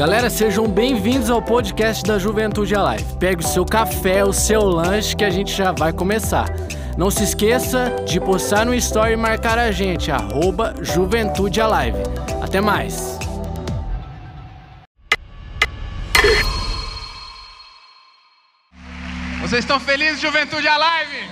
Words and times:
Galera, 0.00 0.30
sejam 0.30 0.66
bem-vindos 0.66 1.28
ao 1.28 1.42
podcast 1.42 2.02
da 2.04 2.18
Juventude 2.18 2.74
Alive. 2.74 3.04
Pegue 3.18 3.44
o 3.44 3.46
seu 3.46 3.66
café, 3.66 4.24
o 4.24 4.32
seu 4.32 4.62
lanche 4.62 5.14
que 5.14 5.22
a 5.22 5.28
gente 5.28 5.54
já 5.54 5.72
vai 5.72 5.92
começar. 5.92 6.48
Não 6.96 7.10
se 7.10 7.22
esqueça 7.22 7.96
de 8.08 8.18
postar 8.18 8.64
no 8.64 8.74
story 8.76 9.12
e 9.12 9.16
marcar 9.16 9.58
a 9.58 9.70
gente, 9.70 10.10
arroba 10.10 10.72
Juventude 10.80 11.60
Alive. 11.60 11.98
Até 12.42 12.62
mais! 12.62 13.18
Vocês 19.42 19.64
estão 19.64 19.78
felizes, 19.78 20.18
Juventude 20.18 20.66
Alive? 20.66 21.28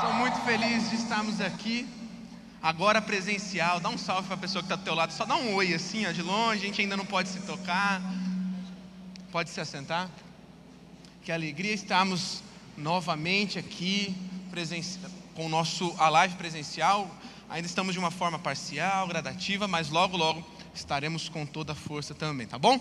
Sou 0.00 0.12
muito 0.14 0.38
feliz 0.40 0.88
de 0.88 0.96
estarmos 0.96 1.38
aqui, 1.42 1.86
agora 2.66 3.00
presencial. 3.00 3.78
Dá 3.78 3.88
um 3.88 3.96
salve 3.96 4.26
para 4.26 4.34
a 4.34 4.40
pessoa 4.40 4.60
que 4.60 4.66
está 4.66 4.74
do 4.74 4.82
teu 4.82 4.94
lado, 4.94 5.12
só 5.12 5.24
dá 5.24 5.36
um 5.36 5.54
oi 5.54 5.72
assim, 5.72 6.04
ó, 6.04 6.10
de 6.10 6.20
longe, 6.20 6.62
a 6.62 6.66
gente 6.66 6.80
ainda 6.80 6.96
não 6.96 7.06
pode 7.06 7.28
se 7.28 7.38
tocar. 7.42 8.02
Pode 9.30 9.50
se 9.50 9.60
assentar. 9.60 10.10
Que 11.22 11.30
alegria 11.30 11.72
estarmos 11.72 12.42
novamente 12.76 13.56
aqui 13.56 14.16
com 15.34 15.46
o 15.46 15.48
nosso 15.48 15.94
a 15.96 16.08
live 16.08 16.34
presencial. 16.34 17.08
Ainda 17.48 17.68
estamos 17.68 17.92
de 17.92 18.00
uma 18.00 18.10
forma 18.10 18.38
parcial, 18.38 19.06
gradativa, 19.06 19.68
mas 19.68 19.88
logo, 19.88 20.16
logo 20.16 20.44
estaremos 20.74 21.28
com 21.28 21.46
toda 21.46 21.72
a 21.72 21.76
força 21.76 22.14
também, 22.14 22.48
tá 22.48 22.58
bom? 22.58 22.80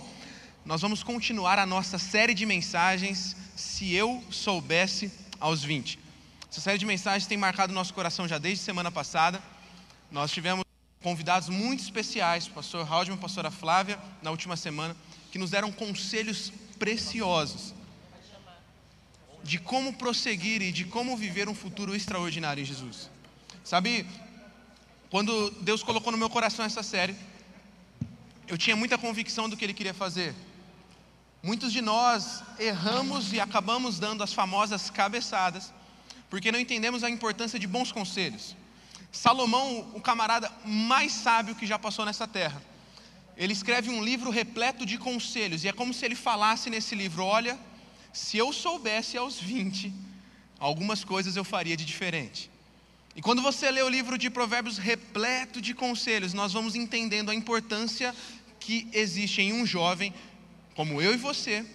Nós 0.66 0.82
vamos 0.82 1.04
continuar 1.04 1.60
a 1.60 1.66
nossa 1.66 2.00
série 2.00 2.34
de 2.34 2.44
mensagens 2.44 3.36
Se 3.56 3.94
Eu 3.94 4.24
Soubesse 4.32 5.12
aos 5.40 5.64
20. 5.64 6.00
Essa 6.50 6.62
série 6.62 6.80
de 6.80 6.86
mensagens 6.88 7.28
tem 7.28 7.38
marcado 7.38 7.72
nosso 7.72 7.94
coração 7.94 8.28
já 8.28 8.40
desde 8.40 8.64
semana 8.64 8.90
passada. 8.90 9.40
Nós 10.12 10.32
tivemos 10.32 10.64
convidados 11.02 11.50
muito 11.50 11.82
especiais, 11.82 12.48
o 12.48 12.52
pastor 12.52 12.82
Haldman 12.92 13.16
e 13.16 13.20
a 13.20 13.22
pastora 13.22 13.52
Flávia, 13.52 14.00
na 14.22 14.32
última 14.32 14.56
semana, 14.58 14.96
que 15.32 15.38
nos 15.38 15.52
deram 15.52 15.72
conselhos 15.72 16.52
preciosos 16.80 17.74
de 19.44 19.60
como 19.60 19.94
prosseguir 19.94 20.62
e 20.64 20.72
de 20.72 20.86
como 20.86 21.16
viver 21.16 21.48
um 21.48 21.54
futuro 21.54 21.96
extraordinário 21.96 22.62
em 22.62 22.66
Jesus. 22.66 23.12
Sabe, 23.64 24.08
quando 25.12 25.52
Deus 25.62 25.84
colocou 25.84 26.12
no 26.12 26.18
meu 26.18 26.30
coração 26.30 26.66
essa 26.66 26.82
série, 26.82 27.16
eu 28.48 28.58
tinha 28.58 28.76
muita 28.76 28.98
convicção 28.98 29.48
do 29.48 29.56
que 29.56 29.64
Ele 29.64 29.74
queria 29.74 29.94
fazer. 29.94 30.34
Muitos 31.44 31.72
de 31.72 31.80
nós 31.80 32.44
erramos 32.58 33.32
e 33.32 33.40
acabamos 33.40 34.00
dando 34.00 34.24
as 34.24 34.34
famosas 34.34 34.90
cabeçadas, 34.90 35.72
porque 36.28 36.52
não 36.52 36.60
entendemos 36.60 37.04
a 37.04 37.10
importância 37.10 37.60
de 37.60 37.68
bons 37.68 37.92
conselhos. 37.92 38.56
Salomão, 39.16 39.90
o 39.94 40.02
camarada 40.02 40.52
mais 40.66 41.14
sábio 41.14 41.56
que 41.56 41.66
já 41.66 41.80
passou 41.80 42.06
nessa 42.06 42.28
terra, 42.28 42.62
ele 43.38 43.54
escreve 43.54 43.90
um 43.90 44.04
livro 44.04 44.30
repleto 44.30 44.86
de 44.86 44.98
conselhos, 44.98 45.64
e 45.64 45.70
é 45.70 45.74
como 45.74 45.94
se 45.94 46.04
ele 46.04 46.16
falasse 46.16 46.70
nesse 46.70 46.96
livro: 46.96 47.24
olha 47.24 47.58
se 48.12 48.38
eu 48.38 48.52
soubesse 48.52 49.18
aos 49.18 49.40
20, 49.40 49.92
algumas 50.60 51.06
coisas 51.06 51.38
eu 51.38 51.46
faria 51.46 51.78
de 51.78 51.86
diferente. 51.86 52.52
E 53.16 53.22
quando 53.22 53.42
você 53.42 53.72
lê 53.72 53.82
o 53.82 53.90
livro 53.90 54.18
de 54.18 54.30
Provérbios 54.30 54.78
repleto 54.78 55.62
de 55.62 55.74
conselhos, 55.74 56.34
nós 56.34 56.52
vamos 56.52 56.76
entendendo 56.76 57.32
a 57.32 57.36
importância 57.36 58.14
que 58.60 58.88
existe 58.92 59.42
em 59.42 59.54
um 59.54 59.66
jovem, 59.66 60.14
como 60.76 61.02
eu 61.02 61.14
e 61.14 61.18
você, 61.18 61.66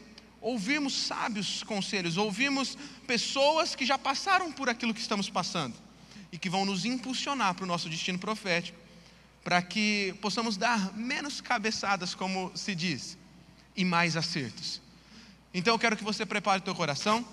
ouvirmos 0.42 0.92
sábios 0.92 1.62
conselhos, 1.62 2.18
ouvirmos 2.18 2.76
pessoas 3.06 3.74
que 3.74 3.86
já 3.86 3.96
passaram 3.96 4.52
por 4.52 4.68
aquilo 4.68 4.92
que 4.92 5.00
estamos 5.00 5.30
passando 5.30 5.89
e 6.32 6.38
que 6.38 6.50
vão 6.50 6.64
nos 6.64 6.84
impulsionar 6.84 7.54
para 7.54 7.64
o 7.64 7.66
nosso 7.66 7.88
destino 7.88 8.18
profético, 8.18 8.78
para 9.42 9.60
que 9.62 10.14
possamos 10.20 10.56
dar 10.56 10.92
menos 10.94 11.40
cabeçadas, 11.40 12.14
como 12.14 12.52
se 12.54 12.74
diz, 12.74 13.16
e 13.76 13.84
mais 13.84 14.16
acertos. 14.16 14.80
Então 15.52 15.74
eu 15.74 15.78
quero 15.78 15.96
que 15.96 16.04
você 16.04 16.24
prepare 16.24 16.60
o 16.60 16.64
teu 16.64 16.74
coração, 16.74 17.26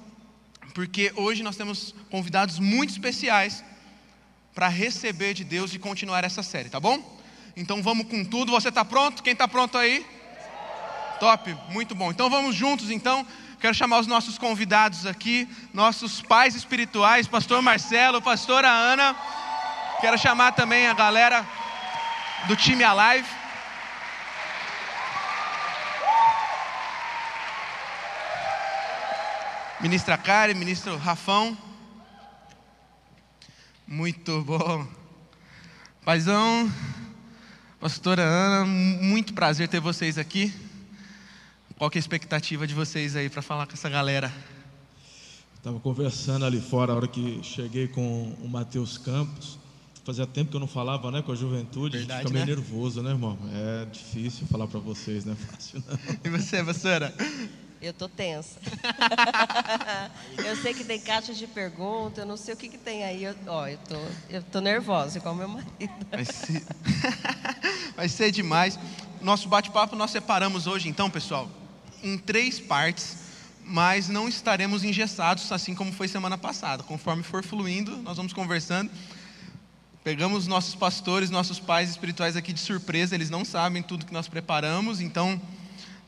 porque 0.73 1.11
hoje 1.15 1.43
nós 1.43 1.55
temos 1.55 1.93
convidados 2.09 2.59
muito 2.59 2.91
especiais 2.91 3.63
para 4.53 4.67
receber 4.67 5.33
de 5.33 5.43
Deus 5.43 5.73
e 5.73 5.79
continuar 5.79 6.23
essa 6.23 6.41
série, 6.41 6.69
tá 6.69 6.79
bom? 6.79 7.17
Então 7.55 7.81
vamos 7.81 8.07
com 8.07 8.23
tudo. 8.23 8.51
Você 8.51 8.69
está 8.69 8.83
pronto? 8.83 9.21
Quem 9.21 9.33
está 9.33 9.47
pronto 9.47 9.77
aí? 9.77 10.05
Top, 11.19 11.55
muito 11.69 11.93
bom. 11.95 12.11
Então 12.11 12.29
vamos 12.29 12.55
juntos 12.55 12.89
então. 12.89 13.25
Quero 13.59 13.73
chamar 13.73 13.99
os 13.99 14.05
nossos 14.05 14.37
convidados 14.37 15.07
aqui, 15.07 15.49
nossos 15.73 16.21
pais 16.21 16.53
espirituais, 16.53 17.27
pastor 17.27 17.59
Marcelo, 17.59 18.21
pastora 18.21 18.69
Ana. 18.69 19.15
Quero 19.99 20.15
chamar 20.15 20.51
também 20.51 20.85
a 20.85 20.93
galera 20.93 21.43
do 22.47 22.55
time 22.55 22.83
Alive. 22.83 23.27
Ministra 29.79 30.19
Karen, 30.19 30.53
ministro 30.53 30.95
Rafão. 30.95 31.57
Muito 33.87 34.43
bom. 34.43 34.87
Paizão, 36.05 36.71
pastora 37.79 38.21
Ana, 38.21 38.65
muito 38.65 39.33
prazer 39.33 39.67
ter 39.67 39.79
vocês 39.79 40.19
aqui. 40.19 40.66
Qual 41.77 41.91
que 41.91 41.97
é 41.97 41.99
a 41.99 42.01
expectativa 42.01 42.65
de 42.65 42.73
vocês 42.73 43.15
aí 43.15 43.29
para 43.29 43.43
falar 43.43 43.67
com 43.67 43.73
essa 43.73 43.87
galera? 43.87 44.33
Estava 45.55 45.79
conversando 45.79 46.43
ali 46.43 46.59
fora, 46.59 46.91
a 46.91 46.95
hora 46.95 47.07
que 47.07 47.39
cheguei 47.43 47.87
com 47.87 48.35
o 48.41 48.47
Matheus 48.47 48.97
Campos. 48.97 49.59
Fazia 50.03 50.25
tempo 50.25 50.49
que 50.49 50.55
eu 50.55 50.59
não 50.59 50.67
falava 50.67 51.11
né, 51.11 51.21
com 51.21 51.31
a 51.31 51.35
juventude, 51.35 51.99
Verdade, 51.99 52.13
a 52.13 52.23
gente 52.23 52.27
fica 52.29 52.45
meio 52.45 52.57
né? 52.57 52.63
nervoso, 52.63 53.03
né, 53.03 53.11
irmão? 53.11 53.37
É 53.53 53.85
difícil 53.85 54.47
falar 54.47 54.65
para 54.65 54.79
vocês, 54.79 55.23
não 55.23 55.33
é 55.33 55.35
fácil 55.51 55.83
não. 55.87 55.99
E 56.23 56.29
você, 56.35 56.63
pastora? 56.63 57.13
Eu 57.79 57.93
tô 57.93 58.09
tensa. 58.09 58.59
eu 60.43 60.55
sei 60.55 60.73
que 60.73 60.83
tem 60.83 60.99
caixa 60.99 61.31
de 61.31 61.45
perguntas, 61.45 62.17
eu 62.17 62.25
não 62.25 62.37
sei 62.37 62.55
o 62.55 62.57
que, 62.57 62.69
que 62.69 62.77
tem 62.77 63.03
aí. 63.03 63.23
Eu, 63.23 63.35
ó, 63.45 63.67
eu 63.67 63.77
tô, 63.77 63.99
eu 64.31 64.41
tô 64.41 64.61
nervosa, 64.61 65.19
igual 65.19 65.35
meu 65.35 65.47
marido. 65.47 65.93
Vai 66.09 66.25
ser, 66.25 66.65
Vai 67.95 68.09
ser 68.09 68.31
demais. 68.31 68.79
Nosso 69.21 69.47
bate-papo 69.47 69.95
nós 69.95 70.09
separamos 70.09 70.65
hoje, 70.65 70.89
então, 70.89 71.09
pessoal, 71.09 71.47
em 72.03 72.17
três 72.17 72.59
partes, 72.59 73.17
mas 73.63 74.07
não 74.07 74.27
estaremos 74.27 74.83
engessados, 74.83 75.51
assim 75.51 75.75
como 75.75 75.91
foi 75.91 76.07
semana 76.07 76.37
passada. 76.37 76.83
Conforme 76.83 77.23
for 77.23 77.43
fluindo, 77.43 77.97
nós 77.97 78.17
vamos 78.17 78.33
conversando. 78.33 78.89
Pegamos 80.03 80.47
nossos 80.47 80.73
pastores, 80.73 81.29
nossos 81.29 81.59
pais 81.59 81.89
espirituais 81.89 82.37
aqui 82.37 82.53
de 82.53 82.61
surpresa, 82.61 83.13
eles 83.13 83.29
não 83.29 83.43
sabem 83.43 83.83
tudo 83.83 84.05
que 84.05 84.13
nós 84.13 84.27
preparamos, 84.27 85.01
então 85.01 85.41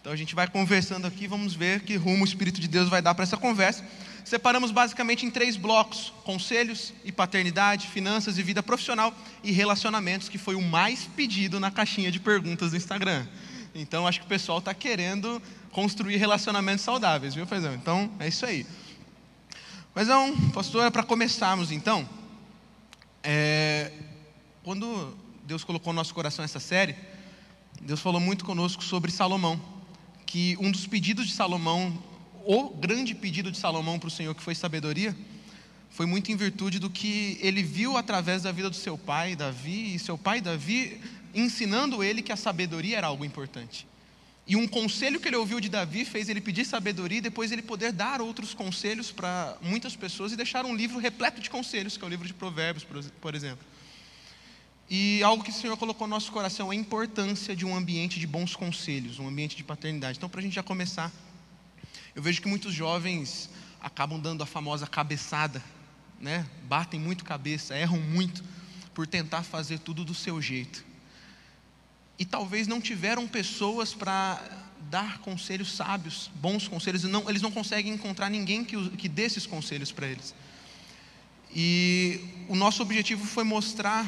então 0.02 0.14
a 0.14 0.16
gente 0.16 0.34
vai 0.34 0.48
conversando 0.48 1.06
aqui, 1.06 1.28
vamos 1.28 1.54
ver 1.54 1.82
que 1.82 1.98
rumo 1.98 2.24
o 2.24 2.28
Espírito 2.28 2.62
de 2.62 2.70
Deus 2.70 2.88
vai 2.88 3.02
dar 3.02 3.14
para 3.14 3.24
essa 3.24 3.36
conversa. 3.36 3.84
Separamos 4.24 4.72
basicamente 4.72 5.26
em 5.26 5.30
três 5.30 5.58
blocos: 5.58 6.14
conselhos 6.24 6.94
e 7.04 7.12
paternidade, 7.12 7.88
finanças 7.88 8.38
e 8.38 8.44
vida 8.44 8.64
profissional 8.64 9.14
e 9.44 9.52
relacionamentos, 9.52 10.30
que 10.30 10.38
foi 10.38 10.56
o 10.56 10.62
mais 10.62 11.04
pedido 11.16 11.60
na 11.60 11.70
caixinha 11.70 12.10
de 12.12 12.20
perguntas 12.20 12.72
do 12.72 12.78
Instagram. 12.78 13.26
Então 13.76 14.08
acho 14.08 14.22
que 14.22 14.26
o 14.26 14.30
pessoal 14.30 14.60
está 14.60 14.74
querendo 14.74 15.42
construir 15.72 16.18
relacionamentos 16.18 16.84
saudáveis, 16.84 17.35
viu, 17.35 17.46
Fazão? 17.46 17.74
Então 17.74 18.12
é 18.19 18.28
isso 18.28 18.46
aí. 18.46 18.66
Mas 19.94 20.07
não, 20.07 20.35
pastor, 20.52 20.85
é 20.85 20.90
para 20.90 21.03
começarmos 21.03 21.72
então. 21.72 22.07
É, 23.24 23.91
quando 24.63 25.18
Deus 25.44 25.63
colocou 25.63 25.94
no 25.94 25.97
nosso 25.97 26.13
coração 26.13 26.44
essa 26.46 26.59
série, 26.59 26.96
Deus 27.81 28.00
falou 28.00 28.19
muito 28.19 28.46
conosco 28.46 28.84
sobre 28.84 29.12
Salomão 29.12 29.59
que 30.29 30.56
um 30.59 30.69
dos 30.69 30.85
pedidos 30.85 31.25
de 31.25 31.34
Salomão, 31.34 31.97
o 32.46 32.69
grande 32.69 33.16
pedido 33.16 33.52
de 33.52 33.58
Salomão 33.58 33.97
para 33.97 34.09
o 34.09 34.12
Senhor, 34.12 34.35
que 34.35 34.44
foi 34.44 34.53
sabedoria, 34.53 35.18
foi 35.90 36.06
muito 36.06 36.31
em 36.31 36.35
virtude 36.35 36.78
do 36.78 36.88
que 36.88 37.40
ele 37.41 37.63
viu 37.63 37.97
através 37.97 38.44
da 38.44 38.52
vida 38.52 38.69
do 38.69 38.75
seu 38.75 38.96
pai, 38.96 39.35
Davi, 39.35 39.96
e 39.96 39.97
seu 39.97 40.19
pai, 40.19 40.40
Davi, 40.40 41.02
ensinando 41.34 42.03
ele 42.03 42.22
que 42.22 42.31
a 42.31 42.35
sabedoria 42.35 43.00
era 43.00 43.08
algo 43.08 43.25
importante. 43.25 43.88
E 44.49 44.55
um 44.55 44.67
conselho 44.67 45.19
que 45.19 45.28
ele 45.28 45.35
ouviu 45.35 45.59
de 45.59 45.69
Davi 45.69 46.03
fez 46.03 46.28
ele 46.28 46.41
pedir 46.41 46.66
sabedoria 46.66 47.19
e 47.19 47.22
depois 47.22 47.51
ele 47.51 47.61
poder 47.61 47.91
dar 47.91 48.19
outros 48.19 48.51
conselhos 48.51 49.11
para 49.11 49.55
muitas 49.61 49.96
pessoas 49.96 50.31
e 50.31 50.35
deixar 50.35 50.66
um 50.66 50.75
livro 50.75 50.97
repleto 50.97 51.40
de 51.40 51.51
conselhos, 51.51 51.96
que 51.96 52.03
é 52.03 52.07
o 52.07 52.09
livro 52.09 52.28
de 52.28 52.34
Provérbios, 52.34 52.84
por 53.22 53.35
exemplo. 53.35 53.63
E 54.90 55.22
algo 55.22 55.43
que 55.43 55.51
o 55.51 55.53
Senhor 55.53 55.78
colocou 55.78 56.07
no 56.07 56.16
nosso 56.16 56.31
coração 56.31 56.73
é 56.73 56.75
a 56.75 56.79
importância 56.79 57.55
de 57.55 57.63
um 57.63 57.75
ambiente 57.75 58.19
de 58.19 58.25
bons 58.25 58.55
conselhos, 58.55 59.19
um 59.19 59.28
ambiente 59.28 59.55
de 59.55 59.63
paternidade. 59.63 60.17
Então, 60.17 60.28
para 60.28 60.40
a 60.40 60.43
gente 60.43 60.55
já 60.55 60.63
começar, 60.63 61.11
eu 62.16 62.23
vejo 62.23 62.41
que 62.41 62.47
muitos 62.47 62.73
jovens 62.73 63.51
acabam 63.79 64.19
dando 64.19 64.41
a 64.41 64.47
famosa 64.47 64.87
cabeçada, 64.87 65.63
né? 66.19 66.43
batem 66.63 66.99
muito 66.99 67.23
cabeça, 67.23 67.78
erram 67.78 67.99
muito 67.99 68.43
por 68.96 69.05
tentar 69.05 69.43
fazer 69.43 69.78
tudo 69.78 70.03
do 70.03 70.16
seu 70.16 70.41
jeito. 70.41 70.89
E 72.20 72.26
talvez 72.26 72.68
não 72.68 72.82
tiveram 72.82 73.26
pessoas 73.26 73.94
para 73.94 74.42
dar 74.90 75.20
conselhos 75.20 75.72
sábios, 75.76 76.30
bons 76.36 76.68
conselhos, 76.68 77.04
não, 77.04 77.30
eles 77.30 77.42
não 77.42 77.52
conseguem 77.52 77.94
encontrar 77.94 78.30
ninguém 78.30 78.66
que, 78.66 78.90
que 78.92 79.08
dê 79.08 79.24
esses 79.24 79.46
conselhos 79.46 79.92
para 79.92 80.08
eles. 80.08 80.36
E 81.56 82.20
o 82.48 82.56
nosso 82.56 82.82
objetivo 82.82 83.26
foi 83.26 83.44
mostrar 83.44 84.06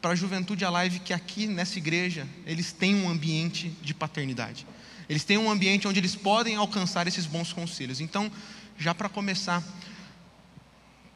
para 0.00 0.10
a 0.10 0.14
juventude 0.14 0.64
Alive 0.64 1.00
que 1.00 1.12
aqui 1.12 1.46
nessa 1.46 1.78
igreja 1.78 2.26
eles 2.46 2.72
têm 2.72 2.94
um 2.94 3.08
ambiente 3.08 3.68
de 3.82 3.94
paternidade. 3.94 4.66
Eles 5.08 5.24
têm 5.24 5.38
um 5.38 5.50
ambiente 5.50 5.86
onde 5.86 5.98
eles 5.98 6.14
podem 6.14 6.56
alcançar 6.56 7.06
esses 7.06 7.26
bons 7.26 7.52
conselhos. 7.52 8.00
Então, 8.00 8.30
já 8.78 8.94
para 8.94 9.08
começar, 9.08 9.62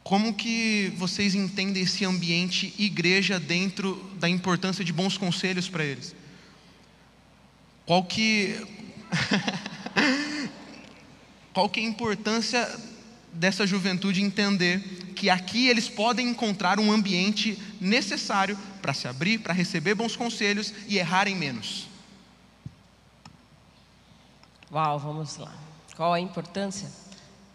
como 0.05 0.35
que 0.35 0.93
vocês 0.97 1.33
entendem 1.33 1.81
esse 1.81 2.05
ambiente 2.05 2.71
igreja 2.77 3.39
dentro 3.39 3.95
da 4.19 4.29
importância 4.29 4.85
de 4.85 4.93
bons 4.93 5.17
conselhos 5.17 5.67
para 5.67 5.83
eles? 5.83 6.15
Qual 7.87 8.03
que 8.03 8.55
qual 11.51 11.67
que 11.67 11.79
é 11.79 11.83
a 11.83 11.87
importância 11.87 12.79
dessa 13.33 13.65
juventude 13.65 14.21
entender 14.21 14.79
que 15.15 15.27
aqui 15.27 15.69
eles 15.69 15.89
podem 15.89 16.29
encontrar 16.29 16.79
um 16.79 16.91
ambiente 16.91 17.57
necessário 17.81 18.55
para 18.83 18.93
se 18.93 19.07
abrir, 19.07 19.39
para 19.39 19.55
receber 19.55 19.95
bons 19.95 20.15
conselhos 20.15 20.71
e 20.87 20.99
errarem 20.99 21.35
menos. 21.35 21.87
Uau, 24.71 24.99
vamos 24.99 25.37
lá. 25.37 25.51
Qual 25.95 26.13
a 26.13 26.19
importância? 26.19 26.91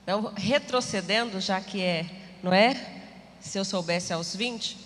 Então, 0.03 0.33
retrocedendo, 0.37 1.41
já 1.41 1.61
que 1.61 1.81
é, 1.81 2.20
não 2.43 2.53
é? 2.53 2.75
Se 3.41 3.59
eu 3.59 3.65
soubesse 3.65 4.13
aos 4.13 4.35
20, 4.35 4.77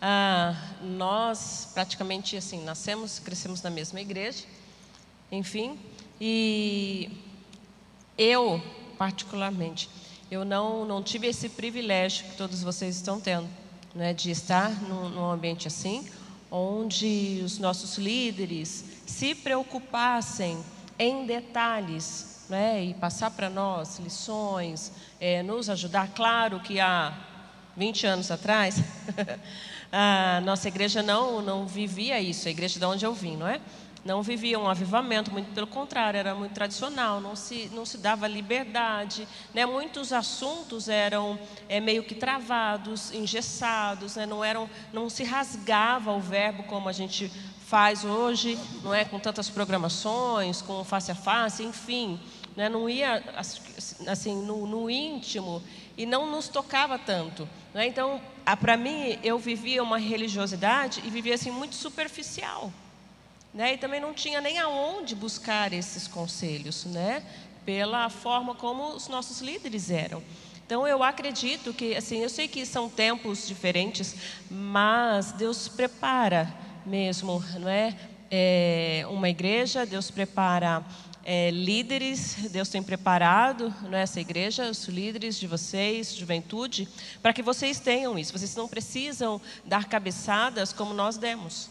ah, 0.00 0.54
nós 0.82 1.70
praticamente 1.74 2.36
assim, 2.36 2.62
nascemos, 2.62 3.18
crescemos 3.18 3.62
na 3.62 3.70
mesma 3.70 4.00
igreja, 4.00 4.44
enfim, 5.30 5.78
e 6.20 7.10
eu, 8.16 8.62
particularmente, 8.96 9.88
eu 10.30 10.44
não, 10.44 10.84
não 10.84 11.02
tive 11.02 11.26
esse 11.26 11.48
privilégio 11.48 12.26
que 12.26 12.36
todos 12.36 12.62
vocês 12.62 12.96
estão 12.96 13.20
tendo, 13.20 13.48
né, 13.94 14.12
de 14.12 14.30
estar 14.30 14.70
num, 14.82 15.08
num 15.08 15.30
ambiente 15.30 15.66
assim, 15.66 16.06
onde 16.50 17.40
os 17.44 17.58
nossos 17.58 17.98
líderes 17.98 18.84
se 19.06 19.34
preocupassem 19.34 20.58
em 20.98 21.26
detalhes 21.26 22.27
né, 22.48 22.84
e 22.84 22.94
passar 22.94 23.30
para 23.30 23.50
nós 23.50 23.98
lições, 23.98 24.92
é, 25.20 25.42
nos 25.42 25.68
ajudar. 25.68 26.08
Claro 26.14 26.60
que 26.60 26.80
há 26.80 27.12
20 27.76 28.06
anos 28.06 28.30
atrás, 28.30 28.82
a 29.92 30.40
nossa 30.42 30.68
igreja 30.68 31.02
não, 31.02 31.42
não 31.42 31.66
vivia 31.66 32.20
isso, 32.20 32.48
a 32.48 32.50
igreja 32.50 32.78
de 32.78 32.84
onde 32.84 33.04
eu 33.04 33.14
vim, 33.14 33.36
não 33.36 33.46
é? 33.46 33.60
não 34.04 34.22
vivia 34.22 34.58
um 34.58 34.68
avivamento, 34.68 35.30
muito 35.30 35.52
pelo 35.52 35.66
contrário, 35.66 36.18
era 36.18 36.34
muito 36.34 36.52
tradicional, 36.52 37.20
não 37.20 37.36
se, 37.36 37.70
não 37.74 37.84
se 37.84 37.98
dava 37.98 38.26
liberdade, 38.26 39.28
né? 39.52 39.66
muitos 39.66 40.12
assuntos 40.12 40.88
eram 40.88 41.38
é, 41.68 41.80
meio 41.80 42.02
que 42.02 42.14
travados, 42.14 43.12
engessados, 43.12 44.16
né? 44.16 44.24
não, 44.24 44.42
eram, 44.42 44.68
não 44.92 45.10
se 45.10 45.24
rasgava 45.24 46.12
o 46.12 46.20
verbo 46.20 46.62
como 46.64 46.88
a 46.88 46.92
gente 46.92 47.30
faz 47.66 48.02
hoje, 48.02 48.58
não 48.82 48.94
é 48.94 49.04
com 49.04 49.18
tantas 49.18 49.50
programações, 49.50 50.62
com 50.62 50.82
face 50.84 51.10
a 51.10 51.14
face, 51.14 51.62
enfim, 51.62 52.18
né? 52.58 52.68
não 52.68 52.90
ia 52.90 53.22
assim 54.08 54.34
no, 54.42 54.66
no 54.66 54.90
íntimo 54.90 55.62
e 55.96 56.04
não 56.04 56.28
nos 56.28 56.48
tocava 56.48 56.98
tanto. 56.98 57.48
Né? 57.72 57.86
Então, 57.86 58.20
para 58.60 58.76
mim, 58.76 59.16
eu 59.22 59.38
vivia 59.38 59.80
uma 59.80 59.96
religiosidade 59.96 61.00
e 61.04 61.08
vivia 61.08 61.36
assim 61.36 61.52
muito 61.52 61.76
superficial. 61.76 62.72
Né? 63.54 63.74
E 63.74 63.78
também 63.78 64.00
não 64.00 64.12
tinha 64.12 64.40
nem 64.40 64.58
aonde 64.58 65.14
buscar 65.14 65.72
esses 65.72 66.08
conselhos, 66.08 66.84
né? 66.86 67.22
pela 67.64 68.10
forma 68.10 68.56
como 68.56 68.88
os 68.88 69.06
nossos 69.06 69.40
líderes 69.40 69.88
eram. 69.88 70.20
Então 70.66 70.84
eu 70.84 71.04
acredito 71.04 71.72
que, 71.72 71.94
assim, 71.94 72.18
eu 72.24 72.28
sei 72.28 72.48
que 72.48 72.66
são 72.66 72.88
tempos 72.88 73.46
diferentes, 73.46 74.16
mas 74.50 75.30
Deus 75.30 75.68
prepara 75.68 76.52
mesmo, 76.84 77.40
não 77.60 77.68
é? 77.68 77.96
é 78.30 79.04
uma 79.08 79.28
igreja, 79.28 79.86
Deus 79.86 80.10
prepara 80.10 80.84
é, 81.30 81.50
líderes, 81.50 82.48
Deus 82.50 82.70
tem 82.70 82.82
preparado 82.82 83.74
é, 83.92 84.00
essa 84.00 84.18
igreja, 84.18 84.70
os 84.70 84.88
líderes 84.88 85.38
de 85.38 85.46
vocês, 85.46 86.16
juventude, 86.16 86.88
para 87.20 87.34
que 87.34 87.42
vocês 87.42 87.78
tenham 87.78 88.18
isso. 88.18 88.32
Vocês 88.32 88.56
não 88.56 88.66
precisam 88.66 89.38
dar 89.62 89.84
cabeçadas 89.84 90.72
como 90.72 90.94
nós 90.94 91.18
demos. 91.18 91.68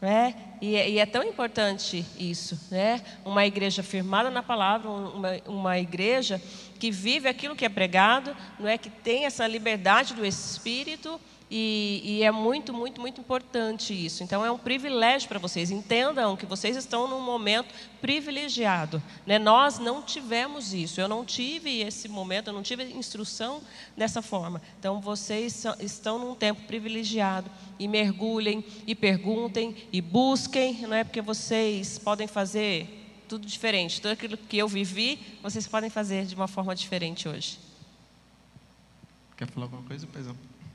Né? 0.00 0.34
E, 0.60 0.74
é, 0.74 0.90
e, 0.90 0.98
é 0.98 1.06
tão 1.06 1.22
importante 1.22 2.04
isso, 2.18 2.58
né? 2.68 3.00
Uma 3.24 3.46
igreja 3.46 3.80
firmada 3.80 4.28
na 4.28 4.42
palavra, 4.42 4.90
uma, 4.90 5.40
uma 5.46 5.78
igreja 5.78 6.42
que 6.80 6.90
vive 6.90 7.28
aquilo 7.28 7.54
que 7.54 7.64
é 7.64 7.68
pregado, 7.68 8.36
não 8.58 8.66
é 8.66 8.76
que 8.76 8.90
tem 8.90 9.24
essa 9.24 9.46
liberdade 9.46 10.14
do 10.14 10.26
Espírito 10.26 11.20
e, 11.48 12.02
e, 12.04 12.22
é 12.24 12.30
muito, 12.32 12.74
muito, 12.74 13.00
muito 13.00 13.20
importante 13.20 13.94
isso. 13.94 14.24
Então 14.24 14.44
é 14.44 14.50
um 14.50 14.58
privilégio 14.58 15.28
para 15.28 15.38
vocês. 15.38 15.70
Entendam 15.70 16.36
que 16.36 16.44
vocês 16.44 16.76
estão 16.76 17.06
num 17.06 17.20
momento 17.20 17.72
privilegiado. 18.00 19.00
Né? 19.24 19.38
Nós 19.38 19.78
não 19.78 20.02
tivemos 20.02 20.74
isso. 20.74 21.00
Eu 21.00 21.06
não 21.06 21.24
tive 21.24 21.80
esse 21.80 22.08
momento, 22.08 22.48
eu 22.48 22.52
não 22.52 22.64
tive 22.64 22.82
instrução 22.84 23.62
dessa 23.96 24.20
forma. 24.20 24.60
Então 24.78 25.00
vocês 25.00 25.64
estão 25.78 26.18
num 26.18 26.34
tempo 26.34 26.62
privilegiado. 26.62 27.48
E 27.78 27.86
mergulhem, 27.86 28.64
e 28.84 28.94
perguntem, 28.94 29.76
e 29.92 30.00
busquem, 30.00 30.82
não 30.82 30.96
é? 30.96 31.04
Porque 31.04 31.20
vocês 31.20 31.96
podem 31.98 32.26
fazer 32.26 32.88
tudo 33.28 33.46
diferente. 33.46 34.00
Tudo 34.00 34.12
aquilo 34.12 34.36
que 34.36 34.58
eu 34.58 34.66
vivi, 34.66 35.20
vocês 35.42 35.68
podem 35.68 35.90
fazer 35.90 36.24
de 36.26 36.34
uma 36.34 36.48
forma 36.48 36.74
diferente 36.74 37.28
hoje. 37.28 37.58
Quer 39.36 39.46
falar 39.48 39.66
alguma 39.66 39.82
coisa, 39.82 40.06
Paizão? 40.08 40.34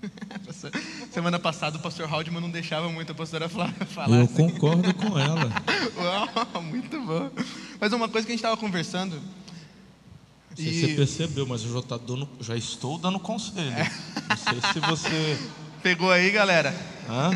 Semana 1.12 1.40
passada 1.40 1.78
o 1.78 1.82
pastor 1.82 2.12
Haldman 2.12 2.42
não 2.42 2.50
deixava 2.50 2.90
muito 2.90 3.12
a 3.12 3.16
pastora 3.16 3.48
falar. 3.50 3.74
Eu 4.10 4.24
assim. 4.24 4.36
concordo 4.36 4.94
com 4.94 5.18
ela. 5.18 5.52
Uau, 5.98 6.62
muito 6.64 7.00
bom. 7.02 7.30
Mas 7.80 7.94
uma 7.94 8.10
coisa 8.10 8.26
que 8.26 8.32
a 8.32 8.36
gente 8.36 8.44
estava 8.44 8.58
conversando. 8.58 9.20
Você, 10.56 10.64
e... 10.64 10.82
você 10.82 10.88
percebeu, 10.96 11.48
mas 11.48 11.64
eu 11.64 11.74
já, 11.74 11.82
tá 11.82 11.98
dando, 11.98 12.28
já 12.40 12.56
estou 12.56 12.98
dando 12.98 13.20
conselho. 13.20 13.72
É. 13.72 13.92
Não 14.30 14.38
sei 14.38 14.74
se 14.74 14.80
você. 14.80 15.40
Pegou 15.82 16.12
aí, 16.12 16.30
galera? 16.30 16.76
Hã? 17.10 17.32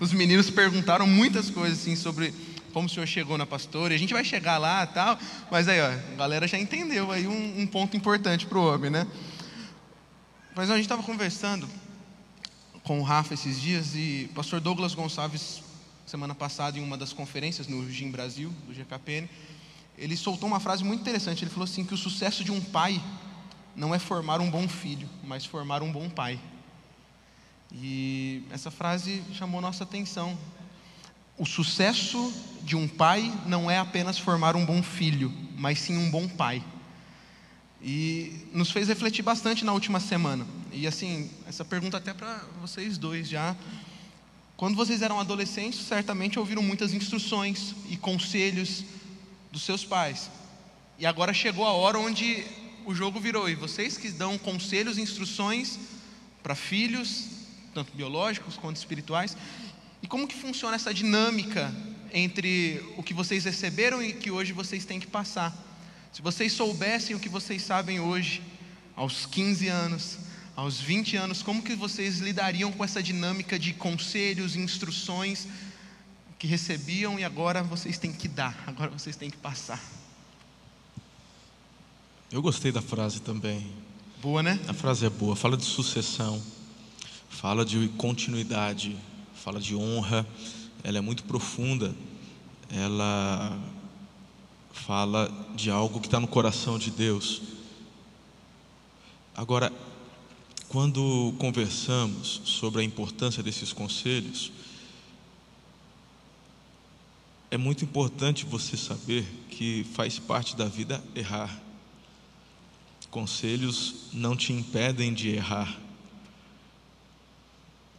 Os 0.00 0.12
meninos 0.12 0.50
perguntaram 0.50 1.06
muitas 1.06 1.48
coisas 1.48 1.78
assim 1.78 1.94
sobre 1.94 2.34
como 2.72 2.86
o 2.86 2.90
senhor 2.90 3.06
chegou 3.06 3.38
na 3.38 3.46
pastora. 3.46 3.94
E 3.94 3.96
a 3.96 3.98
gente 3.98 4.12
vai 4.12 4.24
chegar 4.24 4.58
lá 4.58 4.84
tal. 4.84 5.16
Mas 5.50 5.68
aí, 5.68 5.80
ó, 5.80 5.86
a 5.86 6.16
galera 6.16 6.48
já 6.48 6.58
entendeu 6.58 7.12
aí 7.12 7.26
um, 7.28 7.60
um 7.60 7.66
ponto 7.66 7.96
importante 7.96 8.46
para 8.46 8.58
o 8.58 8.66
homem, 8.66 8.90
né? 8.90 9.06
Mas 10.56 10.70
a 10.70 10.74
gente 10.74 10.84
estava 10.84 11.02
conversando 11.02 11.68
com 12.84 13.00
o 13.00 13.02
Rafa 13.02 13.32
esses 13.32 13.60
dias 13.60 13.94
e 13.94 14.28
o 14.30 14.34
pastor 14.34 14.60
Douglas 14.60 14.94
Gonçalves, 14.94 15.62
semana 16.06 16.34
passada, 16.34 16.78
em 16.78 16.82
uma 16.82 16.98
das 16.98 17.14
conferências 17.14 17.66
no 17.66 17.90
GIM 17.90 18.10
Brasil, 18.10 18.52
do 18.66 18.74
GKPN, 18.74 19.26
ele 19.96 20.16
soltou 20.16 20.46
uma 20.46 20.60
frase 20.60 20.84
muito 20.84 21.00
interessante. 21.00 21.44
Ele 21.44 21.50
falou 21.50 21.64
assim: 21.64 21.84
que 21.84 21.94
o 21.94 21.96
sucesso 21.96 22.44
de 22.44 22.52
um 22.52 22.60
pai 22.60 23.02
não 23.74 23.94
é 23.94 23.98
formar 23.98 24.40
um 24.40 24.50
bom 24.50 24.68
filho, 24.68 25.08
mas 25.24 25.46
formar 25.46 25.82
um 25.82 25.90
bom 25.90 26.10
pai. 26.10 26.38
E 27.72 28.44
essa 28.50 28.70
frase 28.70 29.22
chamou 29.32 29.60
nossa 29.62 29.84
atenção. 29.84 30.38
O 31.38 31.46
sucesso 31.46 32.32
de 32.62 32.76
um 32.76 32.86
pai 32.86 33.32
não 33.46 33.70
é 33.70 33.78
apenas 33.78 34.18
formar 34.18 34.54
um 34.54 34.64
bom 34.64 34.82
filho, 34.82 35.32
mas 35.56 35.78
sim 35.78 35.96
um 35.96 36.10
bom 36.10 36.28
pai. 36.28 36.62
E 37.82 38.46
nos 38.52 38.70
fez 38.70 38.88
refletir 38.88 39.22
bastante 39.22 39.64
na 39.64 39.72
última 39.72 39.98
semana. 40.00 40.46
E 40.76 40.88
assim, 40.88 41.30
essa 41.46 41.64
pergunta 41.64 41.98
até 41.98 42.12
para 42.12 42.42
vocês 42.60 42.98
dois 42.98 43.28
já. 43.28 43.54
Quando 44.56 44.74
vocês 44.74 45.02
eram 45.02 45.20
adolescentes, 45.20 45.86
certamente 45.86 46.36
ouviram 46.36 46.62
muitas 46.62 46.92
instruções 46.92 47.72
e 47.88 47.96
conselhos 47.96 48.84
dos 49.52 49.62
seus 49.62 49.84
pais. 49.84 50.28
E 50.98 51.06
agora 51.06 51.32
chegou 51.32 51.64
a 51.64 51.72
hora 51.72 51.96
onde 51.96 52.44
o 52.84 52.92
jogo 52.92 53.20
virou 53.20 53.48
e 53.48 53.54
vocês 53.54 53.96
que 53.96 54.10
dão 54.10 54.36
conselhos 54.36 54.98
e 54.98 55.00
instruções 55.00 55.78
para 56.42 56.56
filhos, 56.56 57.26
tanto 57.72 57.92
biológicos 57.96 58.56
quanto 58.56 58.76
espirituais. 58.76 59.36
E 60.02 60.08
como 60.08 60.26
que 60.26 60.34
funciona 60.34 60.74
essa 60.74 60.92
dinâmica 60.92 61.72
entre 62.12 62.82
o 62.96 63.02
que 63.02 63.14
vocês 63.14 63.44
receberam 63.44 64.02
e 64.02 64.12
que 64.12 64.28
hoje 64.28 64.52
vocês 64.52 64.84
têm 64.84 64.98
que 64.98 65.06
passar? 65.06 65.56
Se 66.12 66.20
vocês 66.20 66.52
soubessem 66.52 67.14
o 67.14 67.20
que 67.20 67.28
vocês 67.28 67.62
sabem 67.62 68.00
hoje, 68.00 68.42
aos 68.96 69.24
15 69.26 69.68
anos, 69.68 70.18
aos 70.56 70.80
20 70.80 71.16
anos, 71.16 71.42
como 71.42 71.62
que 71.62 71.74
vocês 71.74 72.18
lidariam 72.18 72.70
com 72.72 72.84
essa 72.84 73.02
dinâmica 73.02 73.58
de 73.58 73.72
conselhos, 73.72 74.56
instruções 74.56 75.48
que 76.38 76.46
recebiam 76.46 77.18
e 77.18 77.24
agora 77.24 77.62
vocês 77.62 77.98
têm 77.98 78.12
que 78.12 78.28
dar, 78.28 78.62
agora 78.66 78.90
vocês 78.90 79.16
têm 79.16 79.30
que 79.30 79.36
passar? 79.36 79.82
Eu 82.30 82.42
gostei 82.42 82.72
da 82.72 82.82
frase 82.82 83.20
também. 83.20 83.66
Boa, 84.20 84.42
né? 84.42 84.58
A 84.66 84.72
frase 84.72 85.06
é 85.06 85.10
boa. 85.10 85.36
Fala 85.36 85.56
de 85.56 85.64
sucessão, 85.64 86.42
fala 87.28 87.64
de 87.64 87.88
continuidade, 87.90 88.96
fala 89.34 89.60
de 89.60 89.76
honra. 89.76 90.26
Ela 90.82 90.98
é 90.98 91.00
muito 91.00 91.24
profunda. 91.24 91.94
Ela 92.70 93.58
fala 94.72 95.30
de 95.54 95.70
algo 95.70 96.00
que 96.00 96.06
está 96.06 96.18
no 96.18 96.26
coração 96.26 96.78
de 96.78 96.90
Deus. 96.90 97.42
Agora, 99.36 99.72
quando 100.74 101.32
conversamos 101.38 102.40
sobre 102.44 102.80
a 102.80 102.84
importância 102.84 103.44
desses 103.44 103.72
conselhos, 103.72 104.50
é 107.48 107.56
muito 107.56 107.84
importante 107.84 108.44
você 108.44 108.76
saber 108.76 109.24
que 109.50 109.86
faz 109.94 110.18
parte 110.18 110.56
da 110.56 110.64
vida 110.64 111.00
errar. 111.14 111.62
Conselhos 113.08 114.08
não 114.12 114.34
te 114.34 114.52
impedem 114.52 115.14
de 115.14 115.28
errar. 115.28 115.78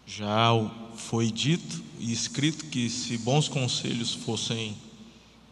Já 0.06 0.50
foi 0.98 1.32
dito 1.32 1.82
e 1.98 2.12
escrito 2.12 2.66
que 2.66 2.90
se 2.90 3.18
bons 3.20 3.48
conselhos 3.48 4.14
fossem 4.14 4.76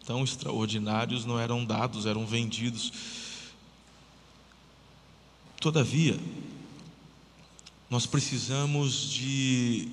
tão 0.05 0.25
extraordinários, 0.25 1.23
não 1.23 1.39
eram 1.39 1.63
dados, 1.63 2.05
eram 2.05 2.25
vendidos. 2.25 2.91
Todavia, 5.61 6.19
nós 7.93 8.07
precisamos 8.07 9.11
de 9.11 9.87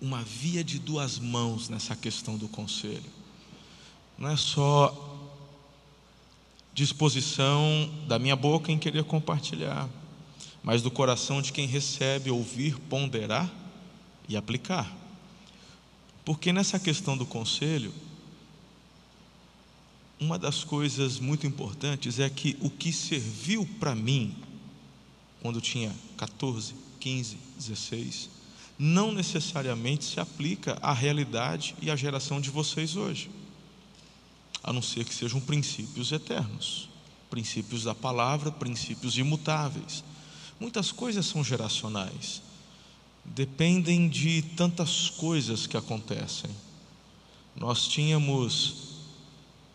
uma 0.00 0.24
via 0.24 0.64
de 0.64 0.80
duas 0.80 1.20
mãos 1.20 1.68
nessa 1.68 1.94
questão 1.94 2.36
do 2.36 2.48
conselho. 2.48 3.08
Não 4.18 4.28
é 4.28 4.36
só 4.36 5.30
disposição 6.74 7.88
da 8.08 8.18
minha 8.18 8.34
boca 8.34 8.72
em 8.72 8.76
querer 8.76 9.04
compartilhar, 9.04 9.88
mas 10.64 10.82
do 10.82 10.90
coração 10.90 11.40
de 11.40 11.52
quem 11.52 11.64
recebe, 11.64 12.28
ouvir, 12.28 12.76
ponderar 12.76 13.48
e 14.28 14.36
aplicar. 14.36 14.92
Porque 16.24 16.52
nessa 16.52 16.76
questão 16.80 17.16
do 17.16 17.24
conselho, 17.24 17.94
uma 20.18 20.36
das 20.36 20.64
coisas 20.64 21.20
muito 21.20 21.46
importantes 21.46 22.18
é 22.18 22.28
que 22.28 22.56
o 22.60 22.68
que 22.68 22.92
serviu 22.92 23.64
para 23.78 23.94
mim, 23.94 24.34
quando 25.40 25.60
tinha 25.60 25.94
14, 26.16 26.90
15, 27.02 27.36
16, 27.58 28.30
não 28.78 29.10
necessariamente 29.10 30.04
se 30.04 30.20
aplica 30.20 30.78
à 30.80 30.92
realidade 30.92 31.74
e 31.82 31.90
à 31.90 31.96
geração 31.96 32.40
de 32.40 32.48
vocês 32.48 32.94
hoje, 32.94 33.28
a 34.62 34.72
não 34.72 34.80
ser 34.80 35.04
que 35.04 35.12
sejam 35.12 35.40
princípios 35.40 36.12
eternos, 36.12 36.88
princípios 37.28 37.82
da 37.82 37.94
palavra, 37.94 38.52
princípios 38.52 39.18
imutáveis. 39.18 40.04
Muitas 40.60 40.92
coisas 40.92 41.26
são 41.26 41.42
geracionais, 41.42 42.40
dependem 43.24 44.08
de 44.08 44.42
tantas 44.56 45.10
coisas 45.10 45.66
que 45.66 45.76
acontecem. 45.76 46.52
Nós 47.56 47.88
tínhamos 47.88 48.92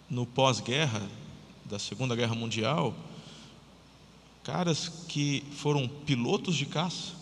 no 0.10 0.26
pós-guerra 0.26 1.06
da 1.66 1.78
Segunda 1.78 2.16
Guerra 2.16 2.36
Mundial, 2.36 2.96
caras 4.46 4.88
que 5.10 5.44
foram 5.58 5.90
pilotos 5.90 6.56
de 6.56 6.66
caça 6.66 7.17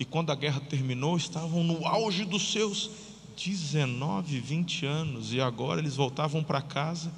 e 0.00 0.04
quando 0.06 0.30
a 0.30 0.34
guerra 0.34 0.60
terminou 0.60 1.14
estavam 1.14 1.62
no 1.62 1.86
auge 1.86 2.24
dos 2.24 2.50
seus 2.50 2.90
19, 3.36 4.40
20 4.40 4.86
anos 4.86 5.34
e 5.34 5.42
agora 5.42 5.78
eles 5.78 5.94
voltavam 5.94 6.42
para 6.42 6.62
casa 6.62 7.12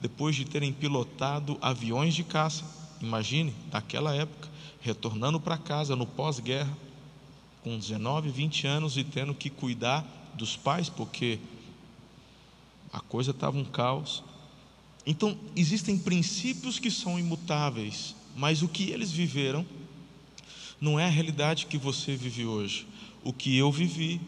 depois 0.00 0.34
de 0.34 0.44
terem 0.44 0.72
pilotado 0.72 1.56
aviões 1.62 2.12
de 2.12 2.24
caça. 2.24 2.64
Imagine, 3.00 3.54
naquela 3.72 4.12
época, 4.16 4.48
retornando 4.80 5.38
para 5.38 5.56
casa 5.56 5.94
no 5.94 6.06
pós-guerra, 6.06 6.76
com 7.62 7.78
19, 7.78 8.28
20 8.30 8.66
anos 8.66 8.96
e 8.96 9.04
tendo 9.04 9.32
que 9.32 9.48
cuidar 9.48 10.04
dos 10.34 10.56
pais, 10.56 10.88
porque 10.88 11.38
a 12.92 13.00
coisa 13.00 13.30
estava 13.30 13.56
um 13.56 13.64
caos. 13.64 14.24
Então, 15.06 15.38
existem 15.54 15.96
princípios 15.96 16.80
que 16.80 16.90
são 16.90 17.16
imutáveis, 17.16 18.16
mas 18.34 18.60
o 18.60 18.68
que 18.68 18.90
eles 18.90 19.12
viveram 19.12 19.64
não 20.84 21.00
é 21.00 21.06
a 21.06 21.10
realidade 21.10 21.66
que 21.66 21.78
você 21.78 22.14
vive 22.14 22.44
hoje. 22.44 22.86
O 23.24 23.32
que 23.32 23.56
eu 23.56 23.72
vivi 23.72 24.20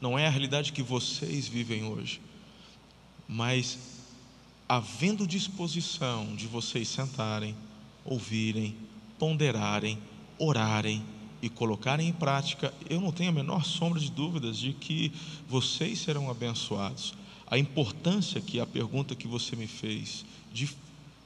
não 0.00 0.18
é 0.18 0.26
a 0.26 0.30
realidade 0.30 0.72
que 0.72 0.82
vocês 0.82 1.46
vivem 1.46 1.84
hoje. 1.84 2.20
Mas, 3.28 3.78
havendo 4.68 5.26
disposição 5.26 6.34
de 6.34 6.48
vocês 6.48 6.88
sentarem, 6.88 7.56
ouvirem, 8.04 8.74
ponderarem, 9.16 9.98
orarem 10.38 11.04
e 11.40 11.48
colocarem 11.48 12.08
em 12.08 12.12
prática, 12.12 12.74
eu 12.90 13.00
não 13.00 13.12
tenho 13.12 13.30
a 13.30 13.34
menor 13.34 13.64
sombra 13.64 14.00
de 14.00 14.10
dúvidas 14.10 14.58
de 14.58 14.72
que 14.72 15.12
vocês 15.48 16.00
serão 16.00 16.28
abençoados 16.28 17.14
a 17.46 17.56
importância 17.56 18.40
que 18.40 18.58
a 18.58 18.66
pergunta 18.66 19.14
que 19.14 19.28
você 19.28 19.54
me 19.54 19.68
fez 19.68 20.24
de 20.52 20.68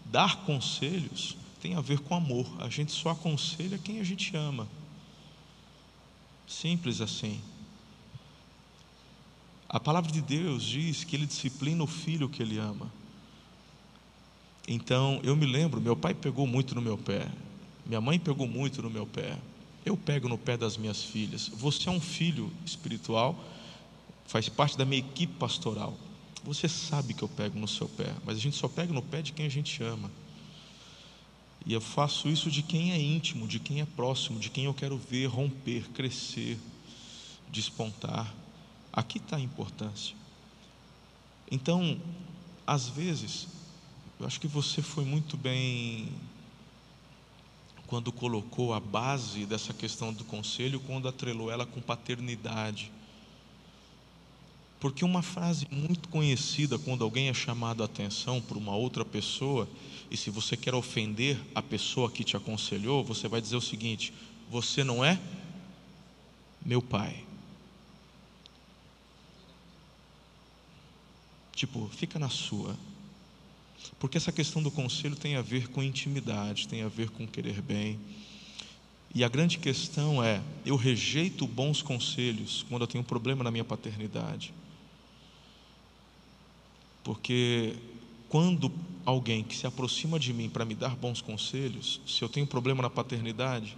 dar 0.04 0.44
conselhos 0.44 1.36
tem 1.60 1.74
a 1.74 1.80
ver 1.80 2.00
com 2.00 2.14
amor. 2.14 2.46
A 2.58 2.68
gente 2.68 2.92
só 2.92 3.10
aconselha 3.10 3.78
quem 3.78 4.00
a 4.00 4.04
gente 4.04 4.34
ama. 4.36 4.66
Simples 6.46 7.00
assim. 7.00 7.40
A 9.68 9.78
palavra 9.78 10.10
de 10.10 10.20
Deus 10.20 10.64
diz 10.64 11.04
que 11.04 11.14
ele 11.14 11.26
disciplina 11.26 11.84
o 11.84 11.86
filho 11.86 12.28
que 12.28 12.42
ele 12.42 12.58
ama. 12.58 12.90
Então, 14.66 15.20
eu 15.22 15.36
me 15.36 15.46
lembro, 15.46 15.80
meu 15.80 15.96
pai 15.96 16.14
pegou 16.14 16.46
muito 16.46 16.74
no 16.74 16.80
meu 16.80 16.98
pé. 16.98 17.30
Minha 17.86 18.00
mãe 18.00 18.18
pegou 18.18 18.46
muito 18.46 18.82
no 18.82 18.90
meu 18.90 19.06
pé. 19.06 19.38
Eu 19.84 19.96
pego 19.96 20.28
no 20.28 20.36
pé 20.36 20.56
das 20.56 20.76
minhas 20.76 21.02
filhas. 21.02 21.48
Você 21.48 21.88
é 21.88 21.92
um 21.92 22.00
filho 22.00 22.52
espiritual, 22.64 23.38
faz 24.26 24.48
parte 24.48 24.76
da 24.76 24.84
minha 24.84 25.00
equipe 25.00 25.34
pastoral. 25.34 25.96
Você 26.44 26.68
sabe 26.68 27.14
que 27.14 27.22
eu 27.22 27.28
pego 27.28 27.58
no 27.58 27.68
seu 27.68 27.88
pé, 27.88 28.14
mas 28.24 28.36
a 28.36 28.40
gente 28.40 28.56
só 28.56 28.68
pega 28.68 28.92
no 28.92 29.02
pé 29.02 29.22
de 29.22 29.32
quem 29.32 29.46
a 29.46 29.48
gente 29.48 29.82
ama. 29.82 30.10
E 31.66 31.72
eu 31.72 31.80
faço 31.80 32.28
isso 32.28 32.50
de 32.50 32.62
quem 32.62 32.92
é 32.92 33.00
íntimo, 33.00 33.46
de 33.46 33.58
quem 33.58 33.80
é 33.80 33.86
próximo, 33.86 34.38
de 34.38 34.50
quem 34.50 34.64
eu 34.64 34.74
quero 34.74 34.96
ver 34.96 35.26
romper, 35.26 35.88
crescer, 35.90 36.58
despontar. 37.48 38.34
Aqui 38.92 39.18
está 39.18 39.36
a 39.36 39.40
importância. 39.40 40.16
Então, 41.50 42.00
às 42.66 42.88
vezes, 42.88 43.48
eu 44.18 44.26
acho 44.26 44.40
que 44.40 44.48
você 44.48 44.80
foi 44.80 45.04
muito 45.04 45.36
bem 45.36 46.08
quando 47.86 48.12
colocou 48.12 48.72
a 48.72 48.78
base 48.78 49.44
dessa 49.44 49.74
questão 49.74 50.12
do 50.12 50.24
conselho, 50.24 50.78
quando 50.80 51.08
atrelou 51.08 51.50
ela 51.50 51.66
com 51.66 51.80
paternidade. 51.80 52.92
Porque 54.80 55.04
uma 55.04 55.20
frase 55.20 55.68
muito 55.70 56.08
conhecida 56.08 56.78
quando 56.78 57.04
alguém 57.04 57.28
é 57.28 57.34
chamado 57.34 57.82
a 57.82 57.86
atenção 57.86 58.40
por 58.40 58.56
uma 58.56 58.74
outra 58.74 59.04
pessoa, 59.04 59.68
e 60.10 60.16
se 60.16 60.30
você 60.30 60.56
quer 60.56 60.74
ofender 60.74 61.38
a 61.54 61.60
pessoa 61.60 62.10
que 62.10 62.24
te 62.24 62.34
aconselhou, 62.34 63.04
você 63.04 63.28
vai 63.28 63.42
dizer 63.42 63.56
o 63.56 63.60
seguinte: 63.60 64.12
Você 64.50 64.82
não 64.82 65.04
é 65.04 65.20
meu 66.64 66.80
pai. 66.80 67.24
Tipo, 71.54 71.90
fica 71.90 72.18
na 72.18 72.30
sua. 72.30 72.74
Porque 73.98 74.16
essa 74.16 74.32
questão 74.32 74.62
do 74.62 74.70
conselho 74.70 75.14
tem 75.14 75.36
a 75.36 75.42
ver 75.42 75.68
com 75.68 75.82
intimidade, 75.82 76.66
tem 76.66 76.80
a 76.80 76.88
ver 76.88 77.10
com 77.10 77.26
querer 77.26 77.60
bem. 77.60 78.00
E 79.14 79.22
a 79.22 79.28
grande 79.28 79.58
questão 79.58 80.24
é: 80.24 80.40
eu 80.64 80.74
rejeito 80.74 81.46
bons 81.46 81.82
conselhos 81.82 82.64
quando 82.66 82.82
eu 82.82 82.86
tenho 82.86 83.02
um 83.02 83.06
problema 83.06 83.44
na 83.44 83.50
minha 83.50 83.64
paternidade. 83.64 84.54
Porque 87.02 87.76
quando 88.28 88.70
alguém 89.04 89.42
que 89.42 89.56
se 89.56 89.66
aproxima 89.66 90.18
de 90.18 90.32
mim 90.32 90.48
para 90.48 90.64
me 90.64 90.74
dar 90.74 90.94
bons 90.94 91.20
conselhos, 91.20 92.00
se 92.06 92.22
eu 92.22 92.28
tenho 92.28 92.46
problema 92.46 92.82
na 92.82 92.90
paternidade, 92.90 93.76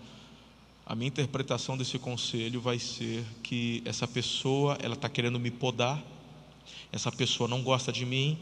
a 0.84 0.94
minha 0.94 1.08
interpretação 1.08 1.76
desse 1.76 1.98
conselho 1.98 2.60
vai 2.60 2.78
ser 2.78 3.24
que 3.42 3.82
essa 3.84 4.06
pessoa 4.06 4.76
ela 4.82 4.94
está 4.94 5.08
querendo 5.08 5.38
me 5.38 5.50
podar, 5.50 6.02
essa 6.92 7.10
pessoa 7.10 7.48
não 7.48 7.62
gosta 7.62 7.92
de 7.92 8.04
mim, 8.04 8.36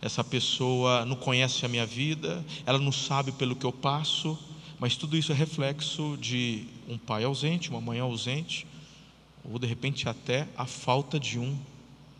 essa 0.00 0.24
pessoa 0.24 1.04
não 1.04 1.16
conhece 1.16 1.64
a 1.64 1.68
minha 1.68 1.86
vida, 1.86 2.44
ela 2.64 2.78
não 2.78 2.92
sabe 2.92 3.32
pelo 3.32 3.54
que 3.54 3.64
eu 3.64 3.72
passo, 3.72 4.38
mas 4.78 4.96
tudo 4.96 5.16
isso 5.16 5.32
é 5.32 5.34
reflexo 5.34 6.18
de 6.20 6.66
um 6.88 6.98
pai 6.98 7.24
ausente, 7.24 7.70
uma 7.70 7.80
mãe 7.80 8.00
ausente, 8.00 8.66
ou 9.44 9.58
de 9.58 9.66
repente 9.66 10.08
até 10.08 10.48
a 10.56 10.66
falta 10.66 11.20
de 11.20 11.38
um 11.38 11.56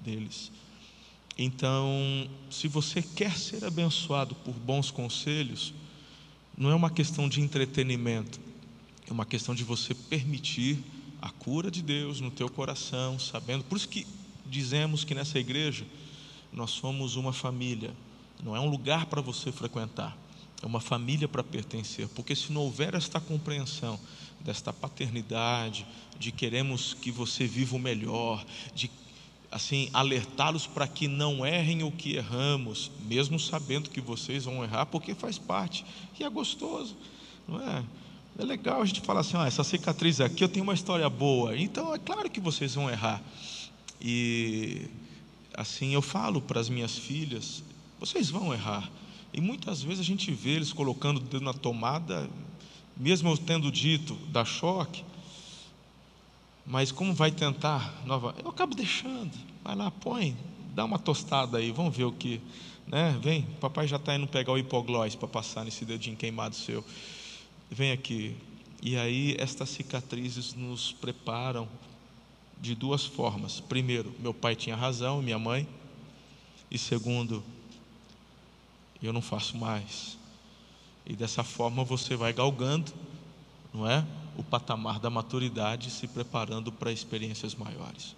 deles. 0.00 0.53
Então, 1.38 2.28
se 2.50 2.66
você 2.66 3.02
quer 3.02 3.37
ser 3.37 3.64
abençoado 3.64 4.35
por 4.37 4.55
bons 4.55 4.90
conselhos, 4.90 5.75
não 6.57 6.71
é 6.71 6.75
uma 6.75 6.88
questão 6.88 7.28
de 7.28 7.43
entretenimento, 7.43 8.40
é 9.07 9.12
uma 9.12 9.26
questão 9.26 9.55
de 9.55 9.62
você 9.62 9.95
permitir 9.95 10.78
a 11.21 11.31
cura 11.31 11.71
de 11.71 11.83
Deus 11.83 12.21
no 12.21 12.31
teu 12.31 12.49
coração, 12.49 13.19
sabendo. 13.19 13.64
Por 13.64 13.76
isso 13.76 13.88
que 13.88 14.07
dizemos 14.47 15.05
que 15.05 15.14
nessa 15.14 15.38
igreja 15.38 15.85
nós 16.52 16.71
somos 16.71 17.16
uma 17.16 17.33
família, 17.33 17.95
não 18.43 18.57
é 18.57 18.61
um 18.61 18.71
lugar 18.71 19.07
para 19.07 19.21
você 19.21 19.52
frequentar, 19.52 20.16
é 20.62 20.66
uma 20.66 20.81
família 20.81 21.28
para 21.28 21.45
pertencer, 21.45 22.09
porque 22.09 22.35
se 22.35 22.50
não 22.50 22.62
houver 22.62 22.95
esta 22.95 23.21
compreensão 23.21 24.00
desta 24.40 24.73
paternidade, 24.73 25.87
de 26.19 26.33
queremos 26.33 26.95
que 26.95 27.11
você 27.11 27.47
viva 27.47 27.76
o 27.76 27.81
melhor, 27.81 28.45
de 28.75 28.90
assim, 29.50 29.88
alertá-los 29.93 30.67
para 30.67 30.87
que 30.87 31.09
não 31.09 31.47
errem 31.47 31.83
o 31.83 31.91
que 31.91 32.17
erramos, 32.17 32.91
mesmo 33.07 33.38
sabendo 33.38 33.91
que 33.91 34.00
vocês 34.00 34.45
vão 34.45 34.62
errar, 34.62 34.87
porque 34.87 35.15
faz 35.15 35.38
parte 35.38 35.85
e 36.19 36.25
é 36.25 36.29
gostoso, 36.29 36.97
não 37.47 37.61
é? 37.61 37.85
É 38.38 38.45
legal 38.45 38.83
a 38.83 38.85
gente 38.85 39.00
falar 39.00 39.21
assim: 39.21 39.37
ah, 39.37 39.47
essa 39.47 39.65
cicatriz 39.65 40.21
aqui 40.21 40.45
eu 40.45 40.49
tenho 40.49 40.62
uma 40.62 40.75
história 40.75 41.09
boa, 41.09 41.57
então 41.57 41.95
é 41.95 41.99
claro 41.99 42.29
que 42.29 42.41
vocês 42.41 42.75
vão 42.75 42.91
errar. 42.91 43.23
E 44.00 44.88
assim, 45.55 45.95
eu 45.95 46.03
falo 46.03 46.41
para 46.43 46.61
as 46.61 46.69
minhas 46.69 46.99
filhas: 46.99 47.62
vocês 47.99 48.29
vão 48.29 48.53
errar. 48.53 48.91
E 49.33 49.41
muitas 49.41 49.83
vezes 49.83 50.00
a 50.00 50.05
gente 50.05 50.31
vê 50.33 50.50
eles 50.50 50.73
colocando 50.73 51.17
o 51.17 51.21
dedo 51.21 51.45
na 51.45 51.53
tomada, 51.53 52.29
mesmo 52.97 53.31
eu 53.31 53.37
tendo 53.37 53.71
dito, 53.73 54.15
dá 54.31 54.45
choque. 54.45 55.05
Mas 56.66 56.90
como 56.90 57.14
vai 57.14 57.30
tentar 57.30 58.02
nova? 58.04 58.35
Eu 58.42 58.50
acabo 58.50 58.75
deixando. 58.75 59.32
Vai 59.62 59.76
lá, 59.76 59.90
põe, 59.90 60.37
dá 60.75 60.85
uma 60.85 60.99
tostada 60.99 61.58
aí, 61.58 61.70
vamos 61.70 61.96
ver 61.96 62.04
o 62.04 62.12
que. 62.12 62.40
Né? 62.87 63.18
Vem, 63.23 63.42
papai 63.61 63.87
já 63.87 63.96
está 63.96 64.14
indo 64.14 64.26
pegar 64.26 64.52
o 64.52 64.58
hipoglós 64.58 65.14
para 65.14 65.28
passar 65.28 65.64
nesse 65.64 65.85
dedinho 65.85 66.16
queimado 66.16 66.56
seu. 66.56 66.85
Vem 67.70 67.92
aqui. 67.92 68.37
E 68.82 68.96
aí, 68.96 69.35
estas 69.38 69.70
cicatrizes 69.70 70.54
nos 70.54 70.92
preparam 70.92 71.68
de 72.61 72.75
duas 72.75 73.04
formas. 73.04 73.61
Primeiro, 73.61 74.14
meu 74.18 74.35
pai 74.35 74.54
tinha 74.54 74.76
razão, 74.76 75.23
minha 75.23 75.38
mãe. 75.38 75.66
E 76.70 76.78
segundo, 76.78 77.42
eu 79.02 79.12
não 79.12 79.23
faço 79.23 79.56
mais. 79.56 80.18
E 81.04 81.14
dessa 81.14 81.44
forma 81.44 81.85
você 81.85 82.16
vai 82.16 82.32
galgando, 82.32 82.92
não 83.73 83.88
é? 83.88 84.04
O 84.37 84.43
patamar 84.43 84.99
da 84.99 85.09
maturidade, 85.09 85.90
se 85.90 86.07
preparando 86.07 86.71
para 86.71 86.93
experiências 86.93 87.55
maiores. 87.55 88.14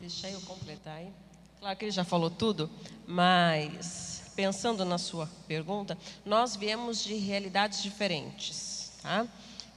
Deixa 0.00 0.28
eu 0.28 0.40
completar 0.42 0.98
aí. 0.98 1.10
Claro 1.58 1.76
que 1.76 1.84
ele 1.86 1.92
já 1.92 2.04
falou 2.04 2.30
tudo, 2.30 2.70
mas 3.06 4.22
pensando 4.36 4.84
na 4.84 4.98
sua 4.98 5.28
pergunta, 5.48 5.98
nós 6.24 6.54
viemos 6.54 7.02
de 7.02 7.14
realidades 7.14 7.82
diferentes, 7.82 8.92
tá? 9.02 9.26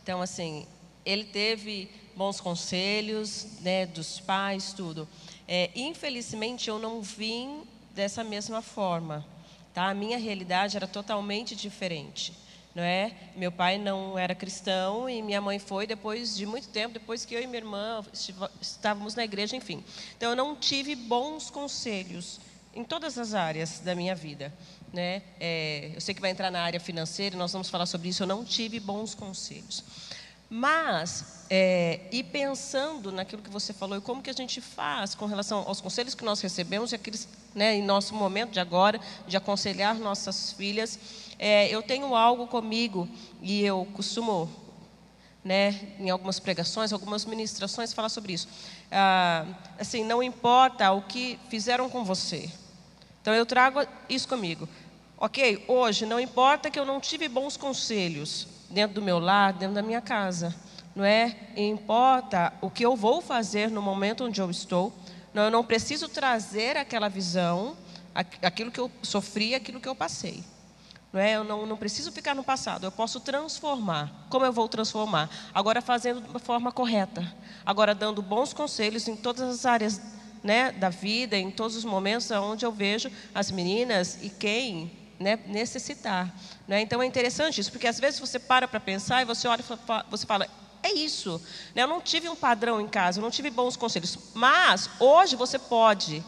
Então, 0.04 0.22
assim, 0.22 0.68
ele 1.04 1.24
teve 1.24 1.90
bons 2.16 2.40
conselhos, 2.40 3.48
né, 3.62 3.88
dos 3.88 4.20
pais, 4.20 4.74
tudo. 4.74 5.08
É, 5.48 5.72
infelizmente, 5.76 6.70
eu 6.70 6.78
não 6.78 7.02
vim 7.02 7.64
dessa 7.96 8.24
mesma 8.24 8.62
forma, 8.62 9.26
tá? 9.74 9.90
A 9.90 9.94
minha 9.96 10.20
realidade 10.20 10.78
era 10.78 10.88
totalmente 10.88 11.56
diferente 11.56 12.34
não 12.74 12.84
é? 12.84 13.12
Meu 13.36 13.52
pai 13.52 13.78
não 13.78 14.18
era 14.18 14.34
cristão 14.34 15.10
e 15.10 15.22
minha 15.22 15.42
mãe 15.42 15.60
foi 15.60 15.86
depois 15.86 16.36
de 16.36 16.46
muito 16.46 16.70
tempo, 16.70 16.94
depois 16.94 17.26
que 17.26 17.36
eu 17.36 17.42
e 17.42 17.48
minha 17.48 17.60
irmã 17.60 18.04
estávamos 18.62 19.16
na 19.16 19.24
igreja, 19.24 19.56
enfim. 19.56 19.84
Então 20.18 20.30
eu 20.30 20.36
não 20.36 20.56
tive 20.56 20.96
bons 20.96 21.50
conselhos 21.50 22.40
em 22.74 22.84
todas 22.84 23.18
as 23.18 23.34
áreas 23.34 23.80
da 23.80 23.94
minha 23.94 24.16
vida, 24.16 24.54
né? 24.94 25.22
É, 25.40 25.92
eu 25.94 26.02
sei 26.02 26.16
que 26.16 26.22
vai 26.22 26.32
entrar 26.32 26.50
na 26.50 26.62
área 26.62 26.80
financeira, 26.80 27.38
nós 27.38 27.52
vamos 27.52 27.70
falar 27.70 27.86
sobre 27.86 28.10
isso. 28.10 28.24
Eu 28.24 28.28
não 28.28 28.46
tive 28.46 28.80
bons 28.80 29.14
conselhos. 29.14 29.84
Mas, 30.54 31.46
é, 31.50 32.02
e 32.12 32.22
pensando 32.24 33.10
naquilo 33.10 33.42
que 33.42 33.50
você 33.50 33.72
falou 33.72 33.98
e 33.98 34.02
como 34.02 34.22
que 34.22 34.30
a 34.30 34.34
gente 34.34 34.60
faz 34.60 35.16
com 35.16 35.26
relação 35.26 35.60
aos 35.66 35.80
conselhos 35.80 36.14
que 36.14 36.26
nós 36.26 36.42
recebemos, 36.42 36.92
e 36.92 36.96
aqueles, 36.96 37.26
né, 37.56 37.76
em 37.76 37.82
nosso 37.82 38.14
momento 38.14 38.52
de 38.52 38.60
agora, 38.60 39.00
de 39.26 39.38
aconselhar 39.38 39.96
nossas 39.96 40.52
filhas, 40.52 41.00
é, 41.44 41.68
eu 41.70 41.82
tenho 41.82 42.16
algo 42.16 42.46
comigo 42.46 43.10
e 43.42 43.64
eu 43.64 43.88
costumo, 43.96 44.48
né, 45.44 45.96
em 46.00 46.08
algumas 46.12 46.40
pregações, 46.40 46.94
algumas 46.94 47.26
ministrações, 47.26 47.92
falar 47.92 48.10
sobre 48.10 48.34
isso. 48.34 48.48
Ah, 48.92 49.44
assim, 49.80 50.04
não 50.04 50.22
importa 50.22 50.92
o 50.92 51.02
que 51.02 51.40
fizeram 51.50 51.90
com 51.90 52.04
você. 52.04 52.48
Então 53.24 53.34
eu 53.34 53.44
trago 53.44 53.80
isso 54.08 54.28
comigo. 54.28 54.70
Ok, 55.18 55.66
hoje 55.68 56.06
não 56.06 56.20
importa 56.20 56.70
que 56.70 56.78
eu 56.78 56.86
não 56.86 57.00
tive 57.00 57.28
bons 57.28 57.58
conselhos 57.58 58.48
dentro 58.70 58.94
do 58.94 59.02
meu 59.02 59.18
lar, 59.18 59.52
dentro 59.52 59.74
da 59.74 59.82
minha 59.82 60.00
casa, 60.00 60.56
não 60.96 61.04
é? 61.04 61.36
Importa 61.58 62.54
o 62.62 62.70
que 62.70 62.86
eu 62.86 62.96
vou 62.96 63.20
fazer 63.20 63.72
no 63.72 63.82
momento 63.82 64.26
onde 64.26 64.40
eu 64.40 64.52
estou. 64.52 64.94
Não, 65.34 65.46
eu 65.46 65.52
não 65.52 65.64
preciso 65.64 66.08
trazer 66.08 66.78
aquela 66.78 67.10
visão, 67.10 67.76
aquilo 68.14 68.72
que 68.72 68.80
eu 68.80 68.92
sofri, 69.02 69.56
aquilo 69.56 69.82
que 69.82 69.90
eu 69.90 69.96
passei. 69.96 70.44
Não 71.12 71.20
é? 71.20 71.36
Eu 71.36 71.44
não, 71.44 71.66
não 71.66 71.76
preciso 71.76 72.12
ficar 72.12 72.34
no 72.34 72.44
passado, 72.44 72.86
eu 72.86 72.92
posso 72.92 73.20
transformar. 73.20 74.28
Como 74.30 74.46
eu 74.46 74.54
vou 74.54 74.70
transformar? 74.70 75.30
Agora 75.54 75.82
fazendo 75.82 76.22
de 76.22 76.30
uma 76.30 76.40
forma 76.40 76.72
correta. 76.72 77.34
Agora 77.66 77.94
dando 77.94 78.22
bons 78.22 78.54
conselhos 78.54 79.08
em 79.08 79.16
todas 79.16 79.42
as 79.42 79.66
áreas 79.66 80.02
né, 80.44 80.72
da 80.72 80.90
vida, 80.90 81.38
em 81.38 81.52
todos 81.52 81.76
os 81.76 81.86
momentos 81.86 82.32
onde 82.32 82.66
eu 82.66 82.72
vejo 82.72 83.12
as 83.36 83.52
meninas 83.52 84.18
e 84.22 84.30
quem 84.30 84.92
né, 85.20 85.38
necessitar. 85.46 86.34
Né? 86.68 86.82
Então 86.82 87.02
é 87.02 87.06
interessante 87.06 87.60
isso, 87.60 87.72
porque 87.72 87.88
às 87.88 88.00
vezes 88.00 88.20
você 88.20 88.40
para 88.40 88.68
para 88.68 88.80
pensar 88.80 89.22
e 89.22 89.26
você 89.26 89.48
olha 89.48 89.62
e 89.62 90.10
você 90.10 90.26
fala, 90.26 90.48
é 90.82 90.94
isso. 90.94 91.42
Né? 91.76 91.84
Eu 91.84 91.88
não 91.88 92.02
tive 92.02 92.28
um 92.28 92.36
padrão 92.36 92.82
em 92.82 92.88
casa, 92.88 93.20
eu 93.20 93.22
não 93.22 93.30
tive 93.30 93.50
bons 93.50 93.76
conselhos. 93.76 94.18
Mas 94.34 94.90
hoje 95.00 95.36
você 95.36 95.60
pode 95.60 96.24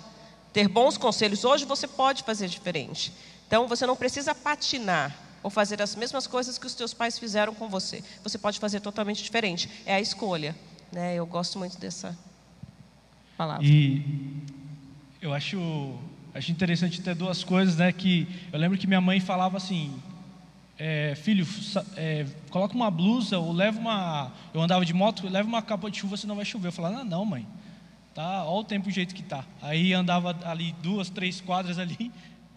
ter 0.51 0.67
bons 0.67 0.97
conselhos, 0.97 1.43
hoje 1.43 1.65
você 1.65 1.87
pode 1.87 2.23
fazer 2.23 2.47
diferente. 2.47 3.11
Então 3.53 3.67
você 3.67 3.85
não 3.85 3.95
precisa 3.95 4.33
patinar 4.33 5.15
ou 5.43 5.49
fazer 5.51 5.79
as 5.79 5.95
mesmas 5.95 6.25
coisas 6.25 6.57
que 6.57 6.65
os 6.65 6.73
teus 6.73 6.91
pais 6.91 7.19
fizeram 7.19 7.53
com 7.53 7.69
você. 7.69 8.03
Você 8.23 8.35
pode 8.35 8.59
fazer 8.59 8.79
totalmente 8.79 9.21
diferente. 9.21 9.69
É 9.85 9.93
a 9.93 10.01
escolha. 10.01 10.55
Né? 10.91 11.13
Eu 11.13 11.27
gosto 11.27 11.59
muito 11.59 11.77
dessa 11.77 12.17
palavra. 13.37 13.63
E 13.63 14.03
eu 15.21 15.31
acho, 15.31 15.99
acho 16.33 16.51
interessante 16.51 16.99
ter 16.99 17.13
duas 17.13 17.43
coisas, 17.43 17.77
né? 17.77 17.91
Que 17.91 18.27
eu 18.51 18.57
lembro 18.57 18.75
que 18.75 18.87
minha 18.87 18.99
mãe 18.99 19.19
falava 19.19 19.57
assim, 19.57 20.01
é, 20.79 21.13
filho, 21.15 21.47
é, 21.95 22.25
coloca 22.49 22.73
uma 22.73 22.89
blusa 22.89 23.37
ou 23.37 23.53
leva 23.53 23.79
uma. 23.79 24.31
Eu 24.51 24.63
andava 24.63 24.83
de 24.83 24.95
moto, 24.95 25.29
leva 25.29 25.47
uma 25.47 25.61
capa 25.61 25.91
de 25.91 25.99
chuva, 25.99 26.17
senão 26.17 26.35
vai 26.35 26.45
chover. 26.45 26.69
Eu 26.69 26.71
falava, 26.71 27.01
ah, 27.01 27.03
não, 27.03 27.23
mãe. 27.23 27.47
Tá, 28.15 28.45
olha 28.45 28.61
o 28.61 28.63
tempo 28.63 28.87
do 28.87 28.91
jeito 28.91 29.13
que 29.13 29.21
tá. 29.21 29.45
Aí 29.61 29.93
andava 29.93 30.35
ali 30.43 30.73
duas, 30.81 31.09
três 31.09 31.39
quadras 31.39 31.77
ali, 31.77 32.11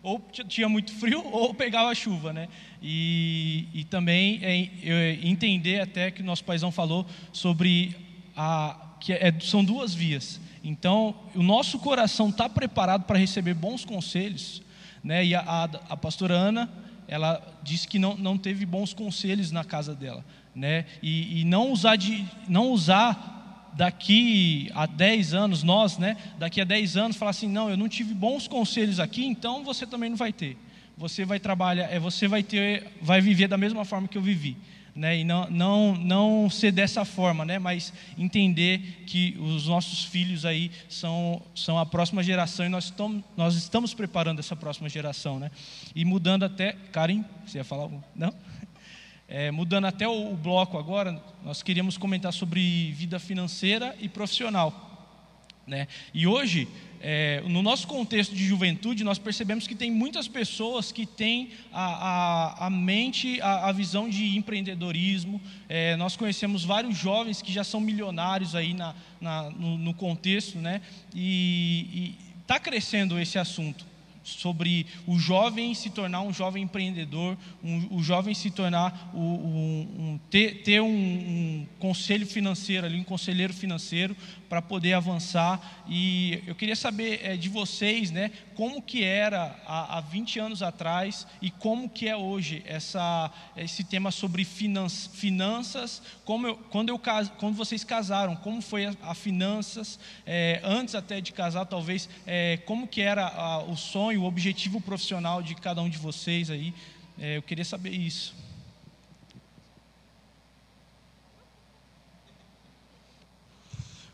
ou 0.06 0.24
tinha 0.46 0.68
muito 0.68 0.92
frio 0.92 1.20
ou 1.34 1.52
pegava 1.52 1.92
chuva, 1.92 2.32
né? 2.32 2.48
E, 2.80 3.66
e 3.74 3.84
também 3.84 4.38
é, 4.40 4.70
é, 4.84 5.18
entender 5.20 5.80
até 5.80 6.12
que 6.12 6.22
o 6.22 6.24
nosso 6.24 6.44
paizão 6.44 6.70
falou 6.70 7.04
sobre 7.32 7.96
a 8.36 8.76
que 9.00 9.12
é, 9.12 9.34
são 9.40 9.64
duas 9.64 9.92
vias. 9.92 10.40
Então, 10.62 11.14
o 11.34 11.42
nosso 11.42 11.78
coração 11.78 12.28
está 12.28 12.48
preparado 12.48 13.04
para 13.04 13.18
receber 13.18 13.54
bons 13.54 13.84
conselhos, 13.84 14.62
né? 15.02 15.24
E 15.24 15.34
a, 15.34 15.40
a, 15.40 15.64
a 15.64 15.96
pastora 15.96 16.34
Ana, 16.34 16.70
ela 17.08 17.42
disse 17.62 17.86
que 17.86 17.98
não, 17.98 18.16
não 18.16 18.38
teve 18.38 18.64
bons 18.64 18.94
conselhos 18.94 19.50
na 19.50 19.64
casa 19.64 19.94
dela, 19.94 20.24
né? 20.54 20.86
E, 21.02 21.40
e 21.40 21.44
não 21.44 21.72
usar 21.72 21.96
de 21.96 22.24
não 22.48 22.70
usar 22.70 23.35
daqui 23.76 24.70
a 24.74 24.86
10 24.86 25.34
anos, 25.34 25.62
nós, 25.62 25.98
né, 25.98 26.16
daqui 26.38 26.60
a 26.60 26.64
10 26.64 26.96
anos, 26.96 27.16
falar 27.16 27.30
assim: 27.30 27.48
não, 27.48 27.70
eu 27.70 27.76
não 27.76 27.88
tive 27.88 28.14
bons 28.14 28.48
conselhos 28.48 28.98
aqui, 28.98 29.24
então 29.24 29.62
você 29.62 29.86
também 29.86 30.10
não 30.10 30.16
vai 30.16 30.32
ter. 30.32 30.56
Você 30.96 31.26
vai 31.26 31.38
trabalhar, 31.38 31.92
é, 31.92 31.98
você 31.98 32.26
vai 32.26 32.42
ter, 32.42 32.86
vai 33.02 33.20
viver 33.20 33.48
da 33.48 33.58
mesma 33.58 33.84
forma 33.84 34.08
que 34.08 34.16
eu 34.16 34.22
vivi. 34.22 34.56
Né, 34.94 35.18
e 35.18 35.24
não, 35.24 35.50
não, 35.50 35.94
não 35.94 36.48
ser 36.48 36.72
dessa 36.72 37.04
forma, 37.04 37.44
né, 37.44 37.58
mas 37.58 37.92
entender 38.16 39.04
que 39.06 39.36
os 39.38 39.66
nossos 39.66 40.04
filhos 40.04 40.46
aí 40.46 40.70
são, 40.88 41.42
são 41.54 41.78
a 41.78 41.84
próxima 41.84 42.22
geração 42.22 42.64
e 42.64 42.70
nós 42.70 42.84
estamos, 42.84 43.22
nós 43.36 43.56
estamos 43.56 43.92
preparando 43.92 44.38
essa 44.38 44.56
próxima 44.56 44.88
geração. 44.88 45.38
Né, 45.38 45.50
e 45.94 46.02
mudando 46.02 46.44
até. 46.44 46.76
Karen, 46.92 47.22
você 47.44 47.58
ia 47.58 47.64
falar 47.64 47.82
algum? 47.82 48.00
Não? 48.14 48.32
É, 49.28 49.50
mudando 49.50 49.86
até 49.86 50.06
o, 50.06 50.32
o, 50.32 50.36
bloco 50.36 50.78
agora, 50.78 51.20
nós 51.44 51.62
queríamos 51.62 51.98
comentar 51.98 52.32
sobre 52.32 52.92
vida 52.92 53.18
financeira 53.18 53.96
e 54.00 54.08
profissional. 54.08 54.82
Né? 55.66 55.88
E 56.14 56.28
hoje, 56.28 56.68
é, 57.00 57.42
no 57.44 57.60
nosso 57.60 57.88
contexto 57.88 58.32
de 58.36 58.46
juventude, 58.46 59.02
nós 59.02 59.18
percebemos 59.18 59.66
que 59.66 59.74
tem 59.74 59.90
muitas 59.90 60.28
pessoas 60.28 60.92
que 60.92 61.04
têm 61.04 61.50
a, 61.72 62.64
a, 62.64 62.66
a 62.66 62.70
mente, 62.70 63.40
a, 63.40 63.68
a, 63.68 63.72
visão 63.72 64.08
de 64.08 64.36
empreendedorismo. 64.36 65.40
É, 65.68 65.96
nós 65.96 66.16
conhecemos 66.16 66.64
vários 66.64 66.96
jovens 66.96 67.42
que 67.42 67.52
já 67.52 67.64
são 67.64 67.80
milionários 67.80 68.54
aí 68.54 68.74
na, 68.74 68.94
na 69.20 69.50
no, 69.50 69.76
no, 69.76 69.92
contexto, 69.92 70.58
né? 70.58 70.80
e 71.12 72.14
está 72.42 72.60
crescendo 72.60 73.18
esse 73.18 73.40
assunto 73.40 73.84
sobre 74.26 74.86
o 75.06 75.18
jovem 75.18 75.74
se 75.74 75.90
tornar 75.90 76.22
um 76.22 76.32
jovem 76.32 76.64
empreendedor, 76.64 77.36
um, 77.62 77.96
o 77.96 78.02
jovem 78.02 78.34
se 78.34 78.50
tornar 78.50 79.12
um, 79.14 79.20
um, 79.20 80.20
ter, 80.28 80.62
ter 80.62 80.80
um, 80.80 80.88
um, 80.88 81.66
conselho 81.78 82.26
financeiro 82.26 82.86
ali, 82.86 82.98
um 82.98 83.04
conselheiro 83.04 83.52
financeiro 83.52 84.16
para 84.48 84.62
poder 84.62 84.94
avançar. 84.94 85.84
E 85.88 86.42
eu 86.46 86.54
queria 86.54 86.76
saber 86.76 87.20
é, 87.22 87.36
de 87.36 87.48
vocês, 87.48 88.10
né, 88.10 88.30
como 88.54 88.80
que 88.82 89.04
era 89.04 89.58
há, 89.66 89.98
há 89.98 90.00
20 90.00 90.38
anos 90.38 90.62
atrás 90.62 91.26
e 91.40 91.50
como 91.50 91.88
que 91.88 92.08
é 92.08 92.16
hoje 92.16 92.62
essa, 92.66 93.30
esse 93.56 93.84
tema 93.84 94.10
sobre 94.10 94.44
finanças, 94.44 95.10
finanças 95.14 96.02
como 96.24 96.46
eu, 96.46 96.56
quando, 96.56 96.88
eu, 96.88 97.00
quando 97.38 97.54
vocês 97.56 97.84
casaram, 97.84 98.34
como 98.36 98.60
foi 98.60 98.86
a, 98.86 98.94
a 99.02 99.14
finanças, 99.14 99.98
é, 100.26 100.60
antes 100.64 100.94
até 100.94 101.20
de 101.20 101.32
casar, 101.32 101.66
talvez, 101.66 102.08
é, 102.26 102.58
como 102.66 102.86
que 102.86 103.00
era 103.00 103.26
a, 103.26 103.62
o 103.62 103.76
sonho, 103.76 104.22
o 104.22 104.24
objetivo 104.24 104.80
profissional 104.80 105.42
de 105.42 105.54
cada 105.54 105.82
um 105.82 105.88
de 105.88 105.98
vocês 105.98 106.50
aí. 106.50 106.72
Eu 107.18 107.40
queria 107.40 107.64
saber 107.64 107.92
isso. 107.92 108.45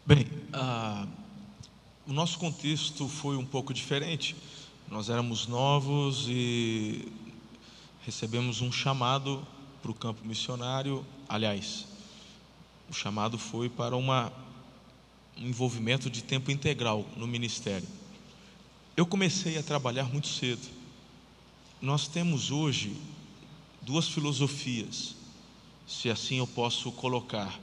Bem, 0.04 0.26
ah, 0.52 1.06
o 2.08 2.12
nosso 2.12 2.36
contexto 2.36 3.06
foi 3.06 3.36
um 3.36 3.44
pouco 3.44 3.72
diferente. 3.72 4.34
Nós 4.90 5.08
éramos 5.08 5.46
novos 5.46 6.26
e 6.28 7.06
recebemos 8.04 8.60
um 8.60 8.72
chamado 8.72 9.46
para 9.80 9.92
o 9.92 9.94
campo 9.94 10.26
missionário. 10.26 11.06
Aliás, 11.28 11.86
o 12.90 12.92
chamado 12.92 13.38
foi 13.38 13.68
para 13.68 13.94
uma, 13.94 14.32
um 15.38 15.46
envolvimento 15.46 16.10
de 16.10 16.20
tempo 16.20 16.50
integral 16.50 17.06
no 17.16 17.28
ministério. 17.28 17.86
Eu 18.96 19.06
comecei 19.06 19.56
a 19.56 19.62
trabalhar 19.62 20.06
muito 20.06 20.26
cedo. 20.26 20.68
Nós 21.80 22.08
temos 22.08 22.50
hoje 22.50 22.96
duas 23.80 24.08
filosofias, 24.08 25.14
se 25.86 26.10
assim 26.10 26.38
eu 26.38 26.46
posso 26.48 26.90
colocar 26.90 27.56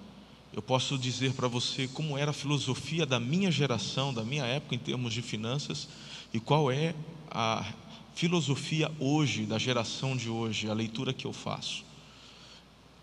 eu 0.51 0.61
posso 0.61 0.97
dizer 0.97 1.33
para 1.33 1.47
você 1.47 1.87
como 1.87 2.17
era 2.17 2.31
a 2.31 2.33
filosofia 2.33 3.05
da 3.05 3.19
minha 3.19 3.51
geração, 3.51 4.13
da 4.13 4.23
minha 4.23 4.45
época 4.45 4.75
em 4.75 4.79
termos 4.79 5.13
de 5.13 5.21
finanças, 5.21 5.87
e 6.33 6.39
qual 6.39 6.71
é 6.71 6.95
a 7.29 7.65
filosofia 8.15 8.91
hoje, 8.99 9.45
da 9.45 9.57
geração 9.57 10.17
de 10.17 10.29
hoje, 10.29 10.69
a 10.69 10.73
leitura 10.73 11.13
que 11.13 11.25
eu 11.25 11.33
faço. 11.33 11.85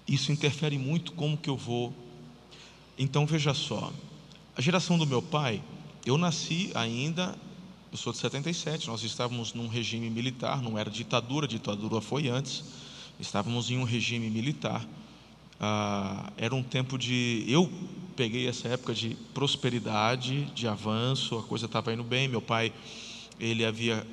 Isso 0.07 0.33
interfere 0.33 0.77
muito 0.77 1.13
como 1.13 1.37
que 1.37 1.49
eu 1.49 1.57
vou. 1.57 1.95
Então 2.99 3.27
veja 3.27 3.55
só, 3.55 3.93
a 4.57 4.61
geração 4.61 4.99
do 4.99 5.07
meu 5.07 5.23
pai, 5.23 5.63
eu 6.05 6.19
nasci 6.19 6.71
ainda, 6.75 7.39
eu 7.93 7.99
sou 7.99 8.13
de 8.13 8.19
77, 8.19 8.89
nós 8.89 9.03
estávamos 9.03 9.55
num 9.55 9.69
regime 9.69 10.11
militar, 10.11 10.61
não 10.61 10.77
era 10.77 10.91
ditadura, 10.91 11.47
ditadura 11.47 12.01
foi 12.01 12.29
antes, 12.29 12.65
estávamos 13.21 13.71
em 13.71 13.79
um 13.79 13.85
regime 13.85 14.29
militar 14.29 14.87
ah, 15.61 16.33
era 16.37 16.55
um 16.55 16.63
tempo 16.63 16.99
de. 16.99 17.45
Eu 17.49 17.71
peguei 18.15 18.49
essa 18.49 18.69
época 18.69 18.95
de 18.95 19.17
prosperidade, 19.35 20.47
de 20.55 20.67
avanço, 20.67 21.39
a 21.39 21.43
coisa 21.43 21.67
estava 21.67 21.93
indo 21.93 22.03
bem. 22.03 22.29
Meu 22.29 22.43
pai, 22.43 22.73
ele 23.39 23.65
havia 23.65 24.07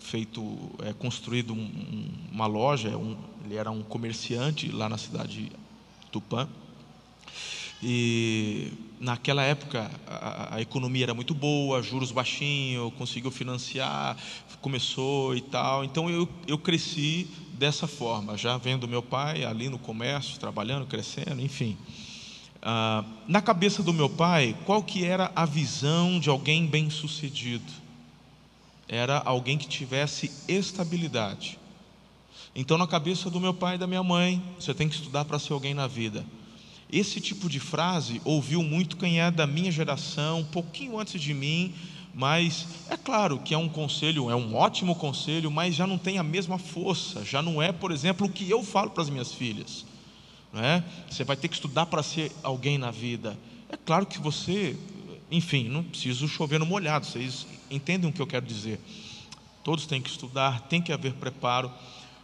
feito, 0.00 0.70
é, 0.82 0.92
construído 0.92 1.52
um, 1.54 2.10
uma 2.30 2.46
loja, 2.46 2.88
é 2.88 2.96
um, 2.96 3.16
ele 3.44 3.56
era 3.56 3.70
um 3.70 3.82
comerciante 3.82 4.70
lá 4.70 4.88
na 4.88 4.98
cidade 4.98 5.44
de 5.44 5.52
Tupã. 6.10 6.48
E 7.82 8.72
naquela 9.00 9.42
época 9.42 9.90
a, 10.06 10.56
a, 10.56 10.60
economia 10.60 11.06
era 11.06 11.14
muito 11.14 11.34
boa, 11.34 11.82
juros 11.82 12.12
baixinhos, 12.12 12.92
conseguiu 12.94 13.30
financiar, 13.30 14.16
começou 14.60 15.34
e 15.36 15.40
tal. 15.40 15.84
Então 15.84 16.08
eu, 16.08 16.28
eu 16.46 16.56
cresci 16.56 17.26
dessa 17.54 17.88
forma, 17.88 18.38
já 18.38 18.56
vendo 18.56 18.86
meu 18.86 19.02
pai 19.02 19.44
ali 19.44 19.68
no 19.68 19.78
comércio, 19.78 20.38
trabalhando, 20.38 20.86
crescendo, 20.86 21.40
enfim. 21.40 21.76
Ah, 22.62 23.04
na 23.26 23.42
cabeça 23.42 23.82
do 23.82 23.92
meu 23.92 24.08
pai, 24.08 24.56
qual 24.64 24.84
que 24.84 25.04
era 25.04 25.32
a 25.34 25.44
visão 25.44 26.20
de 26.20 26.30
alguém 26.30 26.64
bem-sucedido? 26.64 27.72
Era 28.88 29.18
alguém 29.18 29.58
que 29.58 29.66
tivesse 29.66 30.30
estabilidade. 30.46 31.58
Então, 32.54 32.78
na 32.78 32.86
cabeça 32.86 33.30
do 33.30 33.40
meu 33.40 33.54
pai 33.54 33.74
e 33.74 33.78
da 33.78 33.86
minha 33.86 34.02
mãe, 34.02 34.40
você 34.60 34.72
tem 34.74 34.88
que 34.88 34.94
estudar 34.94 35.24
para 35.24 35.38
ser 35.38 35.54
alguém 35.54 35.74
na 35.74 35.86
vida. 35.86 36.24
Esse 36.92 37.22
tipo 37.22 37.48
de 37.48 37.58
frase 37.58 38.20
ouviu 38.22 38.62
muito 38.62 38.98
quem 38.98 39.18
é 39.18 39.30
da 39.30 39.46
minha 39.46 39.72
geração, 39.72 40.40
um 40.40 40.44
pouquinho 40.44 40.98
antes 40.98 41.18
de 41.18 41.32
mim, 41.32 41.72
mas 42.14 42.66
é 42.90 42.98
claro 42.98 43.38
que 43.38 43.54
é 43.54 43.58
um 43.58 43.68
conselho, 43.68 44.28
é 44.28 44.36
um 44.36 44.54
ótimo 44.54 44.94
conselho, 44.94 45.50
mas 45.50 45.74
já 45.74 45.86
não 45.86 45.96
tem 45.96 46.18
a 46.18 46.22
mesma 46.22 46.58
força, 46.58 47.24
já 47.24 47.40
não 47.40 47.62
é, 47.62 47.72
por 47.72 47.90
exemplo, 47.90 48.26
o 48.26 48.30
que 48.30 48.48
eu 48.50 48.62
falo 48.62 48.90
para 48.90 49.02
as 49.02 49.08
minhas 49.08 49.32
filhas. 49.32 49.86
Não 50.52 50.62
é? 50.62 50.84
Você 51.08 51.24
vai 51.24 51.34
ter 51.34 51.48
que 51.48 51.54
estudar 51.54 51.86
para 51.86 52.02
ser 52.02 52.30
alguém 52.42 52.76
na 52.76 52.90
vida. 52.90 53.38
É 53.70 53.76
claro 53.78 54.04
que 54.04 54.18
você, 54.18 54.76
enfim, 55.30 55.70
não 55.70 55.82
preciso 55.82 56.28
chover 56.28 56.60
no 56.60 56.66
molhado, 56.66 57.06
vocês 57.06 57.46
entendem 57.70 58.10
o 58.10 58.12
que 58.12 58.20
eu 58.20 58.26
quero 58.26 58.44
dizer. 58.44 58.78
Todos 59.64 59.86
têm 59.86 60.02
que 60.02 60.10
estudar, 60.10 60.60
tem 60.68 60.82
que 60.82 60.92
haver 60.92 61.14
preparo, 61.14 61.72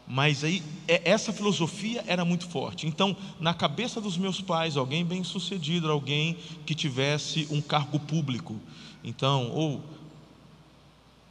mas 0.08 0.42
aí 0.42 0.62
é, 0.86 1.10
essa 1.10 1.32
filosofia 1.32 2.02
era 2.06 2.24
muito 2.24 2.48
forte. 2.48 2.86
Então, 2.86 3.14
na 3.38 3.52
cabeça 3.52 4.00
dos 4.00 4.16
meus 4.16 4.40
pais, 4.40 4.76
alguém 4.76 5.04
bem 5.04 5.22
sucedido, 5.22 5.90
alguém 5.90 6.36
que 6.64 6.74
tivesse 6.74 7.46
um 7.50 7.60
cargo 7.60 8.00
público, 8.00 8.58
então, 9.04 9.50
ou 9.50 9.82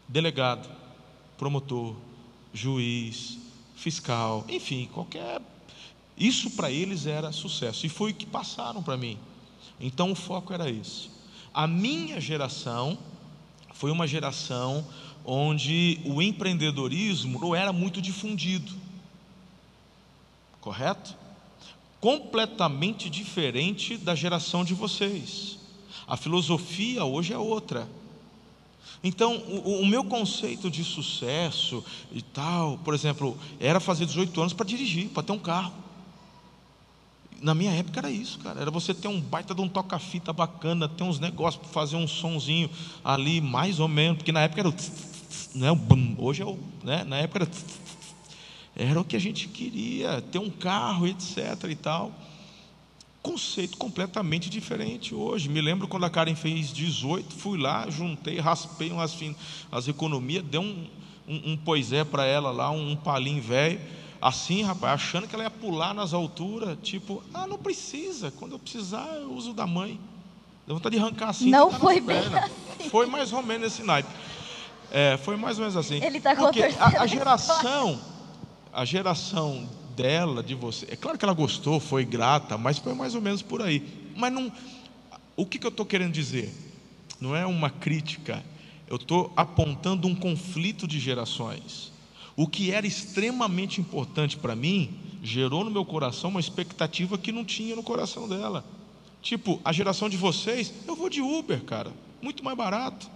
delegado, 0.08 0.70
promotor, 1.38 1.96
juiz, 2.54 3.38
fiscal, 3.76 4.46
enfim, 4.48 4.88
qualquer. 4.94 5.42
Isso 6.18 6.52
para 6.52 6.72
eles 6.72 7.06
era 7.06 7.32
sucesso 7.32 7.86
e 7.86 7.90
foi 7.90 8.12
o 8.12 8.14
que 8.14 8.26
passaram 8.26 8.82
para 8.82 8.98
mim. 8.98 9.18
Então 9.80 10.12
o 10.12 10.16
foco 10.16 10.54
era 10.54 10.70
esse. 10.70 11.10
A 11.54 11.68
minha 11.68 12.20
geração 12.20 12.98
foi 13.74 13.92
uma 13.92 14.08
geração 14.08 14.86
onde 15.30 16.00
o 16.06 16.22
empreendedorismo 16.22 17.38
não 17.38 17.54
era 17.54 17.74
muito 17.74 18.02
difundido. 18.02 18.74
Correto? 20.62 21.14
Completamente 22.00 23.10
diferente 23.10 23.98
da 23.98 24.16
geração 24.16 24.64
de 24.64 24.74
vocês. 24.74 25.60
A 26.08 26.16
filosofia 26.16 27.04
hoje 27.04 27.34
é 27.34 27.38
outra. 27.38 27.90
Então, 29.04 29.36
o, 29.36 29.82
o, 29.82 29.86
meu 29.86 30.04
conceito 30.04 30.72
de 30.72 30.84
sucesso 30.84 31.84
e 32.12 32.22
tal, 32.22 32.78
por 32.80 32.94
exemplo, 32.94 33.38
era 33.60 33.80
fazer 33.82 34.06
18 34.06 34.40
anos 34.40 34.54
para 34.54 34.66
dirigir, 34.66 35.10
para 35.10 35.24
ter 35.24 35.34
um 35.34 35.40
carro. 35.40 35.74
Na 37.42 37.54
minha 37.54 37.72
época 37.72 38.00
era 38.00 38.10
isso, 38.10 38.40
cara. 38.40 38.60
Era 38.62 38.72
você 38.72 38.94
ter 38.94 39.08
um 39.08 39.22
baita 39.22 39.54
de 39.54 39.62
um 39.62 39.70
toca-fita 39.70 40.34
bacana, 40.34 40.90
ter 40.90 41.04
uns 41.04 41.20
negócios 41.20 41.62
para 41.62 41.72
fazer 41.72 41.96
um 41.96 42.08
sonzinho 42.08 42.70
ali, 43.04 43.40
mais 43.40 43.80
ou 43.80 43.88
menos, 43.88 44.18
porque 44.18 44.32
na 44.32 44.42
época 44.42 44.62
era 44.62 44.70
o. 44.70 44.74
Né, 45.54 45.72
o 45.72 45.78
hoje 46.18 46.42
é 46.42 46.46
o. 46.46 46.58
Né, 46.84 47.04
na 47.04 47.18
época 47.18 47.44
era. 47.44 47.52
Era 48.90 49.02
o 49.02 49.04
que 49.04 49.16
a 49.16 49.20
gente 49.20 49.48
queria, 49.48 50.22
ter 50.22 50.38
um 50.38 50.52
carro, 50.52 51.08
etc. 51.08 51.64
e 51.68 51.76
tal 51.76 52.12
conceito 53.28 53.78
completamente 53.78 54.50
diferente 54.50 55.14
hoje. 55.14 55.50
Me 55.50 55.60
lembro 55.60 55.88
quando 55.88 56.06
a 56.06 56.10
Karen 56.10 56.34
fez 56.34 56.72
18, 56.72 57.36
fui 57.36 57.60
lá, 57.60 57.90
juntei, 57.90 58.40
raspei 58.40 58.90
umas 58.90 59.18
as 59.70 59.88
economias, 59.90 60.46
dei 60.46 60.60
um, 60.60 60.88
um, 61.28 61.52
um 61.52 61.58
poisé 61.58 62.06
para 62.06 62.26
ela 62.26 62.52
lá, 62.52 62.72
um, 62.72 62.92
um 62.92 62.96
palinho 62.96 63.42
velho, 63.42 63.82
assim, 64.22 64.64
rapaz, 64.64 64.94
achando 64.94 65.28
que 65.28 65.36
ela 65.36 65.44
ia 65.44 65.52
pular 65.52 65.94
nas 65.94 66.14
alturas, 66.14 66.78
tipo, 66.82 67.22
ah, 67.34 67.46
não 67.46 67.58
precisa, 67.58 68.32
quando 68.32 68.54
eu 68.54 68.60
precisar 68.60 69.06
eu 69.16 69.34
uso 69.34 69.54
da 69.54 69.68
mãe. 69.68 70.00
Deu 70.66 70.76
vontade 70.76 70.96
de 70.96 71.02
arrancar 71.02 71.30
assim. 71.30 71.50
Não 71.50 71.70
tá 71.70 71.80
foi 71.80 72.00
bem 72.00 72.20
assim. 72.80 72.90
Foi 72.90 73.08
mais 73.08 73.34
ou 73.34 73.42
menos 73.42 73.74
esse 73.74 73.84
naipe. 73.84 74.10
É, 74.92 75.18
foi 75.18 75.36
mais 75.36 75.58
ou 75.58 75.62
menos 75.62 75.78
assim. 75.78 76.04
Ele 76.04 76.18
está 76.18 76.36
Porque 76.36 76.64
a, 76.64 77.02
a 77.02 77.08
geração, 77.08 78.00
a 78.72 78.86
geração 78.86 79.68
dela, 79.96 80.44
de 80.44 80.56
você. 80.56 80.88
É 80.90 80.96
claro 80.96 81.18
que 81.18 81.26
ela 81.26 81.34
gostou, 81.34 81.80
foi 81.80 82.06
grata, 82.06 82.58
mas 82.58 82.78
foi 82.78 82.94
mais 82.94 83.16
ou 83.16 83.22
menos 83.22 83.42
por 83.42 83.62
aí. 83.62 83.84
Mas 84.16 84.32
não. 84.32 84.52
O 85.36 85.46
que, 85.46 85.60
que 85.60 85.66
eu 85.66 85.70
estou 85.70 85.86
querendo 85.86 86.14
dizer? 86.14 86.54
Não 87.20 87.36
é 87.36 87.46
uma 87.46 87.70
crítica. 87.70 88.44
Eu 88.88 88.96
estou 88.96 89.34
apontando 89.36 90.08
um 90.08 90.16
conflito 90.16 90.88
de 90.88 91.00
gerações. 91.00 91.92
O 92.36 92.48
que 92.48 92.72
era 92.72 92.86
extremamente 92.86 93.82
importante 93.82 94.38
para 94.38 94.56
mim 94.56 94.98
gerou 95.24 95.64
no 95.64 95.72
meu 95.72 95.84
coração 95.84 96.30
uma 96.30 96.40
expectativa 96.40 97.18
que 97.18 97.32
não 97.32 97.44
tinha 97.44 97.76
no 97.76 97.84
coração 97.84 98.28
dela. 98.30 98.64
Tipo, 99.22 99.60
a 99.66 99.74
geração 99.74 100.08
de 100.08 100.16
vocês, 100.16 100.72
eu 100.88 100.96
vou 100.96 101.10
de 101.10 101.22
Uber, 101.22 101.62
cara, 101.64 101.92
muito 102.22 102.44
mais 102.44 102.56
barato. 102.56 103.10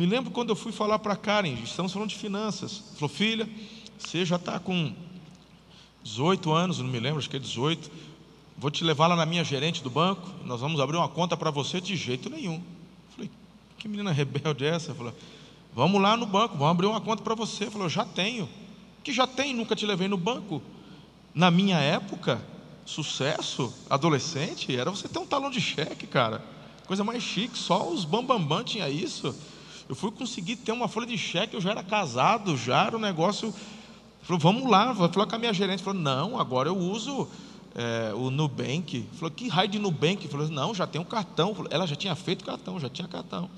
Me 0.00 0.06
lembro 0.06 0.30
quando 0.30 0.48
eu 0.48 0.56
fui 0.56 0.72
falar 0.72 0.98
para 0.98 1.14
Karen, 1.14 1.58
estamos 1.62 1.92
falando 1.92 2.08
de 2.08 2.16
finanças. 2.16 2.84
Falou, 2.94 3.06
filha, 3.06 3.46
você 3.98 4.24
já 4.24 4.36
está 4.36 4.58
com 4.58 4.94
18 6.02 6.50
anos, 6.50 6.78
não 6.78 6.86
me 6.86 6.98
lembro, 6.98 7.18
acho 7.18 7.28
que 7.28 7.36
é 7.36 7.38
18. 7.38 7.90
Vou 8.56 8.70
te 8.70 8.82
levar 8.82 9.08
lá 9.08 9.14
na 9.14 9.26
minha 9.26 9.44
gerente 9.44 9.82
do 9.82 9.90
banco, 9.90 10.26
nós 10.46 10.58
vamos 10.58 10.80
abrir 10.80 10.96
uma 10.96 11.06
conta 11.10 11.36
para 11.36 11.50
você 11.50 11.82
de 11.82 11.94
jeito 11.96 12.30
nenhum. 12.30 12.62
Falei, 13.14 13.30
que 13.76 13.86
menina 13.88 14.10
rebelde 14.10 14.64
é 14.64 14.68
essa? 14.68 14.94
Falei, 14.94 15.12
vamos 15.74 16.00
lá 16.00 16.16
no 16.16 16.24
banco, 16.24 16.56
vamos 16.56 16.70
abrir 16.70 16.86
uma 16.86 17.02
conta 17.02 17.22
para 17.22 17.34
você. 17.34 17.70
Falou, 17.70 17.86
já 17.86 18.06
tenho. 18.06 18.48
Que 19.04 19.12
já 19.12 19.26
tem, 19.26 19.52
nunca 19.52 19.76
te 19.76 19.84
levei 19.84 20.08
no 20.08 20.16
banco. 20.16 20.62
Na 21.34 21.50
minha 21.50 21.76
época, 21.76 22.40
sucesso, 22.86 23.70
adolescente, 23.90 24.74
era 24.74 24.90
você 24.90 25.06
ter 25.08 25.18
um 25.18 25.26
talão 25.26 25.50
de 25.50 25.60
cheque, 25.60 26.06
cara. 26.06 26.42
Coisa 26.86 27.04
mais 27.04 27.22
chique, 27.22 27.58
só 27.58 27.86
os 27.86 28.06
bambambam 28.06 28.38
bam, 28.38 28.56
bam 28.56 28.64
tinha 28.64 28.88
isso. 28.88 29.36
Eu 29.90 29.94
fui 29.96 30.10
conseguir 30.10 30.54
ter 30.54 30.72
uma 30.72 30.88
folha 30.88 31.06
de 31.06 31.18
cheque, 31.18 31.54
eu 31.54 31.60
já 31.60 31.72
era 31.72 31.82
casado, 31.82 32.56
já 32.56 32.86
era 32.86 32.96
um 32.96 33.00
negócio 33.00 33.52
Falou, 34.22 34.38
vamos 34.38 34.70
lá. 34.70 34.94
Falou 34.94 35.26
com 35.26 35.34
a 35.34 35.38
minha 35.38 35.52
gerente. 35.52 35.82
Falou, 35.82 36.00
não, 36.00 36.38
agora 36.38 36.68
eu 36.68 36.76
uso 36.76 37.28
é, 37.74 38.12
o 38.14 38.30
Nubank. 38.30 39.08
Falou, 39.14 39.30
que 39.30 39.48
raio 39.48 39.68
de 39.68 39.78
Nubank? 39.78 40.28
Falou, 40.28 40.48
não, 40.48 40.72
já 40.72 40.86
tem 40.86 41.00
um 41.00 41.04
cartão. 41.04 41.52
Falou, 41.52 41.68
ela 41.70 41.86
já 41.86 41.96
tinha 41.96 42.14
feito 42.14 42.44
cartão, 42.44 42.78
já 42.78 42.88
tinha 42.88 43.08
cartão. 43.08 43.50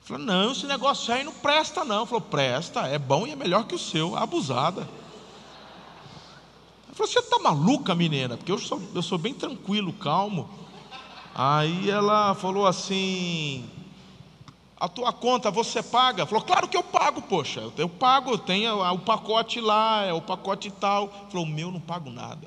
Falou, 0.00 0.24
não, 0.24 0.50
esse 0.50 0.66
negócio 0.66 1.14
aí 1.14 1.22
não 1.22 1.32
presta, 1.32 1.84
não. 1.84 2.06
Falou, 2.06 2.22
presta, 2.22 2.88
é 2.88 2.98
bom 2.98 3.26
e 3.26 3.30
é 3.30 3.36
melhor 3.36 3.66
que 3.66 3.74
o 3.74 3.78
seu, 3.78 4.16
abusada. 4.16 4.88
Falou, 6.92 7.12
você 7.12 7.20
está 7.20 7.38
maluca, 7.38 7.94
menina? 7.94 8.36
Porque 8.36 8.50
eu 8.50 8.58
sou, 8.58 8.82
eu 8.92 9.02
sou 9.02 9.18
bem 9.18 9.34
tranquilo, 9.34 9.92
calmo. 9.92 10.50
Aí 11.34 11.88
ela 11.88 12.34
falou 12.34 12.66
assim: 12.66 13.64
a 14.80 14.88
tua 14.88 15.12
conta 15.12 15.50
você 15.50 15.82
paga? 15.82 16.24
Falou, 16.24 16.44
claro 16.44 16.68
que 16.68 16.76
eu 16.76 16.82
pago, 16.84 17.20
poxa, 17.22 17.72
eu 17.76 17.88
pago, 17.88 18.38
tem 18.38 18.68
o 18.68 18.98
pacote 18.98 19.60
lá, 19.60 20.04
é 20.04 20.12
o 20.12 20.22
pacote 20.22 20.70
tal. 20.70 21.08
Falou, 21.30 21.44
o 21.44 21.48
meu 21.48 21.72
não 21.72 21.80
pago 21.80 22.10
nada. 22.10 22.46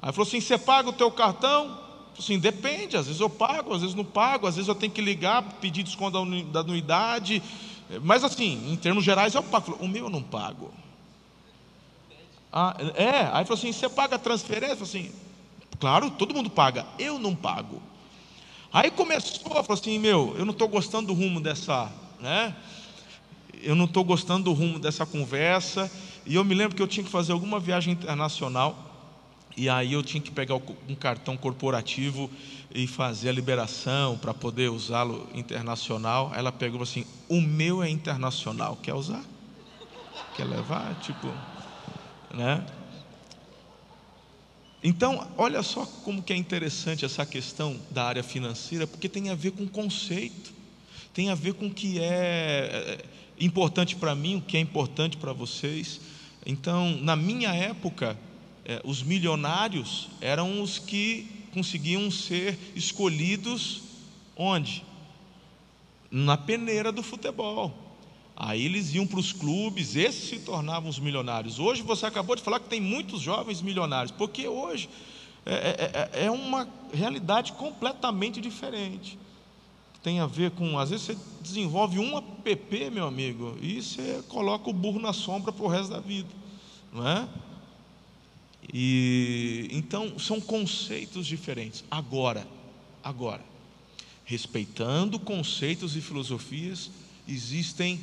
Aí 0.00 0.12
falou 0.12 0.26
assim: 0.26 0.40
você 0.40 0.58
paga 0.58 0.90
o 0.90 0.92
teu 0.92 1.10
cartão? 1.10 1.68
Falei 1.68 2.18
assim, 2.18 2.38
depende, 2.38 2.96
às 2.96 3.06
vezes 3.06 3.20
eu 3.20 3.30
pago, 3.30 3.72
às 3.72 3.80
vezes 3.80 3.94
não 3.94 4.04
pago, 4.04 4.46
às 4.46 4.56
vezes 4.56 4.68
eu 4.68 4.74
tenho 4.74 4.92
que 4.92 5.00
ligar, 5.00 5.42
pedir 5.60 5.82
desconto 5.82 6.24
da 6.44 6.60
anuidade. 6.60 7.42
Mas 8.02 8.22
assim, 8.22 8.70
em 8.70 8.76
termos 8.76 9.04
gerais 9.04 9.34
eu 9.34 9.42
pago. 9.42 9.66
Falei, 9.66 9.80
o 9.80 9.88
meu 9.88 10.04
eu 10.04 10.10
não 10.10 10.22
pago. 10.22 10.70
Ah, 12.52 12.76
é, 12.94 13.30
aí 13.32 13.44
falou 13.44 13.58
assim: 13.58 13.72
você 13.72 13.88
paga 13.88 14.16
a 14.16 14.18
transferência? 14.18 14.76
Falei 14.76 15.06
assim, 15.06 15.12
claro, 15.80 16.10
todo 16.10 16.34
mundo 16.34 16.50
paga, 16.50 16.86
eu 16.98 17.18
não 17.18 17.34
pago. 17.34 17.80
Aí 18.72 18.90
começou, 18.90 19.50
falou 19.50 19.64
assim: 19.70 19.98
meu, 19.98 20.34
eu 20.36 20.44
não 20.44 20.52
estou 20.52 20.68
gostando 20.68 21.08
do 21.08 21.14
rumo 21.14 21.40
dessa, 21.40 21.90
né? 22.20 22.54
Eu 23.60 23.74
não 23.74 23.86
estou 23.86 24.04
gostando 24.04 24.44
do 24.44 24.52
rumo 24.52 24.78
dessa 24.78 25.06
conversa. 25.06 25.90
E 26.24 26.34
eu 26.34 26.44
me 26.44 26.54
lembro 26.54 26.76
que 26.76 26.82
eu 26.82 26.86
tinha 26.86 27.02
que 27.02 27.10
fazer 27.10 27.32
alguma 27.32 27.58
viagem 27.58 27.92
internacional. 27.92 28.84
E 29.56 29.68
aí 29.68 29.92
eu 29.92 30.02
tinha 30.02 30.20
que 30.20 30.30
pegar 30.30 30.54
um 30.54 30.94
cartão 30.94 31.36
corporativo 31.36 32.30
e 32.72 32.86
fazer 32.86 33.30
a 33.30 33.32
liberação 33.32 34.16
para 34.16 34.32
poder 34.32 34.70
usá-lo 34.70 35.28
internacional. 35.34 36.32
Ela 36.34 36.52
pegou 36.52 36.82
assim: 36.82 37.04
o 37.28 37.40
meu 37.40 37.82
é 37.82 37.88
internacional, 37.88 38.76
quer 38.76 38.94
usar? 38.94 39.24
Quer 40.34 40.44
levar? 40.44 40.94
Tipo, 40.96 41.36
né? 42.32 42.64
Então, 44.82 45.28
olha 45.36 45.62
só 45.62 45.84
como 46.04 46.22
que 46.22 46.32
é 46.32 46.36
interessante 46.36 47.04
essa 47.04 47.26
questão 47.26 47.80
da 47.90 48.04
área 48.04 48.22
financeira, 48.22 48.86
porque 48.86 49.08
tem 49.08 49.28
a 49.28 49.34
ver 49.34 49.50
com 49.50 49.66
conceito, 49.66 50.52
tem 51.12 51.30
a 51.30 51.34
ver 51.34 51.54
com 51.54 51.66
o 51.66 51.74
que 51.74 51.98
é, 51.98 53.00
é 53.00 53.44
importante 53.44 53.96
para 53.96 54.14
mim, 54.14 54.36
o 54.36 54.40
que 54.40 54.56
é 54.56 54.60
importante 54.60 55.16
para 55.16 55.32
vocês. 55.32 56.00
Então, 56.46 56.96
na 57.00 57.16
minha 57.16 57.52
época, 57.52 58.16
é, 58.64 58.80
os 58.84 59.02
milionários 59.02 60.08
eram 60.20 60.62
os 60.62 60.78
que 60.78 61.26
conseguiam 61.52 62.08
ser 62.10 62.56
escolhidos 62.76 63.82
onde? 64.36 64.84
Na 66.10 66.36
peneira 66.36 66.92
do 66.92 67.02
futebol. 67.02 67.87
Aí 68.40 68.64
eles 68.64 68.94
iam 68.94 69.04
para 69.04 69.18
os 69.18 69.32
clubes, 69.32 69.96
esses 69.96 70.28
se 70.28 70.38
tornavam 70.38 70.88
os 70.88 71.00
milionários. 71.00 71.58
Hoje 71.58 71.82
você 71.82 72.06
acabou 72.06 72.36
de 72.36 72.42
falar 72.42 72.60
que 72.60 72.68
tem 72.68 72.80
muitos 72.80 73.20
jovens 73.20 73.60
milionários, 73.60 74.12
porque 74.12 74.46
hoje 74.46 74.88
é, 75.44 75.54
é, 75.54 76.20
é, 76.22 76.26
é 76.26 76.30
uma 76.30 76.68
realidade 76.94 77.50
completamente 77.54 78.40
diferente. 78.40 79.18
Tem 80.04 80.20
a 80.20 80.26
ver 80.26 80.52
com, 80.52 80.78
às 80.78 80.90
vezes 80.90 81.06
você 81.06 81.18
desenvolve 81.40 81.98
um 81.98 82.16
app, 82.16 82.90
meu 82.90 83.08
amigo, 83.08 83.58
e 83.60 83.82
você 83.82 84.22
coloca 84.28 84.70
o 84.70 84.72
burro 84.72 85.00
na 85.00 85.12
sombra 85.12 85.50
para 85.50 85.64
o 85.64 85.68
resto 85.68 85.90
da 85.90 85.98
vida, 85.98 86.28
não 86.92 87.08
é? 87.08 87.28
E 88.72 89.68
então 89.72 90.16
são 90.16 90.40
conceitos 90.40 91.26
diferentes. 91.26 91.82
Agora, 91.90 92.46
agora, 93.02 93.44
respeitando 94.24 95.18
conceitos 95.18 95.96
e 95.96 96.00
filosofias, 96.00 96.88
existem 97.26 97.98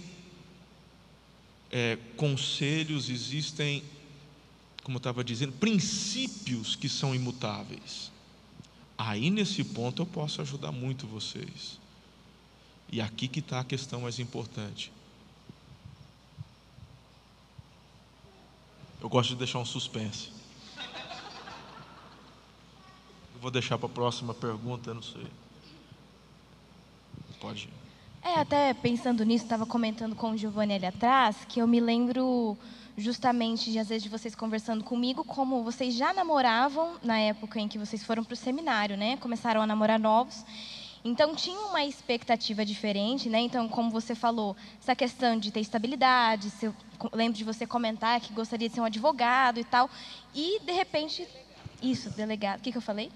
é, 1.77 1.97
conselhos, 2.15 3.09
existem, 3.09 3.83
como 4.81 4.95
eu 4.95 4.99
estava 4.99 5.25
dizendo, 5.25 5.51
princípios 5.51 6.73
que 6.73 6.87
são 6.87 7.13
imutáveis. 7.13 8.13
Aí 8.97 9.29
nesse 9.29 9.61
ponto 9.61 10.01
eu 10.03 10.05
posso 10.05 10.41
ajudar 10.41 10.71
muito 10.71 11.05
vocês. 11.05 11.77
E 12.89 13.01
aqui 13.01 13.27
que 13.27 13.41
está 13.41 13.59
a 13.59 13.63
questão 13.65 13.99
mais 14.01 14.19
importante. 14.19 14.89
Eu 19.01 19.09
gosto 19.09 19.31
de 19.31 19.35
deixar 19.35 19.59
um 19.59 19.65
suspense. 19.65 20.29
Eu 23.33 23.41
vou 23.41 23.51
deixar 23.51 23.77
para 23.77 23.87
a 23.87 23.91
próxima 23.91 24.33
pergunta, 24.33 24.93
não 24.93 25.03
sei. 25.03 25.27
Pode 27.41 27.63
ir. 27.63 27.84
É, 28.25 28.39
até 28.39 28.73
pensando 28.73 29.23
nisso, 29.23 29.45
estava 29.45 29.67
comentando 29.67 30.15
com 30.15 30.31
o 30.31 30.37
Giovanni 30.37 30.73
ali 30.73 30.87
atrás, 30.87 31.45
que 31.47 31.61
eu 31.61 31.67
me 31.67 31.79
lembro 31.79 32.57
justamente 32.97 33.71
de 33.71 33.77
às 33.77 33.89
vezes 33.89 34.01
de 34.01 34.09
vocês 34.09 34.33
conversando 34.33 34.83
comigo, 34.83 35.23
como 35.23 35.63
vocês 35.63 35.93
já 35.93 36.11
namoravam 36.11 36.95
na 37.03 37.19
época 37.19 37.59
em 37.59 37.67
que 37.67 37.77
vocês 37.77 38.03
foram 38.03 38.23
para 38.23 38.33
o 38.33 38.35
seminário, 38.35 38.97
né? 38.97 39.15
Começaram 39.17 39.61
a 39.61 39.67
namorar 39.67 39.99
novos. 39.99 40.43
Então 41.03 41.35
tinha 41.35 41.59
uma 41.67 41.85
expectativa 41.85 42.65
diferente, 42.65 43.29
né? 43.29 43.41
Então, 43.41 43.69
como 43.69 43.91
você 43.91 44.15
falou, 44.15 44.57
essa 44.81 44.95
questão 44.95 45.37
de 45.37 45.51
ter 45.51 45.59
estabilidade, 45.59 46.51
eu 46.63 46.73
lembro 47.13 47.37
de 47.37 47.43
você 47.43 47.67
comentar 47.67 48.19
que 48.19 48.33
gostaria 48.33 48.67
de 48.67 48.73
ser 48.73 48.81
um 48.81 48.85
advogado 48.85 49.59
e 49.59 49.63
tal, 49.63 49.87
e 50.33 50.59
de 50.61 50.71
repente, 50.71 51.27
isso, 51.79 52.09
delegado. 52.09 52.57
O 52.57 52.63
que, 52.63 52.71
que 52.71 52.77
eu 52.79 52.81
falei? 52.81 53.11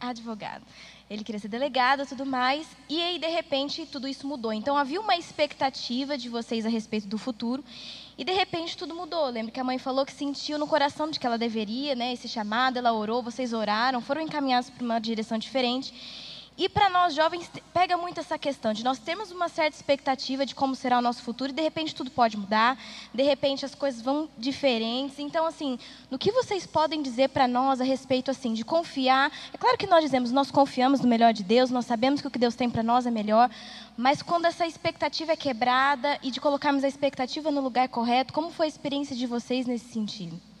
Advogado 0.00 0.64
ele 1.08 1.22
queria 1.22 1.38
ser 1.38 1.48
delegado 1.48 2.06
tudo 2.06 2.24
mais, 2.24 2.66
e 2.88 3.00
aí, 3.00 3.18
de 3.18 3.28
repente, 3.28 3.86
tudo 3.86 4.08
isso 4.08 4.26
mudou. 4.26 4.52
Então, 4.52 4.76
havia 4.76 5.00
uma 5.00 5.16
expectativa 5.16 6.16
de 6.16 6.28
vocês 6.28 6.64
a 6.64 6.68
respeito 6.68 7.06
do 7.06 7.18
futuro, 7.18 7.62
e 8.16 8.24
de 8.24 8.32
repente 8.32 8.76
tudo 8.76 8.94
mudou. 8.94 9.26
Lembro 9.28 9.52
que 9.52 9.60
a 9.60 9.64
mãe 9.64 9.78
falou 9.78 10.06
que 10.06 10.12
sentiu 10.12 10.58
no 10.58 10.66
coração 10.66 11.10
de 11.10 11.18
que 11.18 11.26
ela 11.26 11.36
deveria, 11.36 11.94
né, 11.94 12.12
esse 12.12 12.28
chamado, 12.28 12.78
ela 12.78 12.92
orou, 12.92 13.22
vocês 13.22 13.52
oraram, 13.52 14.00
foram 14.00 14.22
encaminhados 14.22 14.70
para 14.70 14.84
uma 14.84 14.98
direção 14.98 15.36
diferente. 15.36 15.92
E 16.56 16.68
para 16.68 16.88
nós 16.88 17.16
jovens, 17.16 17.50
pega 17.72 17.96
muito 17.96 18.20
essa 18.20 18.38
questão 18.38 18.72
de 18.72 18.84
nós 18.84 19.00
termos 19.00 19.32
uma 19.32 19.48
certa 19.48 19.76
expectativa 19.76 20.46
de 20.46 20.54
como 20.54 20.76
será 20.76 20.98
o 20.98 21.02
nosso 21.02 21.20
futuro 21.20 21.50
e 21.50 21.52
de 21.52 21.60
repente 21.60 21.92
tudo 21.92 22.12
pode 22.12 22.36
mudar, 22.36 22.78
de 23.12 23.24
repente 23.24 23.64
as 23.64 23.74
coisas 23.74 24.00
vão 24.00 24.28
diferentes. 24.38 25.18
Então, 25.18 25.46
assim, 25.46 25.76
no 26.08 26.16
que 26.16 26.30
vocês 26.30 26.64
podem 26.64 27.02
dizer 27.02 27.30
para 27.30 27.48
nós 27.48 27.80
a 27.80 27.84
respeito 27.84 28.30
assim 28.30 28.54
de 28.54 28.64
confiar? 28.64 29.32
É 29.52 29.58
claro 29.58 29.76
que 29.76 29.88
nós 29.88 30.04
dizemos, 30.04 30.30
nós 30.30 30.48
confiamos 30.52 31.00
no 31.00 31.08
melhor 31.08 31.32
de 31.32 31.42
Deus, 31.42 31.70
nós 31.70 31.86
sabemos 31.86 32.20
que 32.20 32.28
o 32.28 32.30
que 32.30 32.38
Deus 32.38 32.54
tem 32.54 32.70
para 32.70 32.84
nós 32.84 33.04
é 33.04 33.10
melhor, 33.10 33.50
mas 33.96 34.22
quando 34.22 34.44
essa 34.44 34.64
expectativa 34.64 35.32
é 35.32 35.36
quebrada 35.36 36.20
e 36.22 36.30
de 36.30 36.40
colocarmos 36.40 36.84
a 36.84 36.88
expectativa 36.88 37.50
no 37.50 37.60
lugar 37.60 37.88
correto, 37.88 38.32
como 38.32 38.52
foi 38.52 38.66
a 38.66 38.68
experiência 38.68 39.16
de 39.16 39.26
vocês 39.26 39.66
nesse 39.66 39.92
sentido? 39.92 40.53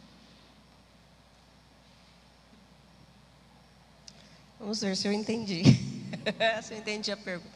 Vamos 4.64 4.80
ver 4.80 4.96
se 4.96 5.06
eu 5.06 5.12
entendi. 5.12 5.62
se 6.62 6.72
eu 6.72 6.78
entendi 6.78 7.12
a 7.12 7.18
pergunta. 7.18 7.54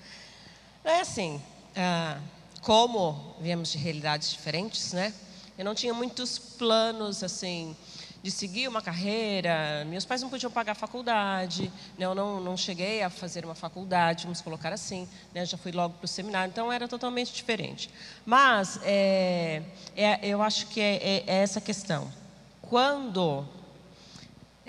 É 0.84 1.00
assim, 1.00 1.40
ah, 1.74 2.20
como 2.60 3.34
viemos 3.40 3.72
de 3.72 3.78
realidades 3.78 4.30
diferentes, 4.30 4.92
né? 4.92 5.14
Eu 5.56 5.64
não 5.64 5.74
tinha 5.74 5.94
muitos 5.94 6.38
planos 6.38 7.24
assim 7.24 7.74
de 8.22 8.30
seguir 8.30 8.68
uma 8.68 8.82
carreira. 8.82 9.86
Meus 9.86 10.04
pais 10.04 10.20
não 10.20 10.28
podiam 10.28 10.50
pagar 10.52 10.72
a 10.72 10.74
faculdade, 10.74 11.72
né? 11.96 12.04
eu 12.04 12.14
não, 12.14 12.42
não 12.42 12.58
cheguei 12.58 13.02
a 13.02 13.08
fazer 13.08 13.42
uma 13.42 13.54
faculdade, 13.54 14.24
vamos 14.24 14.42
colocar 14.42 14.70
assim. 14.74 15.08
Né? 15.32 15.46
Já 15.46 15.56
fui 15.56 15.72
logo 15.72 15.94
para 15.94 16.04
o 16.04 16.08
seminário, 16.08 16.50
então 16.50 16.70
era 16.70 16.86
totalmente 16.86 17.32
diferente. 17.32 17.88
Mas 18.26 18.78
é, 18.82 19.62
é, 19.96 20.18
eu 20.22 20.42
acho 20.42 20.66
que 20.66 20.78
é, 20.78 20.96
é, 20.96 21.24
é 21.26 21.36
essa 21.36 21.58
questão. 21.58 22.12
Quando 22.60 23.48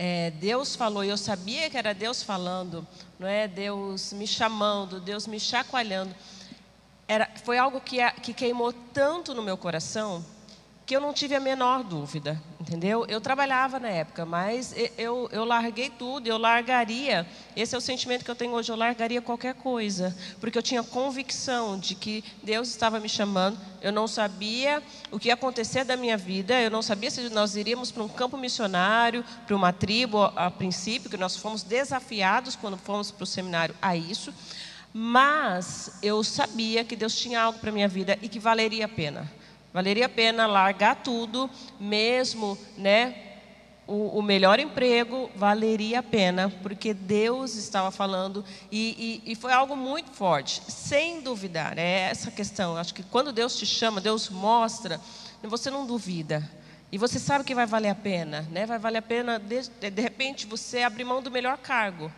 é, 0.01 0.31
Deus 0.31 0.77
falou, 0.77 1.03
e 1.03 1.09
eu 1.09 1.17
sabia 1.17 1.69
que 1.69 1.77
era 1.77 1.93
Deus 1.93 2.23
falando, 2.23 2.87
não 3.19 3.27
é? 3.27 3.49
Deus 3.49 4.13
me 4.13 4.25
chamando, 4.25 5.01
Deus 5.01 5.27
me 5.27 5.37
chacoalhando. 5.37 6.15
Era, 7.05 7.29
foi 7.43 7.57
algo 7.57 7.81
que, 7.81 7.97
que 8.21 8.33
queimou 8.33 8.71
tanto 8.71 9.35
no 9.35 9.43
meu 9.43 9.57
coração 9.57 10.23
que 10.89 10.95
eu 10.95 10.99
não 10.99 11.13
tive 11.13 11.35
a 11.35 11.39
menor 11.39 11.83
dúvida, 11.83 12.41
entendeu? 12.59 13.05
Eu 13.07 13.21
trabalhava 13.21 13.79
na 13.79 13.89
época, 13.89 14.25
mas 14.25 14.73
eu, 14.97 15.29
eu 15.31 15.45
larguei 15.45 15.87
tudo, 15.87 16.25
eu 16.25 16.35
largaria, 16.35 17.27
esse 17.55 17.75
é 17.75 17.77
o 17.77 17.81
sentimento 17.81 18.25
que 18.25 18.31
eu 18.31 18.35
tenho 18.35 18.53
hoje, 18.53 18.71
eu 18.71 18.75
largaria 18.75 19.21
qualquer 19.21 19.53
coisa, 19.53 20.17
porque 20.39 20.57
eu 20.57 20.63
tinha 20.63 20.81
convicção 20.81 21.77
de 21.77 21.93
que 21.93 22.23
Deus 22.41 22.69
estava 22.69 22.99
me 22.99 23.07
chamando, 23.07 23.55
eu 23.83 23.91
não 23.91 24.07
sabia 24.07 24.81
o 25.11 25.19
que 25.19 25.27
ia 25.27 25.35
acontecer 25.35 25.83
da 25.83 25.95
minha 25.95 26.17
vida, 26.17 26.59
eu 26.59 26.71
não 26.71 26.81
sabia 26.81 27.11
se 27.11 27.29
nós 27.29 27.55
iríamos 27.55 27.91
para 27.91 28.01
um 28.01 28.09
campo 28.09 28.35
missionário, 28.35 29.23
para 29.45 29.55
uma 29.55 29.71
tribo, 29.71 30.23
a 30.35 30.49
princípio, 30.49 31.07
que 31.07 31.17
nós 31.17 31.37
fomos 31.37 31.61
desafiados 31.61 32.55
quando 32.55 32.77
fomos 32.77 33.11
para 33.11 33.25
o 33.25 33.27
seminário 33.27 33.75
a 33.79 33.95
isso, 33.95 34.33
mas 34.91 35.99
eu 36.01 36.23
sabia 36.23 36.83
que 36.83 36.95
Deus 36.95 37.15
tinha 37.15 37.39
algo 37.39 37.59
para 37.59 37.71
minha 37.71 37.87
vida 37.87 38.17
e 38.23 38.27
que 38.27 38.39
valeria 38.39 38.85
a 38.85 38.89
pena. 38.89 39.38
Valeria 39.73 40.07
a 40.07 40.09
pena 40.09 40.47
largar 40.47 40.95
tudo, 40.97 41.49
mesmo, 41.79 42.57
né? 42.77 43.25
O, 43.85 44.19
o 44.19 44.21
melhor 44.21 44.59
emprego 44.59 45.31
valeria 45.35 45.99
a 45.99 46.03
pena, 46.03 46.53
porque 46.61 46.93
Deus 46.93 47.55
estava 47.55 47.89
falando 47.89 48.45
e, 48.71 49.21
e, 49.25 49.31
e, 49.31 49.35
foi 49.35 49.51
algo 49.51 49.75
muito 49.75 50.11
forte, 50.11 50.61
sem 50.71 51.21
duvidar. 51.21 51.77
É 51.77 52.01
essa 52.01 52.29
questão. 52.29 52.77
Acho 52.77 52.93
que 52.93 53.01
quando 53.01 53.31
Deus 53.31 53.57
te 53.57 53.65
chama, 53.65 53.99
Deus 53.99 54.29
mostra, 54.29 55.01
você 55.43 55.71
não 55.71 55.87
duvida. 55.87 56.47
E 56.91 56.97
você 56.97 57.19
sabe 57.19 57.43
que 57.43 57.55
vai 57.55 57.65
valer 57.65 57.89
a 57.89 57.95
pena, 57.95 58.47
né? 58.51 58.65
Vai 58.65 58.79
valer 58.79 58.99
a 58.99 59.03
pena, 59.03 59.39
de, 59.39 59.61
de 59.89 60.01
repente, 60.01 60.47
você 60.47 60.81
abrir 60.81 61.03
mão 61.03 61.21
do 61.21 61.31
melhor 61.31 61.57
cargo 61.57 62.11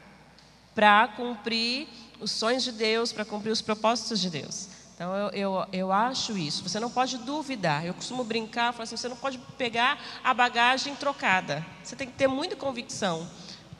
para 0.73 1.09
cumprir 1.09 1.87
os 2.19 2.31
sonhos 2.31 2.63
de 2.63 2.71
Deus, 2.71 3.11
para 3.11 3.25
cumprir 3.25 3.51
os 3.51 3.61
propósitos 3.61 4.19
de 4.21 4.29
Deus. 4.29 4.69
Então 5.01 5.17
eu, 5.17 5.29
eu, 5.29 5.65
eu 5.73 5.91
acho 5.91 6.37
isso. 6.37 6.61
Você 6.61 6.79
não 6.79 6.91
pode 6.91 7.17
duvidar. 7.17 7.83
Eu 7.83 7.91
costumo 7.91 8.23
brincar, 8.23 8.71
falar 8.71 8.83
assim, 8.83 8.95
você 8.95 9.09
não 9.09 9.15
pode 9.15 9.39
pegar 9.57 9.99
a 10.23 10.31
bagagem 10.31 10.93
trocada. 10.93 11.65
Você 11.83 11.95
tem 11.95 12.05
que 12.05 12.13
ter 12.13 12.27
muita 12.27 12.55
convicção, 12.55 13.27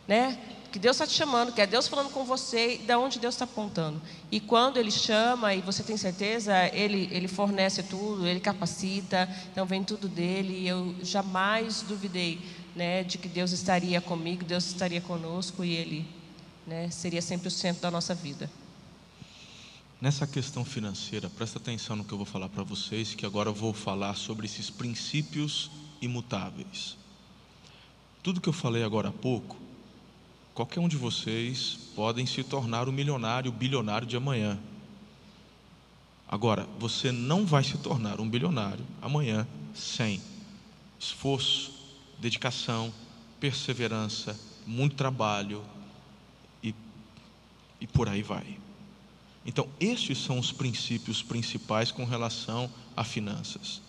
né? 0.07 0.35
Que 0.71 0.79
Deus 0.79 0.95
está 0.95 1.05
te 1.05 1.13
chamando, 1.13 1.51
que 1.51 1.61
é 1.61 1.67
Deus 1.67 1.87
falando 1.87 2.09
com 2.09 2.23
você, 2.23 2.73
e 2.73 2.77
de 2.79 2.95
onde 2.95 3.19
Deus 3.19 3.35
está 3.35 3.45
apontando. 3.45 4.01
E 4.31 4.39
quando 4.39 4.77
Ele 4.77 4.89
chama 4.89 5.53
e 5.53 5.61
você 5.61 5.83
tem 5.83 5.95
certeza, 5.95 6.55
Ele, 6.73 7.07
Ele 7.11 7.27
fornece 7.27 7.83
tudo, 7.83 8.25
Ele 8.25 8.39
capacita, 8.39 9.29
então 9.51 9.63
vem 9.63 9.83
tudo 9.83 10.07
dele. 10.07 10.61
E 10.61 10.67
eu 10.67 10.95
jamais 11.03 11.83
duvidei 11.83 12.41
né, 12.75 13.03
de 13.03 13.19
que 13.19 13.29
Deus 13.29 13.51
estaria 13.51 14.01
comigo, 14.01 14.43
Deus 14.43 14.65
estaria 14.65 15.01
conosco 15.01 15.63
e 15.63 15.75
Ele 15.75 16.07
né, 16.65 16.89
seria 16.89 17.21
sempre 17.21 17.47
o 17.47 17.51
centro 17.51 17.79
da 17.79 17.91
nossa 17.91 18.15
vida. 18.15 18.49
Nessa 20.01 20.25
questão 20.25 20.65
financeira, 20.65 21.29
presta 21.29 21.59
atenção 21.59 21.95
no 21.95 22.03
que 22.03 22.11
eu 22.11 22.17
vou 22.17 22.25
falar 22.25 22.49
para 22.49 22.63
vocês, 22.63 23.13
que 23.13 23.23
agora 23.23 23.49
eu 23.49 23.53
vou 23.53 23.71
falar 23.71 24.15
sobre 24.15 24.47
esses 24.47 24.67
princípios 24.67 25.69
imutáveis. 26.01 26.97
Tudo 28.23 28.41
que 28.41 28.49
eu 28.49 28.53
falei 28.53 28.83
agora 28.83 29.09
há 29.09 29.11
pouco, 29.11 29.59
qualquer 30.55 30.79
um 30.79 30.87
de 30.87 30.97
vocês 30.97 31.77
podem 31.95 32.25
se 32.25 32.43
tornar 32.43 32.89
o 32.89 32.91
milionário, 32.91 33.51
o 33.51 33.53
bilionário 33.53 34.07
de 34.07 34.17
amanhã. 34.17 34.59
Agora, 36.27 36.67
você 36.79 37.11
não 37.11 37.45
vai 37.45 37.63
se 37.63 37.77
tornar 37.77 38.19
um 38.19 38.27
bilionário 38.27 38.83
amanhã 39.03 39.47
sem 39.71 40.19
esforço, 40.99 41.73
dedicação, 42.17 42.91
perseverança, 43.39 44.35
muito 44.65 44.95
trabalho 44.95 45.63
e, 46.63 46.73
e 47.79 47.85
por 47.85 48.09
aí 48.09 48.23
vai. 48.23 48.60
Então, 49.45 49.67
estes 49.79 50.19
são 50.19 50.37
os 50.37 50.51
princípios 50.51 51.23
principais 51.23 51.91
com 51.91 52.05
relação 52.05 52.69
a 52.95 53.03
finanças. 53.03 53.81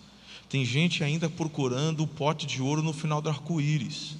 Tem 0.49 0.65
gente 0.65 1.03
ainda 1.03 1.29
procurando 1.29 2.03
o 2.03 2.07
pote 2.07 2.45
de 2.45 2.61
ouro 2.61 2.81
no 2.81 2.93
final 2.93 3.21
do 3.21 3.29
arco-íris. 3.29 4.15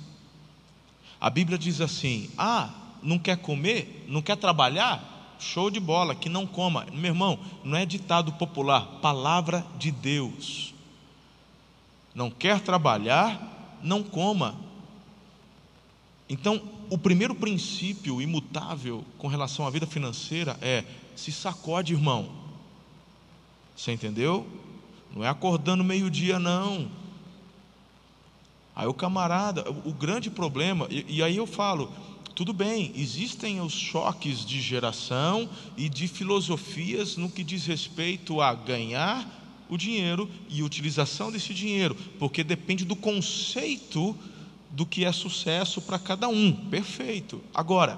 A 1.19 1.29
Bíblia 1.29 1.57
diz 1.57 1.81
assim: 1.81 2.29
ah, 2.37 2.73
não 3.01 3.17
quer 3.17 3.37
comer, 3.37 4.05
não 4.07 4.21
quer 4.21 4.37
trabalhar? 4.37 5.35
Show 5.39 5.69
de 5.69 5.79
bola, 5.79 6.15
que 6.15 6.29
não 6.29 6.47
coma. 6.47 6.85
Meu 6.93 7.11
irmão, 7.11 7.39
não 7.63 7.77
é 7.77 7.85
ditado 7.85 8.31
popular, 8.33 8.99
palavra 9.01 9.65
de 9.77 9.91
Deus. 9.91 10.73
Não 12.15 12.29
quer 12.29 12.61
trabalhar, 12.61 13.79
não 13.81 14.03
coma. 14.03 14.55
Então, 16.29 16.61
o 16.93 16.97
primeiro 16.97 17.33
princípio 17.33 18.21
imutável 18.21 19.03
com 19.17 19.27
relação 19.27 19.65
à 19.65 19.69
vida 19.71 19.87
financeira 19.87 20.55
é 20.61 20.83
se 21.15 21.31
sacode, 21.31 21.91
irmão. 21.91 22.29
Você 23.75 23.91
entendeu? 23.91 24.45
Não 25.11 25.23
é 25.23 25.27
acordando 25.27 25.83
meio-dia, 25.83 26.37
não. 26.37 26.91
Aí 28.75 28.85
o 28.85 28.93
camarada, 28.93 29.67
o, 29.83 29.91
grande 29.91 30.29
problema, 30.29 30.85
e, 30.87 31.17
e 31.17 31.23
aí 31.23 31.35
eu 31.35 31.47
falo, 31.47 31.91
tudo 32.35 32.53
bem, 32.53 32.91
existem 32.95 33.59
os 33.59 33.73
choques 33.73 34.45
de 34.45 34.61
geração 34.61 35.49
e 35.75 35.89
de 35.89 36.07
filosofias 36.07 37.17
no 37.17 37.27
que 37.27 37.43
diz 37.43 37.65
respeito 37.65 38.39
a 38.39 38.53
ganhar 38.53 39.65
o 39.67 39.77
dinheiro 39.77 40.29
e 40.47 40.61
utilização 40.61 41.31
desse 41.31 41.55
dinheiro, 41.55 41.95
porque 42.19 42.43
depende 42.43 42.85
do 42.85 42.95
conceito 42.95 44.15
do 44.73 44.85
que 44.85 45.05
é 45.05 45.11
sucesso 45.11 45.81
para 45.81 45.99
cada 45.99 46.27
um. 46.27 46.51
Perfeito. 46.51 47.41
Agora, 47.53 47.97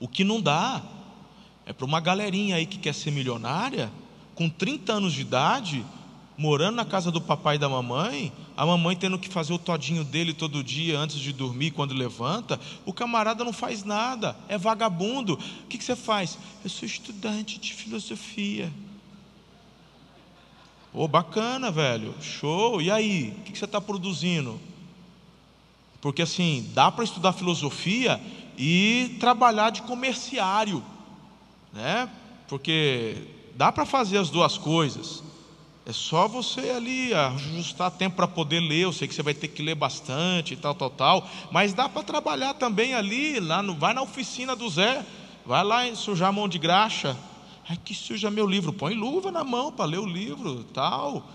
o 0.00 0.08
que 0.08 0.24
não 0.24 0.40
dá 0.40 0.82
é 1.66 1.72
para 1.72 1.84
uma 1.84 2.00
galerinha 2.00 2.56
aí 2.56 2.66
que 2.66 2.78
quer 2.78 2.94
ser 2.94 3.10
milionária, 3.10 3.92
com 4.34 4.48
30 4.48 4.94
anos 4.94 5.12
de 5.12 5.20
idade, 5.20 5.84
morando 6.36 6.76
na 6.76 6.84
casa 6.86 7.10
do 7.10 7.20
papai 7.20 7.56
e 7.56 7.58
da 7.58 7.68
mamãe, 7.68 8.32
a 8.56 8.64
mamãe 8.64 8.96
tendo 8.96 9.18
que 9.18 9.28
fazer 9.28 9.52
o 9.52 9.58
todinho 9.58 10.04
dele 10.04 10.32
todo 10.32 10.64
dia 10.64 10.98
antes 10.98 11.18
de 11.18 11.32
dormir, 11.32 11.70
quando 11.70 11.92
levanta, 11.92 12.58
o 12.86 12.92
camarada 12.92 13.44
não 13.44 13.52
faz 13.52 13.84
nada, 13.84 14.34
é 14.48 14.56
vagabundo. 14.56 15.34
O 15.34 15.66
que, 15.68 15.76
que 15.76 15.84
você 15.84 15.94
faz? 15.94 16.38
Eu 16.64 16.70
sou 16.70 16.86
estudante 16.86 17.58
de 17.58 17.74
filosofia. 17.74 18.72
Ô, 20.94 21.04
oh, 21.04 21.08
bacana, 21.08 21.70
velho, 21.70 22.14
show. 22.22 22.80
E 22.80 22.90
aí, 22.90 23.34
o 23.38 23.42
que, 23.42 23.52
que 23.52 23.58
você 23.58 23.64
está 23.64 23.80
produzindo? 23.80 24.58
Porque 26.04 26.22
assim, 26.22 26.70
dá 26.72 26.92
para 26.92 27.02
estudar 27.02 27.32
filosofia 27.32 28.20
e 28.56 29.16
trabalhar 29.18 29.70
de 29.70 29.82
comerciário 29.82 30.80
né? 31.74 32.08
Porque 32.48 33.16
dá 33.54 33.72
para 33.72 33.84
fazer 33.84 34.18
as 34.18 34.30
duas 34.30 34.56
coisas. 34.56 35.22
É 35.84 35.92
só 35.92 36.26
você 36.26 36.70
ali 36.70 37.12
ajustar 37.12 37.90
tempo 37.90 38.16
para 38.16 38.28
poder 38.28 38.60
ler. 38.60 38.84
Eu 38.84 38.92
sei 38.92 39.06
que 39.06 39.14
você 39.14 39.22
vai 39.22 39.34
ter 39.34 39.48
que 39.48 39.62
ler 39.62 39.74
bastante 39.74 40.54
e 40.54 40.56
tal, 40.56 40.74
tal, 40.74 40.88
tal. 40.88 41.28
Mas 41.50 41.74
dá 41.74 41.88
para 41.88 42.02
trabalhar 42.02 42.54
também 42.54 42.94
ali, 42.94 43.38
lá 43.40 43.62
no, 43.62 43.74
vai 43.74 43.92
na 43.92 44.00
oficina 44.00 44.56
do 44.56 44.70
Zé, 44.70 45.04
vai 45.44 45.62
lá 45.62 45.94
sujar 45.94 46.30
a 46.30 46.32
mão 46.32 46.48
de 46.48 46.58
graxa. 46.58 47.16
Ai, 47.68 47.78
que 47.84 47.94
suja 47.94 48.30
meu 48.30 48.46
livro. 48.46 48.72
Põe 48.72 48.94
luva 48.94 49.30
na 49.30 49.44
mão 49.44 49.72
para 49.72 49.84
ler 49.84 49.98
o 49.98 50.06
livro, 50.06 50.64
tal. 50.72 51.28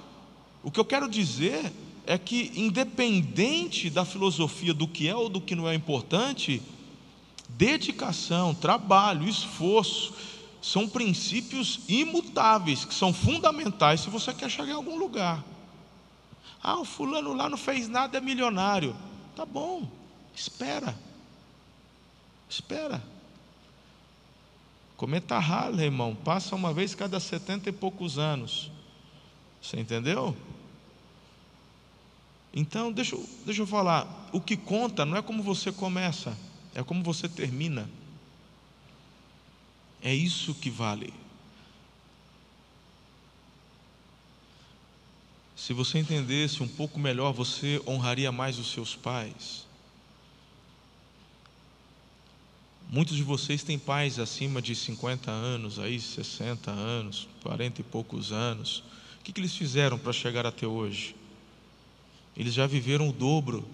O 0.63 0.71
que 0.71 0.79
eu 0.79 0.86
quero 0.86 1.08
dizer 1.08 1.71
é 2.10 2.17
que, 2.17 2.52
independente 2.56 3.88
da 3.88 4.04
filosofia 4.04 4.74
do 4.74 4.88
que 4.88 5.08
é 5.08 5.15
ou 5.15 5.30
do 5.30 5.39
que 5.39 5.54
não 5.54 5.69
é 5.69 5.76
importante, 5.76 6.60
dedicação, 7.50 8.56
trabalho, 8.56 9.30
esforço, 9.30 10.15
são 10.60 10.89
princípios 10.89 11.82
imutáveis, 11.88 12.84
que 12.84 12.95
são 12.95 13.13
fundamentais 13.13 14.00
se 14.00 14.10
você 14.10 14.34
quer 14.34 14.50
chegar 14.50 14.72
em 14.72 14.76
algum 14.76 14.98
lugar. 14.98 15.45
Ah, 16.63 16.80
o 16.80 16.84
fulano 16.84 17.32
lá 17.32 17.48
não 17.48 17.58
fez 17.60 17.88
nada, 17.88 18.17
é 18.17 18.22
milionário. 18.22 18.95
Tá 19.36 19.45
bom, 19.45 19.88
espera. 20.34 20.98
Espera. 22.50 23.04
Cometa 24.98 25.38
rala, 25.38 25.84
irmão, 25.84 26.15
passa 26.15 26.56
uma 26.56 26.74
vez 26.74 26.95
cada 26.95 27.19
setenta 27.19 27.69
e 27.69 27.72
poucos 27.72 28.17
anos. 28.17 28.72
Você 29.62 29.80
entendeu? 29.80 30.36
Então, 32.53 32.91
deixa, 32.91 33.17
deixa 33.45 33.62
eu 33.62 33.67
falar. 33.67 34.29
O 34.31 34.41
que 34.41 34.57
conta 34.57 35.05
não 35.05 35.17
é 35.17 35.21
como 35.21 35.43
você 35.43 35.71
começa, 35.71 36.38
é 36.73 36.83
como 36.83 37.03
você 37.03 37.27
termina. 37.27 37.89
É 40.01 40.13
isso 40.13 40.53
que 40.55 40.69
vale. 40.69 41.13
Se 45.55 45.73
você 45.73 45.99
entendesse 45.99 46.63
um 46.63 46.67
pouco 46.67 46.99
melhor, 46.99 47.33
você 47.33 47.81
honraria 47.85 48.31
mais 48.31 48.57
os 48.57 48.71
seus 48.71 48.95
pais. 48.95 49.67
Muitos 52.89 53.15
de 53.15 53.21
vocês 53.21 53.62
têm 53.62 53.77
pais 53.77 54.17
acima 54.17 54.63
de 54.63 54.73
50 54.73 55.29
anos, 55.29 55.77
aí 55.77 55.99
60 55.99 56.71
anos, 56.71 57.27
40 57.43 57.81
e 57.81 57.83
poucos 57.83 58.31
anos. 58.31 58.83
O 59.19 59.23
que, 59.23 59.31
que 59.31 59.39
eles 59.39 59.55
fizeram 59.55 59.99
para 59.99 60.12
chegar 60.12 60.45
até 60.45 60.65
hoje? 60.65 61.15
Eles 62.39 62.56
já 62.56 62.65
viveram 62.65 63.10
o 63.10 63.13
dobro 63.13 63.67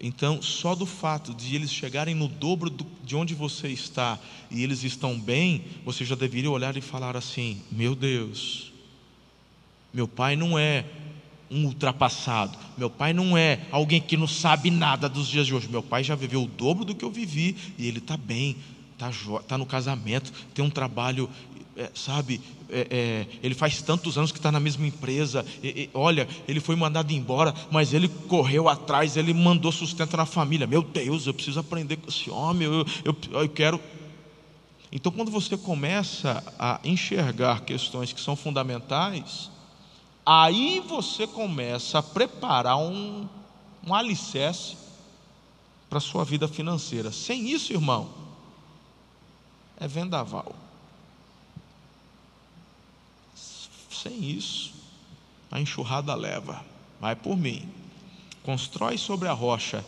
então, 0.00 0.40
só 0.40 0.74
do 0.74 0.86
fato 0.86 1.34
de 1.34 1.56
eles 1.56 1.72
chegarem 1.72 2.14
no 2.14 2.28
dobro 2.28 2.70
de 3.02 3.16
onde 3.16 3.34
você 3.34 3.68
está 3.68 4.18
e 4.50 4.62
eles 4.62 4.84
estão 4.84 5.18
bem, 5.18 5.64
você 5.84 6.04
já 6.04 6.14
deveria 6.14 6.50
olhar 6.50 6.76
e 6.76 6.80
falar 6.80 7.16
assim: 7.16 7.60
Meu 7.70 7.96
Deus, 7.96 8.72
meu 9.92 10.06
pai 10.06 10.36
não 10.36 10.56
é 10.56 10.84
um 11.50 11.64
ultrapassado, 11.64 12.56
meu 12.76 12.88
pai 12.88 13.12
não 13.12 13.36
é 13.36 13.66
alguém 13.72 14.00
que 14.00 14.16
não 14.16 14.28
sabe 14.28 14.70
nada 14.70 15.08
dos 15.08 15.26
dias 15.26 15.48
de 15.48 15.54
hoje. 15.54 15.68
Meu 15.68 15.82
pai 15.82 16.04
já 16.04 16.14
viveu 16.14 16.44
o 16.44 16.48
dobro 16.48 16.84
do 16.84 16.94
que 16.94 17.04
eu 17.04 17.10
vivi 17.10 17.56
e 17.76 17.88
ele 17.88 17.98
está 17.98 18.16
bem, 18.16 18.56
está 18.92 19.10
tá 19.48 19.58
no 19.58 19.66
casamento, 19.66 20.32
tem 20.54 20.64
um 20.64 20.70
trabalho 20.70 21.28
é, 21.76 21.90
sabe, 21.94 22.40
é, 22.70 22.86
é, 22.90 23.26
ele 23.42 23.54
faz 23.54 23.80
tantos 23.80 24.18
anos 24.18 24.30
que 24.30 24.38
está 24.38 24.52
na 24.52 24.60
mesma 24.60 24.86
empresa. 24.86 25.44
E, 25.62 25.68
e, 25.68 25.90
olha, 25.94 26.28
ele 26.46 26.60
foi 26.60 26.76
mandado 26.76 27.12
embora, 27.12 27.54
mas 27.70 27.92
ele 27.94 28.08
correu 28.08 28.68
atrás, 28.68 29.16
ele 29.16 29.32
mandou 29.32 29.72
sustento 29.72 30.16
na 30.16 30.26
família. 30.26 30.66
Meu 30.66 30.82
Deus, 30.82 31.26
eu 31.26 31.34
preciso 31.34 31.60
aprender 31.60 31.96
com 31.96 32.08
esse 32.08 32.30
homem. 32.30 32.66
Eu, 32.66 32.86
eu, 33.04 33.16
eu 33.40 33.48
quero. 33.48 33.80
Então, 34.92 35.12
quando 35.12 35.30
você 35.30 35.56
começa 35.56 36.42
a 36.58 36.80
enxergar 36.84 37.62
questões 37.62 38.12
que 38.12 38.20
são 38.20 38.36
fundamentais, 38.36 39.50
aí 40.24 40.82
você 40.86 41.26
começa 41.26 41.98
a 41.98 42.02
preparar 42.02 42.78
um, 42.78 43.26
um 43.86 43.94
alicerce 43.94 44.76
para 45.88 45.98
a 45.98 46.02
sua 46.02 46.24
vida 46.24 46.46
financeira. 46.46 47.10
Sem 47.10 47.50
isso, 47.50 47.72
irmão, 47.72 48.08
é 49.78 49.88
vendaval. 49.88 50.54
Sem 54.02 54.30
isso, 54.30 54.72
a 55.50 55.60
enxurrada 55.60 56.14
leva. 56.14 56.64
Vai 57.00 57.16
por 57.16 57.36
mim. 57.36 57.68
Constrói 58.42 58.98
sobre 58.98 59.28
a 59.28 59.32
rocha 59.32 59.84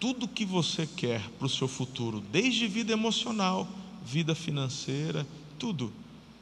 tudo 0.00 0.26
o 0.26 0.28
que 0.28 0.44
você 0.44 0.86
quer 0.86 1.20
para 1.38 1.46
o 1.46 1.50
seu 1.50 1.66
futuro, 1.66 2.20
desde 2.20 2.68
vida 2.68 2.92
emocional 2.92 3.66
vida 4.08 4.34
financeira, 4.34 5.26
tudo. 5.58 5.92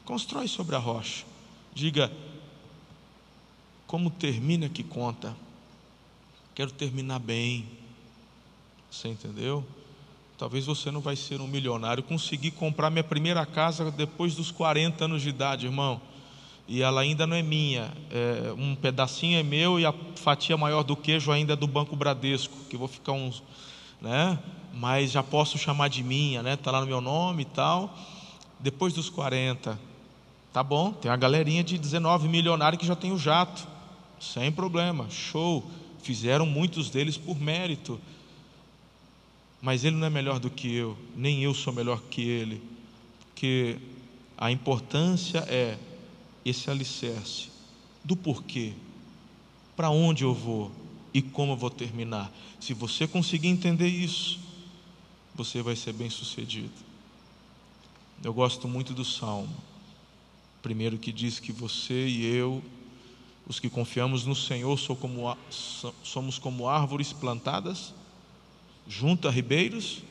Constrói 0.04 0.46
sobre 0.46 0.76
a 0.76 0.78
rocha. 0.78 1.24
Diga, 1.74 2.12
como 3.86 4.08
termina 4.08 4.68
que 4.68 4.84
conta. 4.84 5.36
Quero 6.54 6.70
terminar 6.70 7.18
bem. 7.18 7.66
Você 8.90 9.08
entendeu? 9.08 9.64
Talvez 10.38 10.64
você 10.64 10.90
não 10.92 11.00
vai 11.00 11.16
ser 11.16 11.40
um 11.40 11.48
milionário. 11.48 12.04
Consegui 12.04 12.52
comprar 12.52 12.88
minha 12.88 13.02
primeira 13.02 13.44
casa 13.44 13.90
depois 13.90 14.34
dos 14.34 14.52
40 14.52 15.04
anos 15.04 15.22
de 15.22 15.30
idade, 15.30 15.66
irmão. 15.66 16.00
E 16.68 16.82
ela 16.82 17.00
ainda 17.00 17.26
não 17.26 17.36
é 17.36 17.42
minha. 17.42 17.92
É, 18.10 18.52
um 18.56 18.74
pedacinho 18.74 19.38
é 19.38 19.42
meu 19.42 19.78
e 19.78 19.86
a 19.86 19.94
fatia 20.16 20.56
maior 20.56 20.82
do 20.82 20.96
queijo 20.96 21.30
ainda 21.30 21.52
é 21.52 21.56
do 21.56 21.66
Banco 21.66 21.94
Bradesco, 21.94 22.56
que 22.68 22.76
vou 22.76 22.88
ficar 22.88 23.12
uns, 23.12 23.42
né? 24.00 24.38
Mas 24.74 25.12
já 25.12 25.22
posso 25.22 25.56
chamar 25.58 25.88
de 25.88 26.02
minha, 26.02 26.42
né? 26.42 26.56
Tá 26.56 26.70
lá 26.70 26.80
no 26.80 26.86
meu 26.86 27.00
nome 27.00 27.42
e 27.42 27.46
tal. 27.46 27.96
Depois 28.58 28.92
dos 28.92 29.08
40, 29.08 29.78
tá 30.52 30.62
bom? 30.62 30.92
Tem 30.92 31.10
uma 31.10 31.16
galerinha 31.16 31.62
de 31.62 31.78
19 31.78 32.28
milionários 32.28 32.80
que 32.80 32.86
já 32.86 32.96
tem 32.96 33.12
o 33.12 33.18
jato, 33.18 33.66
sem 34.18 34.50
problema, 34.50 35.06
show. 35.10 35.64
Fizeram 36.02 36.46
muitos 36.46 36.90
deles 36.90 37.16
por 37.16 37.38
mérito 37.40 38.00
mas 39.60 39.84
ele 39.84 39.96
não 39.96 40.06
é 40.06 40.10
melhor 40.10 40.38
do 40.38 40.50
que 40.50 40.72
eu, 40.72 40.96
nem 41.16 41.42
eu 41.42 41.54
sou 41.54 41.72
melhor 41.72 42.00
que 42.10 42.22
ele, 42.22 42.62
porque 43.18 43.78
a 44.36 44.50
importância 44.50 45.38
é 45.48 45.76
esse 46.48 46.70
alicerce 46.70 47.48
do 48.04 48.16
porquê, 48.16 48.72
para 49.74 49.90
onde 49.90 50.22
eu 50.22 50.32
vou 50.32 50.70
e 51.12 51.20
como 51.20 51.52
eu 51.52 51.56
vou 51.56 51.70
terminar. 51.70 52.32
Se 52.60 52.72
você 52.72 53.06
conseguir 53.06 53.48
entender 53.48 53.88
isso, 53.88 54.38
você 55.34 55.60
vai 55.60 55.74
ser 55.74 55.92
bem 55.92 56.08
sucedido. 56.08 56.72
Eu 58.22 58.32
gosto 58.32 58.68
muito 58.68 58.94
do 58.94 59.04
Salmo, 59.04 59.54
primeiro 60.62 60.98
que 60.98 61.12
diz 61.12 61.38
que 61.38 61.52
você 61.52 62.06
e 62.06 62.24
eu, 62.24 62.62
os 63.46 63.60
que 63.60 63.68
confiamos 63.68 64.24
no 64.24 64.34
Senhor, 64.34 64.78
somos 66.02 66.38
como 66.38 66.68
árvores 66.68 67.12
plantadas 67.12 67.92
junto 68.88 69.28
a 69.28 69.30
ribeiros 69.30 70.02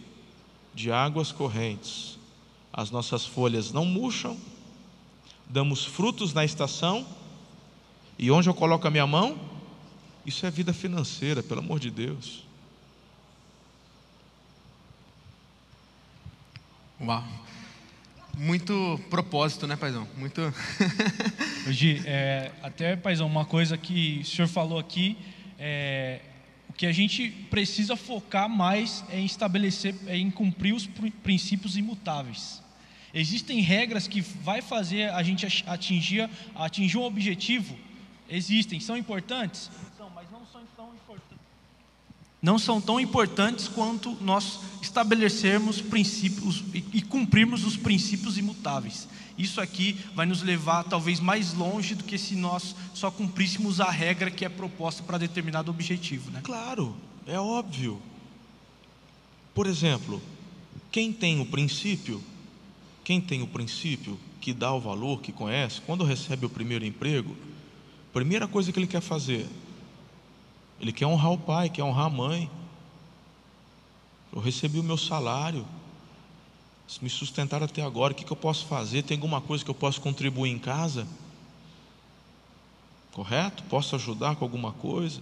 de 0.74 0.92
águas 0.92 1.32
correntes. 1.32 2.18
As 2.72 2.92
nossas 2.92 3.26
folhas 3.26 3.72
não 3.72 3.86
murcham, 3.86 4.38
damos 5.50 5.86
frutos 5.86 6.34
na 6.34 6.44
estação, 6.44 7.06
e 8.18 8.32
onde 8.32 8.50
eu 8.50 8.54
coloco 8.54 8.88
a 8.88 8.92
minha 8.92 9.06
mão, 9.06 9.40
isso 10.26 10.46
é 10.46 10.52
vida 10.52 10.74
financeira, 10.74 11.44
pelo 11.44 11.60
amor 11.60 11.80
de 11.80 11.92
Deus. 11.92 12.44
Uau. 17.00 17.24
Muito 18.38 19.00
propósito, 19.10 19.68
né, 19.68 19.76
Paizão? 19.76 20.08
Muito. 20.18 20.42
Hoje, 21.68 22.02
é, 22.06 22.52
até, 22.62 22.96
Paizão, 22.96 23.28
uma 23.28 23.46
coisa 23.46 23.78
que 23.78 24.20
o 24.22 24.26
senhor 24.26 24.48
falou 24.48 24.78
aqui, 24.78 25.18
é, 25.58 26.22
que 26.76 26.86
a 26.86 26.92
gente 26.92 27.30
precisa 27.50 27.96
focar 27.96 28.50
mais 28.50 29.04
é 29.10 29.20
em 29.20 29.26
estabelecer, 29.26 29.96
é 30.08 30.18
em 30.18 30.30
cumprir 30.30 30.74
os 30.74 30.88
princípios 31.24 31.78
imutáveis. 31.78 32.62
Existem 33.16 33.62
regras 33.62 34.10
que 34.10 34.20
vai 34.20 34.62
fazer 34.62 35.10
a 35.12 35.24
gente 35.24 35.46
atingir, 35.66 36.30
atingir 36.54 36.98
um 36.98 37.04
objetivo? 37.04 37.78
Existem, 38.30 38.78
são 38.82 38.98
importantes? 38.98 39.72
São, 39.98 40.10
mas 40.14 40.30
não 40.30 40.46
são 40.52 40.62
tão 40.76 40.94
importantes. 40.94 41.38
Não 42.42 42.60
são 42.60 42.82
tão 42.82 43.00
importantes 43.00 43.70
quanto 43.70 44.18
nós 44.20 44.60
estabelecermos 44.82 45.80
princípios 45.80 46.62
e 46.94 47.02
cumprirmos 47.02 47.64
os 47.64 47.78
princípios 47.78 48.38
imutáveis. 48.38 49.08
Isso 49.38 49.62
aqui 49.62 49.98
vai 50.14 50.26
nos 50.26 50.42
levar 50.42 50.84
talvez 50.84 51.22
mais 51.22 51.54
longe 51.54 51.96
do 51.96 52.04
que 52.04 52.18
se 52.18 52.36
nós 52.36 52.76
só 52.94 53.10
cumpríssemos 53.10 53.80
a 53.80 53.90
regra 53.90 54.30
que 54.30 54.44
é 54.44 54.50
proposta 54.50 55.02
para 55.04 55.18
determinado 55.18 55.72
objetivo, 55.72 56.32
né? 56.32 56.42
Claro, 56.44 56.96
é 57.26 57.40
óbvio. 57.40 58.02
Por 59.54 59.68
exemplo, 59.68 60.22
quem 60.92 61.14
tem 61.14 61.40
o 61.40 61.46
princípio, 61.46 62.22
quem 63.06 63.22
tem 63.22 63.44
o 63.44 63.48
princípio 63.48 64.20
que 64.42 64.52
dá 64.52 64.74
o 64.74 64.82
valor, 64.82 65.22
que 65.22 65.32
conhece, 65.32 65.80
quando 65.80 66.04
recebe 66.04 66.48
o 66.48 66.50
primeiro 66.50 66.84
emprego, 66.84 67.38
primeira 68.12 68.48
coisa 68.48 68.72
que 68.72 68.80
ele 68.80 68.88
quer 68.88 69.00
fazer, 69.00 69.48
ele 70.82 70.92
quer 70.92 71.06
honrar 71.06 71.32
o 71.32 71.38
pai, 71.38 71.70
quer 71.70 71.84
honrar 71.84 72.08
a 72.08 72.10
mãe. 72.10 72.50
Eu 74.34 74.42
recebi 74.42 74.80
o 74.80 74.84
meu 74.84 74.98
salário, 74.98 75.66
me 77.00 77.10
sustentaram 77.10 77.66
até 77.66 77.84
agora, 77.84 78.12
o 78.12 78.16
que, 78.16 78.26
que 78.26 78.32
eu 78.32 78.38
posso 78.38 78.66
fazer? 78.66 79.04
Tem 79.04 79.16
alguma 79.16 79.40
coisa 79.40 79.64
que 79.64 79.70
eu 79.70 79.76
posso 79.76 80.02
contribuir 80.02 80.50
em 80.50 80.60
casa? 80.60 81.08
Correto? 83.14 83.64
Posso 83.64 83.96
ajudar 83.96 84.36
com 84.36 84.44
alguma 84.44 84.74
coisa? 84.74 85.22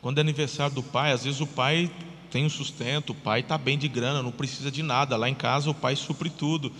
Quando 0.00 0.18
é 0.18 0.20
aniversário 0.22 0.74
do 0.74 0.82
pai, 0.82 1.12
às 1.12 1.24
vezes 1.24 1.40
o 1.40 1.46
pai 1.46 1.90
tem 2.34 2.48
sustento, 2.48 3.10
o 3.10 3.14
pai 3.14 3.40
está 3.40 3.56
bem 3.56 3.78
de 3.78 3.86
grana, 3.86 4.20
não 4.20 4.32
precisa 4.32 4.68
de 4.68 4.82
nada. 4.82 5.16
Lá 5.16 5.28
em 5.28 5.36
casa 5.36 5.70
o 5.70 5.74
pai 5.74 5.94
supre 5.94 6.28
tudo. 6.28 6.72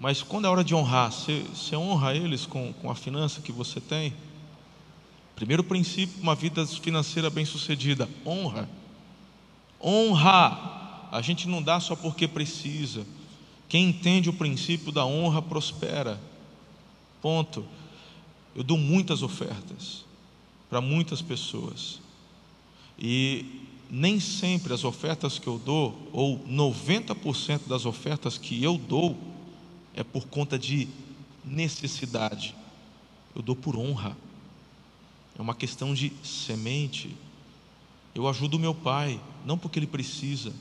Mas 0.00 0.22
quando 0.22 0.46
é 0.46 0.48
hora 0.48 0.64
de 0.64 0.74
honrar, 0.74 1.12
você, 1.12 1.44
você 1.54 1.76
honra 1.76 2.14
eles 2.14 2.46
com, 2.46 2.72
com 2.72 2.90
a 2.90 2.94
finança 2.94 3.42
que 3.42 3.52
você 3.52 3.82
tem? 3.82 4.14
Primeiro 5.36 5.62
princípio, 5.62 6.22
uma 6.22 6.34
vida 6.34 6.66
financeira 6.66 7.28
bem 7.28 7.44
sucedida: 7.44 8.08
honra. 8.24 8.66
Honra 9.78 11.08
a 11.12 11.20
gente 11.20 11.46
não 11.46 11.62
dá 11.62 11.78
só 11.80 11.94
porque 11.94 12.26
precisa. 12.26 13.06
Quem 13.68 13.90
entende 13.90 14.30
o 14.30 14.32
princípio 14.32 14.90
da 14.90 15.04
honra 15.04 15.42
prospera. 15.42 16.18
Ponto. 17.20 17.62
Eu 18.56 18.62
dou 18.62 18.78
muitas 18.78 19.22
ofertas 19.22 20.06
para 20.70 20.80
muitas 20.80 21.20
pessoas. 21.20 22.00
E 22.98 23.57
nem 23.90 24.20
sempre 24.20 24.72
as 24.72 24.84
ofertas 24.84 25.38
que 25.38 25.46
eu 25.46 25.58
dou, 25.58 26.08
ou 26.12 26.38
90% 26.46 27.66
das 27.66 27.86
ofertas 27.86 28.36
que 28.36 28.62
eu 28.62 28.76
dou, 28.76 29.16
é 29.94 30.04
por 30.04 30.26
conta 30.26 30.58
de 30.58 30.88
necessidade. 31.44 32.54
Eu 33.34 33.42
dou 33.42 33.56
por 33.56 33.76
honra. 33.76 34.16
É 35.38 35.42
uma 35.42 35.54
questão 35.54 35.94
de 35.94 36.12
semente. 36.22 37.16
Eu 38.14 38.28
ajudo 38.28 38.58
meu 38.58 38.74
pai, 38.74 39.20
não 39.46 39.56
porque 39.56 39.78
ele 39.78 39.86
precisa, 39.86 40.52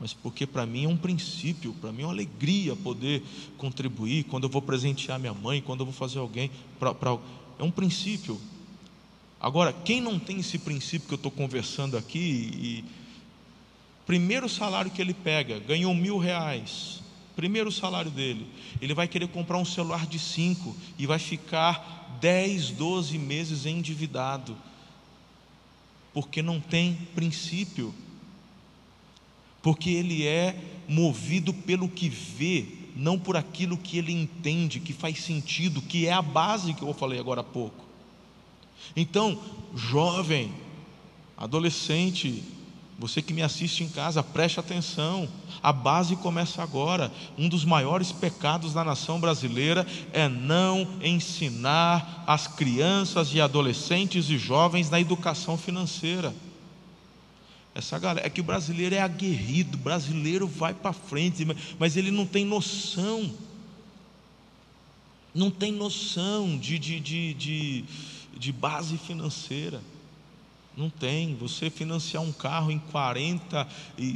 mas 0.00 0.14
porque 0.14 0.46
para 0.46 0.64
mim 0.64 0.84
é 0.84 0.88
um 0.88 0.96
princípio, 0.96 1.74
para 1.74 1.92
mim 1.92 2.02
é 2.02 2.06
uma 2.06 2.12
alegria 2.12 2.74
poder 2.76 3.22
contribuir 3.56 4.24
quando 4.24 4.44
eu 4.44 4.48
vou 4.48 4.62
presentear 4.62 5.18
minha 5.18 5.34
mãe, 5.34 5.60
quando 5.60 5.80
eu 5.80 5.86
vou 5.86 5.94
fazer 5.94 6.18
alguém, 6.18 6.50
pra, 6.78 6.94
pra, 6.94 7.18
é 7.58 7.62
um 7.62 7.70
princípio. 7.70 8.40
Agora, 9.40 9.72
quem 9.72 10.00
não 10.00 10.18
tem 10.18 10.40
esse 10.40 10.58
princípio 10.58 11.06
que 11.06 11.14
eu 11.14 11.16
estou 11.16 11.30
conversando 11.30 11.96
aqui, 11.96 12.18
e, 12.18 12.84
primeiro 14.06 14.48
salário 14.48 14.90
que 14.90 15.00
ele 15.00 15.14
pega, 15.14 15.60
ganhou 15.60 15.94
mil 15.94 16.18
reais, 16.18 17.00
primeiro 17.36 17.70
salário 17.70 18.10
dele, 18.10 18.46
ele 18.80 18.94
vai 18.94 19.06
querer 19.06 19.28
comprar 19.28 19.58
um 19.58 19.64
celular 19.64 20.06
de 20.06 20.18
cinco 20.18 20.76
e 20.98 21.06
vai 21.06 21.18
ficar 21.18 22.18
10, 22.20 22.70
12 22.70 23.16
meses 23.16 23.64
endividado, 23.64 24.56
porque 26.12 26.42
não 26.42 26.60
tem 26.60 26.94
princípio 27.14 27.94
porque 29.62 29.90
ele 29.90 30.26
é 30.26 30.56
movido 30.88 31.52
pelo 31.52 31.88
que 31.88 32.08
vê, 32.08 32.66
não 32.96 33.18
por 33.18 33.36
aquilo 33.36 33.76
que 33.76 33.98
ele 33.98 34.12
entende, 34.12 34.80
que 34.80 34.92
faz 34.92 35.20
sentido, 35.20 35.82
que 35.82 36.06
é 36.06 36.12
a 36.12 36.22
base 36.22 36.74
que 36.74 36.82
eu 36.82 36.94
falei 36.94 37.18
agora 37.18 37.40
há 37.40 37.44
pouco. 37.44 37.87
Então, 38.96 39.40
jovem, 39.74 40.52
adolescente, 41.36 42.42
você 42.98 43.22
que 43.22 43.32
me 43.32 43.42
assiste 43.42 43.84
em 43.84 43.88
casa, 43.88 44.24
preste 44.24 44.58
atenção. 44.58 45.28
A 45.62 45.72
base 45.72 46.16
começa 46.16 46.60
agora. 46.60 47.12
Um 47.38 47.48
dos 47.48 47.64
maiores 47.64 48.10
pecados 48.10 48.74
da 48.74 48.82
nação 48.82 49.20
brasileira 49.20 49.86
é 50.12 50.28
não 50.28 50.86
ensinar 51.00 52.24
as 52.26 52.48
crianças 52.48 53.32
e 53.32 53.40
adolescentes 53.40 54.28
e 54.28 54.36
jovens 54.36 54.90
na 54.90 55.00
educação 55.00 55.56
financeira. 55.56 56.34
Essa 57.72 57.96
galera, 58.00 58.26
é 58.26 58.30
que 58.30 58.40
o 58.40 58.44
brasileiro 58.44 58.96
é 58.96 59.00
aguerrido, 59.00 59.76
o 59.76 59.80
brasileiro 59.80 60.48
vai 60.48 60.74
para 60.74 60.92
frente, 60.92 61.46
mas 61.78 61.96
ele 61.96 62.10
não 62.10 62.26
tem 62.26 62.44
noção, 62.44 63.32
não 65.32 65.48
tem 65.48 65.70
noção 65.70 66.58
de, 66.58 66.76
de, 66.76 66.98
de, 66.98 67.34
de, 67.34 67.84
de 68.36 68.52
base 68.52 68.96
financeira. 68.96 69.80
Não 70.76 70.88
tem. 70.88 71.34
Você 71.34 71.70
financiar 71.70 72.22
um 72.22 72.32
carro 72.32 72.70
em 72.70 72.78
40 72.78 73.66
e 73.98 74.12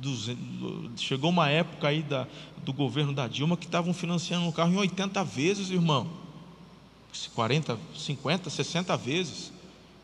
200, 0.00 1.00
chegou 1.00 1.30
uma 1.30 1.48
época 1.48 1.88
aí 1.88 2.02
da, 2.02 2.26
do 2.62 2.72
governo 2.72 3.14
da 3.14 3.26
Dilma 3.26 3.56
que 3.56 3.64
estavam 3.64 3.94
financiando 3.94 4.46
um 4.46 4.52
carro 4.52 4.72
em 4.72 4.76
80 4.76 5.24
vezes, 5.24 5.70
irmão. 5.70 6.06
40, 7.34 7.78
50, 7.96 8.50
60 8.50 8.96
vezes. 8.96 9.52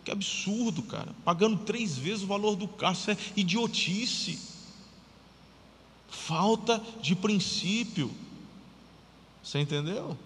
Que 0.03 0.11
absurdo, 0.11 0.83
cara. 0.83 1.15
Pagando 1.25 1.59
três 1.59 1.97
vezes 1.97 2.25
o 2.25 2.27
valor 2.27 2.57
do 2.57 2.67
carro. 2.67 2.95
Isso 2.95 3.11
é 3.11 3.17
idiotice. 3.37 4.39
Falta 6.09 6.83
de 7.01 7.15
princípio. 7.15 8.11
Você 9.43 9.61
entendeu? 9.61 10.17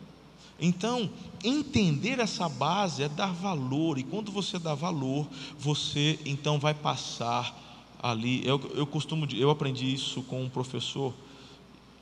Então, 0.59 1.11
entender 1.45 2.19
essa 2.19 2.49
base 2.49 3.03
é 3.03 3.09
dar 3.09 3.33
valor, 3.33 3.99
e 3.99 4.03
quando 4.03 4.33
você 4.33 4.59
dá 4.59 4.75
valor, 4.75 5.29
você 5.59 6.19
então 6.25 6.59
vai 6.59 6.73
passar 6.73 7.55
ali. 8.03 8.47
Eu, 8.47 8.61
eu 8.75 8.87
costumo, 8.87 9.27
eu 9.33 9.51
aprendi 9.51 9.93
isso 9.93 10.23
com 10.23 10.43
um 10.43 10.49
professor, 10.49 11.15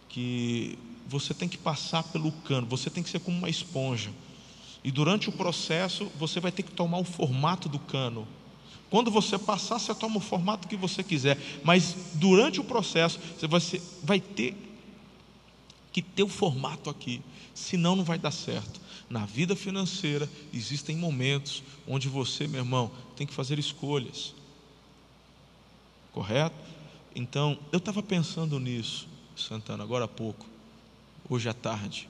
que 0.08 0.78
você 1.08 1.34
tem 1.34 1.48
que 1.48 1.58
passar 1.58 2.02
pelo 2.04 2.30
cano, 2.30 2.66
você 2.66 2.88
tem 2.88 3.02
que 3.02 3.10
ser 3.10 3.18
como 3.18 3.36
uma 3.36 3.50
esponja. 3.50 4.10
E 4.84 4.90
durante 4.90 5.28
o 5.28 5.32
processo, 5.32 6.10
você 6.18 6.38
vai 6.38 6.52
ter 6.52 6.62
que 6.62 6.70
tomar 6.70 6.98
o 6.98 7.04
formato 7.04 7.68
do 7.68 7.78
cano. 7.78 8.28
Quando 8.90 9.10
você 9.10 9.38
passar, 9.38 9.78
você 9.78 9.94
toma 9.94 10.18
o 10.18 10.20
formato 10.20 10.68
que 10.68 10.76
você 10.76 11.02
quiser, 11.02 11.38
mas 11.64 11.96
durante 12.14 12.60
o 12.60 12.64
processo, 12.64 13.18
você 13.36 13.48
vai, 13.48 13.60
vai 14.02 14.20
ter 14.20 14.54
que 15.92 16.02
ter 16.02 16.22
o 16.22 16.28
formato 16.28 16.90
aqui, 16.90 17.22
senão 17.54 17.94
não 17.94 18.04
vai 18.04 18.18
dar 18.18 18.30
certo. 18.30 18.80
Na 19.08 19.24
vida 19.24 19.54
financeira, 19.54 20.28
existem 20.52 20.96
momentos 20.96 21.62
onde 21.86 22.08
você, 22.08 22.48
meu 22.48 22.60
irmão, 22.60 22.90
tem 23.16 23.26
que 23.26 23.32
fazer 23.32 23.58
escolhas. 23.58 24.34
Correto? 26.12 26.56
Então, 27.14 27.58
eu 27.70 27.78
estava 27.78 28.02
pensando 28.02 28.58
nisso, 28.58 29.06
Santana, 29.36 29.84
agora 29.84 30.06
há 30.06 30.08
pouco, 30.08 30.46
hoje 31.28 31.48
à 31.48 31.54
tarde. 31.54 32.08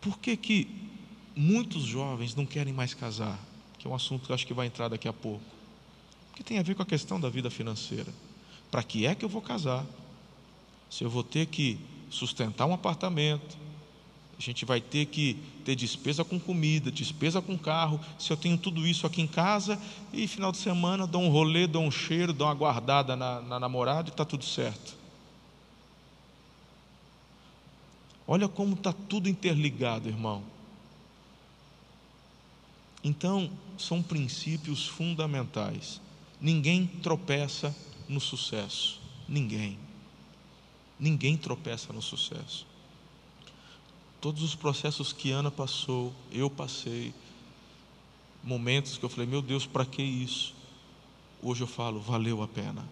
Por 0.00 0.18
que, 0.18 0.36
que 0.36 0.68
muitos 1.34 1.82
jovens 1.84 2.34
não 2.34 2.44
querem 2.44 2.72
mais 2.72 2.92
casar? 2.92 3.38
Que 3.78 3.86
é 3.86 3.90
um 3.90 3.94
assunto 3.94 4.26
que 4.26 4.32
eu 4.32 4.34
acho 4.34 4.46
que 4.46 4.54
vai 4.54 4.66
entrar 4.66 4.88
daqui 4.88 5.08
a 5.08 5.12
pouco. 5.12 5.44
Porque 6.28 6.42
tem 6.42 6.58
a 6.58 6.62
ver 6.62 6.74
com 6.74 6.82
a 6.82 6.86
questão 6.86 7.18
da 7.18 7.28
vida 7.28 7.50
financeira. 7.50 8.12
Para 8.70 8.82
que 8.82 9.06
é 9.06 9.14
que 9.14 9.24
eu 9.24 9.28
vou 9.28 9.40
casar? 9.40 9.84
Se 10.90 11.02
eu 11.02 11.10
vou 11.10 11.24
ter 11.24 11.46
que 11.46 11.78
sustentar 12.10 12.66
um 12.66 12.74
apartamento, 12.74 13.56
a 14.38 14.40
gente 14.40 14.64
vai 14.64 14.80
ter 14.80 15.06
que 15.06 15.34
ter 15.64 15.74
despesa 15.74 16.24
com 16.24 16.38
comida, 16.38 16.92
despesa 16.92 17.42
com 17.42 17.58
carro. 17.58 18.00
Se 18.16 18.32
eu 18.32 18.36
tenho 18.36 18.56
tudo 18.56 18.86
isso 18.86 19.04
aqui 19.04 19.20
em 19.20 19.26
casa 19.26 19.80
e 20.12 20.28
final 20.28 20.52
de 20.52 20.58
semana 20.58 21.08
dou 21.08 21.22
um 21.22 21.28
rolê, 21.28 21.66
dou 21.66 21.82
um 21.82 21.90
cheiro, 21.90 22.32
dou 22.32 22.46
uma 22.46 22.54
guardada 22.54 23.16
na, 23.16 23.40
na 23.40 23.58
namorada 23.58 24.08
e 24.08 24.12
está 24.12 24.24
tudo 24.24 24.44
certo. 24.44 24.96
Olha 28.28 28.46
como 28.46 28.74
está 28.74 28.92
tudo 28.92 29.28
interligado, 29.28 30.08
irmão. 30.08 30.44
Então, 33.02 33.50
são 33.76 34.02
princípios 34.02 34.86
fundamentais. 34.86 36.00
Ninguém 36.40 36.86
tropeça 36.86 37.74
no 38.08 38.20
sucesso. 38.20 39.00
Ninguém. 39.28 39.87
Ninguém 40.98 41.36
tropeça 41.36 41.92
no 41.92 42.02
sucesso. 42.02 42.66
Todos 44.20 44.42
os 44.42 44.54
processos 44.54 45.12
que 45.12 45.30
Ana 45.30 45.50
passou, 45.50 46.12
eu 46.32 46.50
passei, 46.50 47.14
momentos 48.42 48.98
que 48.98 49.04
eu 49.04 49.08
falei, 49.08 49.26
meu 49.26 49.40
Deus, 49.40 49.64
para 49.64 49.84
que 49.84 50.02
isso? 50.02 50.54
Hoje 51.40 51.62
eu 51.62 51.68
falo, 51.68 52.00
valeu 52.00 52.42
a 52.42 52.48
pena. 52.48 52.84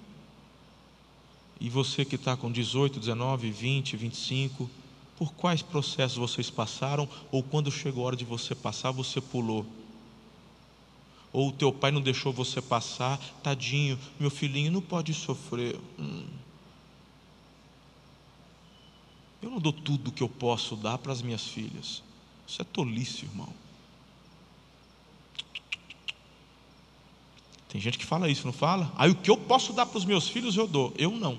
E 1.58 1.68
você 1.68 2.04
que 2.04 2.14
está 2.14 2.36
com 2.36 2.52
18, 2.52 3.00
19, 3.00 3.50
20, 3.50 3.96
25, 3.96 4.70
por 5.16 5.32
quais 5.32 5.62
processos 5.62 6.18
vocês 6.18 6.50
passaram, 6.50 7.08
ou 7.32 7.42
quando 7.42 7.72
chegou 7.72 8.04
a 8.04 8.08
hora 8.08 8.16
de 8.16 8.24
você 8.24 8.54
passar, 8.54 8.90
você 8.92 9.20
pulou. 9.20 9.66
Ou 11.32 11.48
o 11.48 11.52
teu 11.52 11.72
pai 11.72 11.90
não 11.90 12.00
deixou 12.00 12.32
você 12.32 12.62
passar, 12.62 13.18
tadinho, 13.42 13.98
meu 14.20 14.30
filhinho 14.30 14.70
não 14.70 14.80
pode 14.80 15.12
sofrer. 15.12 15.78
Hum. 15.98 16.26
Eu 19.46 19.52
não 19.52 19.60
dou 19.60 19.72
tudo 19.72 20.10
que 20.10 20.24
eu 20.24 20.28
posso 20.28 20.74
dar 20.74 20.98
para 20.98 21.12
as 21.12 21.22
minhas 21.22 21.46
filhas. 21.46 22.02
Isso 22.48 22.60
é 22.60 22.64
tolice, 22.64 23.26
irmão. 23.26 23.48
Tem 27.68 27.80
gente 27.80 27.96
que 27.96 28.04
fala 28.04 28.28
isso, 28.28 28.44
não 28.44 28.52
fala? 28.52 28.92
Aí 28.96 29.08
o 29.08 29.14
que 29.14 29.30
eu 29.30 29.36
posso 29.36 29.72
dar 29.72 29.86
para 29.86 29.98
os 29.98 30.04
meus 30.04 30.26
filhos 30.28 30.56
eu 30.56 30.66
dou. 30.66 30.92
Eu 30.98 31.12
não. 31.12 31.38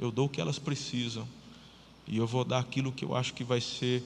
Eu 0.00 0.10
dou 0.10 0.26
o 0.26 0.28
que 0.28 0.40
elas 0.40 0.58
precisam. 0.58 1.24
E 2.04 2.16
eu 2.16 2.26
vou 2.26 2.44
dar 2.44 2.58
aquilo 2.58 2.90
que 2.90 3.04
eu 3.04 3.14
acho 3.14 3.32
que 3.32 3.44
vai 3.44 3.60
ser 3.60 4.02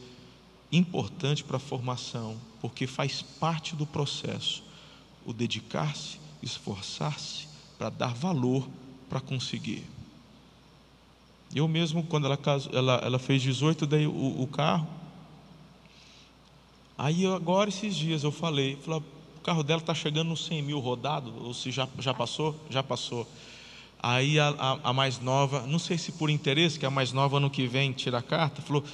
importante 0.71 1.43
para 1.43 1.57
a 1.57 1.61
formação, 1.61 2.39
porque 2.61 2.87
faz 2.87 3.23
parte 3.23 3.75
do 3.75 3.87
processo. 3.87 4.63
O 5.25 5.33
dedicar-se, 5.33 6.19
esforçar-se 6.43 7.49
para 7.79 7.89
dar 7.89 8.13
valor 8.13 8.69
para 9.09 9.19
conseguir. 9.19 9.94
Eu 11.55 11.69
mesmo, 11.69 12.03
quando 12.03 12.27
ela, 12.27 12.39
ela, 12.73 12.95
ela 13.05 13.19
fez 13.19 13.41
18, 13.41 13.87
dei 13.87 14.07
o, 14.07 14.43
o 14.43 14.47
carro. 14.47 14.89
Aí 16.99 17.25
agora, 17.27 17.69
esses 17.69 17.95
dias, 17.95 18.25
eu 18.25 18.33
falei, 18.33 18.77
falei 18.77 19.01
o 19.37 19.41
carro 19.41 19.63
dela 19.63 19.81
está 19.81 19.95
chegando 19.95 20.29
nos 20.29 20.45
100 20.47 20.63
mil 20.63 20.81
rodado, 20.81 21.33
ou 21.45 21.55
se 21.55 21.71
já, 21.71 21.87
já 21.99 22.13
passou? 22.13 22.57
Já 22.69 22.83
passou. 22.83 23.27
Aí 24.03 24.39
a, 24.39 24.49
a, 24.49 24.91
a, 24.91 24.93
mais 24.93 25.21
nova, 25.21 25.67
não 25.67 25.79
sei 25.79 25.97
se 25.97 26.13
por 26.13 26.29
interesse, 26.29 26.79
que 26.79 26.85
a 26.85 26.91
mais 26.91 27.13
nova 27.13 27.37
ano 27.37 27.49
que 27.49 27.67
vem 27.67 27.93
tira 27.93 28.19
a 28.19 28.23
carta, 28.23 28.61
falou: 28.61 28.85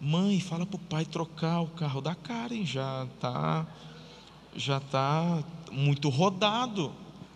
Mãe, 0.00 0.40
fala 0.40 0.66
para 0.66 0.76
o 0.76 0.78
pai 0.78 1.04
trocar 1.04 1.60
o 1.60 1.68
carro 1.68 2.00
da 2.00 2.14
Karen, 2.14 2.64
já 2.64 3.06
está 3.14 3.66
já 4.56 4.80
tá 4.80 5.42
muito 5.72 6.08
rodado. 6.08 6.92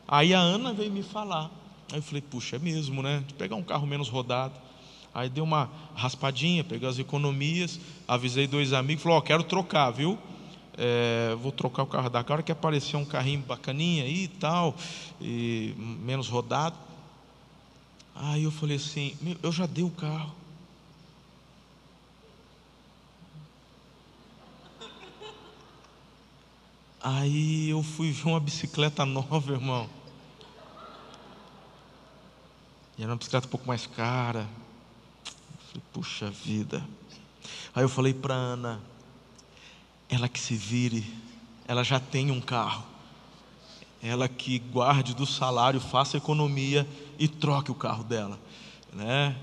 Aí 0.06 0.34
a 0.34 0.40
Ana 0.40 0.72
veio 0.72 0.92
me 0.92 1.02
falar. 1.02 1.50
Aí 1.90 1.98
eu 1.98 2.02
falei: 2.02 2.22
Puxa, 2.22 2.56
é 2.56 2.58
mesmo, 2.58 3.02
né? 3.02 3.22
De 3.26 3.34
pegar 3.34 3.56
um 3.56 3.62
carro 3.62 3.86
menos 3.86 4.08
rodado. 4.08 4.54
Aí 5.14 5.28
deu 5.28 5.44
uma 5.44 5.70
raspadinha, 5.94 6.62
peguei 6.62 6.88
as 6.88 6.98
economias, 6.98 7.80
avisei 8.06 8.46
dois 8.46 8.72
amigos, 8.72 9.02
falou: 9.02 9.18
Ó, 9.18 9.20
quero 9.20 9.42
trocar, 9.42 9.90
viu? 9.90 10.18
É, 10.76 11.34
vou 11.42 11.50
trocar 11.50 11.82
o 11.82 11.86
carro 11.86 12.08
da 12.08 12.22
cara 12.22 12.42
que 12.42 12.52
apareceu 12.52 13.00
um 13.00 13.04
carrinho 13.04 13.42
bacaninha 13.42 14.04
aí 14.04 14.24
e 14.24 14.28
tal, 14.28 14.76
e 15.20 15.74
menos 15.76 16.28
rodado. 16.28 16.76
Aí 18.14 18.44
eu 18.44 18.50
falei 18.50 18.76
assim: 18.76 19.16
eu 19.42 19.50
já 19.50 19.66
dei 19.66 19.82
o 19.84 19.90
carro. 19.90 20.34
Aí 27.00 27.70
eu 27.70 27.82
fui 27.82 28.10
ver 28.10 28.28
uma 28.28 28.40
bicicleta 28.40 29.06
nova, 29.06 29.52
irmão. 29.52 29.88
E 32.98 33.02
era 33.02 33.12
uma 33.12 33.16
bicicleta 33.16 33.46
um 33.46 33.50
pouco 33.50 33.66
mais 33.66 33.86
cara. 33.86 34.48
Falei, 35.68 35.82
puxa 35.92 36.30
vida. 36.30 36.84
Aí 37.72 37.84
eu 37.84 37.88
falei 37.88 38.12
para 38.12 38.34
Ana, 38.34 38.80
ela 40.08 40.28
que 40.28 40.40
se 40.40 40.56
vire, 40.56 41.06
ela 41.68 41.84
já 41.84 42.00
tem 42.00 42.32
um 42.32 42.40
carro. 42.40 42.84
Ela 44.02 44.28
que 44.28 44.58
guarde 44.58 45.14
do 45.14 45.24
salário, 45.24 45.80
faça 45.80 46.16
economia 46.16 46.88
e 47.18 47.28
troque 47.28 47.70
o 47.70 47.74
carro 47.74 48.02
dela, 48.02 48.38
né? 48.92 49.36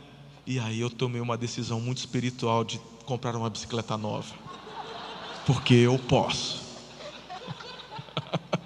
E 0.45 0.60
aí 0.60 0.80
eu 0.80 0.89
tomei 0.89 1.22
uma 1.22 1.38
decisão 1.38 1.80
muito 1.80 1.99
espiritual 1.99 2.64
de 2.64 2.80
comprar 3.06 3.36
uma 3.36 3.49
bicicleta 3.49 3.97
nova, 3.97 4.34
porque 5.45 5.74
eu 5.74 5.97
posso. 5.97 6.64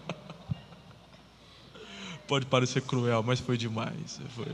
Pode 2.29 2.45
parecer 2.45 2.83
cruel, 2.83 3.23
mas 3.23 3.39
foi 3.39 3.57
demais. 3.57 4.21
Foi, 4.35 4.45
foi... 4.45 4.53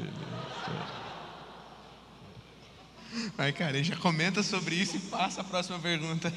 Vai, 3.36 3.51
cara, 3.51 3.84
já 3.84 3.97
comenta 3.97 4.41
sobre 4.41 4.76
isso 4.76 4.95
e 4.95 4.99
passa 4.99 5.41
a 5.41 5.43
próxima 5.43 5.78
pergunta. 5.80 6.32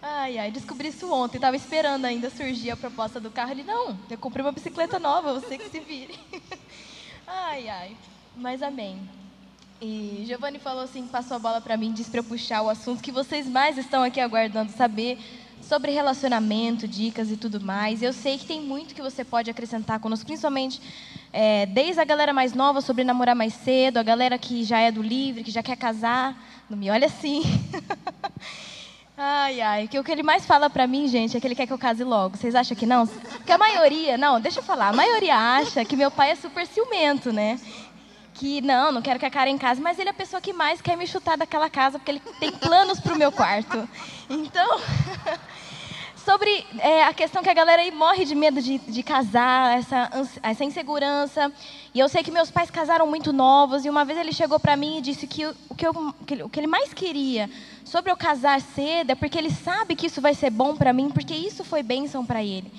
Ai, 0.00 0.38
ai, 0.38 0.50
descobri 0.50 0.88
isso 0.88 1.12
ontem. 1.12 1.38
Tava 1.38 1.56
esperando 1.56 2.06
ainda 2.06 2.30
surgir 2.30 2.70
a 2.70 2.76
proposta 2.76 3.20
do 3.20 3.30
carro. 3.30 3.50
Ele, 3.50 3.62
não, 3.62 3.98
eu 4.08 4.16
comprei 4.16 4.42
uma 4.42 4.50
bicicleta 4.50 4.98
nova, 4.98 5.38
você 5.38 5.58
que 5.58 5.68
se 5.68 5.78
vire. 5.78 6.18
Ai, 7.26 7.68
ai, 7.68 7.96
mas 8.36 8.62
amém. 8.62 8.98
E 9.80 10.24
Giovanni 10.26 10.58
falou 10.58 10.82
assim, 10.82 11.06
passou 11.06 11.36
a 11.36 11.40
bola 11.40 11.60
para 11.60 11.76
mim, 11.76 11.92
disse 11.92 12.10
para 12.10 12.20
eu 12.20 12.24
puxar 12.24 12.62
o 12.62 12.68
assunto 12.68 13.02
que 13.02 13.12
vocês 13.12 13.46
mais 13.46 13.78
estão 13.78 14.02
aqui 14.02 14.20
aguardando 14.20 14.70
saber 14.72 15.18
sobre 15.62 15.92
relacionamento, 15.92 16.86
dicas 16.86 17.30
e 17.30 17.36
tudo 17.36 17.60
mais. 17.60 18.02
Eu 18.02 18.12
sei 18.12 18.36
que 18.36 18.46
tem 18.46 18.60
muito 18.60 18.94
que 18.94 19.02
você 19.02 19.24
pode 19.24 19.50
acrescentar 19.50 19.98
conosco, 20.00 20.26
principalmente 20.26 20.80
é, 21.32 21.66
desde 21.66 22.00
a 22.00 22.04
galera 22.04 22.32
mais 22.32 22.52
nova 22.52 22.80
sobre 22.80 23.04
namorar 23.04 23.34
mais 23.34 23.54
cedo, 23.54 23.98
a 23.98 24.02
galera 24.02 24.36
que 24.36 24.64
já 24.64 24.80
é 24.80 24.90
do 24.90 25.02
livre, 25.02 25.44
que 25.44 25.50
já 25.50 25.62
quer 25.62 25.76
casar. 25.76 26.36
Não 26.68 26.76
me 26.76 26.90
olha 26.90 27.06
assim. 27.06 27.42
Ai, 29.24 29.60
ai, 29.60 29.84
o 29.84 30.02
que 30.02 30.10
ele 30.10 30.22
mais 30.22 30.46
fala 30.46 30.70
pra 30.70 30.86
mim, 30.86 31.06
gente, 31.06 31.36
é 31.36 31.40
que 31.40 31.46
ele 31.46 31.54
quer 31.54 31.66
que 31.66 31.72
eu 31.72 31.78
case 31.78 32.02
logo. 32.02 32.36
Vocês 32.36 32.54
acham 32.54 32.76
que 32.76 32.86
não? 32.86 33.06
Porque 33.06 33.52
a 33.52 33.58
maioria, 33.58 34.16
não, 34.16 34.40
deixa 34.40 34.60
eu 34.60 34.64
falar, 34.64 34.88
a 34.88 34.92
maioria 34.92 35.36
acha 35.36 35.84
que 35.84 35.94
meu 35.94 36.10
pai 36.10 36.30
é 36.30 36.34
super 36.34 36.66
ciumento, 36.66 37.30
né? 37.30 37.60
Que 38.34 38.62
não, 38.62 38.90
não 38.90 39.02
quero 39.02 39.20
que 39.20 39.26
a 39.26 39.30
Karen 39.30 39.58
case, 39.58 39.80
mas 39.80 39.98
ele 39.98 40.08
é 40.08 40.10
a 40.10 40.14
pessoa 40.14 40.40
que 40.40 40.52
mais 40.52 40.80
quer 40.80 40.96
me 40.96 41.06
chutar 41.06 41.36
daquela 41.36 41.68
casa 41.68 41.98
porque 41.98 42.10
ele 42.10 42.22
tem 42.40 42.50
planos 42.50 42.98
pro 42.98 43.16
meu 43.16 43.30
quarto. 43.30 43.86
Então, 44.30 44.80
sobre 46.24 46.64
é, 46.78 47.04
a 47.04 47.12
questão 47.12 47.42
que 47.42 47.50
a 47.50 47.54
galera 47.54 47.82
aí 47.82 47.90
morre 47.90 48.24
de 48.24 48.34
medo 48.34 48.62
de, 48.62 48.78
de 48.78 49.02
casar, 49.02 49.78
essa, 49.78 50.10
essa 50.42 50.64
insegurança. 50.64 51.52
E 51.94 51.98
eu 51.98 52.08
sei 52.08 52.22
que 52.22 52.30
meus 52.30 52.50
pais 52.50 52.70
casaram 52.70 53.06
muito 53.06 53.32
novos, 53.32 53.84
e 53.84 53.90
uma 53.90 54.04
vez 54.04 54.18
ele 54.18 54.32
chegou 54.32 54.58
para 54.58 54.76
mim 54.76 54.98
e 54.98 55.02
disse 55.02 55.26
que 55.26 55.46
o 55.46 55.74
que, 55.76 55.86
eu, 55.86 55.92
o 55.92 56.48
que 56.48 56.60
ele 56.60 56.66
mais 56.66 56.94
queria 56.94 57.50
sobre 57.84 58.10
eu 58.10 58.16
casar 58.16 58.60
cedo 58.60 59.10
é 59.10 59.14
porque 59.14 59.36
ele 59.36 59.50
sabe 59.50 59.96
que 59.96 60.06
isso 60.06 60.20
vai 60.20 60.34
ser 60.34 60.50
bom 60.50 60.76
para 60.76 60.92
mim, 60.92 61.10
porque 61.10 61.34
isso 61.34 61.64
foi 61.64 61.82
bênção 61.82 62.24
para 62.24 62.42
ele. 62.42 62.72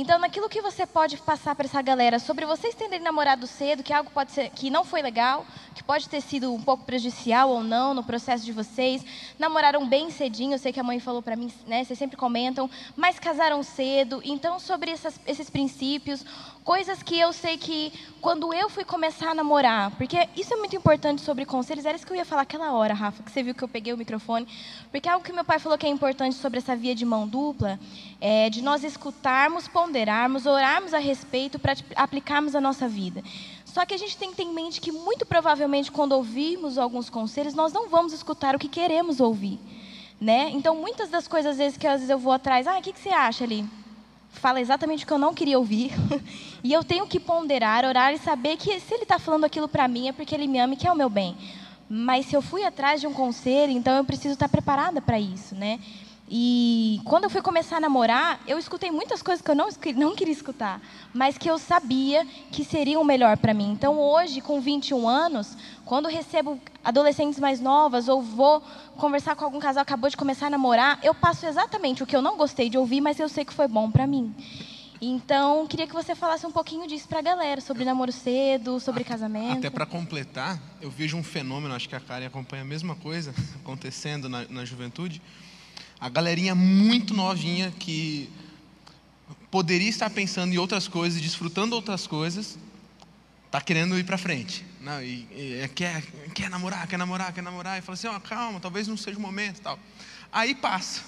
Então, 0.00 0.18
naquilo 0.18 0.48
que 0.48 0.62
você 0.62 0.86
pode 0.86 1.18
passar 1.18 1.54
para 1.54 1.66
essa 1.66 1.82
galera 1.82 2.18
sobre 2.18 2.46
vocês 2.46 2.74
terem 2.74 3.00
namorado 3.00 3.46
cedo, 3.46 3.82
que 3.82 3.92
algo 3.92 4.10
pode 4.10 4.32
ser 4.32 4.48
que 4.48 4.70
não 4.70 4.82
foi 4.82 5.02
legal, 5.02 5.44
que 5.74 5.82
pode 5.82 6.08
ter 6.08 6.22
sido 6.22 6.54
um 6.54 6.62
pouco 6.62 6.84
prejudicial 6.84 7.50
ou 7.50 7.62
não 7.62 7.92
no 7.92 8.02
processo 8.02 8.42
de 8.42 8.50
vocês, 8.50 9.04
namoraram 9.38 9.86
bem 9.86 10.10
cedinho, 10.10 10.54
eu 10.54 10.58
sei 10.58 10.72
que 10.72 10.80
a 10.80 10.82
mãe 10.82 10.98
falou 11.00 11.20
para 11.20 11.36
mim, 11.36 11.52
né, 11.66 11.84
vocês 11.84 11.98
sempre 11.98 12.16
comentam, 12.16 12.70
mas 12.96 13.18
casaram 13.18 13.62
cedo. 13.62 14.22
Então, 14.24 14.58
sobre 14.58 14.90
essas, 14.90 15.20
esses 15.26 15.50
princípios, 15.50 16.24
coisas 16.70 17.02
que 17.02 17.18
eu 17.18 17.32
sei 17.32 17.58
que 17.58 17.92
quando 18.20 18.54
eu 18.54 18.70
fui 18.70 18.84
começar 18.84 19.32
a 19.32 19.34
namorar, 19.34 19.90
porque 19.96 20.28
isso 20.36 20.54
é 20.54 20.56
muito 20.56 20.76
importante 20.76 21.20
sobre 21.20 21.44
conselhos, 21.44 21.84
era 21.84 21.96
isso 21.96 22.06
que 22.06 22.12
eu 22.12 22.16
ia 22.16 22.24
falar 22.24 22.42
aquela 22.42 22.70
hora, 22.70 22.94
Rafa, 22.94 23.24
que 23.24 23.32
você 23.32 23.42
viu 23.42 23.56
que 23.56 23.64
eu 23.64 23.66
peguei 23.66 23.92
o 23.92 23.96
microfone, 23.96 24.46
porque 24.88 25.08
algo 25.08 25.24
que 25.24 25.32
meu 25.32 25.44
pai 25.44 25.58
falou 25.58 25.76
que 25.76 25.84
é 25.84 25.88
importante 25.88 26.36
sobre 26.36 26.58
essa 26.60 26.76
via 26.76 26.94
de 26.94 27.04
mão 27.04 27.26
dupla 27.26 27.76
é 28.20 28.48
de 28.48 28.62
nós 28.62 28.84
escutarmos, 28.84 29.66
ponderarmos, 29.66 30.46
orarmos 30.46 30.94
a 30.94 30.98
respeito 30.98 31.58
para 31.58 31.74
aplicarmos 31.96 32.54
a 32.54 32.60
nossa 32.60 32.86
vida. 32.86 33.20
Só 33.64 33.84
que 33.84 33.92
a 33.92 33.98
gente 33.98 34.16
tem 34.16 34.30
que 34.30 34.36
ter 34.36 34.44
em 34.44 34.54
mente 34.54 34.80
que 34.80 34.92
muito 34.92 35.26
provavelmente 35.26 35.90
quando 35.90 36.12
ouvirmos 36.12 36.78
alguns 36.78 37.10
conselhos, 37.10 37.52
nós 37.52 37.72
não 37.72 37.88
vamos 37.88 38.12
escutar 38.12 38.54
o 38.54 38.60
que 38.60 38.68
queremos 38.68 39.18
ouvir, 39.18 39.58
né? 40.20 40.50
Então, 40.52 40.76
muitas 40.76 41.08
das 41.08 41.26
coisas 41.26 41.50
às 41.50 41.58
vezes 41.58 41.76
que 41.76 41.88
às 41.88 41.94
vezes 41.94 42.10
eu 42.10 42.18
vou 42.18 42.32
atrás, 42.32 42.68
ah, 42.68 42.78
o 42.78 42.80
que, 42.80 42.92
que 42.92 43.00
você 43.00 43.08
acha 43.08 43.42
ali? 43.42 43.68
Fala 44.30 44.60
exatamente 44.60 45.04
o 45.04 45.06
que 45.06 45.12
eu 45.12 45.18
não 45.18 45.34
queria 45.34 45.58
ouvir. 45.58 45.92
e 46.62 46.72
eu 46.72 46.82
tenho 46.82 47.06
que 47.06 47.20
ponderar, 47.20 47.84
orar 47.84 48.12
e 48.12 48.18
saber 48.18 48.56
que 48.56 48.80
se 48.80 48.94
ele 48.94 49.02
está 49.02 49.18
falando 49.18 49.44
aquilo 49.44 49.68
para 49.68 49.88
mim 49.88 50.08
é 50.08 50.12
porque 50.12 50.34
ele 50.34 50.46
me 50.46 50.58
ama 50.58 50.74
e 50.74 50.76
quer 50.76 50.92
o 50.92 50.96
meu 50.96 51.08
bem. 51.08 51.36
Mas 51.88 52.26
se 52.26 52.36
eu 52.36 52.42
fui 52.42 52.64
atrás 52.64 53.00
de 53.00 53.06
um 53.06 53.12
conselho, 53.12 53.72
então 53.72 53.96
eu 53.96 54.04
preciso 54.04 54.34
estar 54.34 54.48
preparada 54.48 55.00
para 55.00 55.18
isso, 55.18 55.54
né? 55.54 55.80
E 56.32 57.00
quando 57.04 57.24
eu 57.24 57.30
fui 57.30 57.42
começar 57.42 57.78
a 57.78 57.80
namorar, 57.80 58.40
eu 58.46 58.56
escutei 58.56 58.88
muitas 58.92 59.20
coisas 59.20 59.42
que 59.42 59.50
eu 59.50 59.54
não, 59.56 59.68
não 59.96 60.14
queria 60.14 60.32
escutar, 60.32 60.80
mas 61.12 61.36
que 61.36 61.50
eu 61.50 61.58
sabia 61.58 62.24
que 62.52 62.64
seriam 62.64 63.02
melhor 63.02 63.36
para 63.36 63.52
mim. 63.52 63.72
Então, 63.72 63.98
hoje, 63.98 64.40
com 64.40 64.60
21 64.60 65.08
anos, 65.08 65.56
quando 65.90 66.08
recebo 66.08 66.56
adolescentes 66.84 67.40
mais 67.40 67.60
novas 67.60 68.06
ou 68.06 68.22
vou 68.22 68.62
conversar 68.96 69.34
com 69.34 69.44
algum 69.44 69.58
casal 69.58 69.84
que 69.84 69.92
acabou 69.92 70.08
de 70.08 70.16
começar 70.16 70.46
a 70.46 70.50
namorar, 70.50 71.00
eu 71.02 71.12
passo 71.12 71.44
exatamente 71.46 72.00
o 72.00 72.06
que 72.06 72.14
eu 72.14 72.22
não 72.22 72.36
gostei 72.36 72.70
de 72.70 72.78
ouvir, 72.78 73.00
mas 73.00 73.18
eu 73.18 73.28
sei 73.28 73.44
que 73.44 73.52
foi 73.52 73.66
bom 73.66 73.90
para 73.90 74.06
mim. 74.06 74.32
Então, 75.02 75.66
queria 75.66 75.88
que 75.88 75.92
você 75.92 76.14
falasse 76.14 76.46
um 76.46 76.52
pouquinho 76.52 76.86
disso 76.86 77.08
para 77.08 77.18
a 77.18 77.22
galera, 77.22 77.60
sobre 77.60 77.84
namoro 77.84 78.12
cedo, 78.12 78.78
sobre 78.78 79.02
casamento. 79.02 79.58
Até 79.58 79.68
para 79.68 79.84
completar, 79.84 80.62
eu 80.80 80.92
vejo 80.92 81.16
um 81.16 81.24
fenômeno, 81.24 81.74
acho 81.74 81.88
que 81.88 81.96
a 81.96 82.00
Karen 82.00 82.26
acompanha 82.26 82.62
a 82.62 82.64
mesma 82.64 82.94
coisa 82.94 83.34
acontecendo 83.60 84.28
na, 84.28 84.44
na 84.48 84.64
juventude 84.64 85.20
a 86.00 86.08
galerinha 86.08 86.54
muito 86.54 87.12
novinha 87.14 87.74
que 87.76 88.30
poderia 89.50 89.88
estar 89.88 90.08
pensando 90.08 90.54
em 90.54 90.56
outras 90.56 90.86
coisas, 90.86 91.20
desfrutando 91.20 91.74
outras 91.74 92.06
coisas, 92.06 92.56
está 93.46 93.60
querendo 93.60 93.98
ir 93.98 94.04
para 94.04 94.16
frente. 94.16 94.69
Não, 94.80 95.02
e, 95.02 95.28
e, 95.30 95.68
quer, 95.74 96.02
quer 96.34 96.48
namorar, 96.48 96.86
quer 96.86 96.96
namorar, 96.96 97.32
quer 97.32 97.42
namorar. 97.42 97.78
E 97.78 97.82
fala 97.82 97.94
assim: 97.94 98.08
oh, 98.08 98.20
calma, 98.20 98.58
talvez 98.58 98.88
não 98.88 98.96
seja 98.96 99.18
o 99.18 99.20
momento 99.20 99.60
tal. 99.60 99.78
Aí 100.32 100.54
passa. 100.54 101.02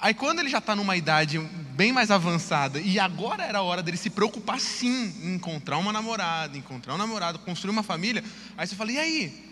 Aí 0.00 0.14
quando 0.14 0.38
ele 0.38 0.48
já 0.48 0.58
está 0.58 0.76
numa 0.76 0.96
idade 0.96 1.40
bem 1.40 1.92
mais 1.92 2.10
avançada, 2.12 2.78
e 2.78 3.00
agora 3.00 3.44
era 3.44 3.58
a 3.58 3.62
hora 3.62 3.82
dele 3.82 3.96
se 3.96 4.08
preocupar 4.08 4.60
sim 4.60 5.12
em 5.22 5.34
encontrar 5.34 5.76
uma 5.78 5.92
namorada, 5.92 6.56
encontrar 6.56 6.94
um 6.94 6.98
namorado, 6.98 7.40
construir 7.40 7.72
uma 7.72 7.82
família, 7.82 8.22
aí 8.56 8.64
você 8.64 8.76
fala, 8.76 8.92
e 8.92 8.98
aí? 8.98 9.48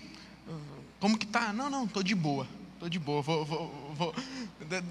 Como 1.01 1.19
que 1.19 1.27
tá? 1.27 1.53
Não, 1.53 1.69
não, 1.69 1.85
estou 1.85 2.03
de 2.03 2.15
boa. 2.15 2.47
Estou 2.75 2.89
de 2.89 2.99
boa, 2.99 3.23
vou, 3.23 3.45
vou, 3.45 3.95
vou, 3.97 4.15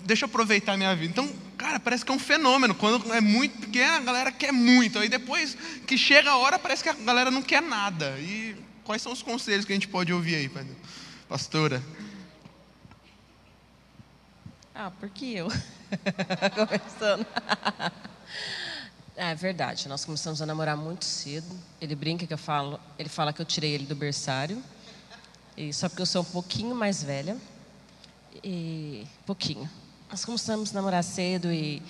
deixa 0.03 0.25
eu 0.25 0.27
aproveitar 0.27 0.73
a 0.73 0.77
minha 0.77 0.93
vida. 0.95 1.11
Então, 1.11 1.31
cara, 1.65 1.79
parece 1.79 2.05
que 2.05 2.11
é 2.11 2.15
um 2.15 2.19
fenômeno. 2.19 2.75
Quando 2.75 3.11
é 3.11 3.19
muito, 3.19 3.57
porque 3.57 3.81
a 3.81 3.99
galera 3.99 4.31
quer 4.31 4.51
muito. 4.51 4.99
Aí 4.99 5.09
depois 5.09 5.57
que 5.87 5.97
chega 5.97 6.29
a 6.29 6.37
hora, 6.37 6.59
parece 6.59 6.83
que 6.83 6.89
a 6.89 6.93
galera 6.93 7.31
não 7.31 7.41
quer 7.41 7.61
nada. 7.61 8.17
E 8.19 8.55
quais 8.83 9.01
são 9.01 9.11
os 9.11 9.23
conselhos 9.23 9.65
que 9.65 9.71
a 9.71 9.75
gente 9.75 9.87
pode 9.87 10.13
ouvir 10.13 10.35
aí, 10.35 10.51
pastora? 11.27 11.81
Ah, 14.75 14.91
porque 14.99 15.25
eu? 15.25 15.47
Começando. 16.53 17.25
é 19.15 19.33
verdade, 19.33 19.87
nós 19.87 20.05
começamos 20.05 20.41
a 20.41 20.45
namorar 20.45 20.77
muito 20.77 21.05
cedo. 21.05 21.57
Ele 21.81 21.95
brinca 21.95 22.27
que 22.27 22.33
eu 22.33 22.37
falo, 22.37 22.79
ele 22.99 23.09
fala 23.09 23.33
que 23.33 23.41
eu 23.41 23.45
tirei 23.45 23.71
ele 23.71 23.85
do 23.85 23.95
berçário. 23.95 24.61
E 25.57 25.73
só 25.73 25.89
porque 25.89 26.01
eu 26.01 26.05
sou 26.05 26.21
um 26.21 26.25
pouquinho 26.25 26.75
mais 26.75 27.01
velha 27.01 27.37
e 28.43 29.07
pouquinho. 29.25 29.67
Nós 30.09 30.23
começamos 30.23 30.71
a 30.71 30.73
namorar 30.73 31.03
cedo 31.03 31.51
e, 31.51 31.81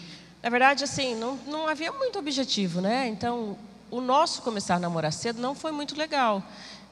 na 0.42 0.50
verdade, 0.50 0.84
assim, 0.84 1.16
não, 1.16 1.36
não 1.48 1.68
havia 1.68 1.92
muito 1.92 2.18
objetivo, 2.18 2.82
né? 2.82 3.08
Então, 3.08 3.58
o 3.92 4.00
nosso 4.00 4.42
começar 4.42 4.76
a 4.76 4.80
namorar 4.80 5.12
cedo 5.12 5.42
não 5.42 5.54
foi 5.54 5.72
muito 5.72 5.98
legal. 5.98 6.44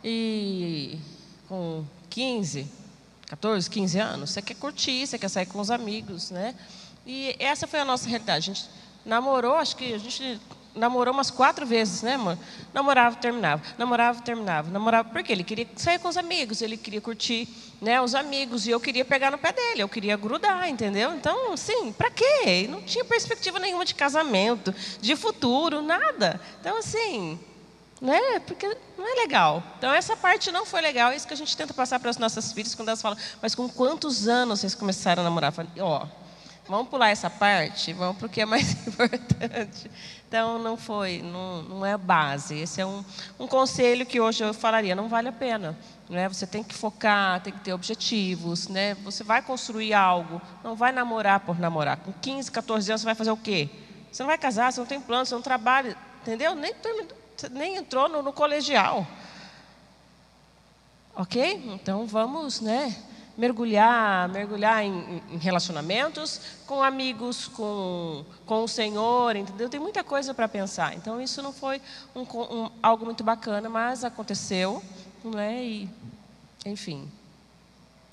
E 0.04 0.98
com 1.48 1.86
15, 2.10 2.68
14, 3.28 3.70
15 3.70 4.00
anos, 4.00 4.30
você 4.32 4.42
quer 4.42 4.56
curtir, 4.56 5.08
você 5.08 5.18
quer 5.18 5.30
sair 5.30 5.46
com 5.46 5.60
os 5.60 5.72
amigos, 5.72 6.30
né? 6.30 6.54
E 7.06 7.36
essa 7.40 7.66
foi 7.66 7.80
a 7.80 7.86
nossa 7.86 8.08
realidade. 8.08 8.52
A 8.52 8.54
gente 8.54 8.70
namorou, 9.06 9.56
acho 9.56 9.76
que 9.76 9.94
a 9.94 9.98
gente 9.98 10.40
namorou 10.76 11.14
umas 11.14 11.30
quatro 11.30 11.66
vezes, 11.66 12.02
né, 12.02 12.16
amor? 12.16 12.38
Namorava, 12.74 13.16
terminava, 13.16 13.62
namorava, 13.78 14.22
terminava, 14.22 14.72
namorava, 14.72 15.10
porque 15.10 15.32
ele 15.32 15.44
queria 15.44 15.68
sair 15.76 16.00
com 16.00 16.08
os 16.08 16.18
amigos, 16.18 16.62
ele 16.62 16.78
queria 16.78 17.02
curtir, 17.02 17.48
né, 17.82 18.02
os 18.02 18.16
amigos, 18.16 18.66
e 18.66 18.72
eu 18.72 18.80
queria 18.80 19.06
pegar 19.06 19.32
no 19.32 19.38
pé 19.38 19.52
dele, 19.52 19.84
eu 19.84 19.90
queria 19.90 20.18
grudar, 20.18 20.68
entendeu? 20.68 21.14
Então, 21.14 21.54
assim, 21.54 21.92
para 21.92 22.10
quê? 22.10 22.68
Não 22.70 22.82
tinha 22.82 23.06
perspectiva 23.06 23.60
nenhuma 23.60 23.86
de 23.86 23.94
casamento, 23.94 24.74
de 25.00 25.16
futuro, 25.16 25.82
nada. 25.82 26.40
Então, 26.60 26.78
assim, 26.78 27.40
né? 28.04 28.40
Porque 28.40 28.68
não 28.98 29.08
é 29.08 29.22
legal. 29.22 29.64
Então, 29.78 29.94
essa 29.94 30.18
parte 30.18 30.52
não 30.52 30.66
foi 30.66 30.82
legal, 30.82 31.12
é 31.12 31.16
isso 31.16 31.26
que 31.26 31.34
a 31.34 31.38
gente 31.38 31.56
tenta 31.56 31.74
passar 31.74 32.00
para 32.00 32.10
as 32.10 32.18
nossas 32.18 32.52
filhas 32.52 32.76
quando 32.76 32.90
elas 32.90 33.02
falam, 33.02 33.18
mas 33.42 33.56
com 33.56 33.70
quantos 33.70 34.28
anos 34.28 34.60
vocês 34.60 34.76
começaram 34.76 35.22
a 35.22 35.24
namorar? 35.24 35.54
falei, 35.54 35.72
ó, 35.80 36.06
vamos 36.68 36.90
pular 36.90 37.10
essa 37.10 37.30
parte, 37.30 37.94
vamos 37.94 38.18
para 38.18 38.28
o 38.28 38.30
que 38.30 38.42
é 38.42 38.46
mais 38.46 38.72
importante. 38.88 39.90
Então, 40.34 40.58
não 40.58 40.76
foi, 40.76 41.22
não, 41.22 41.62
não 41.62 41.86
é 41.86 41.96
base. 41.96 42.58
Esse 42.58 42.82
é 42.82 42.86
um, 42.88 43.06
um 43.40 43.46
conselho 43.46 44.04
que 44.04 44.20
hoje 44.20 44.44
eu 44.44 44.52
falaria, 44.52 44.96
não 44.96 45.08
vale 45.08 45.28
a 45.28 45.32
pena. 45.32 45.78
Né? 46.10 46.28
Você 46.28 46.48
tem 46.48 46.64
que 46.64 46.74
focar, 46.74 47.40
tem 47.42 47.54
que 47.54 47.60
ter 47.60 47.72
objetivos. 47.72 48.68
Né? 48.68 48.96
Você 49.04 49.24
vai 49.24 49.44
construir 49.44 49.94
algo, 49.94 50.42
não 50.64 50.76
vai 50.76 50.92
namorar 50.92 51.42
por 51.42 51.60
namorar. 51.60 51.98
Com 51.98 52.12
15, 52.12 52.52
14 52.52 52.92
anos, 52.92 53.02
você 53.02 53.06
vai 53.06 53.14
fazer 53.14 53.30
o 53.30 53.38
quê? 53.38 53.70
Você 54.12 54.24
não 54.24 54.28
vai 54.28 54.40
casar, 54.40 54.74
você 54.74 54.80
não 54.80 54.88
tem 54.88 55.00
plano, 55.00 55.24
você 55.24 55.36
não 55.36 55.42
trabalha, 55.44 55.96
entendeu? 56.24 56.56
Nem, 56.56 56.74
nem 57.52 57.76
entrou 57.76 58.10
no, 58.10 58.24
no 58.24 58.34
colegial. 58.34 59.06
Ok? 61.16 61.64
Então, 61.76 62.08
vamos, 62.08 62.60
né? 62.60 62.96
Mergulhar, 63.38 64.30
mergulhar 64.30 64.84
em, 64.84 65.22
em, 65.32 65.38
relacionamentos 65.38 66.40
com 66.68 66.84
amigos, 66.84 67.48
com, 67.48 68.24
com 68.46 68.64
o 68.64 68.68
Senhor, 68.68 69.36
entendeu? 69.36 69.70
Tem 69.70 69.80
muita 69.80 70.04
coisa 70.04 70.34
para 70.34 70.48
pensar. 70.48 70.96
Então 70.96 71.22
isso 71.22 71.42
não 71.42 71.52
foi 71.52 71.82
um, 72.16 72.22
um, 72.22 72.70
algo 72.82 73.06
muito 73.06 73.24
bacana, 73.24 73.70
mas 73.70 74.04
aconteceu, 74.04 74.84
né? 75.24 75.64
E, 75.64 75.90
enfim, 76.66 77.10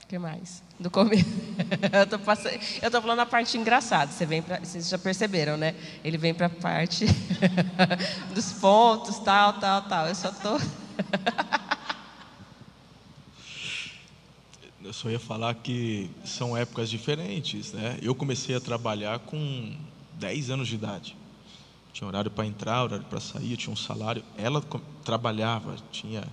o 0.04 0.06
que 0.06 0.18
mais? 0.18 0.62
Do 0.78 0.90
começo, 0.90 1.26
eu 2.80 2.86
estou 2.86 3.02
falando 3.02 3.20
a 3.20 3.26
parte 3.26 3.58
engraçada. 3.58 4.10
Você 4.10 4.24
vem 4.24 4.40
pra, 4.40 4.58
vocês 4.58 4.88
já 4.88 4.96
perceberam, 4.96 5.58
né? 5.58 5.74
Ele 6.02 6.16
vem 6.16 6.32
para 6.32 6.46
a 6.46 6.50
parte 6.50 7.04
dos 8.34 8.52
pontos, 8.54 9.18
tal, 9.18 9.60
tal, 9.60 9.82
tal. 9.82 10.08
Eu 10.08 10.14
só 10.14 10.30
estou 10.30 10.58
eu 14.90 14.94
só 14.94 15.08
ia 15.08 15.20
falar 15.20 15.54
que 15.54 16.10
são 16.24 16.56
épocas 16.56 16.90
diferentes, 16.90 17.72
né? 17.72 17.96
Eu 18.02 18.12
comecei 18.12 18.56
a 18.56 18.60
trabalhar 18.60 19.20
com 19.20 19.72
10 20.14 20.50
anos 20.50 20.66
de 20.66 20.74
idade. 20.74 21.16
Tinha 21.92 22.08
horário 22.08 22.28
para 22.28 22.44
entrar, 22.44 22.82
horário 22.82 23.04
para 23.04 23.20
sair, 23.20 23.56
tinha 23.56 23.72
um 23.72 23.76
salário. 23.76 24.24
Ela 24.36 24.60
trabalhava, 25.04 25.76
tinha 25.92 26.24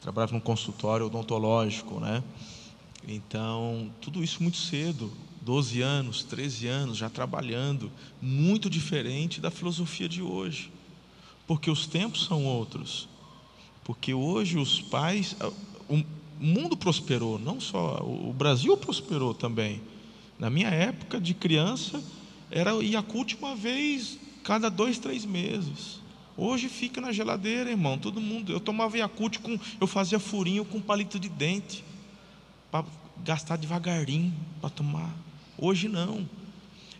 trabalhava 0.00 0.32
num 0.32 0.40
consultório 0.40 1.06
odontológico, 1.06 1.98
né? 1.98 2.22
Então, 3.06 3.90
tudo 4.00 4.22
isso 4.22 4.44
muito 4.44 4.58
cedo, 4.58 5.12
12 5.42 5.82
anos, 5.82 6.22
13 6.22 6.68
anos, 6.68 6.98
já 6.98 7.10
trabalhando, 7.10 7.90
muito 8.22 8.70
diferente 8.70 9.40
da 9.40 9.50
filosofia 9.50 10.08
de 10.08 10.22
hoje. 10.22 10.70
Porque 11.48 11.68
os 11.68 11.88
tempos 11.88 12.26
são 12.26 12.44
outros. 12.44 13.08
Porque 13.82 14.14
hoje 14.14 14.56
os 14.56 14.80
pais, 14.80 15.34
mundo 16.40 16.76
prosperou, 16.76 17.38
não 17.38 17.60
só 17.60 18.02
o 18.02 18.32
Brasil 18.32 18.76
prosperou 18.76 19.34
também. 19.34 19.80
Na 20.38 20.48
minha 20.48 20.68
época 20.68 21.20
de 21.20 21.34
criança, 21.34 22.02
era 22.50 22.72
Yakult 22.82 23.34
uma 23.34 23.56
vez 23.56 24.18
cada 24.44 24.68
dois, 24.70 24.98
três 24.98 25.24
meses. 25.24 26.00
Hoje 26.36 26.68
fica 26.68 27.00
na 27.00 27.10
geladeira, 27.10 27.70
irmão. 27.70 27.98
Todo 27.98 28.20
mundo. 28.20 28.52
Eu 28.52 28.60
tomava 28.60 28.96
Yakult 28.96 29.38
com. 29.40 29.58
Eu 29.80 29.86
fazia 29.86 30.20
furinho 30.20 30.64
com 30.64 30.80
palito 30.80 31.18
de 31.18 31.28
dente. 31.28 31.84
Para 32.70 32.84
gastar 33.24 33.56
devagarinho 33.56 34.32
para 34.60 34.70
tomar. 34.70 35.12
Hoje 35.56 35.88
não. 35.88 36.28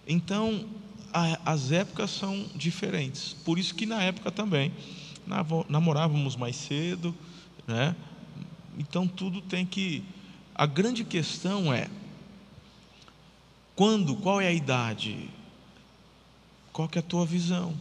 Então, 0.06 0.64
a, 1.12 1.52
as 1.52 1.70
épocas 1.70 2.10
são 2.10 2.46
diferentes. 2.54 3.34
Por 3.44 3.58
isso 3.58 3.74
que 3.74 3.86
na 3.86 4.02
época 4.02 4.30
também 4.30 4.72
namorávamos 5.68 6.34
mais 6.34 6.56
cedo, 6.56 7.14
né? 7.66 7.94
Então 8.78 9.06
tudo 9.06 9.42
tem 9.42 9.66
que. 9.66 10.04
A 10.54 10.64
grande 10.64 11.04
questão 11.04 11.72
é 11.72 11.88
quando, 13.74 14.16
qual 14.16 14.40
é 14.40 14.48
a 14.48 14.52
idade? 14.52 15.30
Qual 16.72 16.88
que 16.88 16.98
é 16.98 17.00
a 17.00 17.04
tua 17.04 17.26
visão? 17.26 17.76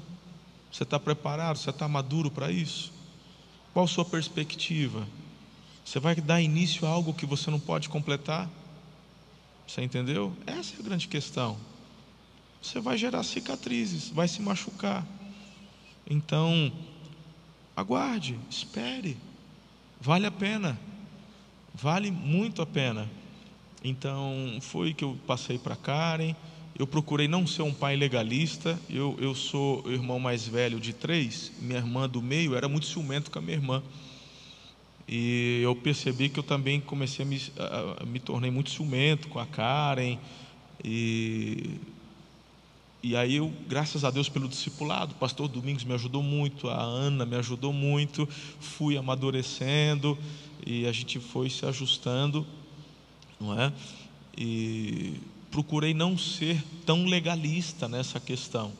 Você 0.72 0.84
está 0.84 1.00
preparado? 1.00 1.58
Você 1.58 1.70
está 1.70 1.88
maduro 1.88 2.30
para 2.30 2.52
isso? 2.52 2.94
Qual 3.74 3.86
a 3.86 3.88
sua 3.88 4.06
perspectiva? 4.06 5.08
Você 5.84 6.00
vai 6.00 6.14
dar 6.16 6.42
início 6.42 6.86
a 6.86 6.90
algo 6.92 7.14
que 7.14 7.26
você 7.26 7.50
não 7.50 7.60
pode 7.60 7.90
completar? 7.90 8.50
Você 9.68 9.82
entendeu? 9.82 10.36
Essa 10.46 10.76
é 10.76 10.80
a 10.80 10.84
grande 10.84 11.08
questão. 11.08 11.58
Você 12.62 12.80
vai 12.80 12.98
gerar 12.98 13.24
cicatrizes, 13.24 14.10
vai 14.10 14.28
se 14.28 14.42
machucar. 14.42 15.06
Então, 16.10 16.72
aguarde, 17.76 18.40
espere. 18.50 19.18
Vale 20.00 20.26
a 20.26 20.32
pena. 20.32 20.80
Vale 21.80 22.10
muito 22.10 22.64
a 22.64 22.66
pena. 22.66 23.08
Então, 23.84 24.58
foi 24.62 24.96
que 24.96 25.04
eu 25.04 25.16
passei 25.28 25.60
para 25.60 25.76
Karen. 25.76 26.34
Eu 26.78 26.88
procurei 26.88 27.28
não 27.28 27.46
ser 27.46 27.62
um 27.62 27.74
pai 27.74 27.96
legalista. 27.96 28.80
Eu, 28.90 29.16
eu 29.20 29.36
sou 29.36 29.86
o 29.86 29.92
irmão 29.92 30.20
mais 30.20 30.48
velho 30.48 30.80
de 30.80 30.92
três. 30.92 31.52
Minha 31.62 31.78
irmã 31.78 32.10
do 32.10 32.20
meio 32.20 32.56
era 32.56 32.68
muito 32.68 32.88
ciumento 32.88 33.30
com 33.30 33.38
a 33.38 33.42
minha 33.44 33.56
irmã. 33.56 33.84
E 35.08 35.60
eu 35.62 35.76
percebi 35.76 36.30
que 36.30 36.40
eu 36.40 36.44
também 36.44 36.82
comecei 36.82 37.24
a 37.24 37.28
me, 37.28 37.40
a, 37.58 38.06
me 38.06 38.20
tornei 38.20 38.50
muito 38.50 38.72
ciumento 38.72 39.28
com 39.28 39.38
a 39.38 39.46
Karen. 39.46 40.18
E, 40.84 41.76
e 43.08 43.16
aí 43.16 43.38
eu, 43.38 43.54
graças 43.70 44.04
a 44.04 44.12
Deus 44.12 44.28
pelo 44.28 44.50
discipulado, 44.50 45.14
o 45.14 45.16
pastor 45.16 45.48
Domingos 45.48 45.86
me 45.86 45.94
ajudou 45.94 46.22
muito, 46.22 46.68
a 46.68 46.82
Ana 46.82 47.26
me 47.26 47.38
ajudou 47.38 47.72
muito, 47.72 48.28
fui 48.60 48.98
amadurecendo 48.98 50.18
e 50.66 50.86
a 50.86 50.92
gente 50.92 51.18
foi 51.18 51.50
se 51.50 51.66
ajustando, 51.66 52.46
não 53.40 53.58
é? 53.58 53.72
E 54.38 55.22
procurei 55.50 55.94
não 55.94 56.18
ser 56.18 56.62
tão 56.86 57.06
legalista 57.06 57.88
nessa 57.88 58.20
questão. 58.20 58.74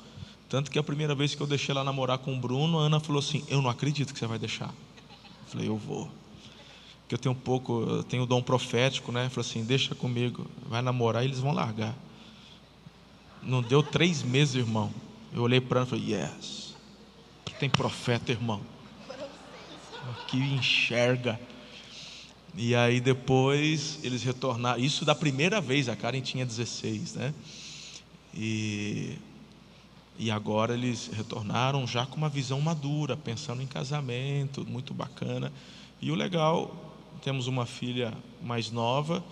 Tanto 0.50 0.70
que 0.70 0.78
a 0.78 0.84
primeira 0.84 1.16
vez 1.16 1.34
que 1.34 1.40
eu 1.40 1.48
deixei 1.48 1.72
ela 1.72 1.82
namorar 1.86 2.18
com 2.18 2.36
o 2.36 2.38
Bruno, 2.38 2.80
a 2.80 2.82
Ana 2.84 3.00
falou 3.00 3.20
assim: 3.20 3.46
Eu 3.48 3.62
não 3.62 3.70
acredito 3.70 4.14
que 4.14 4.20
você 4.20 4.28
vai 4.28 4.38
deixar. 4.38 4.68
Eu 4.68 5.48
falei: 5.48 5.70
Eu 5.70 5.78
vou. 5.78 6.12
Porque 7.00 7.16
eu 7.16 7.18
tenho 7.18 7.34
um 7.34 7.40
pouco, 7.40 7.82
eu 7.82 8.04
tenho 8.04 8.24
o 8.24 8.26
dom 8.26 8.42
profético, 8.42 9.10
né? 9.10 9.30
Falei 9.30 9.50
assim: 9.50 9.64
Deixa 9.64 9.96
comigo, 9.96 10.46
vai 10.68 10.82
namorar 10.82 11.24
e 11.24 11.28
eles 11.28 11.40
vão 11.40 11.54
largar. 11.54 11.96
Não 13.42 13.62
deu 13.62 13.82
três 13.82 14.24
meses, 14.24 14.56
irmão. 14.56 14.92
Eu 15.34 15.42
olhei 15.44 15.62
para 15.62 15.80
ela 15.80 15.88
e 15.88 15.90
falei: 15.90 16.14
Yes. 16.14 16.76
Tem 17.60 17.70
profeta, 17.70 18.32
irmão. 18.32 18.62
Que 20.28 20.38
enxerga. 20.38 21.40
E 22.56 22.76
aí 22.76 23.00
depois 23.00 24.00
eles 24.04 24.24
retornaram. 24.24 24.80
Isso 24.80 25.06
da 25.06 25.16
primeira 25.16 25.62
vez, 25.62 25.90
a 25.90 25.96
Karen 25.96 26.22
tinha 26.22 26.46
16, 26.46 27.16
né? 27.16 27.34
E, 28.34 29.18
e 30.18 30.32
agora 30.32 30.74
eles 30.74 31.10
retornaram 31.14 31.86
já 31.88 32.06
com 32.06 32.18
uma 32.18 32.30
visão 32.30 32.62
madura, 32.62 33.18
pensando 33.18 33.62
em 33.62 33.68
casamento, 33.68 34.66
muito 34.68 34.94
bacana. 34.94 35.52
E 36.02 36.12
o 36.12 36.16
legal, 36.16 36.96
temos 37.24 37.48
uma 37.48 37.66
filha 37.66 38.14
mais 38.44 38.72
nova, 38.72 39.24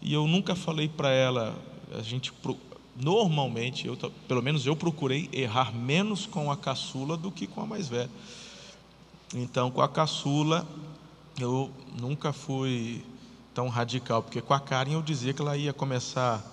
e 0.00 0.12
eu 0.12 0.26
nunca 0.26 0.56
falei 0.56 0.88
para 0.88 1.10
ela, 1.10 1.56
a 1.96 2.02
gente 2.02 2.32
normalmente, 2.94 3.86
eu, 3.86 3.96
pelo 4.28 4.42
menos 4.42 4.66
eu 4.66 4.76
procurei 4.76 5.28
errar 5.32 5.72
menos 5.74 6.26
com 6.26 6.50
a 6.50 6.56
caçula 6.56 7.16
do 7.16 7.30
que 7.30 7.46
com 7.46 7.60
a 7.60 7.66
mais 7.66 7.88
velha. 7.88 8.10
Então, 9.34 9.70
com 9.70 9.80
a 9.80 9.88
caçula, 9.88 10.66
eu 11.40 11.70
nunca 11.98 12.32
fui 12.32 13.04
tão 13.54 13.68
radical, 13.68 14.22
porque 14.22 14.40
com 14.40 14.54
a 14.54 14.60
Karen 14.60 14.92
eu 14.92 15.02
dizia 15.02 15.32
que 15.32 15.40
ela 15.40 15.56
ia 15.56 15.72
começar 15.72 16.44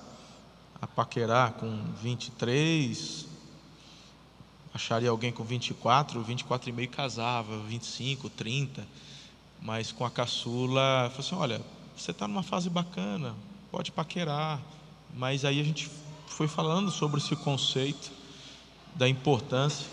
a 0.82 0.88
paquerar 0.88 1.54
com 1.54 1.84
23, 2.02 3.28
acharia 4.74 5.10
alguém 5.10 5.32
com 5.32 5.44
24, 5.44 6.22
24 6.22 6.70
e 6.70 6.72
meio 6.72 6.90
casava, 6.90 7.58
25, 7.64 8.30
30, 8.30 8.88
mas 9.62 9.92
com 9.92 10.06
a 10.06 10.10
caçula, 10.10 11.10
falou 11.10 11.20
assim, 11.20 11.36
olha, 11.36 11.62
você 11.96 12.12
está 12.12 12.28
numa 12.28 12.44
fase 12.44 12.70
bacana, 12.70 13.36
pode 13.72 13.92
paquerar, 13.92 14.62
mas 15.14 15.44
aí 15.44 15.60
a 15.60 15.64
gente 15.64 15.90
foi 16.40 16.48
falando 16.48 16.90
sobre 16.90 17.20
esse 17.20 17.36
conceito 17.36 18.12
da 18.96 19.10
importância. 19.10 19.86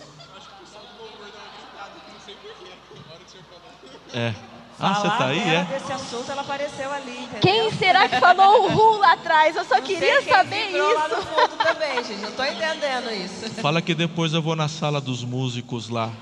É. 4.14 4.32
Ah, 4.78 4.94
você 4.94 5.08
tá 5.08 5.26
aí, 5.26 5.40
é? 5.40 5.64
desse 5.64 5.92
assunto, 5.92 6.30
ela 6.30 6.42
apareceu 6.42 6.92
ali, 6.92 7.18
entendeu? 7.18 7.40
Quem 7.40 7.72
será 7.72 8.08
que 8.08 8.20
falou 8.20 8.62
o 8.62 8.68
Ru 8.68 8.98
lá 8.98 9.14
atrás? 9.14 9.56
Eu 9.56 9.64
só 9.64 9.74
não 9.74 9.82
queria 9.82 10.22
saber 10.22 10.68
isso. 10.68 10.94
lá 10.94 11.08
no 11.08 11.16
fundo 11.16 11.56
também, 11.64 12.04
gente. 12.04 12.22
Eu 12.22 12.36
tô 12.36 12.44
entendendo 12.44 13.10
isso. 13.10 13.50
Fala 13.60 13.82
que 13.82 13.92
depois 13.92 14.32
eu 14.32 14.40
vou 14.40 14.54
na 14.54 14.68
sala 14.68 15.00
dos 15.00 15.24
músicos 15.24 15.88
lá 15.88 16.12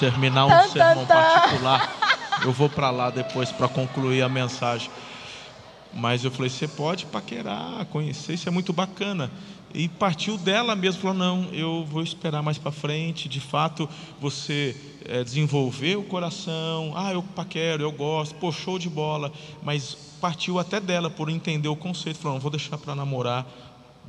terminar 0.00 0.46
um 0.46 0.48
tan, 0.48 0.68
sermão 0.70 1.06
tan, 1.06 1.14
particular. 1.14 1.96
Eu 2.44 2.50
vou 2.50 2.68
para 2.68 2.90
lá 2.90 3.10
depois 3.10 3.52
para 3.52 3.68
concluir 3.68 4.22
a 4.22 4.28
mensagem. 4.28 4.90
Mas 5.94 6.24
eu 6.24 6.30
falei, 6.30 6.48
você 6.48 6.66
pode 6.66 7.06
paquerar, 7.06 7.84
conhecer, 7.86 8.34
isso 8.34 8.48
é 8.48 8.52
muito 8.52 8.72
bacana. 8.72 9.30
E 9.74 9.88
partiu 9.88 10.36
dela 10.36 10.76
mesmo, 10.76 11.00
falou: 11.00 11.16
não, 11.16 11.44
eu 11.52 11.84
vou 11.84 12.02
esperar 12.02 12.42
mais 12.42 12.58
para 12.58 12.70
frente. 12.70 13.28
De 13.28 13.40
fato, 13.40 13.88
você 14.20 14.76
é, 15.04 15.24
desenvolver 15.24 15.96
o 15.96 16.02
coração. 16.02 16.92
Ah, 16.94 17.12
eu 17.12 17.22
paquero, 17.22 17.82
eu 17.82 17.92
gosto, 17.92 18.34
pô, 18.34 18.52
show 18.52 18.78
de 18.78 18.88
bola. 18.88 19.32
Mas 19.62 19.96
partiu 20.20 20.58
até 20.58 20.78
dela 20.78 21.08
por 21.08 21.30
entender 21.30 21.68
o 21.68 21.76
conceito. 21.76 22.18
Falou: 22.18 22.34
não, 22.34 22.40
vou 22.40 22.50
deixar 22.50 22.76
para 22.76 22.94
namorar 22.94 23.46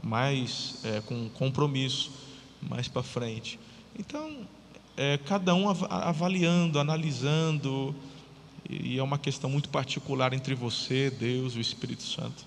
mais 0.04 0.80
é, 0.84 1.02
com 1.02 1.30
compromisso 1.30 2.12
mais 2.62 2.88
para 2.88 3.04
frente. 3.04 3.60
Então, 3.98 4.40
é, 4.98 5.18
cada 5.18 5.56
um 5.56 5.70
avaliando, 5.70 6.80
analisando. 6.80 7.96
E 8.82 8.98
é 8.98 9.04
uma 9.04 9.18
questão 9.18 9.50
muito 9.50 9.70
particular 9.70 10.34
entre 10.34 10.56
você, 10.56 11.10
Deus, 11.10 11.56
o 11.56 11.60
Espírito 11.60 12.04
Santo. 12.04 12.46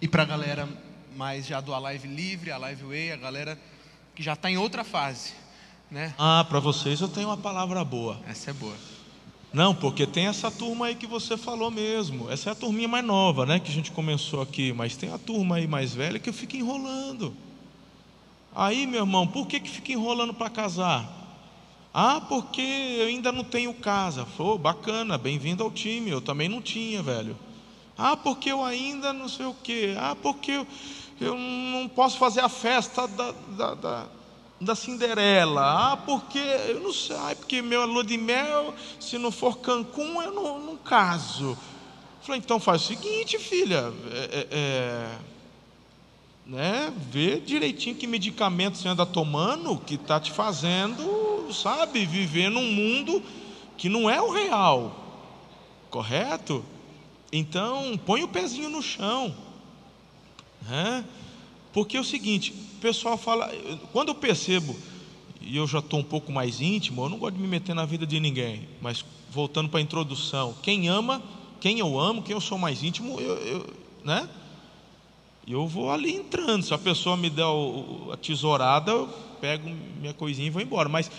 E 0.00 0.08
para 0.08 0.22
a 0.22 0.26
galera 0.26 0.68
mais 1.16 1.46
já 1.46 1.60
do 1.60 1.72
A 1.72 1.78
Live 1.78 2.06
Livre, 2.06 2.50
a 2.50 2.58
Live 2.58 2.84
Way, 2.84 3.12
a 3.12 3.16
galera 3.16 3.58
que 4.14 4.22
já 4.22 4.34
está 4.34 4.50
em 4.50 4.58
outra 4.58 4.84
fase, 4.84 5.32
né? 5.90 6.14
Ah, 6.18 6.44
para 6.48 6.60
vocês 6.60 7.00
eu 7.00 7.08
tenho 7.08 7.28
uma 7.28 7.36
palavra 7.36 7.82
boa. 7.84 8.20
Essa 8.26 8.50
é 8.50 8.52
boa. 8.52 8.76
Não, 9.52 9.74
porque 9.74 10.06
tem 10.06 10.26
essa 10.26 10.50
turma 10.50 10.86
aí 10.86 10.94
que 10.94 11.06
você 11.06 11.36
falou 11.36 11.70
mesmo. 11.70 12.30
Essa 12.30 12.50
é 12.50 12.52
a 12.52 12.54
turminha 12.54 12.88
mais 12.88 13.04
nova, 13.04 13.46
né? 13.46 13.58
Que 13.58 13.70
a 13.70 13.74
gente 13.74 13.90
começou 13.90 14.42
aqui. 14.42 14.72
Mas 14.72 14.96
tem 14.96 15.10
a 15.10 15.16
turma 15.16 15.56
aí 15.56 15.66
mais 15.66 15.94
velha 15.94 16.18
que 16.18 16.30
fica 16.30 16.58
enrolando. 16.58 17.34
Aí, 18.54 18.86
meu 18.86 19.00
irmão, 19.00 19.26
por 19.26 19.46
que, 19.46 19.58
que 19.58 19.70
fica 19.70 19.92
enrolando 19.92 20.34
para 20.34 20.50
casar? 20.50 21.25
Ah, 21.98 22.20
porque 22.20 22.60
eu 22.60 23.06
ainda 23.06 23.32
não 23.32 23.42
tenho 23.42 23.72
casa. 23.72 24.26
Falou, 24.26 24.58
bacana, 24.58 25.16
bem-vindo 25.16 25.62
ao 25.64 25.70
time. 25.70 26.10
Eu 26.10 26.20
também 26.20 26.46
não 26.46 26.60
tinha, 26.60 27.02
velho. 27.02 27.34
Ah, 27.96 28.14
porque 28.14 28.52
eu 28.52 28.62
ainda 28.62 29.14
não 29.14 29.30
sei 29.30 29.46
o 29.46 29.54
quê. 29.54 29.94
Ah, 29.98 30.14
porque 30.14 30.50
eu, 30.50 30.66
eu 31.18 31.34
não 31.38 31.88
posso 31.88 32.18
fazer 32.18 32.40
a 32.40 32.50
festa 32.50 33.08
da, 33.08 33.32
da, 33.56 33.74
da, 33.74 34.06
da 34.60 34.74
Cinderela. 34.74 35.62
Ah, 35.62 35.96
porque 35.96 36.38
eu 36.38 36.80
não 36.80 36.92
sei, 36.92 37.16
ah, 37.16 37.34
porque 37.34 37.62
meu 37.62 37.86
lua 37.86 38.04
de 38.04 38.18
mel, 38.18 38.74
se 39.00 39.16
não 39.16 39.32
for 39.32 39.56
Cancún, 39.56 40.20
eu 40.20 40.34
não, 40.34 40.58
não 40.58 40.76
caso. 40.76 41.56
Falei, 42.20 42.42
então 42.44 42.60
faz 42.60 42.82
o 42.82 42.86
seguinte, 42.88 43.38
filha, 43.38 43.90
é, 44.12 44.18
é, 44.18 44.48
é, 44.50 45.18
né, 46.46 46.92
vê 47.10 47.40
direitinho 47.40 47.96
que 47.96 48.06
medicamento 48.06 48.78
você 48.78 48.88
anda 48.88 49.04
tomando, 49.04 49.76
que 49.78 49.94
está 49.96 50.20
te 50.20 50.30
fazendo, 50.30 51.52
sabe, 51.52 52.06
viver 52.06 52.50
num 52.50 52.70
mundo 52.70 53.22
que 53.76 53.88
não 53.88 54.08
é 54.08 54.22
o 54.22 54.30
real, 54.30 54.94
correto? 55.90 56.64
Então, 57.32 57.98
põe 58.06 58.22
o 58.22 58.28
pezinho 58.28 58.68
no 58.70 58.80
chão. 58.80 59.34
Né? 60.62 61.04
Porque 61.72 61.96
é 61.96 62.00
o 62.00 62.04
seguinte, 62.04 62.52
o 62.52 62.80
pessoal 62.80 63.18
fala, 63.18 63.52
quando 63.92 64.08
eu 64.08 64.14
percebo, 64.14 64.74
e 65.40 65.56
eu 65.56 65.66
já 65.66 65.80
estou 65.80 66.00
um 66.00 66.04
pouco 66.04 66.32
mais 66.32 66.60
íntimo, 66.60 67.04
eu 67.04 67.08
não 67.08 67.18
gosto 67.18 67.34
de 67.34 67.42
me 67.42 67.48
meter 67.48 67.74
na 67.74 67.84
vida 67.84 68.06
de 68.06 68.18
ninguém, 68.20 68.68
mas 68.80 69.04
voltando 69.30 69.68
para 69.68 69.80
a 69.80 69.82
introdução, 69.82 70.54
quem 70.62 70.88
ama, 70.88 71.22
quem 71.60 71.80
eu 71.80 71.98
amo, 71.98 72.22
quem 72.22 72.34
eu 72.34 72.40
sou 72.40 72.56
mais 72.56 72.82
íntimo, 72.82 73.20
eu, 73.20 73.34
eu, 73.36 73.74
né? 74.04 74.28
E 75.46 75.52
eu 75.52 75.66
vou 75.66 75.90
ali 75.90 76.16
entrando. 76.16 76.64
Se 76.64 76.74
a 76.74 76.78
pessoa 76.78 77.16
me 77.16 77.30
der 77.30 77.44
a 78.12 78.16
tesourada, 78.16 78.90
eu 78.90 79.08
pego 79.40 79.68
minha 80.00 80.12
coisinha 80.12 80.48
e 80.48 80.50
vou 80.50 80.60
embora. 80.60 80.88
Mas 80.88 81.10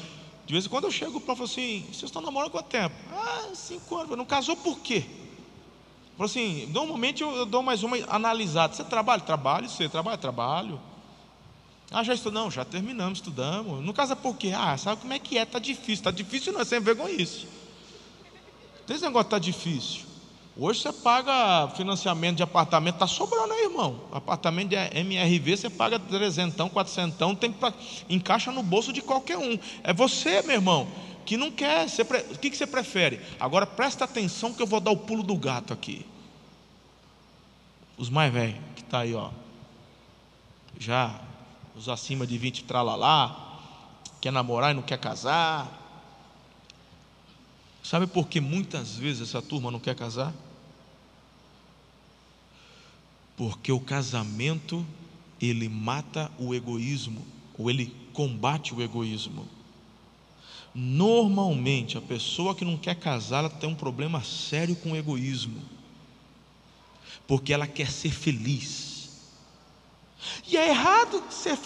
de 0.45 0.53
vez 0.53 0.65
em 0.65 0.69
quando 0.69 0.83
eu 0.83 0.91
chego 0.91 1.21
para 1.21 1.33
falar 1.33 1.45
assim: 1.45 1.85
vocês 1.87 2.03
estão 2.03 2.21
namorando 2.21 2.51
quanto 2.51 2.67
tempo? 2.67 2.93
Ah, 3.13 3.49
cinco 3.53 3.95
anos. 3.95 4.17
Não 4.17 4.25
casou 4.25 4.57
por 4.57 4.79
quê? 4.79 5.05
Falo 6.17 6.25
assim: 6.25 6.65
normalmente 6.73 7.23
eu, 7.23 7.33
eu 7.35 7.45
dou 7.45 7.63
mais 7.63 7.83
uma 7.83 7.97
analisada. 8.09 8.73
Você 8.73 8.83
trabalha? 8.83 9.21
Trabalho. 9.21 9.69
Você 9.69 9.87
trabalha? 9.87 10.17
Trabalho. 10.17 10.79
Ah, 11.89 12.03
já 12.03 12.13
estudou? 12.13 12.43
Não, 12.43 12.51
já 12.51 12.65
terminamos, 12.65 13.19
estudamos. 13.19 13.83
Não 13.83 13.93
casa 13.93 14.13
por 14.13 14.35
quê? 14.35 14.51
Ah, 14.53 14.77
sabe 14.77 15.01
como 15.01 15.13
é 15.13 15.19
que 15.19 15.37
é? 15.37 15.43
Está 15.43 15.57
difícil. 15.57 15.93
Está 15.93 16.11
difícil 16.11 16.51
não 16.51 16.59
é 16.59 16.65
sem 16.65 16.81
vergonha 16.81 17.13
isso. 17.13 17.47
Esse 18.89 19.03
negócio 19.03 19.27
está 19.27 19.39
difícil. 19.39 20.01
Hoje 20.59 20.81
você 20.81 20.91
paga 20.91 21.69
financiamento 21.75 22.37
de 22.37 22.43
apartamento, 22.43 22.95
está 22.95 23.05
sobrando 23.05 23.53
aí, 23.53 23.65
irmão. 23.65 24.01
Apartamento 24.11 24.69
de 24.69 24.75
MRV, 24.75 25.55
você 25.55 25.69
paga 25.69 25.99
trezentão, 25.99 26.67
quatrocentão, 26.67 27.35
tem 27.35 27.51
pra, 27.51 27.71
encaixa 28.09 28.51
no 28.51 28.63
bolso 28.63 28.91
de 28.91 29.03
qualquer 29.03 29.37
um. 29.37 29.59
É 29.83 29.93
você, 29.93 30.41
meu 30.41 30.55
irmão, 30.55 30.87
que 31.27 31.37
não 31.37 31.51
quer. 31.51 31.87
Você, 31.87 32.01
o 32.01 32.39
que, 32.39 32.49
que 32.49 32.57
você 32.57 32.65
prefere? 32.65 33.21
Agora 33.39 33.67
presta 33.67 34.05
atenção 34.05 34.51
que 34.51 34.59
eu 34.59 34.65
vou 34.65 34.79
dar 34.79 34.89
o 34.89 34.97
pulo 34.97 35.21
do 35.21 35.35
gato 35.35 35.73
aqui. 35.73 36.03
Os 37.95 38.09
mais 38.09 38.33
velhos, 38.33 38.57
que 38.75 38.81
está 38.81 38.99
aí, 39.01 39.13
ó. 39.13 39.29
Já, 40.79 41.21
os 41.75 41.87
acima 41.87 42.25
de 42.25 42.35
20 42.35 42.63
tralalá, 42.63 43.59
quer 44.19 44.31
namorar 44.31 44.71
e 44.71 44.73
não 44.73 44.81
quer 44.81 44.97
casar. 44.97 45.71
Sabe 47.83 48.07
por 48.07 48.27
que 48.27 48.41
muitas 48.41 48.95
vezes 48.95 49.29
essa 49.29 49.41
turma 49.41 49.69
não 49.69 49.79
quer 49.79 49.95
casar? 49.95 50.33
Porque 53.37 53.71
o 53.71 53.79
casamento, 53.79 54.83
ele 55.39 55.69
mata 55.69 56.31
o 56.39 56.55
egoísmo, 56.55 57.23
ou 57.55 57.69
ele 57.69 57.95
combate 58.11 58.73
o 58.73 58.81
egoísmo. 58.81 59.47
Normalmente, 60.73 61.97
a 61.97 62.01
pessoa 62.01 62.55
que 62.55 62.65
não 62.65 62.77
quer 62.77 62.95
casar, 62.95 63.39
ela 63.39 63.49
tem 63.49 63.69
um 63.69 63.75
problema 63.75 64.23
sério 64.23 64.75
com 64.75 64.91
o 64.91 64.95
egoísmo. 64.95 65.61
Porque 67.27 67.53
ela 67.53 67.67
quer 67.67 67.91
ser 67.91 68.11
feliz. 68.11 68.86
E 70.47 70.57
é 70.57 70.69
errado 70.69 71.23
ser 71.29 71.57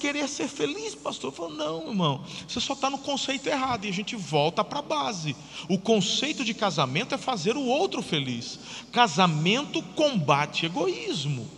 querer 0.00 0.28
ser 0.28 0.48
feliz, 0.48 0.94
pastor. 0.94 1.30
Eu 1.30 1.36
falo, 1.36 1.54
não, 1.54 1.88
irmão, 1.88 2.24
você 2.46 2.60
só 2.60 2.72
está 2.72 2.90
no 2.90 2.98
conceito 2.98 3.48
errado. 3.48 3.84
E 3.84 3.88
a 3.88 3.92
gente 3.92 4.16
volta 4.16 4.64
para 4.64 4.80
a 4.80 4.82
base. 4.82 5.36
O 5.68 5.78
conceito 5.78 6.44
de 6.44 6.54
casamento 6.54 7.14
é 7.14 7.18
fazer 7.18 7.56
o 7.56 7.64
outro 7.64 8.02
feliz. 8.02 8.58
Casamento 8.92 9.82
combate 9.82 10.66
egoísmo. 10.66 11.48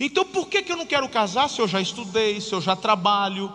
Então 0.00 0.24
por 0.24 0.48
que, 0.48 0.62
que 0.62 0.72
eu 0.72 0.76
não 0.76 0.86
quero 0.86 1.08
casar 1.08 1.48
se 1.48 1.60
eu 1.60 1.68
já 1.68 1.80
estudei, 1.80 2.40
se 2.40 2.52
eu 2.52 2.60
já 2.60 2.74
trabalho? 2.74 3.52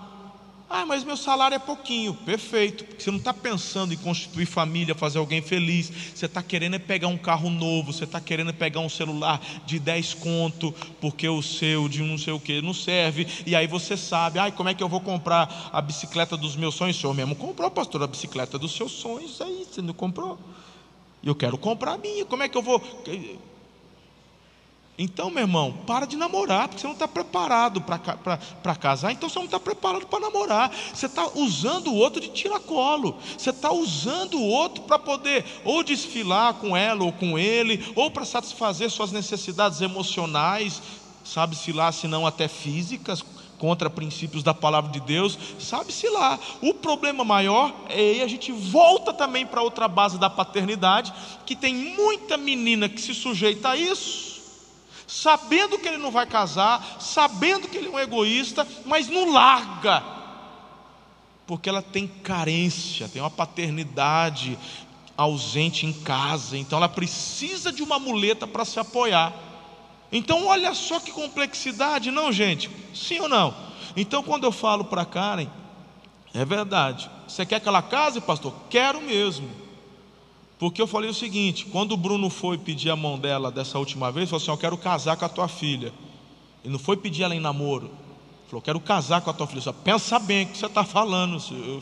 Ah, 0.69 0.85
mas 0.85 1.03
meu 1.03 1.17
salário 1.17 1.55
é 1.55 1.59
pouquinho. 1.59 2.13
Perfeito. 2.13 2.85
Porque 2.85 3.01
você 3.01 3.09
não 3.09 3.17
está 3.17 3.33
pensando 3.33 3.91
em 3.91 3.97
constituir 3.97 4.45
família, 4.45 4.93
fazer 4.93 5.17
alguém 5.17 5.41
feliz. 5.41 5.91
Você 6.13 6.27
está 6.27 6.43
querendo 6.43 6.75
é 6.75 6.79
pegar 6.79 7.07
um 7.07 7.17
carro 7.17 7.49
novo. 7.49 7.91
Você 7.91 8.03
está 8.03 8.21
querendo 8.21 8.51
é 8.51 8.53
pegar 8.53 8.79
um 8.79 8.89
celular 8.89 9.41
de 9.65 9.79
10 9.79 10.13
conto, 10.15 10.71
porque 11.01 11.27
o 11.27 11.41
seu 11.41 11.89
de 11.89 12.03
não 12.03 12.19
sei 12.19 12.33
o 12.33 12.39
que 12.39 12.61
não 12.61 12.73
serve. 12.73 13.27
E 13.47 13.55
aí 13.55 13.65
você 13.65 13.97
sabe, 13.97 14.37
ai, 14.37 14.51
como 14.51 14.69
é 14.69 14.75
que 14.75 14.83
eu 14.83 14.89
vou 14.89 15.01
comprar 15.01 15.71
a 15.73 15.81
bicicleta 15.81 16.37
dos 16.37 16.55
meus 16.55 16.75
sonhos? 16.75 16.97
O 16.97 17.01
senhor 17.01 17.13
mesmo 17.15 17.35
comprou, 17.35 17.71
pastor, 17.71 18.03
a 18.03 18.07
bicicleta 18.07 18.59
dos 18.59 18.75
seus 18.75 18.91
sonhos. 18.91 19.41
Aí, 19.41 19.65
você 19.67 19.81
não 19.81 19.93
comprou. 19.93 20.37
Eu 21.23 21.33
quero 21.33 21.57
comprar 21.57 21.93
a 21.93 21.97
minha. 21.97 22.25
Como 22.25 22.43
é 22.43 22.47
que 22.47 22.57
eu 22.57 22.61
vou. 22.61 22.79
Então, 25.01 25.29
meu 25.29 25.43
irmão, 25.43 25.71
para 25.87 26.05
de 26.05 26.17
namorar, 26.17 26.67
porque 26.67 26.81
você 26.81 26.87
não 26.87 26.93
está 26.93 27.07
preparado 27.07 27.79
para 27.79 28.75
casar, 28.75 29.13
então 29.13 29.29
você 29.29 29.39
não 29.39 29.45
está 29.45 29.57
preparado 29.57 30.05
para 30.05 30.19
namorar. 30.19 30.75
Você 30.93 31.05
está 31.05 31.25
usando 31.35 31.87
o 31.87 31.95
outro 31.95 32.19
de 32.19 32.27
tiracolo. 32.27 33.17
Você 33.37 33.51
está 33.51 33.71
usando 33.71 34.37
o 34.37 34.45
outro 34.45 34.83
para 34.83 34.99
poder 34.99 35.45
ou 35.63 35.85
desfilar 35.85 36.55
com 36.55 36.75
ela 36.75 37.05
ou 37.05 37.13
com 37.13 37.39
ele, 37.39 37.93
ou 37.95 38.11
para 38.11 38.25
satisfazer 38.25 38.91
suas 38.91 39.13
necessidades 39.13 39.79
emocionais, 39.79 40.81
sabe-se 41.23 41.71
lá, 41.71 41.93
se 41.93 42.05
não 42.05 42.27
até 42.27 42.49
físicas, 42.49 43.23
contra 43.57 43.89
princípios 43.89 44.43
da 44.43 44.53
palavra 44.53 44.91
de 44.91 44.99
Deus, 44.99 45.39
sabe-se 45.59 46.09
lá. 46.09 46.37
O 46.61 46.73
problema 46.73 47.23
maior 47.23 47.73
é 47.87 48.21
a 48.21 48.27
gente 48.27 48.51
volta 48.51 49.13
também 49.13 49.45
para 49.45 49.61
outra 49.61 49.87
base 49.87 50.17
da 50.17 50.29
paternidade, 50.29 51.13
que 51.45 51.55
tem 51.55 51.73
muita 51.73 52.35
menina 52.35 52.89
que 52.89 52.99
se 52.99 53.13
sujeita 53.13 53.69
a 53.69 53.77
isso 53.77 54.28
sabendo 55.09 55.79
que 55.79 55.87
ele 55.87 55.97
não 55.97 56.11
vai 56.11 56.27
casar, 56.27 56.97
sabendo 56.99 57.67
que 57.67 57.75
ele 57.75 57.87
é 57.87 57.89
um 57.89 57.99
egoísta, 57.99 58.65
mas 58.85 59.07
não 59.07 59.33
larga, 59.33 60.03
porque 61.47 61.67
ela 61.67 61.81
tem 61.81 62.07
carência, 62.07 63.09
tem 63.09 63.19
uma 63.19 63.31
paternidade 63.31 64.55
ausente 65.17 65.87
em 65.87 65.91
casa, 65.91 66.55
então 66.55 66.77
ela 66.77 66.87
precisa 66.87 67.71
de 67.71 67.81
uma 67.81 67.97
muleta 67.97 68.45
para 68.45 68.63
se 68.63 68.79
apoiar. 68.79 69.33
Então, 70.11 70.45
olha 70.45 70.75
só 70.75 70.99
que 70.99 71.11
complexidade, 71.11 72.11
não, 72.11 72.31
gente? 72.31 72.69
Sim 72.93 73.21
ou 73.21 73.27
não? 73.29 73.55
Então, 73.95 74.21
quando 74.21 74.43
eu 74.43 74.51
falo 74.51 74.85
para 74.85 75.05
Karen, 75.05 75.47
é 76.35 76.45
verdade. 76.45 77.09
Você 77.27 77.47
quer 77.47 77.59
que 77.59 77.67
ela 77.67 77.81
case, 77.81 78.21
pastor? 78.21 78.53
Quero 78.69 79.01
mesmo. 79.01 79.49
Porque 80.59 80.81
eu 80.81 80.85
falei 80.85 81.09
o 81.09 81.13
seguinte: 81.13 81.65
quando 81.65 81.93
o 81.93 81.97
Bruno 81.97 82.29
foi 82.29 82.57
pedir 82.57 82.89
a 82.89 82.95
mão 82.95 83.17
dela 83.17 83.49
dessa 83.49 83.79
última 83.79 84.11
vez, 84.11 84.29
falou 84.29 84.41
assim: 84.41 84.51
Eu 84.51 84.57
quero 84.57 84.77
casar 84.77 85.15
com 85.15 85.23
a 85.23 85.29
tua 85.29 85.47
filha. 85.47 85.93
E 86.63 86.67
não 86.67 86.77
foi 86.77 86.97
pedir 86.97 87.23
ela 87.23 87.33
em 87.33 87.39
namoro. 87.39 87.89
Falou: 88.49 88.61
Quero 88.61 88.79
casar 88.81 89.21
com 89.21 89.29
a 89.29 89.33
tua 89.33 89.47
filha. 89.47 89.61
Só 89.61 89.71
pensa 89.71 90.19
bem 90.19 90.43
o 90.43 90.49
que 90.49 90.57
você 90.57 90.65
está 90.65 90.83
falando. 90.83 91.41
Eu 91.51 91.81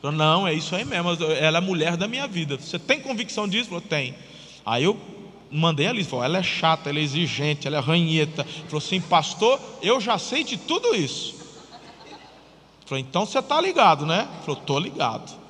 falei, 0.00 0.16
não, 0.16 0.48
é 0.48 0.54
isso 0.54 0.74
aí 0.74 0.86
mesmo. 0.86 1.10
Ela 1.38 1.58
é 1.58 1.60
mulher 1.60 1.98
da 1.98 2.08
minha 2.08 2.26
vida. 2.26 2.56
Você 2.56 2.78
tem 2.78 2.98
convicção 2.98 3.46
disso? 3.46 3.68
Falou: 3.68 3.82
Tem. 3.82 4.14
Aí 4.64 4.84
eu 4.84 4.98
mandei 5.50 5.86
ali, 5.86 6.02
falou: 6.02 6.24
Ela 6.24 6.38
é 6.38 6.42
chata, 6.42 6.88
ela 6.88 6.98
é 6.98 7.02
exigente, 7.02 7.66
ela 7.66 7.76
é 7.76 7.80
ranheta. 7.80 8.42
Falou 8.68 8.78
assim: 8.78 9.02
Pastor, 9.02 9.60
eu 9.82 10.00
já 10.00 10.16
sei 10.16 10.42
de 10.42 10.56
tudo 10.56 10.96
isso. 10.96 11.34
Falou: 12.86 13.00
Então 13.00 13.26
você 13.26 13.38
está 13.38 13.60
ligado, 13.60 14.06
né? 14.06 14.26
Falou: 14.46 14.58
Estou 14.58 14.78
ligado. 14.78 15.43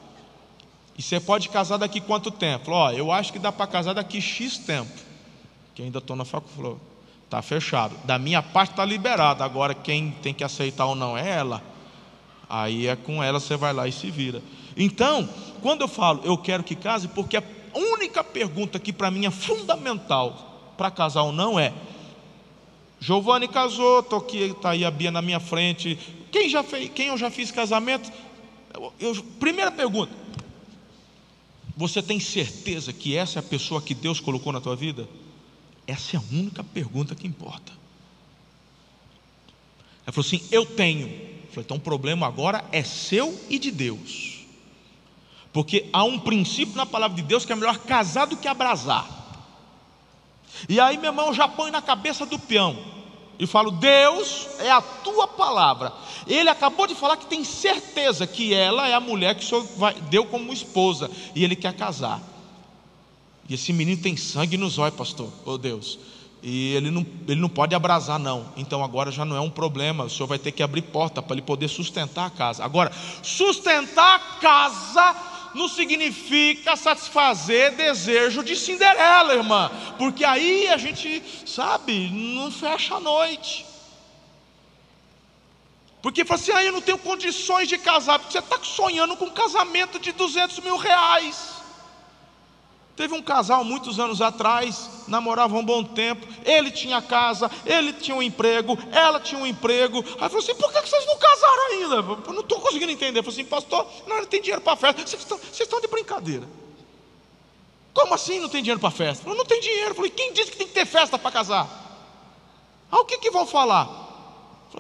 E 0.97 1.03
você 1.03 1.19
pode 1.19 1.49
casar 1.49 1.77
daqui 1.77 2.01
quanto 2.01 2.31
tempo? 2.31 2.71
Ó, 2.71 2.91
eu 2.93 3.11
acho 3.11 3.33
que 3.33 3.39
dá 3.39 3.51
para 3.51 3.67
casar 3.67 3.95
daqui 3.95 4.21
X 4.21 4.59
tempo. 4.59 4.93
Que 5.75 5.83
ainda 5.83 5.99
estou 5.99 6.15
na 6.15 6.25
faculdade. 6.25 6.57
Falou, 6.57 6.81
está 7.25 7.43
fechado. 7.43 7.97
Da 8.05 8.19
minha 8.19 8.43
parte 8.43 8.71
está 8.71 8.85
liberado. 8.85 9.43
Agora 9.43 9.75
quem 9.75 10.13
tem 10.23 10.33
que 10.33 10.45
aceitar 10.45 10.87
ou 10.87 10.95
não 10.95 11.19
é 11.19 11.29
ela. 11.29 11.63
Aí 12.49 12.87
é 12.87 12.95
com 12.95 13.23
ela, 13.23 13.41
você 13.41 13.57
vai 13.57 13.73
lá 13.73 13.89
e 13.89 13.93
se 13.93 14.11
vira. 14.11 14.43
Então, 14.77 15.29
quando 15.63 15.81
eu 15.81 15.89
falo 15.89 16.21
eu 16.25 16.37
quero 16.37 16.63
que 16.63 16.75
case, 16.75 17.09
porque 17.09 17.37
a 17.37 17.43
única 17.75 18.23
pergunta 18.23 18.79
que 18.79 18.93
para 18.93 19.11
mim 19.11 19.27
é 19.27 19.31
fundamental 19.31 20.73
para 20.77 20.91
casar 20.91 21.23
ou 21.23 21.33
não 21.33 21.59
é: 21.59 21.73
Giovanni 23.01 23.49
casou, 23.49 24.03
tô 24.03 24.17
aqui, 24.17 24.39
está 24.39 24.71
aí 24.71 24.85
a 24.85 24.91
Bia 24.91 25.11
na 25.11 25.23
minha 25.23 25.41
frente. 25.41 25.99
Quem 26.31 26.49
já 26.49 26.63
fez, 26.63 26.91
quem 26.95 27.09
eu 27.09 27.17
já 27.17 27.31
fiz 27.31 27.51
casamento? 27.51 28.13
Eu, 28.73 28.93
eu, 29.01 29.25
primeira 29.41 29.73
pergunta: 29.73 30.13
você 31.77 32.03
tem 32.03 32.21
certeza 32.21 32.93
que 32.93 33.17
essa 33.17 33.39
é 33.39 33.41
a 33.41 33.43
pessoa 33.43 33.83
que 33.83 33.95
Deus 33.95 34.21
colocou 34.21 34.53
na 34.53 34.61
tua 34.61 34.77
vida? 34.77 35.09
Essa 35.87 36.17
é 36.17 36.19
a 36.19 36.23
única 36.33 36.63
pergunta 36.63 37.15
que 37.15 37.27
importa. 37.27 37.73
Ela 40.07 40.13
falou 40.13 40.27
assim: 40.27 40.43
Eu 40.51 40.65
tenho. 40.65 41.09
Eu 41.09 41.49
falei, 41.51 41.65
então 41.65 41.77
o 41.77 41.81
problema 41.81 42.27
agora 42.27 42.65
é 42.73 42.83
seu 42.83 43.39
e 43.49 43.59
de 43.59 43.71
Deus. 43.71 44.45
Porque 45.53 45.89
há 45.93 46.03
um 46.05 46.19
princípio 46.19 46.77
na 46.77 46.87
palavra 46.87 47.17
de 47.17 47.23
Deus 47.23 47.45
que 47.45 47.53
é 47.53 47.57
melhor 47.57 47.79
casar 47.79 48.27
do 48.27 48.37
que 48.37 48.49
abrasar. 48.49 49.09
E 50.69 50.81
aí, 50.81 50.97
meu 50.97 51.11
irmão, 51.11 51.33
já 51.33 51.47
põe 51.47 51.71
na 51.71 51.83
cabeça 51.83 52.25
do 52.27 52.39
peão 52.39 52.95
e 53.39 53.47
falo: 53.47 53.71
Deus 53.71 54.49
é 54.61 54.71
a 54.71 54.81
tua 54.81 55.27
palavra. 55.27 55.93
Ele 56.27 56.49
acabou 56.49 56.87
de 56.87 56.95
falar 56.95 57.17
que 57.17 57.27
tem 57.27 57.45
certeza 57.45 58.27
que 58.27 58.55
ela 58.55 58.89
é 58.89 58.95
a 58.95 59.01
mulher 59.01 59.35
que 59.35 59.45
o 59.45 59.47
Senhor 59.47 59.65
vai, 59.77 59.95
deu 59.95 60.25
como 60.25 60.53
esposa 60.53 61.11
e 61.35 61.45
ele 61.45 61.57
quer 61.57 61.75
casar. 61.75 62.21
E 63.49 63.55
esse 63.55 63.73
menino 63.73 64.01
tem 64.01 64.17
sangue 64.17 64.57
nos 64.57 64.79
olhos, 64.79 64.97
pastor, 64.97 65.31
oh 65.45 65.59
Deus. 65.59 65.99
E 66.43 66.75
ele 66.75 66.91
não, 66.91 67.07
ele 67.27 67.41
não 67.41 67.49
pode 67.49 67.75
abrasar, 67.75 68.19
não. 68.19 68.47
Então 68.57 68.85
agora 68.85 69.11
já 69.11 69.25
não 69.25 69.35
é 69.35 69.41
um 69.41 69.49
problema. 69.49 70.05
O 70.05 70.11
senhor 70.11 70.27
vai 70.27 70.39
ter 70.39 70.53
que 70.53 70.63
abrir 70.63 70.83
porta 70.83 71.23
para 71.23 71.35
ele 71.35 71.43
poder 71.43 71.69
sustentar 71.69 72.27
a 72.27 72.31
casa. 72.31 72.63
Agora, 72.63 72.93
sustentar 73.23 74.17
a 74.17 74.19
casa 74.41 75.34
não 75.55 75.69
significa 75.69 76.77
satisfazer 76.77 77.73
desejo 77.73 78.43
de 78.43 78.57
Cinderela, 78.57 79.35
irmã, 79.35 79.71
porque 79.97 80.25
aí 80.25 80.69
a 80.69 80.77
gente, 80.77 81.23
sabe, 81.47 82.11
não 82.11 82.51
fecha 82.51 82.97
a 82.97 83.01
noite. 83.01 83.65
Porque 86.03 86.25
fala 86.25 86.39
assim, 86.39 86.53
ah, 86.53 86.63
eu 86.63 86.73
não 86.73 86.83
tenho 86.83 86.99
condições 86.99 87.67
de 87.67 87.79
casar, 87.79 88.19
porque 88.19 88.33
você 88.33 88.39
está 88.39 88.59
sonhando 88.63 89.17
com 89.17 89.25
um 89.25 89.31
casamento 89.31 89.99
de 89.99 90.13
200 90.13 90.59
mil 90.59 90.77
reais. 90.77 91.54
Teve 92.97 93.13
um 93.13 93.23
casal 93.23 93.65
muitos 93.65 93.99
anos 93.99 94.21
atrás, 94.21 94.89
namoravam 95.09 95.59
um 95.59 95.65
bom 95.65 95.83
tempo. 95.83 96.25
Ele 96.45 96.71
tinha 96.71 97.03
casa, 97.03 97.51
ele 97.67 97.93
tinha 97.93 98.17
um 98.17 98.23
emprego, 98.23 98.79
ela 98.93 99.19
tinha 99.19 99.41
um 99.41 99.47
emprego. 99.47 99.99
Aí 99.99 100.29
falou 100.29 100.39
assim: 100.39 100.55
por 100.55 100.73
que 100.73 100.81
vocês 100.89 101.05
não 101.05 101.19
casaram 101.19 101.73
ainda? 101.73 101.95
Eu 101.97 102.33
não 102.33 102.41
estou 102.41 102.61
conseguindo 102.61 102.93
entender. 102.93 103.19
Eu 103.19 103.25
falei 103.25 103.41
assim, 103.41 103.49
pastor, 103.49 103.85
não, 104.07 104.25
tem 104.27 104.41
dinheiro 104.41 104.63
para 104.63 104.77
festa. 104.77 105.05
Vocês 105.05 105.23
estão, 105.23 105.37
vocês 105.39 105.61
estão 105.61 105.81
de 105.81 105.89
brincadeira. 105.89 106.49
Como 107.93 108.15
assim 108.15 108.39
não 108.39 108.49
tem 108.49 108.63
dinheiro 108.63 108.81
para 108.81 108.93
festa? 108.93 109.29
Eu 109.29 109.35
não 109.35 109.45
tem 109.45 109.61
dinheiro. 109.61 109.91
Eu 109.91 109.95
falei, 109.97 110.11
quem 110.11 110.33
disse 110.33 110.53
que 110.53 110.57
tem 110.57 110.67
que 110.69 110.75
ter 110.75 110.87
festa 110.87 111.19
para 111.19 111.33
casar? 111.33 111.69
Ah, 112.93 113.01
o 113.01 113.05
que, 113.05 113.19
que 113.19 113.31
vão 113.31 113.45
falar? 113.45 114.03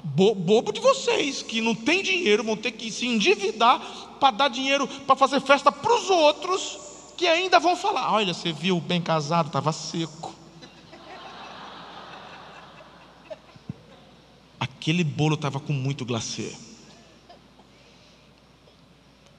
Bobo 0.04 0.72
de 0.72 0.80
vocês, 0.80 1.42
que 1.42 1.60
não 1.60 1.74
tem 1.74 2.02
dinheiro, 2.02 2.44
vão 2.44 2.56
ter 2.56 2.72
que 2.72 2.90
se 2.92 3.06
endividar 3.06 3.80
para 4.20 4.30
dar 4.30 4.48
dinheiro 4.48 4.86
para 4.86 5.16
fazer 5.16 5.40
festa 5.40 5.70
para 5.72 5.94
os 5.94 6.10
outros 6.10 6.83
que 7.16 7.26
ainda 7.26 7.58
vão 7.58 7.76
falar: 7.76 8.12
olha, 8.12 8.34
você 8.34 8.52
viu, 8.52 8.80
bem 8.80 9.00
casado, 9.00 9.46
estava 9.46 9.72
seco. 9.72 10.34
Aquele 14.58 15.04
bolo 15.04 15.34
estava 15.34 15.60
com 15.60 15.72
muito 15.72 16.04
glacê. 16.04 16.54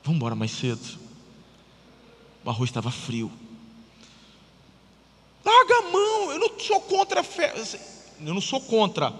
Vamos 0.03 0.17
embora 0.17 0.35
mais 0.35 0.51
cedo. 0.51 0.99
O 2.43 2.49
arroz 2.49 2.69
estava 2.69 2.91
frio. 2.91 3.31
Larga 5.43 5.77
a 5.77 5.81
mão, 5.91 6.31
eu 6.31 6.39
não 6.39 6.59
sou 6.59 6.79
contra 6.81 7.21
a 7.21 7.23
fé. 7.23 7.53
Eu 8.19 8.33
não 8.33 8.41
sou 8.41 8.61
contra. 8.61 9.13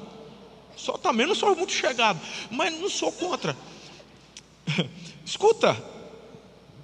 Só 0.76 0.97
também 0.97 1.26
não 1.26 1.36
sou 1.36 1.56
muito 1.56 1.72
chegado, 1.72 2.20
mas 2.51 2.74
não 2.80 2.89
sou 2.89 3.12
contra. 3.12 3.56
Escuta, 5.26 5.76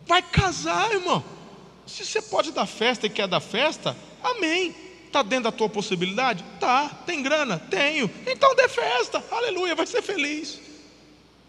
vai 0.07 0.21
casar, 0.21 0.91
irmão. 0.91 1.23
Se 1.91 2.05
você 2.05 2.21
pode 2.21 2.53
dar 2.53 2.65
festa 2.65 3.05
e 3.05 3.09
quer 3.09 3.27
dar 3.27 3.41
festa, 3.41 3.95
amém. 4.23 4.73
Está 5.05 5.21
dentro 5.21 5.45
da 5.45 5.51
tua 5.51 5.67
possibilidade? 5.67 6.41
Tá. 6.57 6.87
Tem 7.05 7.21
grana? 7.21 7.59
Tenho. 7.59 8.09
Então 8.25 8.55
dê 8.55 8.69
festa. 8.69 9.21
Aleluia, 9.29 9.75
vai 9.75 9.85
ser 9.85 10.01
feliz. 10.01 10.61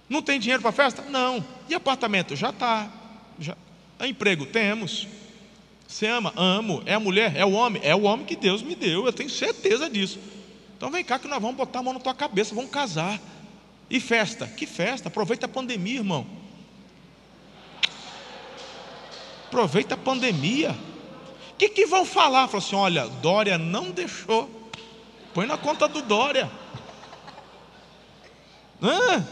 Não 0.08 0.20
tem 0.20 0.40
dinheiro 0.40 0.60
para 0.60 0.72
festa? 0.72 1.02
Não. 1.02 1.44
E 1.68 1.74
apartamento? 1.74 2.34
Já 2.34 2.50
está. 2.50 2.90
Já. 3.38 3.56
Emprego? 4.00 4.44
Temos. 4.44 5.06
Você 5.86 6.08
ama? 6.08 6.32
Amo. 6.36 6.82
É 6.86 6.94
a 6.94 7.00
mulher? 7.00 7.36
É 7.36 7.44
o 7.44 7.52
homem? 7.52 7.80
É 7.84 7.94
o 7.94 8.02
homem 8.02 8.26
que 8.26 8.34
Deus 8.34 8.62
me 8.62 8.74
deu. 8.74 9.06
Eu 9.06 9.12
tenho 9.12 9.30
certeza 9.30 9.88
disso. 9.88 10.18
Então 10.76 10.90
vem 10.90 11.04
cá 11.04 11.20
que 11.20 11.28
nós 11.28 11.40
vamos 11.40 11.56
botar 11.56 11.78
a 11.78 11.82
mão 11.84 11.92
na 11.92 12.00
tua 12.00 12.14
cabeça, 12.14 12.52
vamos 12.52 12.72
casar. 12.72 13.20
E 13.88 14.00
festa? 14.00 14.48
Que 14.48 14.66
festa? 14.66 15.06
Aproveita 15.06 15.46
a 15.46 15.48
pandemia, 15.48 15.98
irmão. 15.98 16.26
Aproveita 19.52 19.96
a 19.96 19.98
pandemia. 19.98 20.70
O 21.50 21.56
que, 21.58 21.68
que 21.68 21.84
vão 21.84 22.06
falar? 22.06 22.48
Falou 22.48 22.64
assim: 22.64 22.74
olha, 22.74 23.06
Dória 23.06 23.58
não 23.58 23.90
deixou. 23.90 24.48
Põe 25.34 25.44
na 25.44 25.58
conta 25.58 25.86
do 25.86 26.00
Dória. 26.00 26.50
Ah, 28.80 29.22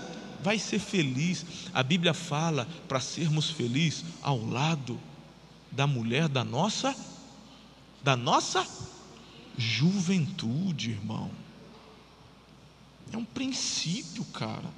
vai 0.42 0.58
ser 0.58 0.78
feliz. 0.78 1.46
A 1.72 1.82
Bíblia 1.82 2.12
fala 2.12 2.68
para 2.86 3.00
sermos 3.00 3.48
felizes 3.48 4.04
ao 4.20 4.44
lado 4.44 5.00
da 5.70 5.86
mulher 5.86 6.28
da 6.28 6.44
nossa, 6.44 6.94
da 8.02 8.14
nossa 8.14 8.68
juventude, 9.56 10.90
irmão. 10.90 11.30
É 13.10 13.16
um 13.16 13.24
princípio, 13.24 14.22
cara. 14.26 14.68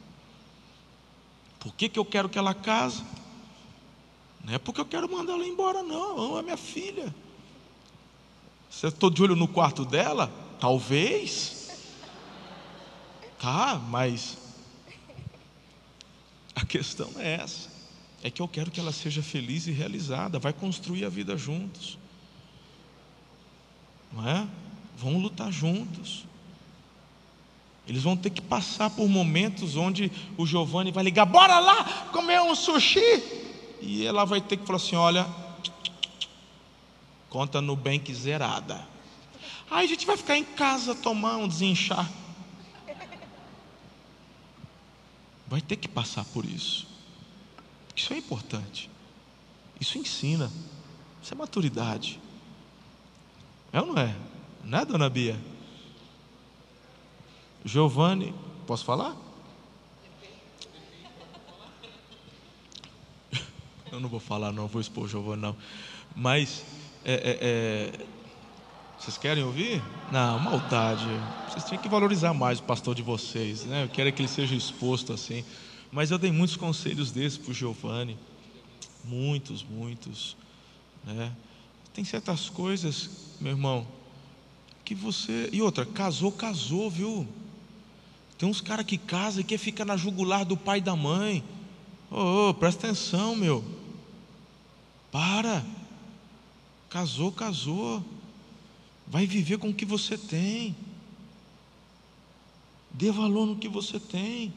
Por 1.59 1.74
que, 1.74 1.88
que 1.88 1.99
eu 1.99 2.05
quero 2.05 2.28
que 2.28 2.38
ela 2.38 2.55
case? 2.55 3.03
Não 4.45 4.55
é 4.55 4.59
porque 4.59 4.80
eu 4.80 4.84
quero 4.84 5.11
mandar 5.11 5.34
ela 5.34 5.47
embora, 5.47 5.82
não. 5.82 6.36
A 6.36 6.43
minha 6.43 6.57
filha. 6.57 7.14
Você 8.68 8.88
estou 8.88 9.11
de 9.11 9.22
olho 9.22 9.36
no 9.36 9.47
quarto 9.47 9.84
dela? 9.84 10.32
Talvez. 10.59 11.70
Tá, 13.38 13.80
mas 13.88 14.38
a 16.55 16.64
questão 16.64 17.11
é 17.18 17.34
essa. 17.34 17.70
É 18.22 18.30
que 18.30 18.40
eu 18.40 18.49
quero 18.49 18.70
que 18.70 18.80
ela 18.80 18.93
seja 18.93 19.22
feliz 19.22 19.66
e 19.66 19.72
realizada. 19.72 20.38
Vai 20.38 20.53
construir 20.53 21.05
a 21.05 21.09
vida 21.09 21.36
juntos. 21.36 21.99
Não 24.12 24.28
é? 24.28 24.47
Vão 24.97 25.18
lutar 25.18 25.53
juntos. 25.53 26.24
Eles 27.86 28.03
vão 28.03 28.16
ter 28.16 28.30
que 28.30 28.40
passar 28.40 28.90
por 28.90 29.09
momentos 29.09 29.76
onde 29.76 30.11
o 30.36 30.47
Giovanni 30.47 30.93
vai 30.93 31.03
ligar: 31.03 31.26
bora 31.26 31.59
lá 31.59 32.09
comer 32.12 32.40
um 32.40 32.55
sushi 32.55 33.43
e 33.83 34.07
ela 34.07 34.24
vai 34.24 34.41
ter 34.41 34.57
que 34.57 34.64
falar 34.64 34.76
assim: 34.76 34.97
olha, 34.97 35.26
conta 37.28 37.61
no 37.61 37.74
bank 37.74 38.14
zerada. 38.14 38.87
Aí 39.70 39.85
a 39.85 39.89
gente 39.89 40.07
vai 40.07 40.16
ficar 40.16 40.37
em 40.37 40.45
casa 40.45 40.95
tomar 40.95 41.37
um 41.37 41.49
desinchar. 41.49 42.09
Vai 45.47 45.61
ter 45.61 45.76
que 45.76 45.89
passar 45.89 46.24
por 46.26 46.45
isso. 46.45 46.87
Isso 47.95 48.12
é 48.14 48.16
importante. 48.16 48.89
Isso 49.80 49.99
ensina. 49.99 50.51
Isso 51.22 51.35
é 51.35 51.37
maturidade. 51.37 52.20
É 53.72 53.80
ou 53.80 53.89
não 53.89 53.99
é? 53.99 54.14
Não 54.64 54.78
é, 54.78 54.85
dona 54.85 55.11
Bia? 55.11 55.39
Giovanni, 57.64 58.35
posso 58.66 58.85
falar? 58.85 59.16
Eu 63.93 64.01
não 64.01 64.09
vou 64.09 64.18
falar, 64.18 64.53
não 64.53 64.66
vou 64.66 64.80
expor 64.80 65.05
o 65.05 65.09
Giovanni, 65.09 65.43
não. 65.43 65.55
Mas, 66.16 66.64
é, 67.05 67.12
é, 67.12 67.38
é, 67.43 68.07
vocês 68.99 69.18
querem 69.18 69.45
ouvir? 69.45 69.82
Não, 70.11 70.38
maldade. 70.38 71.05
Vocês 71.47 71.64
têm 71.64 71.78
que 71.78 71.90
valorizar 71.90 72.32
mais 72.32 72.59
o 72.59 72.62
pastor 72.62 72.95
de 72.95 73.03
vocês, 73.03 73.66
né? 73.66 73.84
Eu 73.84 73.90
quero 73.90 74.11
que 74.11 74.22
ele 74.22 74.28
seja 74.28 74.55
exposto 74.55 75.12
assim. 75.12 75.45
Mas 75.90 76.11
eu 76.11 76.16
dei 76.16 76.32
muitos 76.32 76.57
conselhos 76.57 77.12
desses 77.12 77.36
para 77.36 77.51
o 77.51 77.55
Giovanni. 77.55 78.16
Muitos, 79.05 79.62
muitos. 79.62 80.38
Né? 81.05 81.30
Tem 81.93 82.03
certas 82.03 82.49
coisas, 82.49 83.36
meu 83.43 83.53
irmão, 83.53 83.86
que 84.86 84.95
você. 84.95 85.51
E 85.53 85.61
outra, 85.61 85.84
casou, 85.84 86.32
casou, 86.32 86.88
viu? 86.88 87.28
Tem 88.38 88.49
uns 88.49 88.62
caras 88.62 88.86
que 88.86 88.97
casam 88.97 89.43
e 89.43 89.45
quer 89.45 89.59
ficar 89.59 89.84
na 89.84 89.99
jugular 89.99 90.47
do 90.47 90.57
pai 90.57 90.78
e 90.78 90.80
da 90.80 90.97
mãe. 90.97 91.45
Ô, 92.11 92.49
oh, 92.49 92.55
presta 92.55 92.86
atenção, 92.86 93.36
meu. 93.36 93.82
Para. 95.13 95.63
Casou, 96.89 97.31
casou. 97.31 98.03
Vai 99.07 99.27
viver 99.27 99.59
com 99.59 99.69
o 99.69 99.75
que 99.75 99.85
você 99.85 100.19
tem. 100.19 100.75
Dê 102.91 103.11
valor 103.13 103.47
no 103.47 103.57
que 103.57 103.69
você 103.69 104.01
tem. 104.01 104.53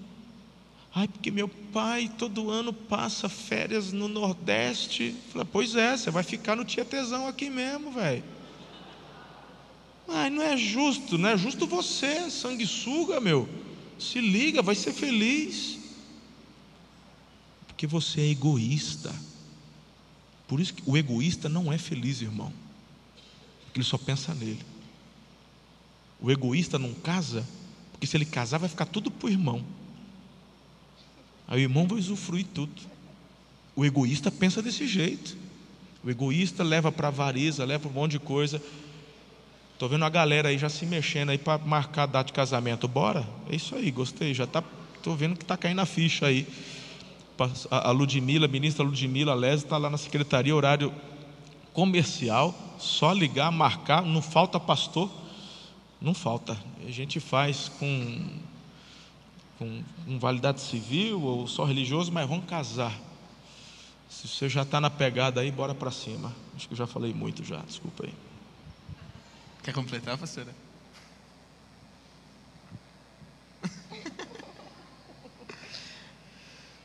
Ai, 0.93 1.09
porque 1.09 1.29
meu 1.29 1.49
pai 1.49 2.09
todo 2.17 2.49
ano 2.49 2.71
passa 2.71 3.27
férias 3.27 3.91
no 3.91 4.07
Nordeste. 4.07 5.13
Fala, 5.31 5.43
pois 5.43 5.75
é, 5.75 5.97
você 5.97 6.09
vai 6.09 6.23
ficar 6.23 6.55
no 6.55 6.63
Tietezão 6.63 7.27
aqui 7.27 7.49
mesmo, 7.49 7.91
velho. 7.91 8.23
Ai, 10.07 10.29
não 10.29 10.41
é 10.41 10.55
justo, 10.55 11.17
não 11.17 11.29
é 11.29 11.37
justo 11.37 11.67
você, 11.67 12.29
sanguessuga, 12.29 13.19
meu. 13.19 13.49
Se 13.99 14.21
liga, 14.21 14.61
vai 14.61 14.75
ser 14.75 14.93
feliz. 14.93 15.79
Porque 17.67 17.85
você 17.85 18.21
é 18.21 18.29
egoísta. 18.29 19.13
Por 20.47 20.59
isso 20.59 20.73
que 20.73 20.83
o 20.85 20.95
egoísta 20.95 21.49
não 21.49 21.71
é 21.71 21.77
feliz, 21.77 22.21
irmão. 22.21 22.51
Porque 23.65 23.79
ele 23.79 23.85
só 23.85 23.97
pensa 23.97 24.33
nele. 24.33 24.61
O 26.19 26.31
egoísta 26.31 26.79
não 26.79 26.93
casa, 26.93 27.45
porque 27.91 28.07
se 28.07 28.15
ele 28.15 28.25
casar 28.25 28.59
vai 28.59 28.69
ficar 28.69 28.85
tudo 28.85 29.09
para 29.09 29.27
o 29.27 29.29
irmão. 29.29 29.63
Aí 31.47 31.59
o 31.59 31.63
irmão 31.63 31.87
vai 31.87 31.99
usufruir 31.99 32.45
tudo. 32.53 32.81
O 33.75 33.85
egoísta 33.85 34.31
pensa 34.31 34.61
desse 34.61 34.87
jeito. 34.87 35.35
O 36.03 36.09
egoísta 36.09 36.63
leva 36.63 36.91
para 36.91 37.07
avareza, 37.07 37.65
leva 37.65 37.87
um 37.87 37.91
monte 37.91 38.11
de 38.11 38.19
coisa. 38.19 38.61
Estou 39.73 39.89
vendo 39.89 40.05
a 40.05 40.09
galera 40.09 40.49
aí 40.49 40.57
já 40.57 40.69
se 40.69 40.85
mexendo 40.85 41.31
aí 41.31 41.37
para 41.37 41.57
marcar 41.57 42.03
a 42.03 42.05
data 42.05 42.27
de 42.27 42.33
casamento. 42.33 42.87
Bora? 42.87 43.27
É 43.49 43.55
isso 43.55 43.75
aí, 43.75 43.91
gostei. 43.91 44.33
Já 44.33 44.47
tá, 44.47 44.63
estou 44.95 45.15
vendo 45.15 45.35
que 45.35 45.43
está 45.43 45.57
caindo 45.57 45.81
a 45.81 45.85
ficha 45.85 46.27
aí 46.27 46.47
a 47.69 47.91
Ludmila, 47.91 48.45
a 48.45 48.49
ministra 48.49 48.83
Ludmila 48.83 49.33
Lese 49.33 49.65
está 49.65 49.77
lá 49.77 49.89
na 49.89 49.97
secretaria, 49.97 50.55
horário 50.55 50.93
comercial, 51.73 52.55
só 52.79 53.11
ligar, 53.11 53.51
marcar, 53.51 54.01
não 54.01 54.21
falta 54.21 54.59
pastor, 54.59 55.09
não 56.01 56.13
falta. 56.13 56.57
A 56.85 56.91
gente 56.91 57.19
faz 57.19 57.69
com, 57.69 58.39
com, 59.59 59.83
com 60.05 60.19
validade 60.19 60.61
civil 60.61 61.21
ou 61.21 61.47
só 61.47 61.65
religioso, 61.65 62.11
mas 62.11 62.27
vamos 62.27 62.45
casar. 62.45 62.93
Se 64.09 64.27
você 64.27 64.47
já 64.47 64.61
está 64.61 64.79
na 64.79 64.89
pegada 64.89 65.41
aí, 65.41 65.51
bora 65.51 65.75
para 65.75 65.91
cima. 65.91 66.33
Acho 66.55 66.67
que 66.67 66.73
eu 66.73 66.77
já 66.77 66.87
falei 66.87 67.13
muito 67.13 67.43
já, 67.43 67.59
desculpa 67.59 68.05
aí. 68.05 68.13
Quer 69.63 69.73
completar, 69.73 70.17
pastora? 70.17 70.53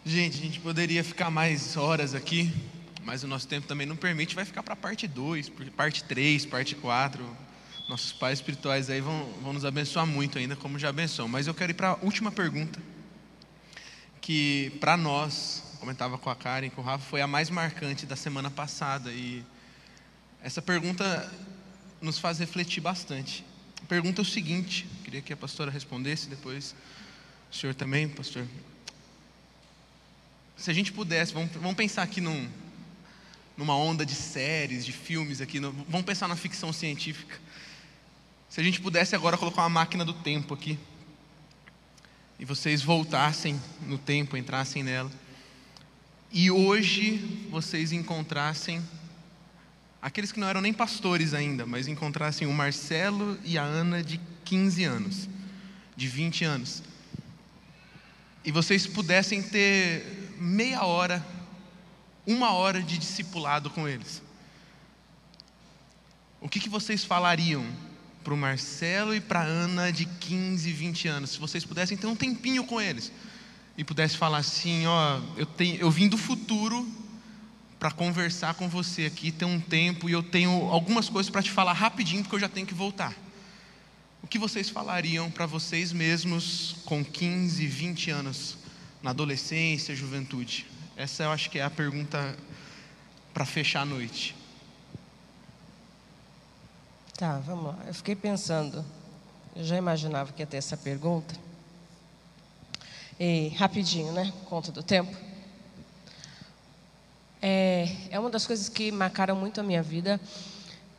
Gente, 0.05 0.39
a 0.39 0.41
gente 0.41 0.61
poderia 0.61 1.05
ficar 1.05 1.31
mais 1.31 1.77
horas 1.77 2.15
aqui, 2.15 2.51
mas 3.05 3.23
o 3.23 3.29
nosso 3.29 3.47
tempo 3.47 3.67
também 3.67 3.87
não 3.87 3.97
permite, 3.97 4.35
vai 4.35 4.47
ficar 4.47 4.63
para 4.63 4.75
parte 4.75 5.07
2, 5.07 5.51
parte 5.77 6.03
3, 6.05 6.47
parte 6.47 6.75
4. 6.75 7.37
Nossos 7.87 8.11
pais 8.11 8.39
espirituais 8.39 8.89
aí 8.89 9.03
vão, 9.03 9.31
vão 9.43 9.53
nos 9.53 9.63
abençoar 9.63 10.07
muito 10.07 10.39
ainda, 10.39 10.57
como 10.57 10.79
já 10.79 10.89
abençoam. 10.89 11.29
Mas 11.29 11.47
eu 11.47 11.53
quero 11.53 11.73
ir 11.73 11.75
para 11.75 11.91
a 11.91 11.97
última 11.97 12.33
pergunta, 12.33 12.81
que 14.23 14.73
para 14.81 14.97
nós, 14.97 15.77
comentava 15.79 16.17
com 16.17 16.31
a 16.31 16.35
Karen 16.35 16.71
com 16.71 16.81
o 16.81 16.85
Rafa, 16.85 17.05
foi 17.05 17.21
a 17.21 17.27
mais 17.27 17.51
marcante 17.51 18.07
da 18.07 18.17
semana 18.17 18.51
passada. 18.51 19.13
E 19.13 19.45
essa 20.43 20.63
pergunta 20.63 21.31
nos 22.01 22.19
faz 22.19 22.39
refletir 22.39 22.81
bastante. 22.81 23.45
A 23.83 23.87
pergunta 23.87 24.23
é 24.23 24.23
o 24.23 24.27
seguinte: 24.27 24.89
queria 25.05 25.21
que 25.21 25.31
a 25.31 25.37
pastora 25.37 25.71
respondesse, 25.71 26.27
depois 26.27 26.75
o 27.53 27.55
senhor 27.55 27.75
também, 27.75 28.09
pastor. 28.09 28.47
Se 30.61 30.71
a 30.71 30.75
gente 30.75 30.93
pudesse, 30.93 31.33
vamos, 31.33 31.51
vamos 31.55 31.75
pensar 31.75 32.03
aqui 32.03 32.21
num, 32.21 32.47
numa 33.57 33.75
onda 33.75 34.05
de 34.05 34.15
séries, 34.15 34.85
de 34.85 34.93
filmes 34.93 35.41
aqui, 35.41 35.59
no, 35.59 35.73
vamos 35.89 36.05
pensar 36.05 36.29
na 36.29 36.37
ficção 36.37 36.71
científica. 36.71 37.41
Se 38.47 38.61
a 38.61 38.63
gente 38.63 38.79
pudesse 38.79 39.17
agora 39.17 39.39
colocar 39.39 39.63
uma 39.63 39.71
máquina 39.71 40.05
do 40.05 40.13
tempo 40.13 40.53
aqui, 40.53 40.79
e 42.39 42.45
vocês 42.45 42.83
voltassem 42.83 43.59
no 43.87 43.97
tempo, 43.97 44.37
entrassem 44.37 44.83
nela, 44.83 45.11
e 46.31 46.51
hoje 46.51 47.47
vocês 47.51 47.91
encontrassem 47.91 48.87
aqueles 50.03 50.31
que 50.31 50.39
não 50.39 50.47
eram 50.47 50.61
nem 50.61 50.75
pastores 50.75 51.33
ainda, 51.33 51.65
mas 51.65 51.89
encontrassem 51.89 52.47
o 52.47 52.53
Marcelo 52.53 53.39
e 53.47 53.57
a 53.57 53.63
Ana 53.63 54.03
de 54.03 54.21
15 54.45 54.85
anos, 54.85 55.27
de 55.97 56.07
20 56.07 56.45
anos, 56.45 56.83
e 58.45 58.53
vocês 58.53 58.87
pudessem 58.87 59.43
ter 59.43 60.20
meia 60.41 60.85
hora, 60.85 61.25
uma 62.27 62.53
hora 62.53 62.83
de 62.83 62.97
discipulado 62.97 63.69
com 63.69 63.87
eles, 63.87 64.23
o 66.41 66.49
que, 66.49 66.59
que 66.59 66.69
vocês 66.69 67.05
falariam 67.05 67.67
para 68.25 68.33
o 68.33 68.37
Marcelo 68.37 69.15
e 69.15 69.21
para 69.21 69.41
a 69.41 69.45
Ana 69.45 69.93
de 69.93 70.07
15, 70.07 70.73
20 70.73 71.09
anos? 71.09 71.31
Se 71.31 71.39
vocês 71.39 71.65
pudessem 71.65 71.97
ter 71.97 72.07
um 72.07 72.17
tempinho 72.17 72.65
com 72.65 72.81
eles 72.81 73.13
e 73.77 73.85
pudesse 73.85 74.17
falar 74.17 74.39
assim, 74.39 74.87
ó, 74.87 75.21
eu, 75.37 75.45
tenho, 75.45 75.77
eu 75.77 75.91
vim 75.91 76.09
do 76.09 76.17
futuro 76.17 76.89
para 77.79 77.91
conversar 77.91 78.55
com 78.55 78.69
você 78.69 79.05
aqui, 79.05 79.31
ter 79.31 79.45
um 79.45 79.61
tempo 79.61 80.09
e 80.09 80.13
eu 80.13 80.23
tenho 80.23 80.51
algumas 80.71 81.11
coisas 81.11 81.31
para 81.31 81.43
te 81.43 81.51
falar 81.51 81.75
rapidinho, 81.75 82.23
porque 82.23 82.37
eu 82.37 82.41
já 82.41 82.49
tenho 82.49 82.67
que 82.67 82.75
voltar. 82.75 83.15
O 84.23 84.27
que 84.27 84.39
vocês 84.39 84.71
falariam 84.71 85.31
para 85.31 85.45
vocês 85.45 85.93
mesmos 85.93 86.77
com 86.85 87.05
15, 87.05 87.67
20 87.67 88.11
anos, 88.11 88.57
na 89.03 89.11
adolescência, 89.11 89.95
juventude? 89.95 90.67
Essa 90.97 91.25
eu 91.25 91.31
acho 91.31 91.51
que 91.51 91.59
é 91.59 91.63
a 91.63 91.71
pergunta 91.71 92.37
para 93.33 93.47
fechar 93.47 93.83
a 93.83 93.85
noite. 93.85 94.37
Tá, 97.17 97.39
vamos 97.39 97.67
lá. 97.67 97.79
Eu 97.87 97.95
fiquei 97.95 98.15
pensando, 98.15 98.85
eu 99.57 99.65
já 99.65 99.77
imaginava 99.77 100.33
que 100.33 100.43
ia 100.43 100.47
ter 100.47 100.59
essa 100.59 100.77
pergunta. 100.77 101.35
E 103.19 103.49
rapidinho, 103.57 104.13
né? 104.13 104.33
Conta 104.47 104.73
do 104.73 104.83
tempo. 104.83 105.15
É, 107.43 107.89
é 108.11 108.19
uma 108.19 108.31
das 108.31 108.47
coisas 108.47 108.69
que 108.69 108.91
marcaram 108.93 109.37
muito 109.37 109.61
a 109.61 109.63
minha 109.63 109.83
vida. 109.83 110.21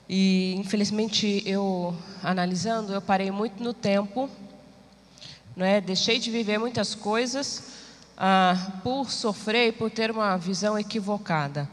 E, 0.09 0.55
infelizmente, 0.57 1.43
eu, 1.45 1.95
analisando, 2.23 2.93
eu 2.93 3.01
parei 3.01 3.31
muito 3.31 3.63
no 3.63 3.73
tempo. 3.73 4.29
Não 5.55 5.65
é? 5.65 5.79
Deixei 5.79 6.19
de 6.19 6.31
viver 6.31 6.57
muitas 6.57 6.95
coisas 6.95 7.80
ah, 8.24 8.74
por 8.84 9.09
sofrer 9.09 9.69
e 9.69 9.72
por 9.72 9.89
ter 9.89 10.11
uma 10.11 10.38
visão 10.38 10.78
equivocada. 10.78 11.67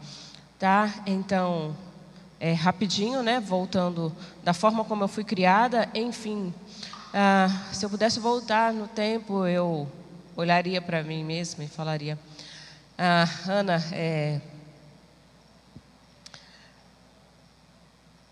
Tá? 0.57 0.91
Então, 1.05 1.75
é, 2.39 2.53
rapidinho, 2.53 3.21
né? 3.21 3.39
voltando 3.39 4.11
da 4.43 4.53
forma 4.53 4.83
como 4.83 5.03
eu 5.03 5.07
fui 5.07 5.23
criada, 5.23 5.87
enfim. 5.93 6.51
Ah, 7.13 7.47
se 7.71 7.85
eu 7.85 7.89
pudesse 7.91 8.19
voltar 8.19 8.73
no 8.73 8.87
tempo, 8.87 9.45
eu 9.45 9.87
olharia 10.35 10.81
para 10.81 11.03
mim 11.03 11.23
mesma 11.23 11.63
e 11.63 11.67
falaria: 11.67 12.17
ah, 12.97 13.29
Ana, 13.47 13.83
é, 13.91 14.41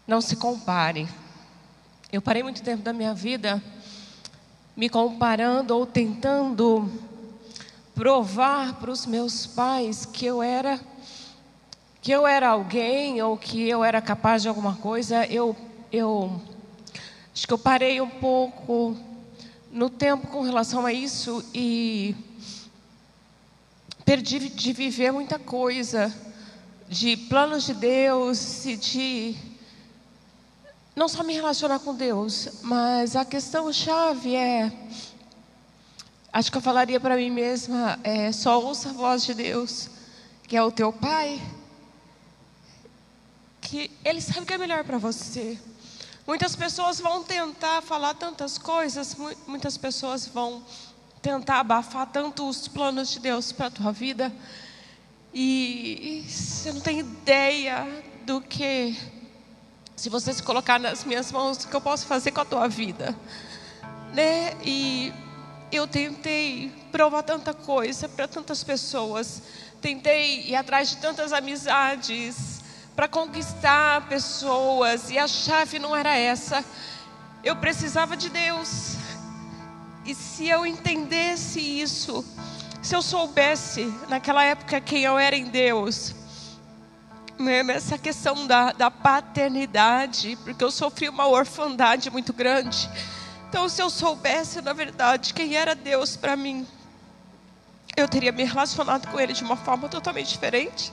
Não 0.07 0.21
se 0.21 0.37
compare. 0.37 1.05
Eu 2.13 2.21
parei 2.21 2.41
muito 2.41 2.63
tempo 2.63 2.81
da 2.81 2.93
minha 2.93 3.13
vida 3.13 3.61
me 4.73 4.87
comparando 4.87 5.75
ou 5.75 5.85
tentando 5.85 6.89
provar 7.97 8.75
para 8.75 8.91
os 8.91 9.07
meus 9.07 9.47
pais 9.47 10.05
que 10.05 10.23
eu 10.23 10.43
era 10.43 10.79
que 11.99 12.11
eu 12.11 12.27
era 12.27 12.49
alguém 12.49 13.19
ou 13.23 13.35
que 13.35 13.67
eu 13.67 13.83
era 13.83 13.99
capaz 13.99 14.43
de 14.43 14.47
alguma 14.47 14.75
coisa. 14.75 15.25
Eu 15.25 15.57
eu 15.91 16.39
acho 17.33 17.47
que 17.47 17.51
eu 17.51 17.57
parei 17.57 17.99
um 17.99 18.09
pouco 18.09 18.95
no 19.71 19.89
tempo 19.89 20.27
com 20.27 20.43
relação 20.43 20.85
a 20.85 20.93
isso 20.93 21.43
e 21.55 22.15
perdi 24.05 24.47
de 24.47 24.73
viver 24.73 25.11
muita 25.11 25.39
coisa, 25.39 26.13
de 26.87 27.17
planos 27.17 27.65
de 27.65 27.73
Deus 27.73 28.63
e 28.67 28.77
de 28.77 29.35
não 30.95 31.07
só 31.07 31.23
me 31.23 31.33
relacionar 31.33 31.79
com 31.79 31.95
Deus, 31.95 32.59
mas 32.61 33.15
a 33.15 33.25
questão 33.25 33.73
chave 33.73 34.35
é, 34.35 34.71
acho 36.37 36.51
que 36.51 36.57
eu 36.59 36.61
falaria 36.61 36.99
para 36.99 37.15
mim 37.15 37.31
mesma, 37.31 37.99
é, 38.03 38.31
só 38.31 38.61
ouça 38.61 38.91
a 38.91 38.93
voz 38.93 39.25
de 39.25 39.33
Deus, 39.33 39.89
que 40.43 40.55
é 40.55 40.61
o 40.61 40.71
teu 40.71 40.93
Pai, 40.93 41.41
que 43.59 43.89
Ele 44.05 44.21
sabe 44.21 44.41
o 44.41 44.45
que 44.45 44.53
é 44.53 44.57
melhor 44.59 44.83
para 44.83 44.99
você. 44.99 45.59
Muitas 46.27 46.55
pessoas 46.55 46.99
vão 46.99 47.23
tentar 47.23 47.81
falar 47.81 48.13
tantas 48.13 48.59
coisas, 48.59 49.17
muitas 49.47 49.79
pessoas 49.79 50.27
vão 50.27 50.63
tentar 51.23 51.59
abafar 51.59 52.05
tanto 52.05 52.47
os 52.47 52.67
planos 52.67 53.09
de 53.09 53.19
Deus 53.19 53.51
para 53.51 53.65
a 53.65 53.71
tua 53.71 53.91
vida, 53.91 54.31
e, 55.33 56.21
e 56.23 56.31
você 56.31 56.71
não 56.71 56.81
tem 56.81 56.99
ideia 56.99 57.83
do 58.27 58.41
que 58.41 58.95
se 59.95 60.07
você 60.07 60.31
se 60.31 60.43
colocar 60.43 60.79
nas 60.79 61.03
minhas 61.03 61.31
mãos, 61.31 61.63
o 61.63 61.67
que 61.67 61.75
eu 61.75 61.81
posso 61.81 62.05
fazer 62.05 62.29
com 62.29 62.41
a 62.41 62.45
tua 62.45 62.67
vida? 62.67 63.15
Né? 64.13 64.55
E 64.63 65.11
eu 65.71 65.87
tentei 65.87 66.71
provar 66.91 67.23
tanta 67.23 67.53
coisa 67.53 68.07
para 68.07 68.27
tantas 68.27 68.63
pessoas, 68.63 69.41
tentei 69.81 70.47
ir 70.49 70.55
atrás 70.55 70.89
de 70.89 70.97
tantas 70.97 71.33
amizades 71.33 72.61
para 72.95 73.07
conquistar 73.07 74.07
pessoas 74.07 75.11
e 75.11 75.17
a 75.17 75.27
chave 75.27 75.77
não 75.77 75.95
era 75.95 76.15
essa. 76.15 76.63
Eu 77.43 77.55
precisava 77.55 78.17
de 78.17 78.29
Deus. 78.29 78.95
E 80.05 80.15
se 80.15 80.47
eu 80.47 80.65
entendesse 80.65 81.59
isso, 81.59 82.25
se 82.81 82.95
eu 82.95 83.01
soubesse 83.01 83.93
naquela 84.07 84.43
época 84.43 84.79
quem 84.79 85.03
eu 85.03 85.19
era 85.19 85.35
em 85.35 85.45
Deus, 85.45 86.15
nessa 87.37 87.97
questão 87.97 88.47
da, 88.47 88.71
da 88.71 88.89
paternidade, 88.89 90.37
porque 90.43 90.63
eu 90.63 90.71
sofri 90.71 91.09
uma 91.09 91.27
orfandade 91.27 92.09
muito 92.09 92.33
grande. 92.33 92.89
Então, 93.49 93.69
se 93.69 93.81
eu 93.81 93.89
soubesse, 93.89 94.61
na 94.61 94.73
verdade, 94.73 95.33
quem 95.33 95.55
era 95.55 95.73
Deus 95.73 96.17
para 96.17 96.35
mim, 96.35 96.67
eu 97.95 98.07
teria 98.07 98.31
me 98.31 98.43
relacionado 98.43 99.09
com 99.09 99.19
Ele 99.19 99.31
de 99.31 99.41
uma 99.41 99.55
forma 99.55 99.87
totalmente 99.87 100.27
diferente. 100.27 100.91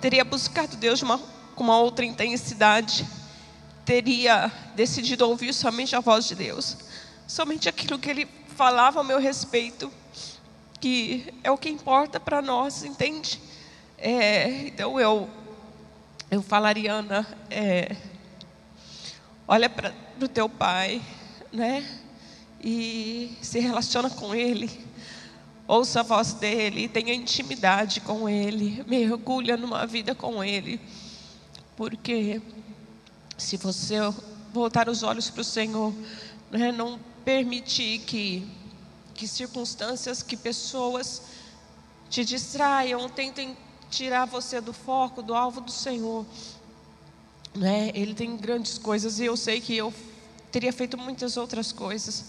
Teria 0.00 0.24
buscado 0.24 0.76
Deus 0.76 1.00
de 1.00 1.04
uma, 1.04 1.18
com 1.56 1.64
uma 1.64 1.76
outra 1.76 2.04
intensidade. 2.04 3.04
Teria 3.84 4.50
decidido 4.76 5.28
ouvir 5.28 5.52
somente 5.52 5.96
a 5.96 6.00
voz 6.00 6.26
de 6.26 6.36
Deus. 6.36 6.76
Somente 7.26 7.68
aquilo 7.68 7.98
que 7.98 8.08
Ele 8.08 8.28
falava 8.56 9.00
ao 9.00 9.04
meu 9.04 9.18
respeito. 9.18 9.92
Que 10.80 11.34
é 11.42 11.50
o 11.50 11.58
que 11.58 11.68
importa 11.68 12.20
para 12.20 12.40
nós, 12.40 12.84
entende? 12.84 13.40
É, 13.98 14.68
então 14.68 14.98
eu, 15.00 15.28
eu 16.30 16.42
falaria, 16.42 16.92
Ana, 16.92 17.26
é, 17.50 17.96
olha 19.46 19.68
para 19.68 19.92
o 20.24 20.28
teu 20.28 20.48
pai, 20.48 21.02
né? 21.52 21.86
E 22.62 23.36
se 23.42 23.58
relaciona 23.58 24.08
com 24.08 24.34
ele, 24.34 24.70
ouça 25.66 26.00
a 26.00 26.02
voz 26.02 26.32
dele, 26.34 26.88
tenha 26.88 27.12
intimidade 27.12 28.00
com 28.00 28.28
ele, 28.28 28.84
mergulha 28.86 29.56
numa 29.56 29.86
vida 29.86 30.14
com 30.14 30.42
ele, 30.42 30.80
porque 31.76 32.40
se 33.36 33.56
você 33.56 33.96
voltar 34.52 34.88
os 34.88 35.02
olhos 35.02 35.30
para 35.30 35.40
o 35.40 35.44
Senhor, 35.44 35.92
né, 36.50 36.70
não 36.70 37.00
permitir 37.24 38.00
que, 38.00 38.46
que 39.14 39.26
circunstâncias, 39.26 40.22
que 40.22 40.36
pessoas 40.36 41.22
te 42.08 42.24
distraiam, 42.24 43.08
tentem 43.08 43.56
tirar 43.90 44.26
você 44.26 44.60
do 44.60 44.72
foco, 44.72 45.22
do 45.22 45.34
alvo 45.34 45.60
do 45.60 45.70
Senhor. 45.70 46.24
Né? 47.54 47.90
Ele 47.94 48.14
tem 48.14 48.36
grandes 48.36 48.78
coisas 48.78 49.18
e 49.18 49.24
eu 49.24 49.36
sei 49.36 49.60
que 49.60 49.76
eu 49.76 49.92
teria 50.52 50.72
feito 50.72 50.98
muitas 50.98 51.38
outras 51.38 51.72
coisas 51.72 52.24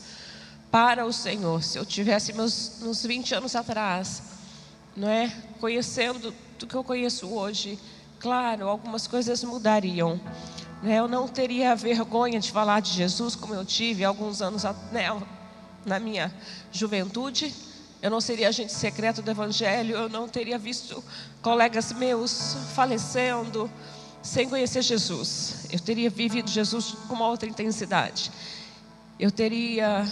para 0.71 1.05
o 1.05 1.11
Senhor 1.11 1.61
se 1.61 1.77
eu 1.77 1.85
tivesse 1.85 2.33
meus, 2.33 2.81
uns 2.81 3.05
20 3.05 3.35
anos 3.35 3.55
atrás, 3.55 4.23
não 4.95 5.09
é? 5.09 5.31
Conhecendo 5.59 6.33
do 6.57 6.65
que 6.65 6.73
eu 6.73 6.83
conheço 6.83 7.27
hoje, 7.27 7.77
claro, 8.19 8.67
algumas 8.67 9.05
coisas 9.05 9.43
mudariam. 9.43 10.19
Né? 10.81 10.95
Eu 10.95 11.07
não 11.07 11.27
teria 11.27 11.75
vergonha 11.75 12.39
de 12.39 12.51
falar 12.51 12.79
de 12.79 12.91
Jesus 12.91 13.35
como 13.35 13.53
eu 13.53 13.65
tive 13.65 14.05
alguns 14.05 14.41
anos 14.41 14.63
né, 14.91 15.21
na 15.85 15.99
minha 15.99 16.33
juventude. 16.71 17.53
Eu 18.01 18.09
não 18.09 18.19
seria 18.19 18.49
agente 18.49 18.73
secreto 18.73 19.21
do 19.21 19.31
Evangelho, 19.31 19.95
eu 19.95 20.09
não 20.09 20.27
teria 20.27 20.57
visto 20.57 21.03
colegas 21.41 21.91
meus 21.93 22.55
falecendo 22.73 23.69
sem 24.23 24.47
conhecer 24.47 24.81
Jesus. 24.81 25.67
Eu 25.69 25.79
teria 25.79 26.09
vivido 26.09 26.49
Jesus 26.49 26.95
com 27.07 27.13
uma 27.13 27.27
outra 27.27 27.47
intensidade. 27.47 28.31
Eu 29.19 29.29
teria, 29.29 30.03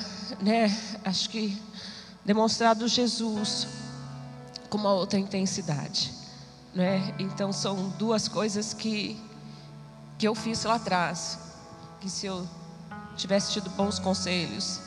né, 0.41 0.77
acho 1.03 1.29
que 1.29 1.57
demonstrado 2.23 2.87
Jesus 2.87 3.67
com 4.69 4.77
uma 4.77 4.93
outra 4.93 5.17
intensidade, 5.17 6.11
né? 6.75 7.15
Então 7.17 7.51
são 7.51 7.89
duas 7.97 8.27
coisas 8.27 8.73
que 8.73 9.19
que 10.19 10.27
eu 10.27 10.35
fiz 10.35 10.63
lá 10.65 10.75
atrás, 10.75 11.39
que 11.99 12.07
se 12.07 12.27
eu 12.27 12.47
tivesse 13.17 13.53
tido 13.53 13.71
bons 13.71 13.97
conselhos, 13.97 14.79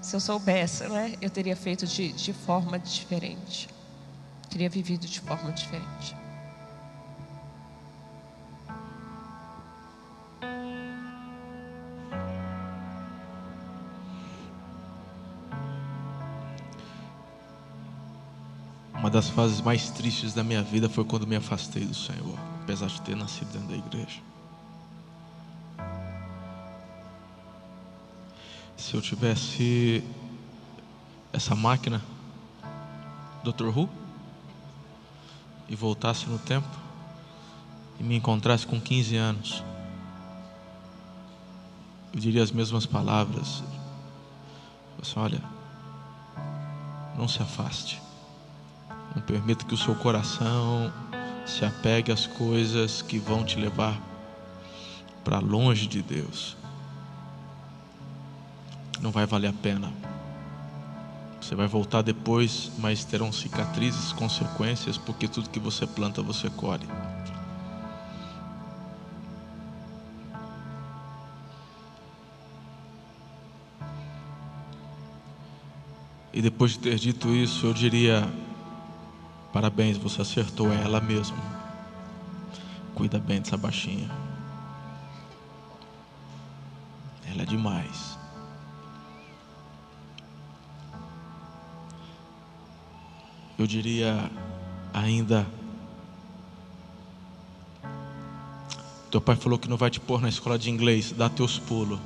se 0.00 0.16
eu 0.16 0.18
soubesse, 0.18 0.82
né, 0.88 1.14
eu 1.20 1.30
teria 1.30 1.54
feito 1.54 1.86
de, 1.86 2.12
de 2.12 2.32
forma 2.32 2.80
diferente, 2.80 3.68
teria 4.50 4.68
vivido 4.68 5.06
de 5.06 5.20
forma 5.20 5.52
diferente. 5.52 6.21
Das 19.12 19.28
fases 19.28 19.60
mais 19.60 19.90
tristes 19.90 20.32
da 20.32 20.42
minha 20.42 20.62
vida 20.62 20.88
foi 20.88 21.04
quando 21.04 21.26
me 21.26 21.36
afastei 21.36 21.84
do 21.84 21.94
Senhor, 21.94 22.38
apesar 22.62 22.86
de 22.86 23.00
ter 23.02 23.14
nascido 23.14 23.52
dentro 23.52 23.68
da 23.68 23.76
igreja. 23.76 24.20
Se 28.74 28.94
eu 28.94 29.02
tivesse 29.02 30.02
essa 31.30 31.54
máquina, 31.54 32.02
Dr. 33.44 33.66
Who, 33.66 33.88
e 35.68 35.76
voltasse 35.76 36.26
no 36.26 36.38
tempo 36.38 36.68
e 38.00 38.02
me 38.02 38.16
encontrasse 38.16 38.66
com 38.66 38.80
15 38.80 39.16
anos, 39.16 39.62
eu 42.14 42.18
diria 42.18 42.42
as 42.42 42.50
mesmas 42.50 42.86
palavras. 42.86 43.62
Assim, 45.00 45.20
olha, 45.20 45.42
não 47.16 47.28
se 47.28 47.42
afaste. 47.42 48.01
Não 49.14 49.22
permita 49.22 49.64
que 49.64 49.74
o 49.74 49.76
seu 49.76 49.94
coração 49.94 50.92
se 51.46 51.64
apegue 51.64 52.12
às 52.12 52.26
coisas 52.26 53.02
que 53.02 53.18
vão 53.18 53.44
te 53.44 53.58
levar 53.58 54.00
para 55.24 55.38
longe 55.38 55.86
de 55.86 56.02
Deus. 56.02 56.56
Não 59.00 59.10
vai 59.10 59.26
valer 59.26 59.48
a 59.48 59.52
pena. 59.52 59.92
Você 61.40 61.56
vai 61.56 61.66
voltar 61.66 62.02
depois, 62.02 62.70
mas 62.78 63.04
terão 63.04 63.32
cicatrizes, 63.32 64.12
consequências, 64.12 64.96
porque 64.96 65.26
tudo 65.26 65.50
que 65.50 65.58
você 65.58 65.86
planta 65.86 66.22
você 66.22 66.48
colhe. 66.48 66.86
E 76.32 76.40
depois 76.40 76.72
de 76.72 76.78
ter 76.78 76.94
dito 76.94 77.28
isso, 77.34 77.66
eu 77.66 77.74
diria: 77.74 78.26
Parabéns, 79.52 79.98
você 79.98 80.22
acertou 80.22 80.72
ela 80.72 81.00
mesmo. 81.00 81.36
Cuida 82.94 83.18
bem 83.18 83.40
dessa 83.40 83.56
baixinha. 83.56 84.10
Ela 87.30 87.42
é 87.42 87.46
demais. 87.46 88.18
Eu 93.58 93.66
diria 93.66 94.30
ainda. 94.92 95.46
Teu 99.10 99.20
pai 99.20 99.36
falou 99.36 99.58
que 99.58 99.68
não 99.68 99.76
vai 99.76 99.90
te 99.90 100.00
pôr 100.00 100.20
na 100.20 100.28
escola 100.30 100.58
de 100.58 100.70
inglês. 100.70 101.12
Dá 101.12 101.28
teus 101.28 101.58
pulos. 101.58 102.00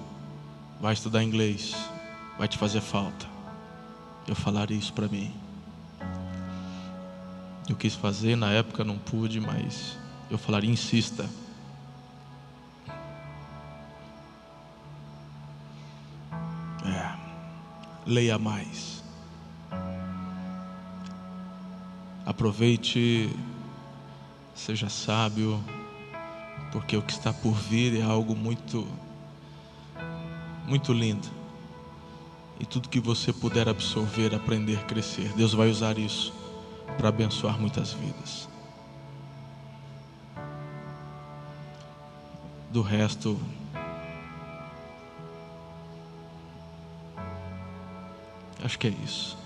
Vai 0.80 0.92
estudar 0.92 1.22
inglês. 1.22 1.74
Vai 2.36 2.48
te 2.48 2.58
fazer 2.58 2.80
falta. 2.80 3.26
Eu 4.26 4.34
falaria 4.34 4.76
isso 4.76 4.92
para 4.92 5.06
mim. 5.06 5.45
Eu 7.76 7.78
quis 7.78 7.94
fazer, 7.94 8.36
na 8.36 8.50
época 8.52 8.82
não 8.82 8.96
pude, 8.96 9.38
mas 9.38 9.98
eu 10.30 10.38
falaria: 10.38 10.70
insista. 10.70 11.28
É, 16.86 17.14
leia 18.06 18.38
mais. 18.38 19.04
Aproveite, 22.24 23.28
seja 24.54 24.88
sábio, 24.88 25.62
porque 26.72 26.96
o 26.96 27.02
que 27.02 27.12
está 27.12 27.30
por 27.30 27.52
vir 27.52 28.00
é 28.00 28.02
algo 28.02 28.34
muito, 28.34 28.88
muito 30.66 30.94
lindo. 30.94 31.28
E 32.58 32.64
tudo 32.64 32.88
que 32.88 33.00
você 33.00 33.34
puder 33.34 33.68
absorver, 33.68 34.34
aprender, 34.34 34.82
crescer, 34.86 35.30
Deus 35.34 35.52
vai 35.52 35.68
usar 35.68 35.98
isso 35.98 36.32
para 36.96 37.08
abençoar 37.08 37.58
muitas 37.58 37.92
vidas. 37.92 38.48
Do 42.70 42.82
resto, 42.82 43.40
acho 48.62 48.78
que 48.78 48.88
é 48.88 48.90
isso. 48.90 49.38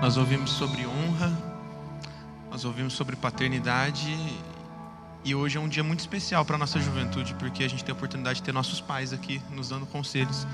Nós 0.00 0.16
ouvimos 0.16 0.50
sobre 0.50 0.86
honra, 0.86 1.32
nós 2.50 2.64
ouvimos 2.64 2.92
sobre 2.92 3.16
paternidade 3.16 4.16
e 5.24 5.34
hoje 5.34 5.58
é 5.58 5.60
um 5.60 5.68
dia 5.68 5.82
muito 5.82 6.00
especial 6.00 6.44
para 6.44 6.54
a 6.56 6.58
nossa 6.58 6.78
juventude, 6.78 7.34
porque 7.34 7.64
a 7.64 7.68
gente 7.68 7.82
tem 7.82 7.92
a 7.92 7.96
oportunidade 7.96 8.36
de 8.36 8.44
ter 8.44 8.52
nossos 8.52 8.80
pais 8.80 9.12
aqui 9.12 9.42
nos 9.50 9.70
dando 9.70 9.84
conselhos. 9.86 10.46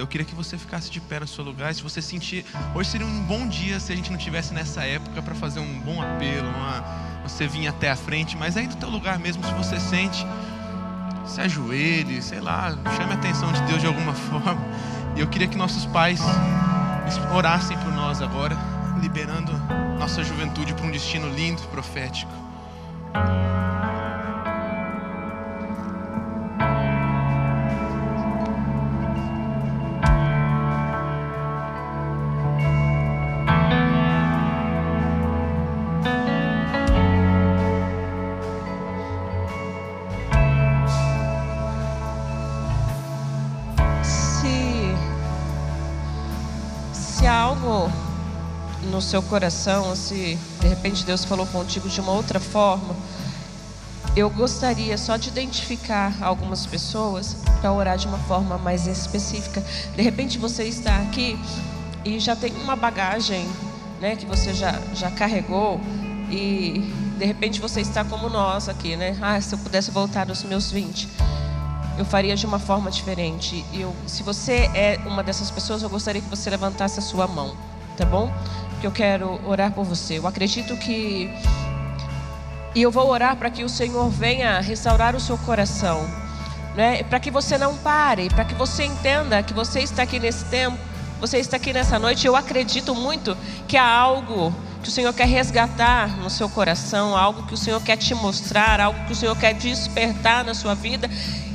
Eu 0.00 0.06
queria 0.06 0.24
que 0.24 0.34
você 0.34 0.56
ficasse 0.56 0.90
de 0.90 0.98
pé 0.98 1.20
no 1.20 1.28
seu 1.28 1.44
lugar. 1.44 1.74
Se 1.74 1.82
você 1.82 2.00
sentir, 2.00 2.46
hoje 2.74 2.88
seria 2.88 3.06
um 3.06 3.22
bom 3.24 3.46
dia 3.46 3.78
se 3.78 3.92
a 3.92 3.96
gente 3.96 4.10
não 4.10 4.16
tivesse 4.16 4.54
nessa 4.54 4.82
época 4.82 5.20
para 5.20 5.34
fazer 5.34 5.60
um 5.60 5.78
bom 5.80 6.00
apelo, 6.00 6.48
uma, 6.48 6.82
você 7.22 7.46
vir 7.46 7.68
até 7.68 7.90
a 7.90 7.96
frente, 7.96 8.34
mas 8.34 8.56
aí 8.56 8.66
do 8.66 8.76
teu 8.76 8.88
lugar 8.88 9.18
mesmo, 9.18 9.44
se 9.44 9.52
você 9.52 9.78
sente, 9.78 10.26
se 11.26 11.38
ajoelhe, 11.42 12.22
sei 12.22 12.40
lá, 12.40 12.70
chame 12.96 13.12
a 13.12 13.14
atenção 13.14 13.52
de 13.52 13.60
Deus 13.64 13.80
de 13.80 13.86
alguma 13.86 14.14
forma. 14.30 14.56
E 15.16 15.20
eu 15.20 15.28
queria 15.28 15.46
que 15.46 15.56
nossos 15.56 15.84
pais 15.84 16.20
orassem 17.34 17.76
por 17.76 17.92
nós 17.92 18.22
agora, 18.22 18.56
liberando 19.02 19.52
nossa 19.98 20.24
juventude 20.24 20.72
para 20.72 20.86
um 20.86 20.90
destino 20.90 21.28
lindo, 21.28 21.60
profético. 21.64 22.32
Seu 49.10 49.22
coração, 49.22 49.96
se 49.96 50.38
de 50.60 50.68
repente 50.68 51.04
Deus 51.04 51.24
falou 51.24 51.44
contigo 51.46 51.88
de 51.88 52.00
uma 52.00 52.12
outra 52.12 52.38
forma, 52.38 52.94
eu 54.14 54.30
gostaria 54.30 54.96
só 54.96 55.16
de 55.16 55.30
identificar 55.30 56.16
algumas 56.20 56.64
pessoas 56.64 57.36
para 57.60 57.72
orar 57.72 57.98
de 57.98 58.06
uma 58.06 58.18
forma 58.18 58.56
mais 58.56 58.86
específica. 58.86 59.64
De 59.96 60.02
repente 60.02 60.38
você 60.38 60.62
está 60.62 60.96
aqui 60.98 61.36
e 62.04 62.20
já 62.20 62.36
tem 62.36 62.52
uma 62.62 62.76
bagagem, 62.76 63.48
né, 64.00 64.14
que 64.14 64.24
você 64.26 64.54
já 64.54 64.80
já 64.94 65.10
carregou 65.10 65.80
e 66.30 66.94
de 67.18 67.24
repente 67.24 67.60
você 67.60 67.80
está 67.80 68.04
como 68.04 68.28
nós 68.28 68.68
aqui, 68.68 68.94
né? 68.94 69.18
Ah, 69.20 69.40
se 69.40 69.52
eu 69.52 69.58
pudesse 69.58 69.90
voltar 69.90 70.28
aos 70.28 70.44
meus 70.44 70.70
20, 70.70 71.08
eu 71.98 72.04
faria 72.04 72.36
de 72.36 72.46
uma 72.46 72.60
forma 72.60 72.92
diferente. 72.92 73.64
Eu, 73.72 73.92
se 74.06 74.22
você 74.22 74.70
é 74.72 75.00
uma 75.04 75.24
dessas 75.24 75.50
pessoas, 75.50 75.82
eu 75.82 75.90
gostaria 75.90 76.22
que 76.22 76.28
você 76.28 76.48
levantasse 76.48 77.00
a 77.00 77.02
sua 77.02 77.26
mão, 77.26 77.56
tá 77.96 78.04
bom? 78.04 78.32
Que 78.80 78.86
eu 78.86 78.92
quero 78.92 79.40
orar 79.46 79.72
por 79.72 79.84
você. 79.84 80.18
Eu 80.18 80.26
acredito 80.26 80.76
que. 80.76 81.30
E 82.74 82.82
eu 82.82 82.90
vou 82.90 83.08
orar 83.08 83.36
para 83.36 83.50
que 83.50 83.62
o 83.64 83.68
Senhor 83.68 84.08
venha 84.08 84.60
restaurar 84.60 85.14
o 85.14 85.20
seu 85.20 85.36
coração. 85.38 86.08
Né? 86.74 87.02
Para 87.02 87.20
que 87.20 87.30
você 87.30 87.58
não 87.58 87.76
pare, 87.76 88.28
para 88.30 88.44
que 88.44 88.54
você 88.54 88.84
entenda 88.84 89.42
que 89.42 89.52
você 89.52 89.80
está 89.80 90.02
aqui 90.02 90.18
nesse 90.18 90.44
tempo 90.46 90.78
você 91.20 91.36
está 91.36 91.58
aqui 91.58 91.70
nessa 91.70 91.98
noite, 91.98 92.26
eu 92.26 92.34
acredito 92.34 92.94
muito 92.94 93.36
que 93.68 93.76
há 93.76 93.86
algo 93.86 94.54
que 94.82 94.88
o 94.88 94.90
Senhor 94.90 95.12
quer 95.12 95.28
resgatar 95.28 96.16
no 96.16 96.30
seu 96.30 96.48
coração, 96.48 97.14
algo 97.14 97.46
que 97.46 97.52
o 97.52 97.56
Senhor 97.58 97.80
quer 97.82 97.98
te 97.98 98.14
mostrar, 98.14 98.80
algo 98.80 99.04
que 99.04 99.12
o 99.12 99.14
Senhor 99.14 99.36
quer 99.36 99.52
despertar 99.52 100.42
na 100.42 100.54
sua 100.54 100.74
vida. 100.74 101.10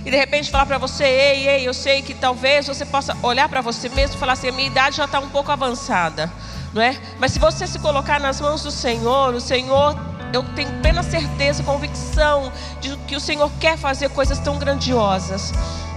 E 0.06 0.12
de 0.12 0.16
repente 0.16 0.52
falar 0.52 0.68
para 0.68 0.78
você, 0.78 1.04
ei, 1.04 1.48
ei, 1.48 1.68
eu 1.68 1.74
sei 1.74 2.04
que 2.04 2.14
talvez 2.14 2.68
você 2.68 2.86
possa 2.86 3.18
olhar 3.24 3.50
para 3.50 3.60
você 3.62 3.90
mesmo 3.90 4.16
e 4.16 4.20
falar 4.20 4.34
assim: 4.34 4.50
a 4.50 4.52
minha 4.52 4.68
idade 4.68 4.98
já 4.98 5.06
está 5.06 5.20
um 5.20 5.30
pouco 5.30 5.52
avançada, 5.52 6.32
não 6.76 6.82
é? 6.82 6.98
Mas 7.18 7.32
se 7.32 7.40
você 7.40 7.66
se 7.66 7.80
colocar 7.80 8.20
nas 8.20 8.42
mãos 8.42 8.62
do 8.62 8.70
Senhor, 8.70 9.34
o 9.34 9.40
Senhor 9.40 9.98
eu 10.34 10.44
tenho 10.54 10.70
plena 10.82 11.02
certeza, 11.02 11.64
convicção 11.64 12.52
de 12.82 12.98
que 13.08 13.16
o 13.16 13.20
Senhor 13.22 13.50
quer 13.62 13.78
fazer 13.78 14.10
coisas 14.10 14.38
tão 14.40 14.60
grandiosas, 14.60 15.54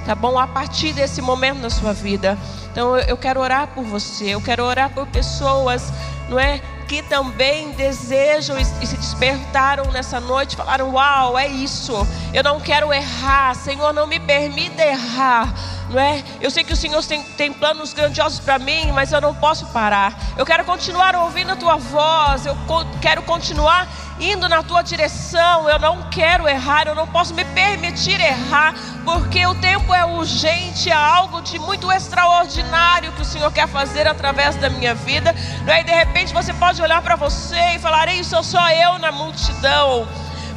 tá 0.07 0.15
bom? 0.15 0.39
A 0.39 0.47
partir 0.47 0.93
desse 0.93 1.21
momento 1.21 1.59
na 1.59 1.69
sua 1.69 1.93
vida. 1.93 2.39
Então 2.71 2.97
eu 2.97 3.17
quero 3.17 3.41
orar 3.41 3.67
por 3.75 3.83
você, 3.83 4.27
eu 4.27 4.41
quero 4.41 4.63
orar 4.63 4.91
por 4.91 5.05
pessoas, 5.09 5.93
não 6.29 6.39
é? 6.39 6.61
Que 6.87 7.03
também 7.03 7.73
desejam 7.73 8.57
e 8.57 8.65
se 8.65 8.97
despertaram 8.97 9.91
nessa 9.91 10.21
noite, 10.21 10.55
falaram: 10.55 10.93
Uau, 10.93 11.37
é 11.37 11.49
isso, 11.49 12.07
eu 12.33 12.45
não 12.45 12.61
quero 12.61 12.93
errar, 12.93 13.57
Senhor, 13.57 13.93
não 13.93 14.07
me 14.07 14.21
permita 14.21 14.85
errar 14.85 15.53
não 15.91 16.01
é? 16.01 16.23
Eu 16.41 16.51
sei 16.51 16.65
que 16.65 16.73
o 16.73 16.77
Senhor 16.77 17.05
tem, 17.05 17.23
tem 17.23 17.53
planos 17.53 17.93
grandiosos 17.93 18.41
para 18.41 18.59
mim, 18.59 18.93
mas 18.93 19.13
eu 19.13 19.21
não 19.21 19.35
posso 19.35 19.67
parar. 19.67 20.17
Eu 20.37 20.45
quero 20.45 20.65
continuar 20.65 21.17
ouvindo 21.17 21.53
a 21.53 21.57
tua 21.57 21.77
voz, 21.77 22.47
eu 22.47 22.55
co 22.67 22.85
quero 23.01 23.23
continuar 23.23 23.89
indo 24.21 24.49
na 24.49 24.63
tua 24.63 24.83
direção. 24.83 25.69
Eu 25.69 25.79
não 25.79 26.11
quero 26.11 26.49
errar, 26.49 26.87
eu 26.87 26.95
não 26.95 27.07
posso 27.07 27.35
me 27.35 27.45
permitir 27.47 28.21
errar, 28.21 28.75
porque 29.05 29.47
o 29.47 29.55
tempo 29.55 29.95
é 29.95 30.05
urgente, 30.05 30.91
é 30.91 30.93
algo 30.93 31.41
de 31.41 31.59
muito 31.59 31.91
extraordinário 31.91 33.13
que 33.13 33.23
o 33.23 33.25
Senhor 33.25 33.51
quer 33.53 33.69
fazer 33.69 34.07
através 34.07 34.57
da 34.57 34.69
minha 34.69 34.95
vida. 34.95 35.35
Não 35.65 35.73
é? 35.73 35.81
E 35.81 35.85
de 35.85 35.93
repente 35.93 36.35
você 36.35 36.53
pode 36.53 36.83
olhar 36.83 37.01
para 37.03 37.17
você 37.17 37.75
e 37.75 37.79
falar: 37.79 38.09
Isso 38.09 38.31
sou 38.31 38.43
só 38.43 38.71
eu 38.71 38.99
na 38.99 39.11
multidão. 39.11 40.07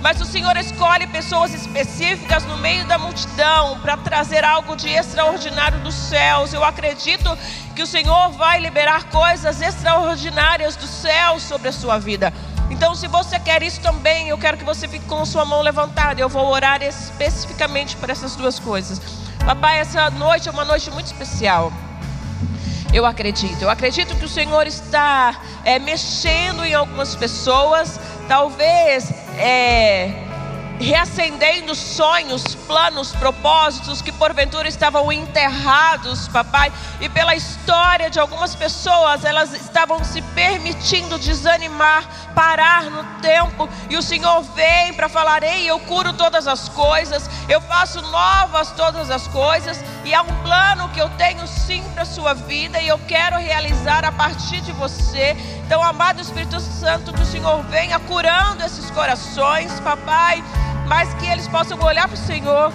Mas 0.01 0.19
o 0.19 0.25
Senhor 0.25 0.57
escolhe 0.57 1.05
pessoas 1.07 1.53
específicas 1.53 2.43
no 2.45 2.57
meio 2.57 2.85
da 2.85 2.97
multidão 2.97 3.79
para 3.79 3.95
trazer 3.95 4.43
algo 4.43 4.75
de 4.75 4.89
extraordinário 4.89 5.79
dos 5.81 5.93
céus. 5.93 6.53
Eu 6.53 6.63
acredito 6.63 7.37
que 7.75 7.83
o 7.83 7.87
Senhor 7.87 8.31
vai 8.31 8.59
liberar 8.59 9.03
coisas 9.05 9.61
extraordinárias 9.61 10.75
dos 10.75 10.89
céus 10.89 11.43
sobre 11.43 11.69
a 11.69 11.71
sua 11.71 11.99
vida. 11.99 12.33
Então, 12.71 12.95
se 12.95 13.05
você 13.07 13.37
quer 13.39 13.61
isso 13.61 13.79
também, 13.81 14.29
eu 14.29 14.37
quero 14.39 14.57
que 14.57 14.63
você 14.63 14.87
fique 14.87 15.05
com 15.05 15.23
sua 15.23 15.45
mão 15.45 15.61
levantada. 15.61 16.19
Eu 16.19 16.29
vou 16.29 16.47
orar 16.47 16.81
especificamente 16.81 17.95
por 17.97 18.09
essas 18.09 18.35
duas 18.35 18.57
coisas. 18.57 18.99
Papai, 19.45 19.79
essa 19.79 20.09
noite 20.09 20.49
é 20.49 20.51
uma 20.51 20.65
noite 20.65 20.89
muito 20.89 21.07
especial. 21.07 21.71
Eu 22.93 23.05
acredito. 23.05 23.61
Eu 23.61 23.69
acredito 23.69 24.15
que 24.15 24.25
o 24.25 24.29
Senhor 24.29 24.65
está 24.65 25.39
é, 25.63 25.79
mexendo 25.79 26.65
em 26.65 26.73
algumas 26.73 27.15
pessoas. 27.15 27.99
Talvez 28.27 29.20
é, 29.37 30.11
reacendendo 30.81 31.75
sonhos, 31.75 32.55
planos, 32.55 33.11
propósitos 33.13 34.01
que 34.01 34.11
porventura 34.11 34.67
estavam 34.67 35.11
enterrados, 35.11 36.27
papai, 36.27 36.71
e 36.99 37.07
pela 37.07 37.35
história 37.35 38.09
de 38.09 38.19
algumas 38.19 38.55
pessoas, 38.55 39.23
elas 39.23 39.53
estavam 39.53 40.03
se 40.03 40.21
permitindo 40.33 41.19
desanimar, 41.19 42.03
parar 42.33 42.85
no 42.85 43.03
tempo, 43.21 43.69
e 43.89 43.95
o 43.95 44.01
Senhor 44.01 44.41
vem 44.55 44.93
para 44.93 45.07
falar: 45.07 45.43
Ei, 45.43 45.69
eu 45.69 45.79
curo 45.81 46.13
todas 46.13 46.47
as 46.47 46.67
coisas, 46.69 47.29
eu 47.47 47.61
faço 47.61 48.01
novas 48.01 48.71
todas 48.71 49.11
as 49.11 49.27
coisas, 49.27 49.83
e 50.03 50.13
há 50.13 50.23
um 50.23 50.41
plano 50.41 50.89
que 50.89 50.99
eu 50.99 51.09
tenho 51.11 51.45
sim 51.47 51.83
para 51.93 52.05
sua 52.05 52.33
vida, 52.33 52.81
e 52.81 52.87
eu 52.87 52.99
quero 53.07 53.37
realizar 53.37 54.03
a 54.03 54.11
partir 54.11 54.61
de 54.61 54.71
você. 54.71 55.37
Então, 55.71 55.81
amado 55.81 56.19
Espírito 56.19 56.59
Santo, 56.59 57.13
que 57.13 57.21
o 57.21 57.25
Senhor 57.25 57.63
venha 57.63 57.97
curando 57.97 58.61
esses 58.61 58.91
corações, 58.91 59.79
papai 59.79 60.43
mas 60.85 61.13
que 61.13 61.25
eles 61.25 61.47
possam 61.47 61.79
olhar 61.79 62.09
para 62.09 62.15
o 62.15 62.17
Senhor 62.17 62.73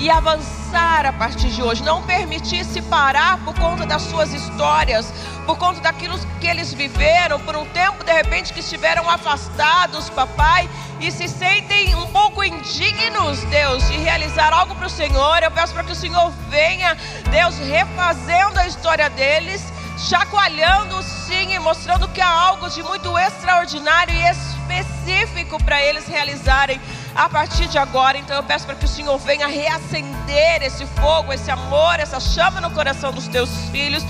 e 0.00 0.08
avançar 0.08 1.04
a 1.04 1.12
partir 1.12 1.50
de 1.50 1.62
hoje. 1.62 1.82
Não 1.82 2.02
permitir 2.02 2.64
se 2.64 2.80
parar 2.80 3.36
por 3.44 3.54
conta 3.56 3.84
das 3.84 4.00
suas 4.00 4.32
histórias, 4.32 5.12
por 5.44 5.58
conta 5.58 5.82
daquilo 5.82 6.18
que 6.40 6.46
eles 6.46 6.72
viveram, 6.72 7.38
por 7.40 7.54
um 7.54 7.66
tempo 7.66 8.02
de 8.02 8.14
repente 8.14 8.54
que 8.54 8.60
estiveram 8.60 9.06
afastados, 9.10 10.08
papai, 10.08 10.66
e 10.98 11.10
se 11.10 11.28
sentem 11.28 11.94
um 11.96 12.06
pouco 12.06 12.42
indignos, 12.42 13.44
Deus, 13.50 13.86
de 13.88 13.98
realizar 13.98 14.54
algo 14.54 14.74
para 14.74 14.86
o 14.86 14.90
Senhor. 14.90 15.42
Eu 15.42 15.50
peço 15.50 15.74
para 15.74 15.84
que 15.84 15.92
o 15.92 15.94
Senhor 15.94 16.32
venha, 16.48 16.96
Deus, 17.30 17.58
refazendo 17.58 18.58
a 18.58 18.66
história 18.66 19.10
deles 19.10 19.74
chacoalhando 19.96 21.02
sim 21.02 21.52
e 21.52 21.58
mostrando 21.58 22.08
que 22.08 22.20
há 22.20 22.28
algo 22.28 22.68
de 22.68 22.82
muito 22.82 23.16
extraordinário 23.18 24.14
e 24.14 24.30
específico 24.30 25.62
para 25.62 25.82
eles 25.82 26.06
realizarem 26.06 26.80
a 27.14 27.28
partir 27.28 27.66
de 27.68 27.78
agora. 27.78 28.18
Então 28.18 28.36
eu 28.36 28.42
peço 28.42 28.66
para 28.66 28.74
que 28.74 28.84
o 28.84 28.88
Senhor 28.88 29.16
venha 29.18 29.46
reacender 29.46 30.62
esse 30.62 30.84
fogo, 30.86 31.32
esse 31.32 31.50
amor, 31.50 32.00
essa 32.00 32.18
chama 32.18 32.60
no 32.60 32.70
coração 32.70 33.12
dos 33.12 33.28
teus 33.28 33.50
filhos. 33.70 34.04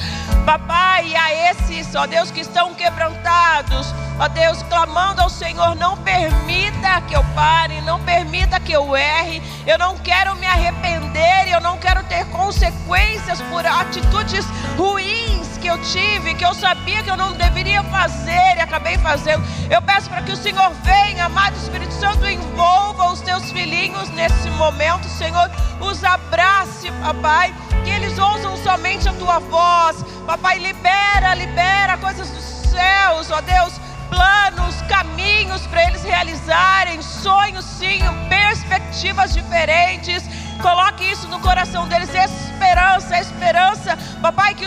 Papai, 0.45 1.15
a 1.15 1.51
esses, 1.51 1.95
ó 1.95 2.07
Deus, 2.07 2.31
que 2.31 2.41
estão 2.41 2.75
quebrantados, 2.75 3.95
ó 4.19 4.29
Deus, 4.29 4.63
clamando 4.65 5.23
ao 5.23 5.31
Senhor, 5.31 5.75
não 5.77 5.97
permita 5.99 7.01
que 7.09 7.15
eu 7.15 7.25
pare, 7.35 7.81
não 7.83 8.01
permita 8.01 8.61
que 8.61 8.73
eu 8.73 8.97
erre. 8.97 9.43
Eu 9.67 9.79
não 9.79 9.97
quero 9.99 10.35
me 10.37 10.47
arrepender, 10.47 11.49
eu 11.49 11.61
não 11.61 11.79
quero 11.79 12.03
ter 12.05 12.25
consequências 12.27 13.41
por 13.43 13.65
atitudes 13.65 14.45
ruins 14.77 15.45
que 15.65 15.71
eu 15.71 15.79
tive, 15.79 16.35
que 16.35 16.45
eu 16.45 16.53
sabia 16.53 17.03
que 17.03 17.11
eu 17.11 17.17
não 17.17 17.33
deveria 17.33 17.83
fazer 17.85 18.57
e 18.57 18.61
acabei 18.61 18.99
fazendo. 18.99 19.43
Eu 19.71 19.81
peço 19.81 20.11
para 20.11 20.21
que 20.21 20.31
o 20.31 20.37
Senhor 20.37 20.71
venha, 20.83 21.25
amado 21.25 21.57
Espírito 21.57 21.95
Santo, 21.95 22.27
envolva 22.27 22.94
os 22.99 23.21
teus 23.21 23.51
filhinhos 23.53 24.09
nesse 24.11 24.51
momento, 24.51 25.09
Senhor. 25.09 25.51
Os 25.81 26.03
abrace, 26.05 26.91
papai, 27.03 27.55
que 27.85 27.91
eles 27.91 28.19
ouçam 28.19 28.57
somente 28.59 29.09
a 29.09 29.13
tua 29.13 29.39
voz. 29.39 30.05
Papai, 30.27 30.59
libera, 30.59 31.35
libera 31.35 31.99
coisas 31.99 32.29
dos 32.31 32.45
céus, 32.71 33.31
ó 33.31 33.41
Deus 33.41 33.75
planos, 34.09 34.81
caminhos 34.83 35.67
para 35.67 35.89
eles 35.89 36.03
realizarem, 36.03 37.03
sonhos 37.03 37.65
sim, 37.65 38.01
perspectivas 38.29 39.35
diferentes. 39.35 40.23
Coloque 40.63 41.05
isso 41.05 41.29
no 41.29 41.41
coração 41.41 41.89
deles, 41.89 42.11
esperança, 42.15 43.19
esperança. 43.19 43.64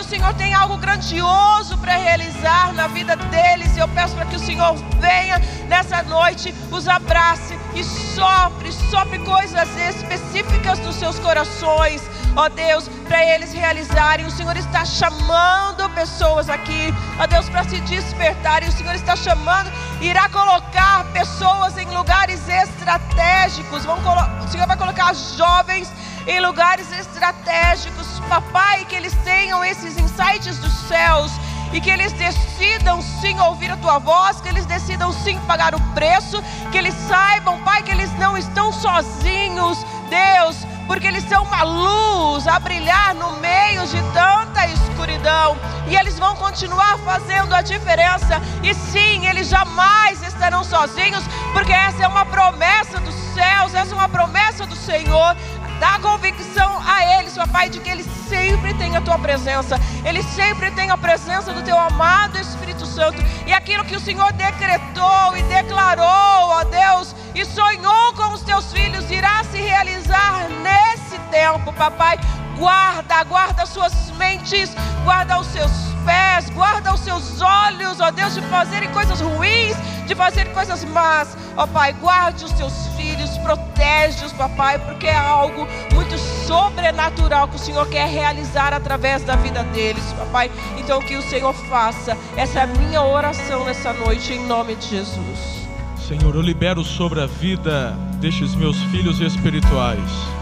Senhor 0.08 0.32
tem 0.34 0.54
algo 0.54 0.78
grandioso 0.78 1.76
para 1.78 1.96
realizar 1.96 2.72
na 2.72 2.86
vida 2.88 3.14
deles. 3.14 3.76
E 3.76 3.78
eu 3.78 3.88
peço 3.88 4.14
para 4.14 4.24
que 4.26 4.36
o 4.36 4.38
Senhor 4.38 4.74
venha 4.98 5.38
nessa 5.68 6.02
noite, 6.02 6.54
os 6.70 6.88
abrace 6.88 7.58
e 7.74 7.84
sopre, 7.84 8.72
sopre 8.72 9.18
coisas 9.18 9.68
específicas 9.76 10.78
nos 10.78 10.96
seus 10.96 11.18
corações 11.18 12.02
ó 12.38 12.48
Deus, 12.48 12.88
para 13.06 13.24
eles 13.24 13.52
realizarem. 13.52 14.24
O 14.24 14.30
Senhor 14.30 14.56
está 14.56 14.84
chamando 14.84 15.88
pessoas 15.90 16.48
aqui, 16.48 16.94
ó 17.18 17.26
Deus, 17.26 17.48
para 17.48 17.64
se 17.64 17.80
despertarem. 17.80 18.68
O 18.68 18.72
Senhor 18.72 18.94
está 18.94 19.16
chamando, 19.16 19.70
irá 20.00 20.28
colocar 20.28 21.04
pessoas 21.12 21.76
em 21.76 21.86
lugares 21.86 22.48
estratégicos. 22.48 23.84
o 23.84 24.48
Senhor 24.48 24.66
vai 24.66 24.76
colocar 24.76 25.12
jovens 25.14 25.92
em 26.26 26.40
lugares 26.40 26.92
estratégicos, 26.92 28.17
papai, 28.28 28.84
que 28.84 28.94
eles 28.94 29.14
tenham 29.24 29.64
esses 29.64 29.96
insights 29.96 30.58
dos 30.58 30.72
céus 30.86 31.32
e 31.72 31.80
que 31.80 31.90
eles 31.90 32.12
decidam 32.12 33.00
sim 33.02 33.38
ouvir 33.40 33.70
a 33.70 33.76
tua 33.76 33.98
voz, 33.98 34.40
que 34.40 34.48
eles 34.48 34.66
decidam 34.66 35.12
sim 35.12 35.38
pagar 35.40 35.74
o 35.74 35.80
preço, 35.94 36.42
que 36.70 36.78
eles 36.78 36.94
saibam, 37.06 37.60
Pai, 37.62 37.82
que 37.82 37.90
eles 37.90 38.10
não 38.18 38.36
estão 38.36 38.72
sozinhos, 38.72 39.78
Deus, 40.08 40.56
porque 40.86 41.06
eles 41.06 41.24
são 41.24 41.42
uma 41.42 41.62
luz 41.62 42.46
a 42.46 42.58
brilhar 42.58 43.14
no 43.14 43.32
meio 43.36 43.86
de 43.86 44.00
tanta 44.12 44.66
escuridão, 44.66 45.58
e 45.86 45.96
eles 45.96 46.18
vão 46.18 46.34
continuar 46.36 46.98
fazendo 46.98 47.54
a 47.54 47.60
diferença, 47.60 48.40
e 48.62 48.72
sim, 48.72 49.26
eles 49.26 49.48
jamais 49.48 50.22
estarão 50.22 50.64
sozinhos, 50.64 51.24
porque 51.52 51.72
essa 51.72 52.04
é 52.04 52.08
uma 52.08 52.24
promessa 52.24 52.98
dos 53.00 53.14
céus, 53.34 53.74
essa 53.74 53.92
é 53.92 53.94
uma 53.94 54.08
promessa 54.08 54.66
do 54.66 54.76
Senhor. 54.76 55.36
Dá 55.78 55.98
convicção 56.00 56.82
a 56.84 57.18
eles, 57.18 57.34
papai, 57.34 57.68
de 57.68 57.78
que 57.78 57.88
eles 57.88 58.06
sempre 58.28 58.74
têm 58.74 58.96
a 58.96 59.00
tua 59.00 59.18
presença, 59.18 59.80
eles 60.04 60.26
sempre 60.26 60.70
têm 60.72 60.90
a 60.90 60.96
presença 60.96 61.52
do 61.52 61.62
teu 61.62 61.78
amado 61.78 62.38
Espírito 62.38 62.84
Santo, 62.84 63.22
e 63.46 63.52
aquilo 63.52 63.84
que 63.84 63.94
o 63.94 64.00
Senhor 64.00 64.32
decretou 64.32 65.36
e 65.36 65.42
declarou, 65.44 66.04
ó 66.04 66.64
Deus, 66.64 67.14
e 67.34 67.44
sonhou 67.44 68.12
com 68.14 68.32
os 68.32 68.42
teus 68.42 68.72
filhos, 68.72 69.08
irá 69.10 69.44
se 69.44 69.58
realizar 69.58 70.48
nesse 70.62 71.07
tempo, 71.30 71.72
papai. 71.72 72.18
Guarda, 72.56 73.22
guarda 73.24 73.66
suas 73.66 74.10
mentes, 74.18 74.74
guarda 75.04 75.38
os 75.38 75.46
seus 75.46 75.70
pés, 76.04 76.50
guarda 76.50 76.92
os 76.92 77.00
seus 77.00 77.40
olhos, 77.40 78.00
ó 78.00 78.10
Deus, 78.10 78.34
de 78.34 78.40
fazerem 78.42 78.90
coisas 78.90 79.20
ruins, 79.20 79.76
de 80.06 80.14
fazerem 80.14 80.52
coisas 80.52 80.84
más, 80.84 81.36
ó 81.56 81.66
Pai, 81.66 81.92
guarde 81.92 82.44
os 82.44 82.52
filhos 82.52 82.88
filhos, 82.96 83.38
protege-os, 83.38 84.32
papai, 84.32 84.78
porque 84.78 85.06
é 85.06 85.16
algo 85.16 85.66
muito 85.94 86.18
sobrenatural 86.18 87.48
que 87.48 87.56
o 87.56 87.58
Senhor 87.58 87.86
quer 87.88 88.08
realizar 88.08 88.72
através 88.72 89.22
da 89.22 89.36
vida 89.36 89.62
deles, 89.64 90.12
papai. 90.12 90.50
Então 90.78 91.00
que 91.00 91.16
o 91.16 91.22
Senhor 91.22 91.54
faça. 91.68 92.16
Essa 92.36 92.60
é 92.60 92.62
a 92.62 92.66
minha 92.66 93.02
oração 93.02 93.64
nessa 93.64 93.92
noite 93.92 94.32
em 94.32 94.46
nome 94.46 94.74
de 94.76 94.88
Jesus. 94.88 95.68
Senhor, 95.96 96.34
eu 96.34 96.40
libero 96.40 96.82
sobre 96.82 97.20
a 97.20 97.26
vida 97.26 97.90
destes 98.20 98.54
meus 98.54 98.78
filhos 98.84 99.20
espirituais 99.20 100.37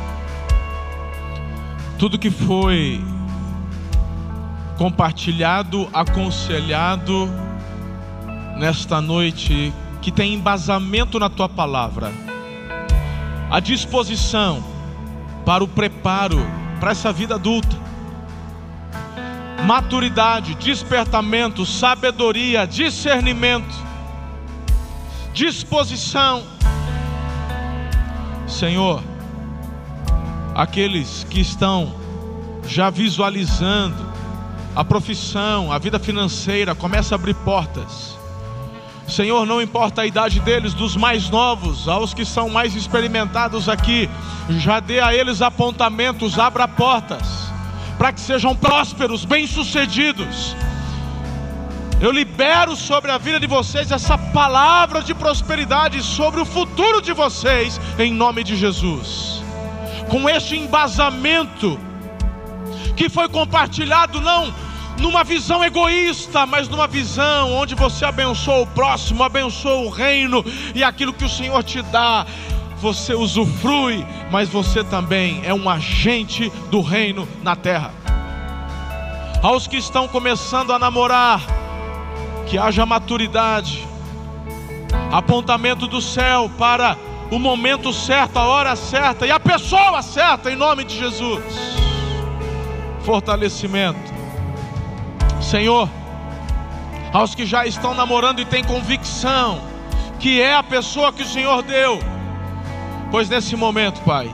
tudo 1.98 2.18
que 2.18 2.30
foi 2.30 3.02
compartilhado, 4.76 5.88
aconselhado 5.92 7.30
nesta 8.58 9.00
noite, 9.00 9.72
que 10.02 10.12
tem 10.12 10.34
embasamento 10.34 11.18
na 11.18 11.30
tua 11.30 11.48
palavra, 11.48 12.12
a 13.50 13.60
disposição 13.60 14.62
para 15.44 15.64
o 15.64 15.68
preparo 15.68 16.38
para 16.78 16.90
essa 16.90 17.12
vida 17.12 17.36
adulta, 17.36 17.76
maturidade, 19.64 20.54
despertamento, 20.56 21.64
sabedoria, 21.64 22.66
discernimento, 22.66 23.74
disposição. 25.32 26.42
Senhor, 28.46 29.02
aqueles 30.56 31.26
que 31.28 31.38
estão 31.38 31.94
já 32.66 32.88
visualizando 32.88 34.06
a 34.74 34.82
profissão, 34.82 35.70
a 35.70 35.78
vida 35.78 35.98
financeira, 35.98 36.74
começa 36.74 37.14
a 37.14 37.16
abrir 37.16 37.34
portas. 37.34 38.16
Senhor, 39.06 39.44
não 39.44 39.60
importa 39.60 40.00
a 40.00 40.06
idade 40.06 40.40
deles, 40.40 40.72
dos 40.72 40.96
mais 40.96 41.28
novos 41.28 41.86
aos 41.86 42.14
que 42.14 42.24
são 42.24 42.48
mais 42.48 42.74
experimentados 42.74 43.68
aqui, 43.68 44.08
já 44.48 44.80
dê 44.80 44.98
a 44.98 45.14
eles 45.14 45.42
apontamentos, 45.42 46.38
abra 46.38 46.66
portas, 46.66 47.52
para 47.98 48.10
que 48.10 48.20
sejam 48.20 48.56
prósperos, 48.56 49.26
bem-sucedidos. 49.26 50.56
Eu 52.00 52.10
libero 52.10 52.74
sobre 52.76 53.10
a 53.10 53.18
vida 53.18 53.38
de 53.38 53.46
vocês 53.46 53.90
essa 53.90 54.16
palavra 54.16 55.02
de 55.02 55.14
prosperidade 55.14 56.02
sobre 56.02 56.40
o 56.40 56.46
futuro 56.46 57.02
de 57.02 57.12
vocês, 57.12 57.78
em 57.98 58.10
nome 58.10 58.42
de 58.42 58.56
Jesus. 58.56 59.35
Com 60.10 60.28
este 60.28 60.56
embasamento 60.56 61.78
que 62.96 63.08
foi 63.08 63.28
compartilhado 63.28 64.20
não 64.20 64.52
numa 65.00 65.22
visão 65.22 65.62
egoísta, 65.64 66.46
mas 66.46 66.68
numa 66.68 66.86
visão 66.86 67.52
onde 67.52 67.74
você 67.74 68.04
abençoa 68.04 68.62
o 68.62 68.66
próximo, 68.66 69.22
abençoa 69.22 69.84
o 69.84 69.90
reino 69.90 70.44
e 70.74 70.82
aquilo 70.82 71.12
que 71.12 71.24
o 71.24 71.28
Senhor 71.28 71.62
te 71.62 71.82
dá, 71.82 72.26
você 72.80 73.14
usufrui, 73.14 74.06
mas 74.30 74.48
você 74.48 74.82
também 74.84 75.40
é 75.44 75.52
um 75.52 75.68
agente 75.68 76.50
do 76.70 76.80
reino 76.80 77.28
na 77.42 77.56
terra. 77.56 77.92
Aos 79.42 79.66
que 79.66 79.76
estão 79.76 80.08
começando 80.08 80.72
a 80.72 80.78
namorar, 80.78 81.40
que 82.46 82.58
haja 82.58 82.86
maturidade, 82.86 83.86
apontamento 85.12 85.86
do 85.86 86.00
céu 86.00 86.50
para 86.58 86.96
o 87.30 87.38
momento 87.38 87.92
certo, 87.92 88.38
a 88.38 88.46
hora 88.46 88.76
certa 88.76 89.26
e 89.26 89.30
a 89.30 89.40
pessoa 89.40 90.02
certa, 90.02 90.50
em 90.50 90.56
nome 90.56 90.84
de 90.84 90.96
Jesus. 90.96 91.42
Fortalecimento 93.00 94.16
Senhor, 95.46 95.88
aos 97.12 97.34
que 97.34 97.46
já 97.46 97.64
estão 97.64 97.94
namorando 97.94 98.40
e 98.40 98.44
têm 98.44 98.64
convicção 98.64 99.60
que 100.18 100.40
é 100.40 100.54
a 100.54 100.62
pessoa 100.62 101.12
que 101.12 101.22
o 101.22 101.26
Senhor 101.26 101.62
deu, 101.62 102.00
pois 103.10 103.28
nesse 103.28 103.54
momento, 103.54 104.00
Pai, 104.00 104.28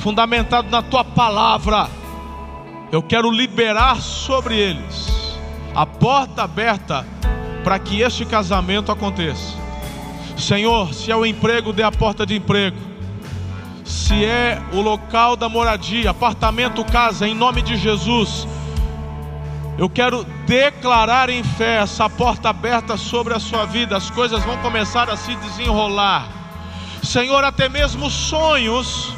fundamentado 0.00 0.68
na 0.70 0.82
tua 0.82 1.04
palavra, 1.04 1.88
eu 2.90 3.02
quero 3.02 3.30
liberar 3.30 4.00
sobre 4.00 4.56
eles 4.56 5.38
a 5.74 5.86
porta 5.86 6.42
aberta 6.42 7.06
para 7.62 7.78
que 7.78 8.00
este 8.00 8.24
casamento 8.24 8.90
aconteça. 8.90 9.63
Senhor, 10.36 10.92
se 10.92 11.10
é 11.10 11.16
o 11.16 11.24
emprego, 11.24 11.72
dê 11.72 11.82
a 11.82 11.92
porta 11.92 12.26
de 12.26 12.34
emprego. 12.34 12.76
Se 13.84 14.24
é 14.24 14.60
o 14.72 14.80
local 14.80 15.36
da 15.36 15.48
moradia, 15.48 16.10
apartamento, 16.10 16.84
casa, 16.84 17.26
em 17.28 17.34
nome 17.34 17.62
de 17.62 17.76
Jesus, 17.76 18.46
eu 19.76 19.88
quero 19.88 20.24
declarar 20.46 21.28
em 21.28 21.42
fé 21.42 21.76
essa 21.76 22.08
porta 22.08 22.48
aberta 22.48 22.96
sobre 22.96 23.34
a 23.34 23.40
sua 23.40 23.64
vida, 23.64 23.96
as 23.96 24.08
coisas 24.10 24.42
vão 24.44 24.56
começar 24.58 25.10
a 25.10 25.16
se 25.16 25.34
desenrolar. 25.36 26.28
Senhor, 27.02 27.44
até 27.44 27.68
mesmo 27.68 28.08
sonhos, 28.08 29.14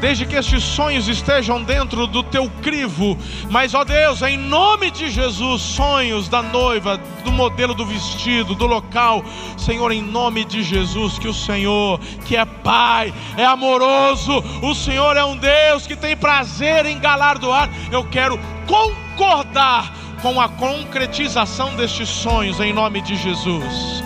desde 0.00 0.26
que 0.26 0.36
estes 0.36 0.62
sonhos 0.62 1.08
estejam 1.08 1.62
dentro 1.62 2.06
do 2.06 2.22
teu 2.22 2.50
crivo, 2.62 3.16
mas 3.50 3.74
ó 3.74 3.84
Deus, 3.84 4.22
em 4.22 4.36
nome 4.36 4.90
de 4.90 5.10
Jesus, 5.10 5.62
sonhos 5.62 6.28
da 6.28 6.42
noiva, 6.42 7.00
do 7.24 7.32
modelo 7.32 7.74
do 7.74 7.84
vestido, 7.84 8.54
do 8.54 8.66
local, 8.66 9.24
Senhor, 9.56 9.90
em 9.92 10.02
nome 10.02 10.44
de 10.44 10.62
Jesus, 10.62 11.18
que 11.18 11.28
o 11.28 11.34
Senhor, 11.34 11.98
que 12.24 12.36
é 12.36 12.44
Pai, 12.44 13.12
é 13.36 13.44
amoroso, 13.44 14.42
o 14.62 14.74
Senhor 14.74 15.16
é 15.16 15.24
um 15.24 15.36
Deus 15.36 15.86
que 15.86 15.96
tem 15.96 16.16
prazer 16.16 16.86
em 16.86 16.98
galardoar, 16.98 17.70
eu 17.90 18.04
quero 18.04 18.38
concordar 18.66 19.92
com 20.22 20.40
a 20.40 20.48
concretização 20.48 21.76
destes 21.76 22.08
sonhos 22.08 22.60
em 22.60 22.72
nome 22.72 23.00
de 23.00 23.16
Jesus. 23.16 24.02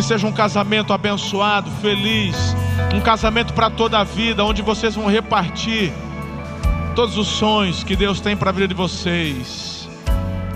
Que 0.00 0.06
seja 0.06 0.26
um 0.26 0.32
casamento 0.32 0.94
abençoado, 0.94 1.70
feliz, 1.82 2.34
um 2.94 3.02
casamento 3.02 3.52
para 3.52 3.68
toda 3.68 3.98
a 3.98 4.02
vida, 4.02 4.42
onde 4.42 4.62
vocês 4.62 4.94
vão 4.94 5.06
repartir 5.08 5.92
todos 6.96 7.18
os 7.18 7.28
sonhos 7.28 7.84
que 7.84 7.94
Deus 7.94 8.18
tem 8.18 8.34
para 8.34 8.48
a 8.48 8.52
vida 8.54 8.68
de 8.68 8.72
vocês 8.72 9.80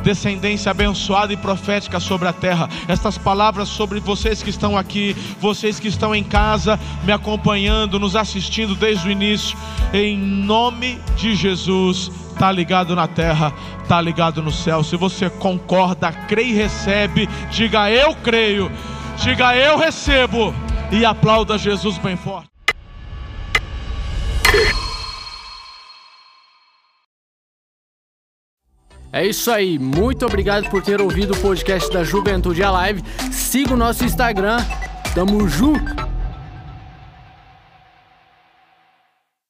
descendência 0.02 0.70
abençoada 0.70 1.32
e 1.32 1.36
profética 1.36 1.98
sobre 1.98 2.28
a 2.28 2.32
terra. 2.32 2.68
Estas 2.86 3.16
palavras 3.16 3.68
sobre 3.68 3.98
vocês 4.00 4.42
que 4.42 4.50
estão 4.50 4.76
aqui, 4.76 5.16
vocês 5.40 5.80
que 5.80 5.88
estão 5.88 6.14
em 6.14 6.22
casa, 6.22 6.78
me 7.04 7.12
acompanhando, 7.12 7.98
nos 7.98 8.14
assistindo 8.14 8.74
desde 8.74 9.08
o 9.08 9.10
início, 9.10 9.56
em 9.92 10.16
nome 10.16 11.00
de 11.16 11.34
Jesus. 11.34 12.10
Está 12.32 12.52
ligado 12.52 12.94
na 12.94 13.06
terra, 13.06 13.54
está 13.82 14.00
ligado 14.00 14.42
no 14.42 14.52
céu. 14.52 14.82
Se 14.84 14.96
você 14.96 15.30
concorda, 15.30 16.12
crê 16.12 16.44
e 16.44 16.52
recebe, 16.52 17.28
diga 17.50 17.90
eu 17.90 18.14
creio, 18.16 18.70
diga 19.16 19.56
eu 19.56 19.76
recebo 19.76 20.54
e 20.90 21.04
aplauda 21.04 21.58
Jesus 21.58 21.98
bem 21.98 22.16
forte. 22.16 22.48
É 29.12 29.24
isso 29.24 29.48
aí, 29.50 29.78
muito 29.78 30.26
obrigado 30.26 30.68
por 30.68 30.82
ter 30.82 31.00
ouvido 31.00 31.34
o 31.34 31.40
podcast 31.40 31.88
da 31.92 32.02
Juventude 32.02 32.64
Alive. 32.64 33.02
Siga 33.30 33.74
o 33.74 33.76
nosso 33.76 34.04
Instagram, 34.04 34.58
tamo 35.14 35.46
junto! 35.48 36.13